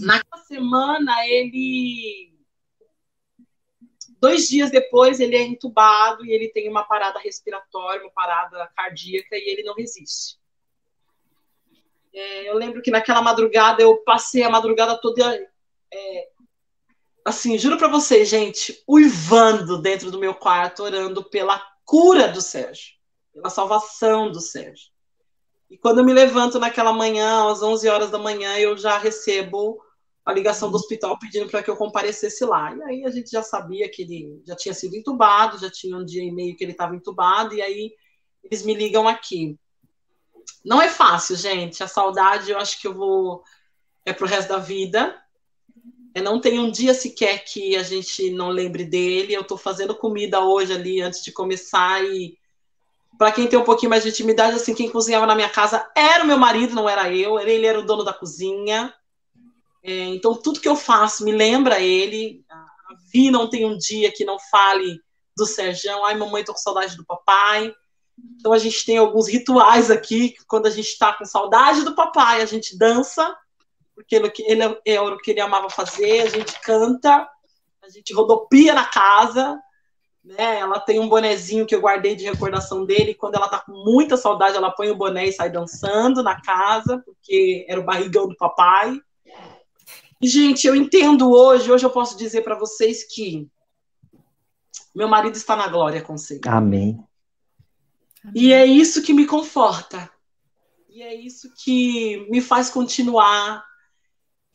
naquela 0.00 0.42
semana 0.44 1.26
ele 1.26 2.32
dois 4.18 4.48
dias 4.48 4.70
depois 4.70 5.20
ele 5.20 5.36
é 5.36 5.42
entubado 5.42 6.24
e 6.24 6.32
ele 6.32 6.48
tem 6.48 6.68
uma 6.68 6.84
parada 6.84 7.18
respiratória, 7.18 8.02
uma 8.02 8.10
parada 8.10 8.66
cardíaca 8.74 9.36
e 9.36 9.50
ele 9.50 9.62
não 9.62 9.74
resiste. 9.74 10.38
É, 12.12 12.48
eu 12.48 12.54
lembro 12.54 12.80
que 12.80 12.90
naquela 12.90 13.20
madrugada 13.20 13.82
eu 13.82 13.98
passei 13.98 14.42
a 14.42 14.50
madrugada 14.50 14.98
toda. 15.00 15.34
É, 15.92 16.28
assim, 17.26 17.58
juro 17.58 17.76
para 17.76 17.88
vocês, 17.88 18.28
gente, 18.28 18.80
uivando 18.88 19.82
dentro 19.82 20.12
do 20.12 20.18
meu 20.18 20.32
quarto, 20.32 20.84
orando 20.84 21.28
pela 21.28 21.60
cura 21.84 22.28
do 22.28 22.40
Sérgio, 22.40 22.94
pela 23.34 23.50
salvação 23.50 24.30
do 24.30 24.40
Sérgio. 24.40 24.92
E 25.68 25.76
quando 25.76 25.98
eu 25.98 26.04
me 26.04 26.12
levanto 26.12 26.60
naquela 26.60 26.92
manhã, 26.92 27.50
às 27.50 27.60
11 27.60 27.88
horas 27.88 28.10
da 28.10 28.18
manhã, 28.18 28.56
eu 28.58 28.78
já 28.78 28.96
recebo 28.96 29.82
a 30.24 30.32
ligação 30.32 30.70
do 30.70 30.76
hospital 30.76 31.18
pedindo 31.18 31.50
para 31.50 31.64
que 31.64 31.70
eu 31.70 31.76
comparecesse 31.76 32.44
lá. 32.44 32.72
E 32.72 32.82
aí 32.84 33.04
a 33.04 33.10
gente 33.10 33.28
já 33.28 33.42
sabia 33.42 33.90
que 33.90 34.02
ele 34.02 34.40
já 34.46 34.54
tinha 34.54 34.72
sido 34.72 34.94
entubado, 34.94 35.58
já 35.58 35.68
tinha 35.68 35.96
um 35.96 36.04
dia 36.04 36.22
e 36.22 36.30
meio 36.30 36.56
que 36.56 36.62
ele 36.62 36.72
estava 36.72 36.94
entubado, 36.94 37.54
e 37.54 37.60
aí 37.60 37.92
eles 38.44 38.62
me 38.64 38.72
ligam 38.72 39.08
aqui. 39.08 39.58
Não 40.64 40.80
é 40.80 40.88
fácil, 40.88 41.34
gente. 41.34 41.82
A 41.82 41.88
saudade, 41.88 42.52
eu 42.52 42.58
acho 42.58 42.80
que 42.80 42.86
eu 42.86 42.94
vou. 42.94 43.42
É 44.04 44.12
pro 44.12 44.28
resto 44.28 44.50
da 44.50 44.58
vida. 44.58 45.20
Não 46.22 46.40
tem 46.40 46.58
um 46.58 46.70
dia 46.70 46.94
sequer 46.94 47.44
que 47.44 47.76
a 47.76 47.82
gente 47.82 48.30
não 48.30 48.48
lembre 48.48 48.84
dele. 48.84 49.34
Eu 49.34 49.42
estou 49.42 49.58
fazendo 49.58 49.94
comida 49.94 50.40
hoje 50.40 50.72
ali 50.72 51.00
antes 51.00 51.22
de 51.22 51.32
começar 51.32 52.02
e 52.04 52.38
para 53.18 53.32
quem 53.32 53.46
tem 53.46 53.58
um 53.58 53.64
pouquinho 53.64 53.90
mais 53.90 54.02
de 54.02 54.10
intimidade, 54.10 54.56
assim, 54.56 54.74
quem 54.74 54.90
cozinhava 54.90 55.26
na 55.26 55.34
minha 55.34 55.48
casa 55.48 55.90
era 55.96 56.22
o 56.22 56.26
meu 56.26 56.38
marido, 56.38 56.74
não 56.74 56.88
era 56.88 57.10
eu. 57.12 57.38
Ele 57.38 57.66
era 57.66 57.78
o 57.78 57.84
dono 57.84 58.04
da 58.04 58.12
cozinha. 58.12 58.92
É, 59.82 60.04
então 60.06 60.34
tudo 60.34 60.60
que 60.60 60.68
eu 60.68 60.76
faço 60.76 61.24
me 61.24 61.32
lembra 61.32 61.80
ele. 61.80 62.44
A 62.50 62.66
Vi 63.12 63.30
não 63.30 63.48
tem 63.48 63.64
um 63.64 63.76
dia 63.76 64.12
que 64.12 64.24
não 64.24 64.38
fale 64.38 65.00
do 65.36 65.46
Serjão. 65.46 66.04
Ai, 66.04 66.16
mamãe, 66.16 66.44
tô 66.44 66.52
com 66.52 66.58
saudade 66.58 66.96
do 66.96 67.04
papai. 67.04 67.72
Então 68.38 68.52
a 68.52 68.58
gente 68.58 68.84
tem 68.84 68.98
alguns 68.98 69.28
rituais 69.28 69.90
aqui, 69.90 70.34
quando 70.46 70.66
a 70.66 70.70
gente 70.70 70.88
está 70.88 71.12
com 71.12 71.24
saudade 71.24 71.84
do 71.84 71.94
papai, 71.94 72.40
a 72.40 72.46
gente 72.46 72.76
dança, 72.78 73.36
porque 73.96 74.14
ele, 74.14 74.30
ele 74.44 74.62
é 74.84 75.00
o 75.00 75.16
que 75.16 75.30
ele 75.30 75.40
amava 75.40 75.70
fazer, 75.70 76.20
a 76.20 76.28
gente 76.28 76.60
canta, 76.60 77.26
a 77.82 77.88
gente 77.88 78.12
rodopia 78.12 78.74
na 78.74 78.84
casa, 78.84 79.58
né? 80.22 80.58
Ela 80.58 80.78
tem 80.78 81.00
um 81.00 81.08
bonezinho 81.08 81.64
que 81.64 81.74
eu 81.74 81.80
guardei 81.80 82.14
de 82.14 82.24
recordação 82.24 82.84
dele, 82.84 83.14
quando 83.14 83.36
ela 83.36 83.48
tá 83.48 83.58
com 83.58 83.72
muita 83.72 84.18
saudade, 84.18 84.56
ela 84.56 84.70
põe 84.70 84.90
o 84.90 84.96
boné 84.96 85.26
e 85.26 85.32
sai 85.32 85.48
dançando 85.48 86.22
na 86.22 86.38
casa, 86.42 87.02
porque 87.06 87.64
era 87.66 87.80
o 87.80 87.84
barrigão 87.84 88.28
do 88.28 88.36
papai. 88.36 89.00
E, 90.20 90.28
gente, 90.28 90.66
eu 90.66 90.74
entendo 90.74 91.32
hoje, 91.32 91.72
hoje 91.72 91.86
eu 91.86 91.90
posso 91.90 92.18
dizer 92.18 92.42
para 92.42 92.58
vocês 92.58 93.02
que 93.04 93.48
meu 94.94 95.08
marido 95.08 95.36
está 95.36 95.56
na 95.56 95.68
glória 95.68 96.02
com 96.02 96.18
Senhor. 96.18 96.48
Amém. 96.48 97.02
E 98.34 98.52
é 98.52 98.66
isso 98.66 99.02
que 99.02 99.14
me 99.14 99.26
conforta. 99.26 100.10
E 100.88 101.02
é 101.02 101.14
isso 101.14 101.52
que 101.62 102.26
me 102.30 102.40
faz 102.40 102.70
continuar. 102.70 103.64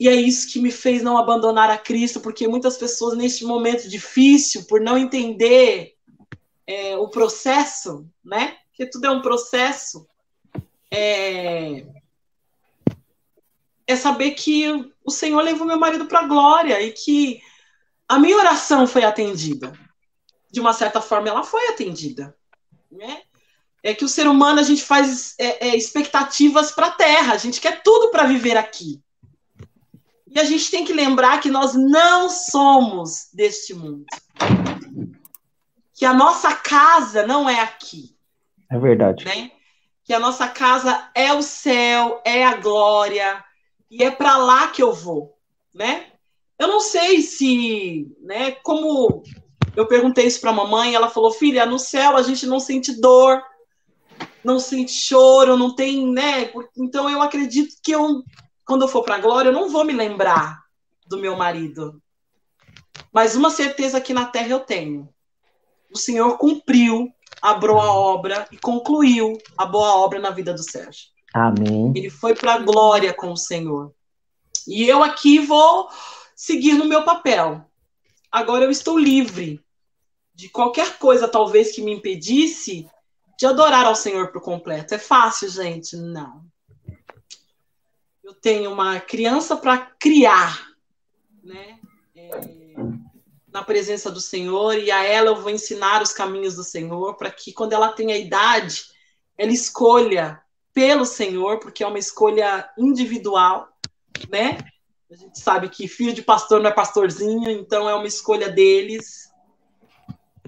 E 0.01 0.09
é 0.09 0.15
isso 0.15 0.51
que 0.51 0.59
me 0.59 0.71
fez 0.71 1.03
não 1.03 1.15
abandonar 1.15 1.69
a 1.69 1.77
Cristo, 1.77 2.19
porque 2.19 2.47
muitas 2.47 2.75
pessoas, 2.75 3.15
neste 3.15 3.45
momento 3.45 3.87
difícil, 3.87 4.65
por 4.65 4.81
não 4.81 4.97
entender 4.97 5.93
é, 6.65 6.97
o 6.97 7.07
processo, 7.07 8.09
né? 8.25 8.57
Porque 8.65 8.87
tudo 8.87 9.05
é 9.05 9.11
um 9.11 9.21
processo. 9.21 10.07
É, 10.89 11.85
é 13.85 13.95
saber 13.95 14.31
que 14.31 14.91
o 15.05 15.11
Senhor 15.11 15.39
levou 15.43 15.67
meu 15.67 15.77
marido 15.77 16.07
para 16.07 16.21
a 16.21 16.27
glória 16.27 16.81
e 16.81 16.91
que 16.91 17.39
a 18.09 18.17
minha 18.17 18.37
oração 18.37 18.87
foi 18.87 19.03
atendida. 19.03 19.71
De 20.51 20.59
uma 20.59 20.73
certa 20.73 20.99
forma, 20.99 21.29
ela 21.29 21.43
foi 21.43 21.67
atendida. 21.67 22.35
Né? 22.91 23.21
é 23.83 23.93
que 23.93 24.03
o 24.03 24.09
ser 24.09 24.27
humano 24.27 24.59
a 24.59 24.63
gente 24.63 24.81
faz 24.81 25.35
é, 25.37 25.69
é, 25.69 25.75
expectativas 25.75 26.71
para 26.71 26.87
a 26.87 26.91
Terra, 26.91 27.33
a 27.33 27.37
gente 27.37 27.61
quer 27.61 27.83
tudo 27.83 28.09
para 28.09 28.23
viver 28.23 28.57
aqui. 28.57 28.99
E 30.33 30.39
a 30.39 30.43
gente 30.45 30.71
tem 30.71 30.85
que 30.85 30.93
lembrar 30.93 31.41
que 31.41 31.51
nós 31.51 31.73
não 31.73 32.29
somos 32.29 33.29
deste 33.33 33.73
mundo. 33.73 34.05
Que 35.93 36.05
a 36.05 36.13
nossa 36.13 36.53
casa 36.53 37.27
não 37.27 37.49
é 37.49 37.59
aqui. 37.59 38.15
É 38.71 38.79
verdade. 38.79 39.25
Né? 39.25 39.51
Que 40.05 40.13
a 40.13 40.19
nossa 40.19 40.47
casa 40.47 41.09
é 41.13 41.33
o 41.33 41.41
céu, 41.43 42.21
é 42.25 42.45
a 42.45 42.55
glória, 42.55 43.43
e 43.89 44.01
é 44.01 44.09
para 44.09 44.37
lá 44.37 44.69
que 44.69 44.81
eu 44.81 44.93
vou, 44.93 45.37
né? 45.73 46.07
Eu 46.57 46.69
não 46.69 46.79
sei 46.79 47.21
se, 47.21 48.15
né, 48.21 48.51
como 48.63 49.23
eu 49.75 49.85
perguntei 49.85 50.25
isso 50.25 50.39
para 50.39 50.51
a 50.51 50.53
mamãe, 50.53 50.95
ela 50.95 51.09
falou: 51.09 51.31
"Filha, 51.31 51.65
no 51.65 51.77
céu 51.77 52.15
a 52.15 52.21
gente 52.21 52.45
não 52.47 52.59
sente 52.59 52.99
dor, 53.01 53.43
não 54.43 54.59
sente 54.59 54.93
choro, 54.93 55.57
não 55.57 55.75
tem, 55.75 56.07
né? 56.07 56.51
Então 56.77 57.09
eu 57.09 57.21
acredito 57.21 57.75
que 57.83 57.91
eu, 57.91 58.23
quando 58.65 58.83
eu 58.83 58.87
for 58.87 59.03
para 59.03 59.15
a 59.15 59.19
glória, 59.19 59.49
eu 59.49 59.53
não 59.53 59.69
vou 59.69 59.83
me 59.83 59.93
lembrar 59.93 60.63
do 61.07 61.17
meu 61.17 61.35
marido. 61.35 62.01
Mas 63.11 63.35
uma 63.35 63.49
certeza 63.49 63.97
aqui 63.97 64.13
na 64.13 64.25
terra 64.25 64.49
eu 64.49 64.59
tenho. 64.59 65.09
O 65.91 65.97
Senhor 65.97 66.37
cumpriu 66.37 67.13
a 67.41 67.53
boa 67.53 67.91
obra 67.91 68.47
e 68.51 68.57
concluiu 68.57 69.37
a 69.57 69.65
boa 69.65 69.95
obra 69.95 70.19
na 70.19 70.29
vida 70.29 70.53
do 70.53 70.63
Sérgio. 70.63 71.09
Amém. 71.33 71.91
Ele 71.95 72.09
foi 72.09 72.35
para 72.35 72.55
a 72.55 72.59
glória 72.59 73.13
com 73.13 73.31
o 73.31 73.37
Senhor. 73.37 73.93
E 74.67 74.87
eu 74.87 75.03
aqui 75.03 75.39
vou 75.39 75.89
seguir 76.35 76.73
no 76.73 76.85
meu 76.85 77.03
papel. 77.03 77.65
Agora 78.31 78.63
eu 78.63 78.71
estou 78.71 78.97
livre 78.97 79.63
de 80.33 80.49
qualquer 80.49 80.97
coisa, 80.97 81.27
talvez, 81.27 81.73
que 81.73 81.81
me 81.81 81.93
impedisse 81.93 82.89
de 83.37 83.45
adorar 83.45 83.85
ao 83.85 83.95
Senhor 83.95 84.31
por 84.31 84.41
completo. 84.41 84.93
É 84.93 84.97
fácil, 84.97 85.49
gente? 85.49 85.95
Não. 85.97 86.45
Eu 88.31 88.35
tenho 88.35 88.71
uma 88.71 88.97
criança 88.97 89.57
para 89.57 89.77
criar, 89.99 90.69
né? 91.43 91.77
É... 92.15 92.29
na 93.51 93.61
presença 93.61 94.09
do 94.09 94.21
Senhor 94.21 94.77
e 94.77 94.89
a 94.89 95.03
ela 95.03 95.31
eu 95.31 95.41
vou 95.41 95.51
ensinar 95.51 96.01
os 96.01 96.13
caminhos 96.13 96.55
do 96.55 96.63
Senhor 96.63 97.17
para 97.17 97.29
que 97.29 97.51
quando 97.51 97.73
ela 97.73 97.91
tenha 97.91 98.17
idade, 98.17 98.85
ela 99.37 99.51
escolha 99.51 100.41
pelo 100.73 101.05
Senhor, 101.05 101.59
porque 101.59 101.83
é 101.83 101.87
uma 101.87 101.99
escolha 101.99 102.69
individual, 102.77 103.67
né? 104.29 104.59
A 105.11 105.15
gente 105.15 105.37
sabe 105.37 105.67
que 105.67 105.89
filho 105.89 106.13
de 106.13 106.21
pastor 106.21 106.61
não 106.61 106.69
é 106.69 106.73
pastorzinho, 106.73 107.49
então 107.49 107.89
é 107.89 107.93
uma 107.93 108.07
escolha 108.07 108.47
deles. 108.49 109.29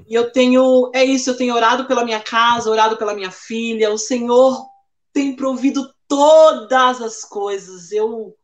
E 0.07 0.15
eu 0.15 0.31
tenho, 0.31 0.89
é 0.95 1.03
isso, 1.03 1.29
eu 1.29 1.35
tenho 1.35 1.53
orado 1.53 1.85
pela 1.85 2.05
minha 2.05 2.21
casa, 2.21 2.71
orado 2.71 2.95
pela 2.95 3.13
minha 3.13 3.31
filha. 3.31 3.91
O 3.91 3.97
Senhor 3.97 4.65
tem 5.11 5.35
provido 5.35 5.92
todas 6.15 7.01
as 7.01 7.25
coisas. 7.25 7.91
Eu 7.91 8.35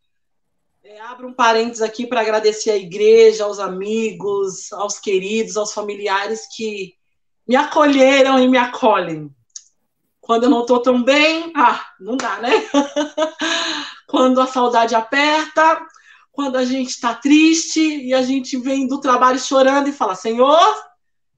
é, 0.83 0.99
abro 1.01 1.27
um 1.27 1.33
parênteses 1.33 1.83
aqui 1.83 2.07
para 2.07 2.21
agradecer 2.21 2.71
à 2.71 2.75
igreja, 2.75 3.43
aos 3.43 3.59
amigos, 3.59 4.73
aos 4.73 4.97
queridos, 4.97 5.55
aos 5.55 5.71
familiares 5.71 6.47
que 6.55 6.95
me 7.47 7.55
acolheram 7.55 8.39
e 8.39 8.47
me 8.47 8.57
acolhem. 8.57 9.29
Quando 10.19 10.45
eu 10.45 10.49
não 10.49 10.61
estou 10.61 10.81
tão 10.81 11.03
bem, 11.03 11.53
ah, 11.55 11.85
não 11.99 12.17
dá, 12.17 12.39
né? 12.39 12.49
quando 14.07 14.41
a 14.41 14.47
saudade 14.47 14.95
aperta, 14.95 15.79
quando 16.31 16.55
a 16.55 16.65
gente 16.65 16.89
está 16.89 17.13
triste 17.13 17.79
e 17.79 18.15
a 18.15 18.23
gente 18.23 18.57
vem 18.57 18.87
do 18.87 18.99
trabalho 18.99 19.37
chorando 19.37 19.89
e 19.89 19.93
fala: 19.93 20.15
Senhor, 20.15 20.75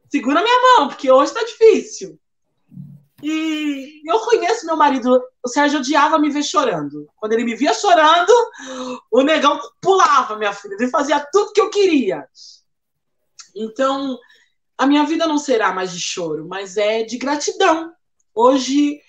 segura 0.10 0.42
minha 0.42 0.78
mão, 0.78 0.88
porque 0.88 1.12
hoje 1.12 1.34
está 1.34 1.44
difícil. 1.44 2.18
E 3.24 4.02
eu 4.06 4.20
conheço 4.20 4.66
meu 4.66 4.76
marido, 4.76 5.22
o 5.44 5.48
Sérgio 5.48 5.80
odiava 5.80 6.18
me 6.18 6.30
ver 6.30 6.44
chorando. 6.44 7.08
Quando 7.18 7.34
ele 7.34 7.44
me 7.44 7.56
via 7.56 7.74
chorando, 7.74 8.34
o 9.12 9.22
negão 9.22 9.60
pulava, 9.82 10.36
minha 10.36 10.54
filha. 10.54 10.76
Ele 10.80 10.90
fazia 10.90 11.20
tudo 11.32 11.54
que 11.54 11.62
eu 11.62 11.70
queria. 11.70 12.28
Então, 13.56 14.18
a 14.78 14.88
minha 14.88 15.06
vida 15.06 15.28
não 15.28 15.38
será 15.38 15.72
mais 15.72 15.92
de 15.92 16.00
choro, 16.00 16.48
mas 16.48 16.78
é 16.78 17.04
de 17.04 17.18
gratidão. 17.18 17.94
Hoje 18.34 19.00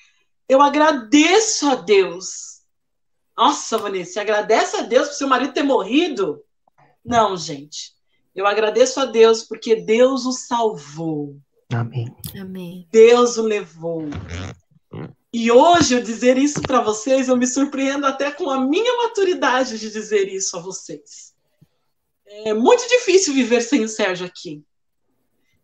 eu 0.49 0.61
agradeço 0.61 1.69
a 1.71 1.77
Deus. 1.77 2.61
Nossa, 3.37 3.79
Vanessa, 3.79 4.21
agradece 4.21 4.77
a 4.77 4.83
Deus 4.83 5.09
por 5.09 5.15
seu 5.15 5.29
marido 5.29 5.55
ter 5.55 5.63
morrido? 5.63 6.45
Não, 7.05 7.37
gente. 7.37 7.95
Eu 8.35 8.47
agradeço 8.47 9.01
a 9.01 9.05
Deus 9.05 9.43
porque 9.43 9.77
Deus 9.77 10.27
o 10.27 10.33
salvou. 10.33 11.37
Amém. 11.75 12.15
Amém. 12.39 12.87
Deus 12.91 13.39
o 13.39 13.43
levou. 13.43 14.05
E 15.33 15.51
hoje 15.51 15.95
eu 15.95 16.03
dizer 16.03 16.37
isso 16.37 16.61
para 16.61 16.81
vocês, 16.81 17.29
eu 17.29 17.37
me 17.37 17.47
surpreendo 17.47 18.07
até 18.07 18.31
com 18.31 18.51
a 18.51 18.61
minha 18.61 18.97
maturidade 18.99 19.79
de 19.79 19.91
dizer 19.91 20.29
isso 20.29 20.57
a 20.57 20.61
vocês. 20.61 21.33
É 22.45 22.53
muito 22.53 22.87
difícil 22.89 23.33
viver 23.33 23.63
sem 23.63 23.83
o 23.83 23.89
Sérgio 23.89 24.27
aqui. 24.27 24.63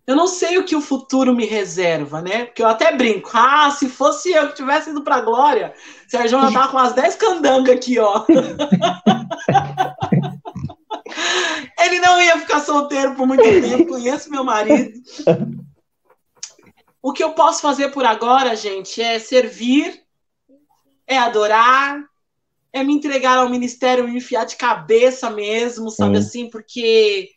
Eu 0.07 0.17
não 0.17 0.27
sei 0.27 0.57
o 0.57 0.65
que 0.65 0.75
o 0.75 0.81
futuro 0.81 1.35
me 1.35 1.45
reserva, 1.45 2.23
né? 2.23 2.47
Porque 2.47 2.63
eu 2.63 2.67
até 2.67 2.97
brinco. 2.97 3.31
Ah, 3.35 3.71
se 3.71 3.91
fosse 3.91 4.31
eu 4.31 4.49
que 4.49 4.55
tivesse 4.55 4.89
ido 4.89 5.03
para 5.03 5.17
a 5.17 5.21
glória, 5.21 5.75
o 6.07 6.11
Sérgio 6.11 6.41
já 6.41 6.51
tava 6.51 6.69
com 6.69 6.79
as 6.79 6.95
10 6.95 7.17
candangas 7.17 7.77
aqui, 7.77 7.99
ó. 7.99 8.25
Ele 11.79 12.01
não 12.01 12.23
ia 12.23 12.39
ficar 12.39 12.61
solteiro 12.61 13.15
por 13.15 13.27
muito 13.27 13.43
tempo. 13.43 13.87
Conheço 13.87 14.31
meu 14.31 14.45
marido. 14.45 14.99
O 17.03 17.13
que 17.13 17.23
eu 17.23 17.33
posso 17.33 17.63
fazer 17.63 17.91
por 17.91 18.05
agora, 18.05 18.57
gente, 18.57 19.01
é 19.01 19.19
servir, 19.19 20.03
é 21.07 21.17
adorar, 21.17 22.03
é 22.73 22.83
me 22.83 22.93
entregar 22.95 23.39
ao 23.39 23.49
ministério, 23.49 24.07
me 24.07 24.17
enfiar 24.17 24.45
de 24.45 24.57
cabeça 24.57 25.31
mesmo, 25.31 25.91
sabe 25.91 26.17
uhum. 26.17 26.23
assim, 26.23 26.51
porque 26.51 27.31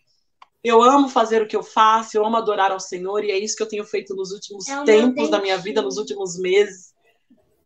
eu 0.63 0.81
amo 0.81 1.09
fazer 1.09 1.41
o 1.41 1.47
que 1.47 1.55
eu 1.55 1.63
faço, 1.63 2.17
eu 2.17 2.25
amo 2.25 2.37
adorar 2.37 2.71
ao 2.71 2.79
Senhor, 2.79 3.23
e 3.23 3.31
é 3.31 3.37
isso 3.37 3.55
que 3.55 3.63
eu 3.63 3.67
tenho 3.67 3.85
feito 3.85 4.15
nos 4.15 4.31
últimos 4.31 4.67
é 4.67 4.83
tempos 4.83 5.29
da 5.29 5.39
minha 5.39 5.57
vida, 5.57 5.81
nos 5.81 5.97
últimos 5.97 6.37
meses. 6.37 6.93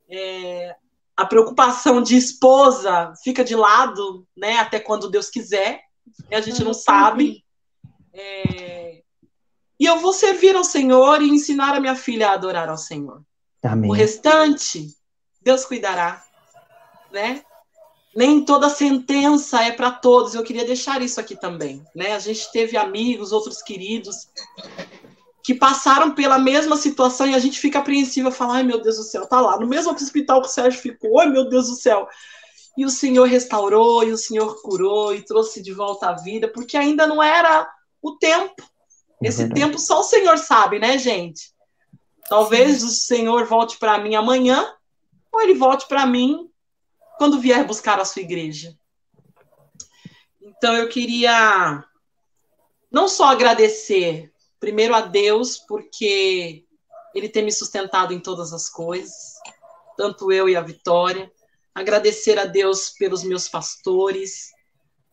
É, 0.10 0.76
a 1.18 1.26
preocupação 1.26 2.02
de 2.02 2.16
esposa 2.16 3.14
fica 3.24 3.44
de 3.44 3.56
lado, 3.56 4.28
né, 4.36 4.58
até 4.58 4.80
quando 4.80 5.10
Deus 5.10 5.30
quiser, 5.30 5.82
a 6.32 6.42
gente 6.42 6.64
não 6.64 6.74
sabe. 6.74 7.44
É, 8.14 8.85
e 9.80 9.86
eu 9.86 10.00
vou 10.00 10.14
servir 10.14 10.56
ao 10.56 10.64
Senhor 10.64 11.22
e 11.22 11.30
ensinar 11.30 11.76
a 11.76 11.80
minha 11.80 11.96
filha 11.96 12.30
a 12.30 12.34
adorar 12.34 12.70
ao 12.70 12.78
Senhor. 12.78 13.22
Amém. 13.64 13.90
O 13.90 13.94
restante, 13.94 14.96
Deus 15.42 15.66
cuidará, 15.66 16.24
né? 17.12 17.44
Nem 18.16 18.46
toda 18.46 18.70
sentença 18.70 19.62
é 19.62 19.72
para 19.72 19.92
todos. 19.92 20.34
Eu 20.34 20.44
queria 20.44 20.64
deixar 20.64 21.02
isso 21.02 21.20
aqui 21.20 21.36
também, 21.36 21.84
né? 21.94 22.14
A 22.14 22.20
gente 22.20 22.50
teve 22.52 22.78
amigos, 22.78 23.34
outros 23.34 23.62
queridos 23.62 24.30
que 25.44 25.54
passaram 25.54 26.16
pela 26.16 26.40
mesma 26.40 26.78
situação 26.78 27.28
e 27.28 27.36
a 27.36 27.40
gente 27.40 27.60
fica 27.60 27.80
apreensiva, 27.80 28.32
fala: 28.32 28.56
"Ai, 28.56 28.64
meu 28.64 28.82
Deus 28.82 28.96
do 28.96 29.04
céu, 29.04 29.28
tá 29.28 29.42
lá 29.42 29.60
no 29.60 29.68
mesmo 29.68 29.92
hospital 29.92 30.42
que 30.42 30.48
o 30.48 30.52
Sérgio 30.52 30.80
ficou. 30.80 31.20
Ai, 31.20 31.28
meu 31.28 31.50
Deus 31.50 31.68
do 31.68 31.76
céu". 31.76 32.08
E 32.78 32.86
o 32.86 32.90
Senhor 32.90 33.26
restaurou, 33.26 34.04
e 34.04 34.12
o 34.12 34.18
Senhor 34.18 34.62
curou 34.62 35.14
e 35.14 35.22
trouxe 35.22 35.62
de 35.62 35.74
volta 35.74 36.10
à 36.10 36.14
vida, 36.14 36.48
porque 36.48 36.78
ainda 36.78 37.06
não 37.06 37.22
era 37.22 37.70
o 38.02 38.18
tempo 38.18 38.64
Esse 39.28 39.50
tempo 39.50 39.80
só 39.80 40.00
o 40.00 40.04
Senhor 40.04 40.38
sabe, 40.38 40.80
né, 40.80 40.98
gente? 40.98 41.54
Talvez 42.30 42.80
Sim. 42.80 42.86
o 42.86 42.90
Senhor 42.90 43.46
volte 43.46 43.78
para 43.78 43.98
mim 43.98 44.16
amanhã, 44.16 44.74
ou 45.32 45.42
ele 45.42 45.54
volte 45.54 45.88
para 45.88 46.06
mim 46.06 46.50
quando 47.18 47.40
vier 47.40 47.66
buscar 47.66 48.00
a 48.00 48.06
sua 48.06 48.22
igreja. 48.22 48.78
Então 50.42 50.76
eu 50.76 50.88
queria 50.88 51.84
não 52.92 53.08
só 53.08 53.26
agradecer 53.26 54.32
primeiro 54.60 54.96
a 54.96 55.02
Deus, 55.02 55.58
porque 55.58 56.66
ele 57.14 57.30
tem 57.30 57.44
me 57.44 57.52
sustentado 57.52 58.14
em 58.14 58.20
todas 58.20 58.54
as 58.54 58.70
coisas, 58.70 59.36
tanto 59.98 60.32
eu 60.32 60.50
e 60.50 60.56
a 60.56 60.62
Vitória. 60.62 61.32
Agradecer 61.74 62.40
a 62.40 62.46
Deus 62.46 62.90
pelos 62.90 63.24
meus 63.24 63.48
pastores, 63.48 64.52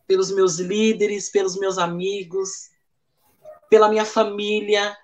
pelos 0.07 0.31
meus 0.31 0.59
líderes, 0.59 1.29
pelos 1.29 1.57
meus 1.57 1.77
amigos, 1.77 2.72
pela 3.73 3.89
minha 3.89 4.05
família, 4.05 4.95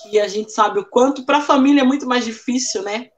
que 0.00 0.18
a 0.18 0.26
gente 0.26 0.50
sabe 0.50 0.78
o 0.78 0.86
quanto 0.86 1.26
para 1.26 1.36
a 1.36 1.42
família 1.42 1.82
é 1.82 1.84
muito 1.84 2.06
mais 2.06 2.24
difícil, 2.24 2.82
né? 2.82 3.10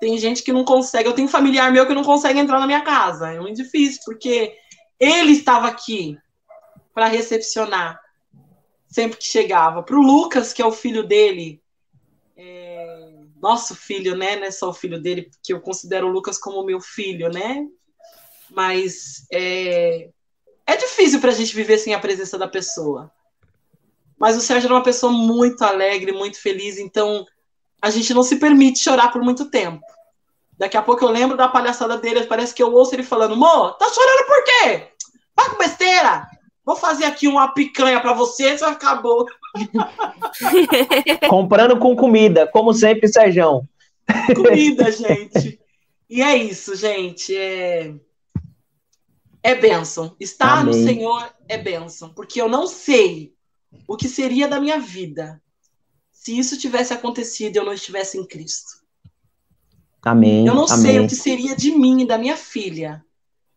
Tem 0.00 0.16
gente 0.16 0.42
que 0.42 0.54
não 0.54 0.64
consegue. 0.64 1.06
Eu 1.06 1.12
tenho 1.12 1.28
familiar 1.28 1.70
meu 1.70 1.86
que 1.86 1.92
não 1.92 2.02
consegue 2.02 2.38
entrar 2.38 2.58
na 2.58 2.66
minha 2.66 2.80
casa. 2.80 3.28
É 3.28 3.38
muito 3.38 3.62
difícil, 3.62 4.00
porque 4.06 4.56
ele 4.98 5.32
estava 5.32 5.68
aqui 5.68 6.16
para 6.94 7.08
recepcionar 7.08 8.00
sempre 8.86 9.18
que 9.18 9.26
chegava. 9.26 9.82
Para 9.82 9.96
o 9.96 10.02
Lucas, 10.02 10.54
que 10.54 10.62
é 10.62 10.66
o 10.66 10.72
filho 10.72 11.06
dele, 11.06 11.60
é... 12.34 13.16
nosso 13.42 13.74
filho, 13.74 14.16
né? 14.16 14.36
Não 14.36 14.46
é 14.46 14.50
só 14.50 14.70
o 14.70 14.74
filho 14.74 14.98
dele, 14.98 15.30
que 15.42 15.52
eu 15.52 15.60
considero 15.60 16.06
o 16.06 16.10
Lucas 16.10 16.38
como 16.38 16.64
meu 16.64 16.80
filho, 16.80 17.28
né? 17.28 17.66
Mas 18.50 19.26
é, 19.30 20.08
é 20.66 20.74
difícil 20.74 21.20
para 21.20 21.32
a 21.32 21.34
gente 21.34 21.54
viver 21.54 21.76
sem 21.76 21.92
a 21.92 22.00
presença 22.00 22.38
da 22.38 22.48
pessoa. 22.48 23.12
Mas 24.18 24.36
o 24.36 24.40
Sérgio 24.40 24.66
era 24.66 24.74
uma 24.74 24.82
pessoa 24.82 25.12
muito 25.12 25.62
alegre, 25.62 26.12
muito 26.12 26.40
feliz, 26.40 26.78
então 26.78 27.24
a 27.80 27.90
gente 27.90 28.12
não 28.12 28.22
se 28.22 28.36
permite 28.36 28.80
chorar 28.80 29.12
por 29.12 29.22
muito 29.22 29.50
tempo. 29.50 29.80
Daqui 30.58 30.76
a 30.76 30.82
pouco 30.82 31.04
eu 31.04 31.10
lembro 31.10 31.36
da 31.36 31.46
palhaçada 31.46 31.96
dele, 31.96 32.26
parece 32.26 32.52
que 32.52 32.62
eu 32.62 32.72
ouço 32.72 32.94
ele 32.94 33.04
falando: 33.04 33.36
Mo, 33.36 33.70
tá 33.72 33.88
chorando 33.88 34.26
por 34.26 34.44
quê? 34.44 34.88
Vai 35.36 35.50
com 35.50 35.58
besteira! 35.58 36.26
Vou 36.64 36.76
fazer 36.76 37.06
aqui 37.06 37.26
uma 37.26 37.48
picanha 37.48 37.98
para 37.98 38.12
você, 38.12 38.58
já 38.58 38.68
acabou. 38.68 39.24
Comprando 41.30 41.78
com 41.78 41.96
comida, 41.96 42.46
como 42.46 42.74
sempre, 42.74 43.08
Sérgio. 43.08 43.62
Comida, 44.36 44.92
gente. 44.92 45.58
E 46.10 46.20
é 46.20 46.36
isso, 46.36 46.76
gente. 46.76 47.34
É, 47.34 47.94
é 49.42 49.54
bênção. 49.54 50.14
Estar 50.20 50.58
Amém. 50.58 50.66
no 50.66 50.86
Senhor 50.86 51.32
é 51.48 51.56
bênção. 51.56 52.10
Porque 52.10 52.40
eu 52.40 52.48
não 52.48 52.66
sei 52.66 53.32
o 53.86 53.96
que 53.96 54.08
seria 54.08 54.48
da 54.48 54.60
minha 54.60 54.78
vida 54.78 55.42
se 56.12 56.36
isso 56.38 56.58
tivesse 56.58 56.92
acontecido 56.92 57.56
e 57.56 57.58
eu 57.58 57.64
não 57.64 57.72
estivesse 57.72 58.18
em 58.18 58.26
Cristo. 58.26 58.82
Amém. 60.02 60.46
Eu 60.46 60.54
não 60.54 60.64
amém. 60.64 60.76
sei 60.78 61.00
o 61.00 61.08
que 61.08 61.14
seria 61.14 61.56
de 61.56 61.70
mim 61.70 62.02
e 62.02 62.06
da 62.06 62.18
minha 62.18 62.36
filha 62.36 63.04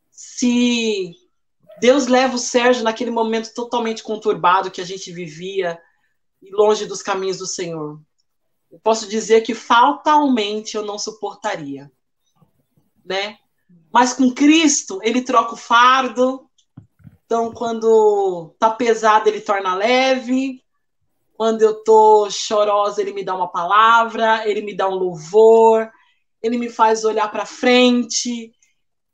se 0.09 1.15
Deus 1.79 2.07
leva 2.07 2.35
o 2.35 2.39
Sérgio 2.39 2.83
naquele 2.83 3.11
momento 3.11 3.53
totalmente 3.53 4.03
conturbado 4.03 4.69
que 4.69 4.81
a 4.81 4.85
gente 4.85 5.11
vivia 5.11 5.79
e 6.41 6.51
longe 6.51 6.85
dos 6.85 7.01
caminhos 7.01 7.38
do 7.38 7.47
Senhor. 7.47 7.99
Eu 8.71 8.79
posso 8.79 9.07
dizer 9.07 9.41
que 9.41 9.53
fatalmente 9.53 10.77
eu 10.77 10.85
não 10.85 10.97
suportaria, 10.99 11.91
né? 13.03 13.38
Mas 13.91 14.13
com 14.13 14.31
Cristo, 14.31 14.99
ele 15.03 15.21
troca 15.21 15.53
o 15.53 15.57
fardo, 15.57 16.49
então, 17.32 17.49
quando 17.49 18.53
tá 18.60 18.70
pesado, 18.70 19.30
ele 19.30 19.40
torna 19.40 19.74
leve. 19.74 20.62
Quando 21.38 21.62
eu 21.62 21.82
tô 21.82 22.30
chorosa, 22.30 22.99
ele 22.99 23.14
me 23.14 23.24
dá 23.24 23.34
uma 23.34 23.48
palavra, 23.48 24.45
ele 24.45 24.62
me 24.62 24.76
dá 24.76 24.90
um 24.90 24.95
louvor, 24.95 25.90
ele 26.44 26.58
me 26.58 26.70
faz 26.70 27.06
olhar 27.06 27.32
para 27.32 27.45
frente. 27.45 28.53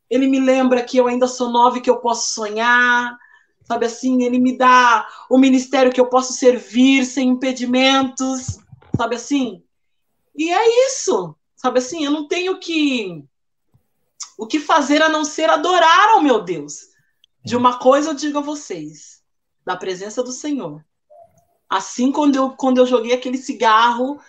Ele 0.09 0.25
me 0.25 0.39
lembra 0.39 0.81
que 0.81 0.97
eu 0.97 1.05
ainda 1.05 1.27
sou 1.27 1.51
nova 1.51 1.77
e 1.77 1.81
que 1.81 1.91
eu 1.91 1.99
posso 1.99 2.33
sonhar. 2.33 3.15
Sabe 3.61 3.85
assim, 3.85 4.23
ele 4.23 4.39
me 4.39 4.57
dá 4.57 5.07
o 5.29 5.37
ministério 5.37 5.93
que 5.93 6.01
eu 6.01 6.09
posso 6.09 6.33
servir 6.33 7.05
sem 7.05 7.29
impedimentos, 7.29 8.57
sabe 8.95 9.15
assim? 9.15 9.61
E 10.35 10.49
é 10.49 10.87
isso, 10.87 11.35
sabe 11.55 11.77
assim, 11.77 12.03
eu 12.03 12.09
não 12.09 12.27
tenho 12.27 12.57
que 12.59 13.23
o 14.39 14.47
que 14.47 14.59
fazer 14.59 15.03
a 15.03 15.09
não 15.09 15.23
ser 15.23 15.51
adorar 15.51 16.15
ao 16.15 16.23
meu 16.23 16.41
Deus. 16.41 16.96
De 17.47 17.55
uma 17.55 17.79
coisa 17.79 18.09
eu 18.09 18.13
digo 18.13 18.39
a 18.39 18.41
vocês, 18.41 19.23
da 19.65 19.77
presença 19.77 20.21
do 20.21 20.33
Senhor. 20.33 20.85
Assim 21.69 22.11
quando 22.11 22.35
eu 22.35 22.49
quando 22.49 22.79
eu 22.79 22.85
joguei 22.85 23.13
aquele 23.13 23.37
cigarro 23.37 24.19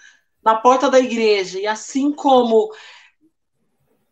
na 0.40 0.54
porta 0.54 0.88
da 0.88 1.00
igreja, 1.00 1.58
e 1.58 1.66
assim 1.66 2.12
como 2.12 2.72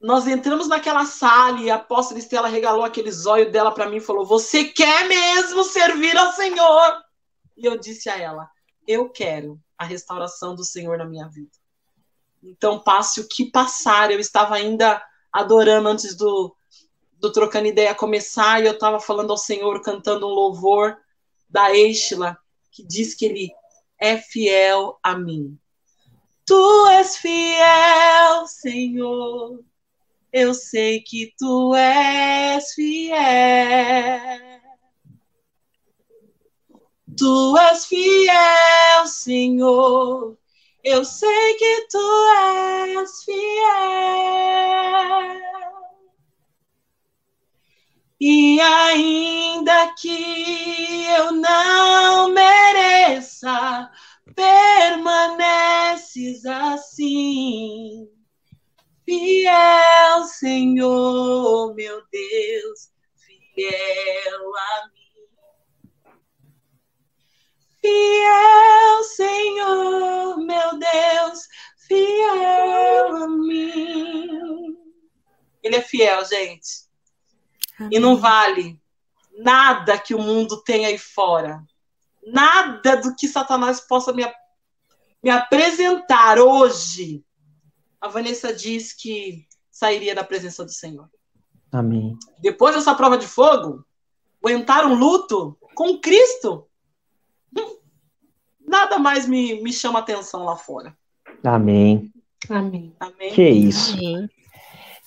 nós 0.00 0.26
entramos 0.26 0.66
naquela 0.66 1.06
sala 1.06 1.60
e 1.60 1.70
a 1.70 1.76
apóstola 1.76 2.18
Estela 2.18 2.48
regalou 2.48 2.84
aquele 2.84 3.12
zóio 3.12 3.52
dela 3.52 3.70
para 3.70 3.88
mim 3.88 3.98
e 3.98 4.00
falou: 4.00 4.26
Você 4.26 4.64
quer 4.64 5.06
mesmo 5.06 5.62
servir 5.62 6.18
ao 6.18 6.32
Senhor? 6.32 7.00
E 7.56 7.64
eu 7.64 7.78
disse 7.78 8.10
a 8.10 8.18
ela: 8.18 8.50
Eu 8.88 9.08
quero 9.08 9.56
a 9.78 9.84
restauração 9.84 10.52
do 10.52 10.64
Senhor 10.64 10.98
na 10.98 11.04
minha 11.04 11.28
vida. 11.28 11.52
Então, 12.42 12.80
passe 12.80 13.20
o 13.20 13.28
que 13.28 13.52
passar. 13.52 14.10
Eu 14.10 14.18
estava 14.18 14.56
ainda 14.56 15.00
adorando 15.32 15.88
antes 15.88 16.16
do, 16.16 16.55
do 17.18 17.32
Trocando 17.32 17.66
Ideia 17.66 17.94
começar 17.94 18.62
e 18.62 18.66
eu 18.66 18.72
estava 18.72 19.00
falando 19.00 19.30
ao 19.30 19.38
Senhor, 19.38 19.80
cantando 19.82 20.26
um 20.26 20.30
louvor 20.30 20.96
da 21.48 21.74
Eixla, 21.74 22.38
que 22.70 22.82
diz 22.86 23.14
que 23.14 23.24
Ele 23.26 23.52
é 23.98 24.16
fiel 24.18 24.98
a 25.02 25.16
mim. 25.16 25.58
Tu 26.44 26.86
és 26.88 27.16
fiel, 27.16 28.46
Senhor. 28.46 29.64
Eu 30.32 30.54
sei 30.54 31.00
que 31.00 31.34
tu 31.38 31.74
és 31.74 32.72
fiel. 32.74 33.16
Tu 37.16 37.56
és 37.58 37.86
fiel, 37.86 39.06
Senhor. 39.06 40.36
Eu 40.84 41.04
sei 41.04 41.54
que 41.54 41.88
tu 41.90 42.26
és 43.00 43.24
fiel. 43.24 44.36
E 48.18 48.58
ainda 48.58 49.92
que 49.94 51.04
eu 51.04 51.32
não 51.32 52.30
mereça, 52.30 53.90
permaneces 54.34 56.46
assim. 56.46 58.10
Fiel, 59.04 60.24
Senhor, 60.24 61.74
meu 61.74 62.02
Deus, 62.10 62.90
fiel 63.18 64.56
a 64.56 64.88
mim. 64.88 65.28
Fiel, 67.82 69.04
Senhor, 69.04 70.38
meu 70.38 70.78
Deus, 70.78 71.46
fiel 71.86 73.16
a 73.16 73.28
mim. 73.28 74.74
Ele 75.62 75.76
é 75.76 75.82
fiel, 75.82 76.24
gente. 76.24 76.85
Amém. 77.78 77.90
E 77.92 77.98
não 77.98 78.16
vale 78.16 78.80
nada 79.38 79.98
que 79.98 80.14
o 80.14 80.18
mundo 80.18 80.62
tem 80.62 80.86
aí 80.86 80.98
fora 80.98 81.64
nada 82.26 82.96
do 82.96 83.14
que 83.14 83.28
Satanás 83.28 83.80
possa 83.80 84.12
me, 84.12 84.24
me 85.22 85.30
apresentar 85.30 86.38
hoje, 86.38 87.24
a 88.00 88.08
Vanessa 88.08 88.52
diz 88.52 88.92
que 88.92 89.46
sairia 89.70 90.14
da 90.14 90.24
presença 90.24 90.64
do 90.64 90.72
Senhor. 90.72 91.08
Amém. 91.70 92.18
Depois 92.40 92.74
dessa 92.74 92.94
prova 92.94 93.16
de 93.16 93.26
fogo, 93.26 93.84
aguentar 94.42 94.86
um 94.86 94.94
luto 94.94 95.56
com 95.74 95.98
Cristo, 96.00 96.66
nada 98.60 98.98
mais 98.98 99.28
me, 99.28 99.62
me 99.62 99.72
chama 99.72 100.00
atenção 100.00 100.44
lá 100.44 100.56
fora. 100.56 100.96
Amém. 101.44 102.12
Amém. 102.48 102.94
Amém. 102.98 103.32
Que 103.32 103.48
isso. 103.48 103.94
Amém. 103.94 104.30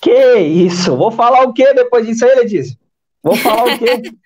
Que 0.00 0.36
isso. 0.36 0.96
Vou 0.96 1.10
falar 1.10 1.42
o 1.44 1.52
que 1.52 1.74
depois 1.74 2.06
disso 2.06 2.24
aí, 2.24 2.34
Letícia? 2.36 2.76
Vou 3.22 3.36
falar 3.36 3.74
o 3.74 3.78
quê? 3.78 4.02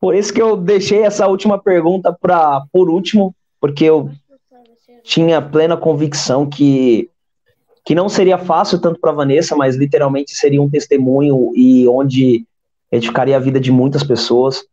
Por 0.00 0.14
isso 0.14 0.32
que 0.32 0.40
eu 0.40 0.56
deixei 0.56 1.02
essa 1.02 1.26
última 1.26 1.58
pergunta 1.58 2.12
para 2.12 2.62
por 2.70 2.90
último, 2.90 3.34
porque 3.58 3.84
eu 3.84 4.10
tinha 5.02 5.40
plena 5.40 5.76
convicção 5.76 6.48
que 6.48 7.08
que 7.84 7.94
não 7.94 8.08
seria 8.08 8.36
fácil 8.36 8.80
tanto 8.80 9.00
para 9.00 9.12
Vanessa, 9.12 9.54
mas 9.54 9.76
literalmente 9.76 10.34
seria 10.34 10.60
um 10.60 10.68
testemunho 10.68 11.52
e 11.54 11.86
onde 11.88 12.44
edificaria 12.90 13.36
a 13.36 13.40
vida 13.40 13.60
de 13.60 13.70
muitas 13.70 14.02
pessoas 14.02 14.64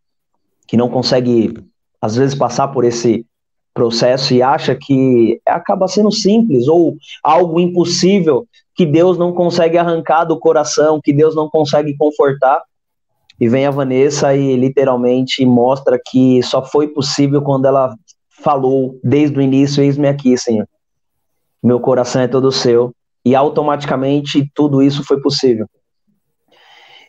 que 0.67 0.75
não 0.75 0.89
consegue 0.89 1.53
às 2.01 2.15
vezes 2.15 2.35
passar 2.35 2.69
por 2.69 2.83
esse 2.83 3.25
processo 3.73 4.33
e 4.33 4.41
acha 4.41 4.75
que 4.75 5.39
acaba 5.45 5.87
sendo 5.87 6.11
simples 6.11 6.67
ou 6.67 6.97
algo 7.23 7.59
impossível 7.59 8.47
que 8.75 8.85
Deus 8.85 9.17
não 9.17 9.33
consegue 9.33 9.77
arrancar 9.77 10.25
do 10.25 10.39
coração, 10.39 10.99
que 11.01 11.13
Deus 11.13 11.35
não 11.35 11.49
consegue 11.49 11.95
confortar. 11.97 12.61
E 13.39 13.47
vem 13.47 13.65
a 13.65 13.71
Vanessa 13.71 14.35
e 14.35 14.55
literalmente 14.55 15.45
mostra 15.45 15.99
que 16.03 16.41
só 16.43 16.63
foi 16.63 16.87
possível 16.87 17.41
quando 17.41 17.65
ela 17.65 17.95
falou 18.41 18.99
desde 19.03 19.37
o 19.37 19.41
início: 19.41 19.83
Eis-me 19.83 20.07
aqui, 20.07 20.37
Senhor. 20.37 20.67
Meu 21.61 21.79
coração 21.79 22.21
é 22.21 22.27
todo 22.27 22.51
seu. 22.51 22.93
E 23.25 23.35
automaticamente 23.35 24.51
tudo 24.53 24.81
isso 24.81 25.03
foi 25.03 25.21
possível. 25.21 25.65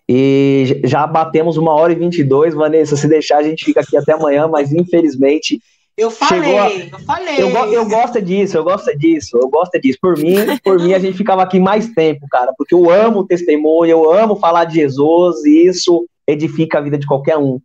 E 0.08 0.82
já 0.84 1.06
batemos 1.06 1.56
uma 1.56 1.72
hora 1.72 1.92
e 1.92 1.96
vinte 1.96 2.18
e 2.18 2.24
dois, 2.24 2.54
Vanessa. 2.54 2.96
Se 2.96 3.08
deixar, 3.08 3.38
a 3.38 3.42
gente 3.42 3.64
fica 3.64 3.80
aqui 3.80 3.96
até 3.96 4.12
amanhã, 4.12 4.46
mas 4.46 4.72
infelizmente. 4.72 5.60
Eu 5.96 6.10
falei, 6.10 6.58
a... 6.58 6.70
eu 6.70 6.98
falei. 7.00 7.40
Eu, 7.40 7.48
eu 7.72 7.88
gosto 7.88 8.20
disso, 8.20 8.56
eu 8.56 8.64
gosto 8.64 8.96
disso, 8.98 9.38
eu 9.38 9.48
gosto 9.48 9.80
disso. 9.80 9.98
Por 10.00 10.18
mim, 10.18 10.36
por 10.62 10.80
mim, 10.80 10.92
a 10.92 10.98
gente 10.98 11.16
ficava 11.16 11.42
aqui 11.42 11.60
mais 11.60 11.88
tempo, 11.92 12.26
cara, 12.28 12.52
porque 12.58 12.74
eu 12.74 12.90
amo 12.90 13.20
o 13.20 13.26
testemunho, 13.26 13.90
eu 13.90 14.12
amo 14.12 14.36
falar 14.36 14.64
de 14.64 14.74
Jesus, 14.74 15.44
e 15.44 15.66
isso 15.68 16.04
edifica 16.26 16.78
a 16.78 16.80
vida 16.80 16.98
de 16.98 17.06
qualquer 17.06 17.38
um. 17.38 17.60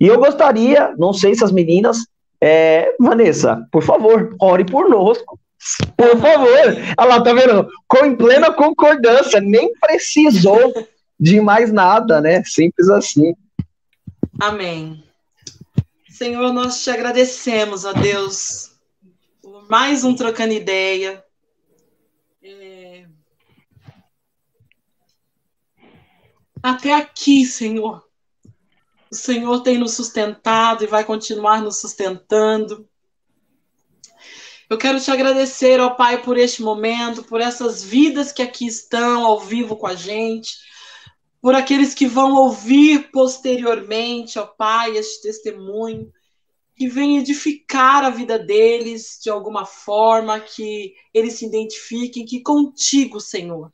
E 0.00 0.06
eu 0.06 0.18
gostaria, 0.18 0.94
não 0.96 1.12
sei 1.12 1.34
se 1.34 1.42
as 1.42 1.50
meninas, 1.50 2.06
é, 2.40 2.94
Vanessa, 3.00 3.66
por 3.70 3.82
favor, 3.82 4.34
ore 4.40 4.64
por 4.64 4.88
nós. 4.88 5.18
Por 5.96 6.18
favor. 6.18 6.76
Olha 6.98 7.08
lá, 7.08 7.22
tá 7.22 7.32
vendo? 7.32 7.68
Com 7.86 8.04
em 8.04 8.16
plena 8.16 8.52
concordância, 8.52 9.40
nem 9.40 9.72
precisou 9.80 10.72
de 11.18 11.40
mais 11.40 11.72
nada, 11.72 12.20
né? 12.20 12.42
Simples 12.44 12.88
assim. 12.88 13.34
Amém. 14.40 15.04
Senhor, 16.22 16.52
nós 16.52 16.84
te 16.84 16.88
agradecemos, 16.88 17.84
ó 17.84 17.92
Deus, 17.92 18.76
por 19.40 19.68
mais 19.68 20.04
um 20.04 20.14
trocando 20.14 20.52
ideia. 20.52 21.24
É... 22.40 23.08
Até 26.62 26.94
aqui, 26.94 27.44
Senhor. 27.44 28.08
O 29.10 29.16
Senhor 29.16 29.64
tem 29.64 29.76
nos 29.76 29.94
sustentado 29.94 30.84
e 30.84 30.86
vai 30.86 31.02
continuar 31.02 31.60
nos 31.60 31.80
sustentando. 31.80 32.88
Eu 34.70 34.78
quero 34.78 35.00
te 35.00 35.10
agradecer, 35.10 35.80
ó 35.80 35.90
Pai, 35.90 36.22
por 36.22 36.38
este 36.38 36.62
momento, 36.62 37.24
por 37.24 37.40
essas 37.40 37.82
vidas 37.82 38.30
que 38.30 38.42
aqui 38.42 38.68
estão 38.68 39.26
ao 39.26 39.40
vivo 39.40 39.74
com 39.74 39.88
a 39.88 39.96
gente, 39.96 40.56
por 41.42 41.56
aqueles 41.56 41.92
que 41.92 42.06
vão 42.06 42.36
ouvir 42.36 43.10
posteriormente, 43.10 44.38
ó 44.38 44.46
Pai, 44.46 44.96
este 44.96 45.22
testemunho, 45.22 46.08
que 46.76 46.88
vem 46.88 47.18
edificar 47.18 48.04
a 48.04 48.10
vida 48.10 48.38
deles 48.38 49.18
de 49.20 49.28
alguma 49.28 49.66
forma, 49.66 50.38
que 50.38 50.94
eles 51.12 51.34
se 51.34 51.46
identifiquem 51.46 52.24
que 52.24 52.40
contigo, 52.40 53.20
Senhor, 53.20 53.72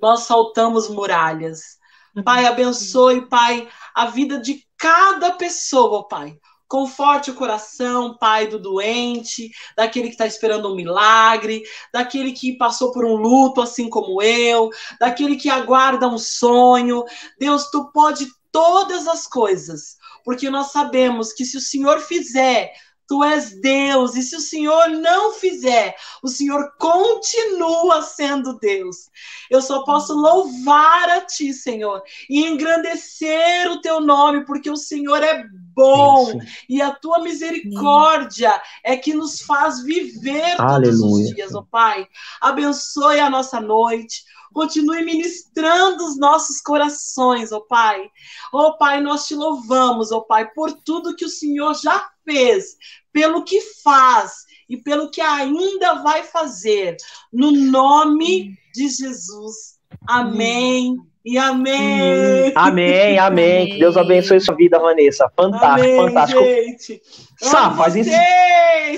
nós 0.00 0.20
saltamos 0.20 0.88
muralhas. 0.88 1.78
Pai, 2.24 2.46
abençoe, 2.46 3.28
Pai, 3.28 3.68
a 3.94 4.06
vida 4.06 4.40
de 4.40 4.66
cada 4.78 5.32
pessoa, 5.32 6.08
Pai. 6.08 6.38
Conforte 6.72 7.30
o 7.30 7.34
coração, 7.34 8.16
Pai, 8.16 8.46
do 8.46 8.58
doente, 8.58 9.50
daquele 9.76 10.06
que 10.06 10.14
está 10.14 10.26
esperando 10.26 10.72
um 10.72 10.74
milagre, 10.74 11.62
daquele 11.92 12.32
que 12.32 12.56
passou 12.56 12.90
por 12.92 13.04
um 13.04 13.14
luto, 13.14 13.60
assim 13.60 13.90
como 13.90 14.22
eu, 14.22 14.70
daquele 14.98 15.36
que 15.36 15.50
aguarda 15.50 16.08
um 16.08 16.16
sonho. 16.16 17.04
Deus, 17.38 17.68
tu 17.70 17.92
pode 17.92 18.26
todas 18.50 19.06
as 19.06 19.26
coisas, 19.26 19.98
porque 20.24 20.48
nós 20.48 20.72
sabemos 20.72 21.34
que 21.34 21.44
se 21.44 21.58
o 21.58 21.60
Senhor 21.60 22.00
fizer, 22.00 22.72
Tu 23.06 23.22
és 23.24 23.60
Deus, 23.60 24.14
e 24.14 24.22
se 24.22 24.36
o 24.36 24.40
Senhor 24.40 24.88
não 24.88 25.32
fizer, 25.32 25.94
o 26.22 26.28
Senhor 26.28 26.72
continua 26.78 28.02
sendo 28.02 28.58
Deus. 28.58 29.10
Eu 29.50 29.60
só 29.60 29.84
posso 29.84 30.14
louvar 30.14 31.10
a 31.10 31.20
Ti, 31.20 31.52
Senhor, 31.52 32.02
e 32.30 32.46
engrandecer 32.46 33.70
o 33.70 33.80
Teu 33.80 34.00
nome, 34.00 34.44
porque 34.46 34.70
o 34.70 34.76
Senhor 34.76 35.22
é 35.22 35.44
bom 35.74 36.28
Isso. 36.28 36.38
e 36.68 36.80
a 36.80 36.92
Tua 36.92 37.20
misericórdia 37.20 38.60
é 38.84 38.96
que 38.96 39.14
nos 39.14 39.40
faz 39.40 39.82
viver 39.82 40.60
Aleluia. 40.60 40.92
todos 40.92 41.02
os 41.02 41.34
dias, 41.34 41.54
ó 41.54 41.58
oh, 41.58 41.66
Pai. 41.66 42.06
Abençoe 42.40 43.20
a 43.20 43.28
nossa 43.28 43.60
noite 43.60 44.24
continue 44.52 45.02
ministrando 45.02 46.04
os 46.04 46.18
nossos 46.18 46.60
corações, 46.60 47.52
ó 47.52 47.56
oh 47.56 47.60
Pai. 47.62 48.10
Ó 48.52 48.68
oh 48.68 48.78
Pai, 48.78 49.00
nós 49.00 49.26
te 49.26 49.34
louvamos, 49.34 50.12
ó 50.12 50.18
oh 50.18 50.22
Pai, 50.22 50.50
por 50.50 50.72
tudo 50.72 51.16
que 51.16 51.24
o 51.24 51.30
Senhor 51.30 51.74
já 51.74 52.11
fez, 52.24 52.76
pelo 53.12 53.44
que 53.44 53.60
faz 53.82 54.32
e 54.68 54.76
pelo 54.76 55.10
que 55.10 55.20
ainda 55.20 56.02
vai 56.02 56.22
fazer. 56.22 56.96
No 57.32 57.52
nome 57.52 58.56
de 58.74 58.88
Jesus. 58.88 59.78
Amém. 60.08 60.96
E 61.24 61.38
amém. 61.38 62.52
Amém, 62.56 63.18
amém. 63.18 63.66
Que 63.66 63.78
Deus 63.78 63.96
abençoe 63.96 64.40
sua 64.40 64.56
vida, 64.56 64.78
Vanessa. 64.78 65.30
Fantástico, 65.36 65.88
amém, 65.88 65.96
fantástico. 65.96 66.42
Gente. 66.42 67.02
Sá, 67.36 67.70
faz 67.70 67.94
isso. 67.94 68.10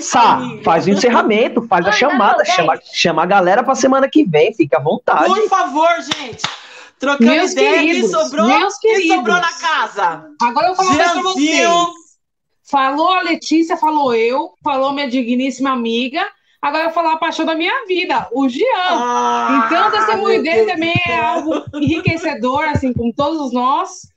Sá, 0.01 0.41
faz 0.63 0.87
o 0.87 0.89
encerramento, 0.89 1.61
faz 1.67 1.85
a 1.85 1.91
chamada, 1.91 2.43
chama, 2.43 2.79
chama 2.91 3.23
a 3.23 3.25
galera 3.25 3.63
para 3.63 3.75
semana 3.75 4.09
que 4.09 4.23
vem, 4.25 4.53
fica 4.53 4.77
à 4.77 4.81
vontade. 4.81 5.25
Por 5.25 5.47
favor, 5.47 5.89
gente. 6.01 6.43
Trocando 6.97 7.29
meus 7.29 7.51
ideia, 7.51 7.79
queridos, 7.79 8.09
que 8.09 8.17
sobrou, 8.17 8.67
que 8.81 9.07
sobrou 9.07 9.35
na 9.35 9.53
casa. 9.53 10.25
Agora 10.41 10.67
eu 10.67 10.75
vou 10.75 10.85
falar 10.85 11.11
para 11.11 11.21
vocês. 11.21 12.04
Falou 12.69 13.11
a 13.13 13.21
Letícia, 13.21 13.77
falou 13.77 14.13
eu, 14.15 14.53
falou 14.63 14.91
minha 14.91 15.07
digníssima 15.07 15.71
amiga. 15.71 16.25
Agora 16.61 16.85
eu 16.85 16.87
vou 16.87 16.95
falar 16.95 17.13
a 17.13 17.17
paixão 17.17 17.45
da 17.45 17.53
minha 17.53 17.85
vida, 17.85 18.27
o 18.31 18.49
Jean. 18.49 18.65
Ah, 18.75 19.65
então, 19.65 19.87
o 19.87 19.91
testemunho 19.91 20.41
dele 20.41 20.71
também 20.71 20.93
é 21.07 21.15
algo 21.15 21.63
enriquecedor, 21.75 22.63
assim, 22.63 22.91
com 22.91 23.11
todos 23.11 23.53
nós. 23.53 24.07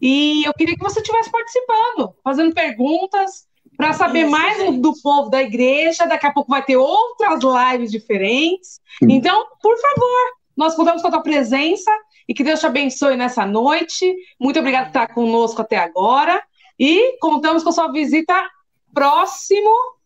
E 0.00 0.44
eu 0.44 0.52
queria 0.52 0.76
que 0.76 0.82
você 0.82 1.00
estivesse 1.00 1.30
participando, 1.30 2.14
fazendo 2.22 2.52
perguntas, 2.52 3.46
para 3.76 3.92
saber 3.92 4.22
Isso, 4.22 4.30
mais 4.30 4.58
gente. 4.58 4.80
do 4.80 4.92
povo 5.00 5.30
da 5.30 5.42
igreja. 5.42 6.06
Daqui 6.06 6.26
a 6.26 6.32
pouco 6.32 6.50
vai 6.50 6.62
ter 6.62 6.76
outras 6.76 7.40
lives 7.42 7.90
diferentes. 7.90 8.80
Então, 9.02 9.46
por 9.62 9.76
favor, 9.78 10.32
nós 10.56 10.74
contamos 10.74 11.02
com 11.02 11.08
a 11.08 11.12
tua 11.12 11.22
presença 11.22 11.90
e 12.28 12.34
que 12.34 12.42
Deus 12.42 12.60
te 12.60 12.66
abençoe 12.66 13.16
nessa 13.16 13.46
noite. 13.46 14.14
Muito 14.40 14.58
obrigado 14.58 14.84
por 14.84 14.88
estar 14.88 15.14
conosco 15.14 15.62
até 15.62 15.76
agora. 15.76 16.42
E 16.78 17.18
contamos 17.18 17.62
com 17.62 17.70
a 17.70 17.72
sua 17.72 17.90
visita 17.90 18.34
próximo 18.92 19.96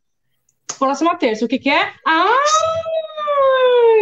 próxima 0.79 1.15
terça. 1.15 1.45
O 1.45 1.49
que, 1.49 1.59
que 1.59 1.69
é? 1.69 1.93
Ah, 2.07 2.39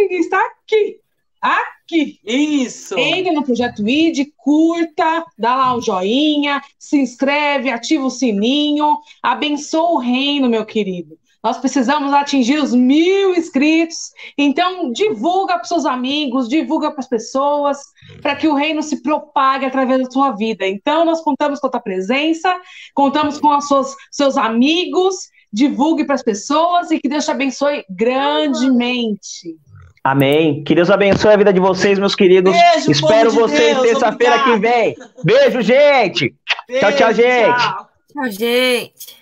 está 0.09 0.39
aqui. 0.45 1.01
Aqui. 1.41 2.19
Isso. 2.23 2.97
Entra 2.97 3.33
no 3.33 3.43
Projeto 3.43 3.87
ID, 3.87 4.31
curta, 4.37 5.25
dá 5.37 5.55
lá 5.55 5.75
um 5.75 5.81
joinha, 5.81 6.61
se 6.77 6.97
inscreve, 6.97 7.69
ativa 7.69 8.05
o 8.05 8.09
sininho, 8.09 8.97
abençoa 9.21 9.91
o 9.91 9.97
reino, 9.97 10.49
meu 10.49 10.65
querido. 10.65 11.17
Nós 11.43 11.57
precisamos 11.57 12.13
atingir 12.13 12.57
os 12.57 12.73
mil 12.73 13.33
inscritos. 13.35 14.11
Então, 14.37 14.91
divulga 14.91 15.53
para 15.53 15.63
os 15.63 15.69
seus 15.69 15.85
amigos, 15.85 16.49
divulga 16.49 16.91
para 16.91 16.99
as 16.99 17.07
pessoas, 17.07 17.77
para 18.21 18.35
que 18.35 18.47
o 18.47 18.55
reino 18.55 18.83
se 18.83 19.01
propague 19.01 19.65
através 19.65 20.03
da 20.03 20.11
sua 20.11 20.31
vida. 20.31 20.67
Então, 20.67 21.05
nós 21.05 21.21
contamos 21.21 21.59
com 21.59 21.67
a 21.67 21.69
tua 21.69 21.79
presença, 21.79 22.55
contamos 22.93 23.39
com 23.39 23.55
os 23.55 23.95
seus, 24.11 24.37
amigos 24.37 25.15
divulgue 25.51 26.05
para 26.05 26.15
as 26.15 26.23
pessoas 26.23 26.91
e 26.91 26.99
que 26.99 27.09
Deus 27.09 27.25
te 27.25 27.31
abençoe 27.31 27.83
grandemente. 27.89 29.57
Amém. 30.03 30.63
Que 30.63 30.75
Deus 30.75 30.89
abençoe 30.89 31.33
a 31.33 31.37
vida 31.37 31.51
de 31.51 31.59
vocês, 31.59 31.99
meus 31.99 32.15
queridos. 32.15 32.53
Beijo, 32.53 32.91
Espero 32.91 33.31
vocês 33.31 33.79
terça-feira 33.81 34.43
que 34.43 34.57
vem. 34.57 34.95
Beijo, 35.23 35.61
gente. 35.61 36.35
Beijo, 36.67 36.81
tchau, 36.81 36.93
tchau, 36.93 37.13
gente. 37.13 37.57
Tchau, 37.57 37.87
tchau 38.13 38.31
gente. 38.31 39.18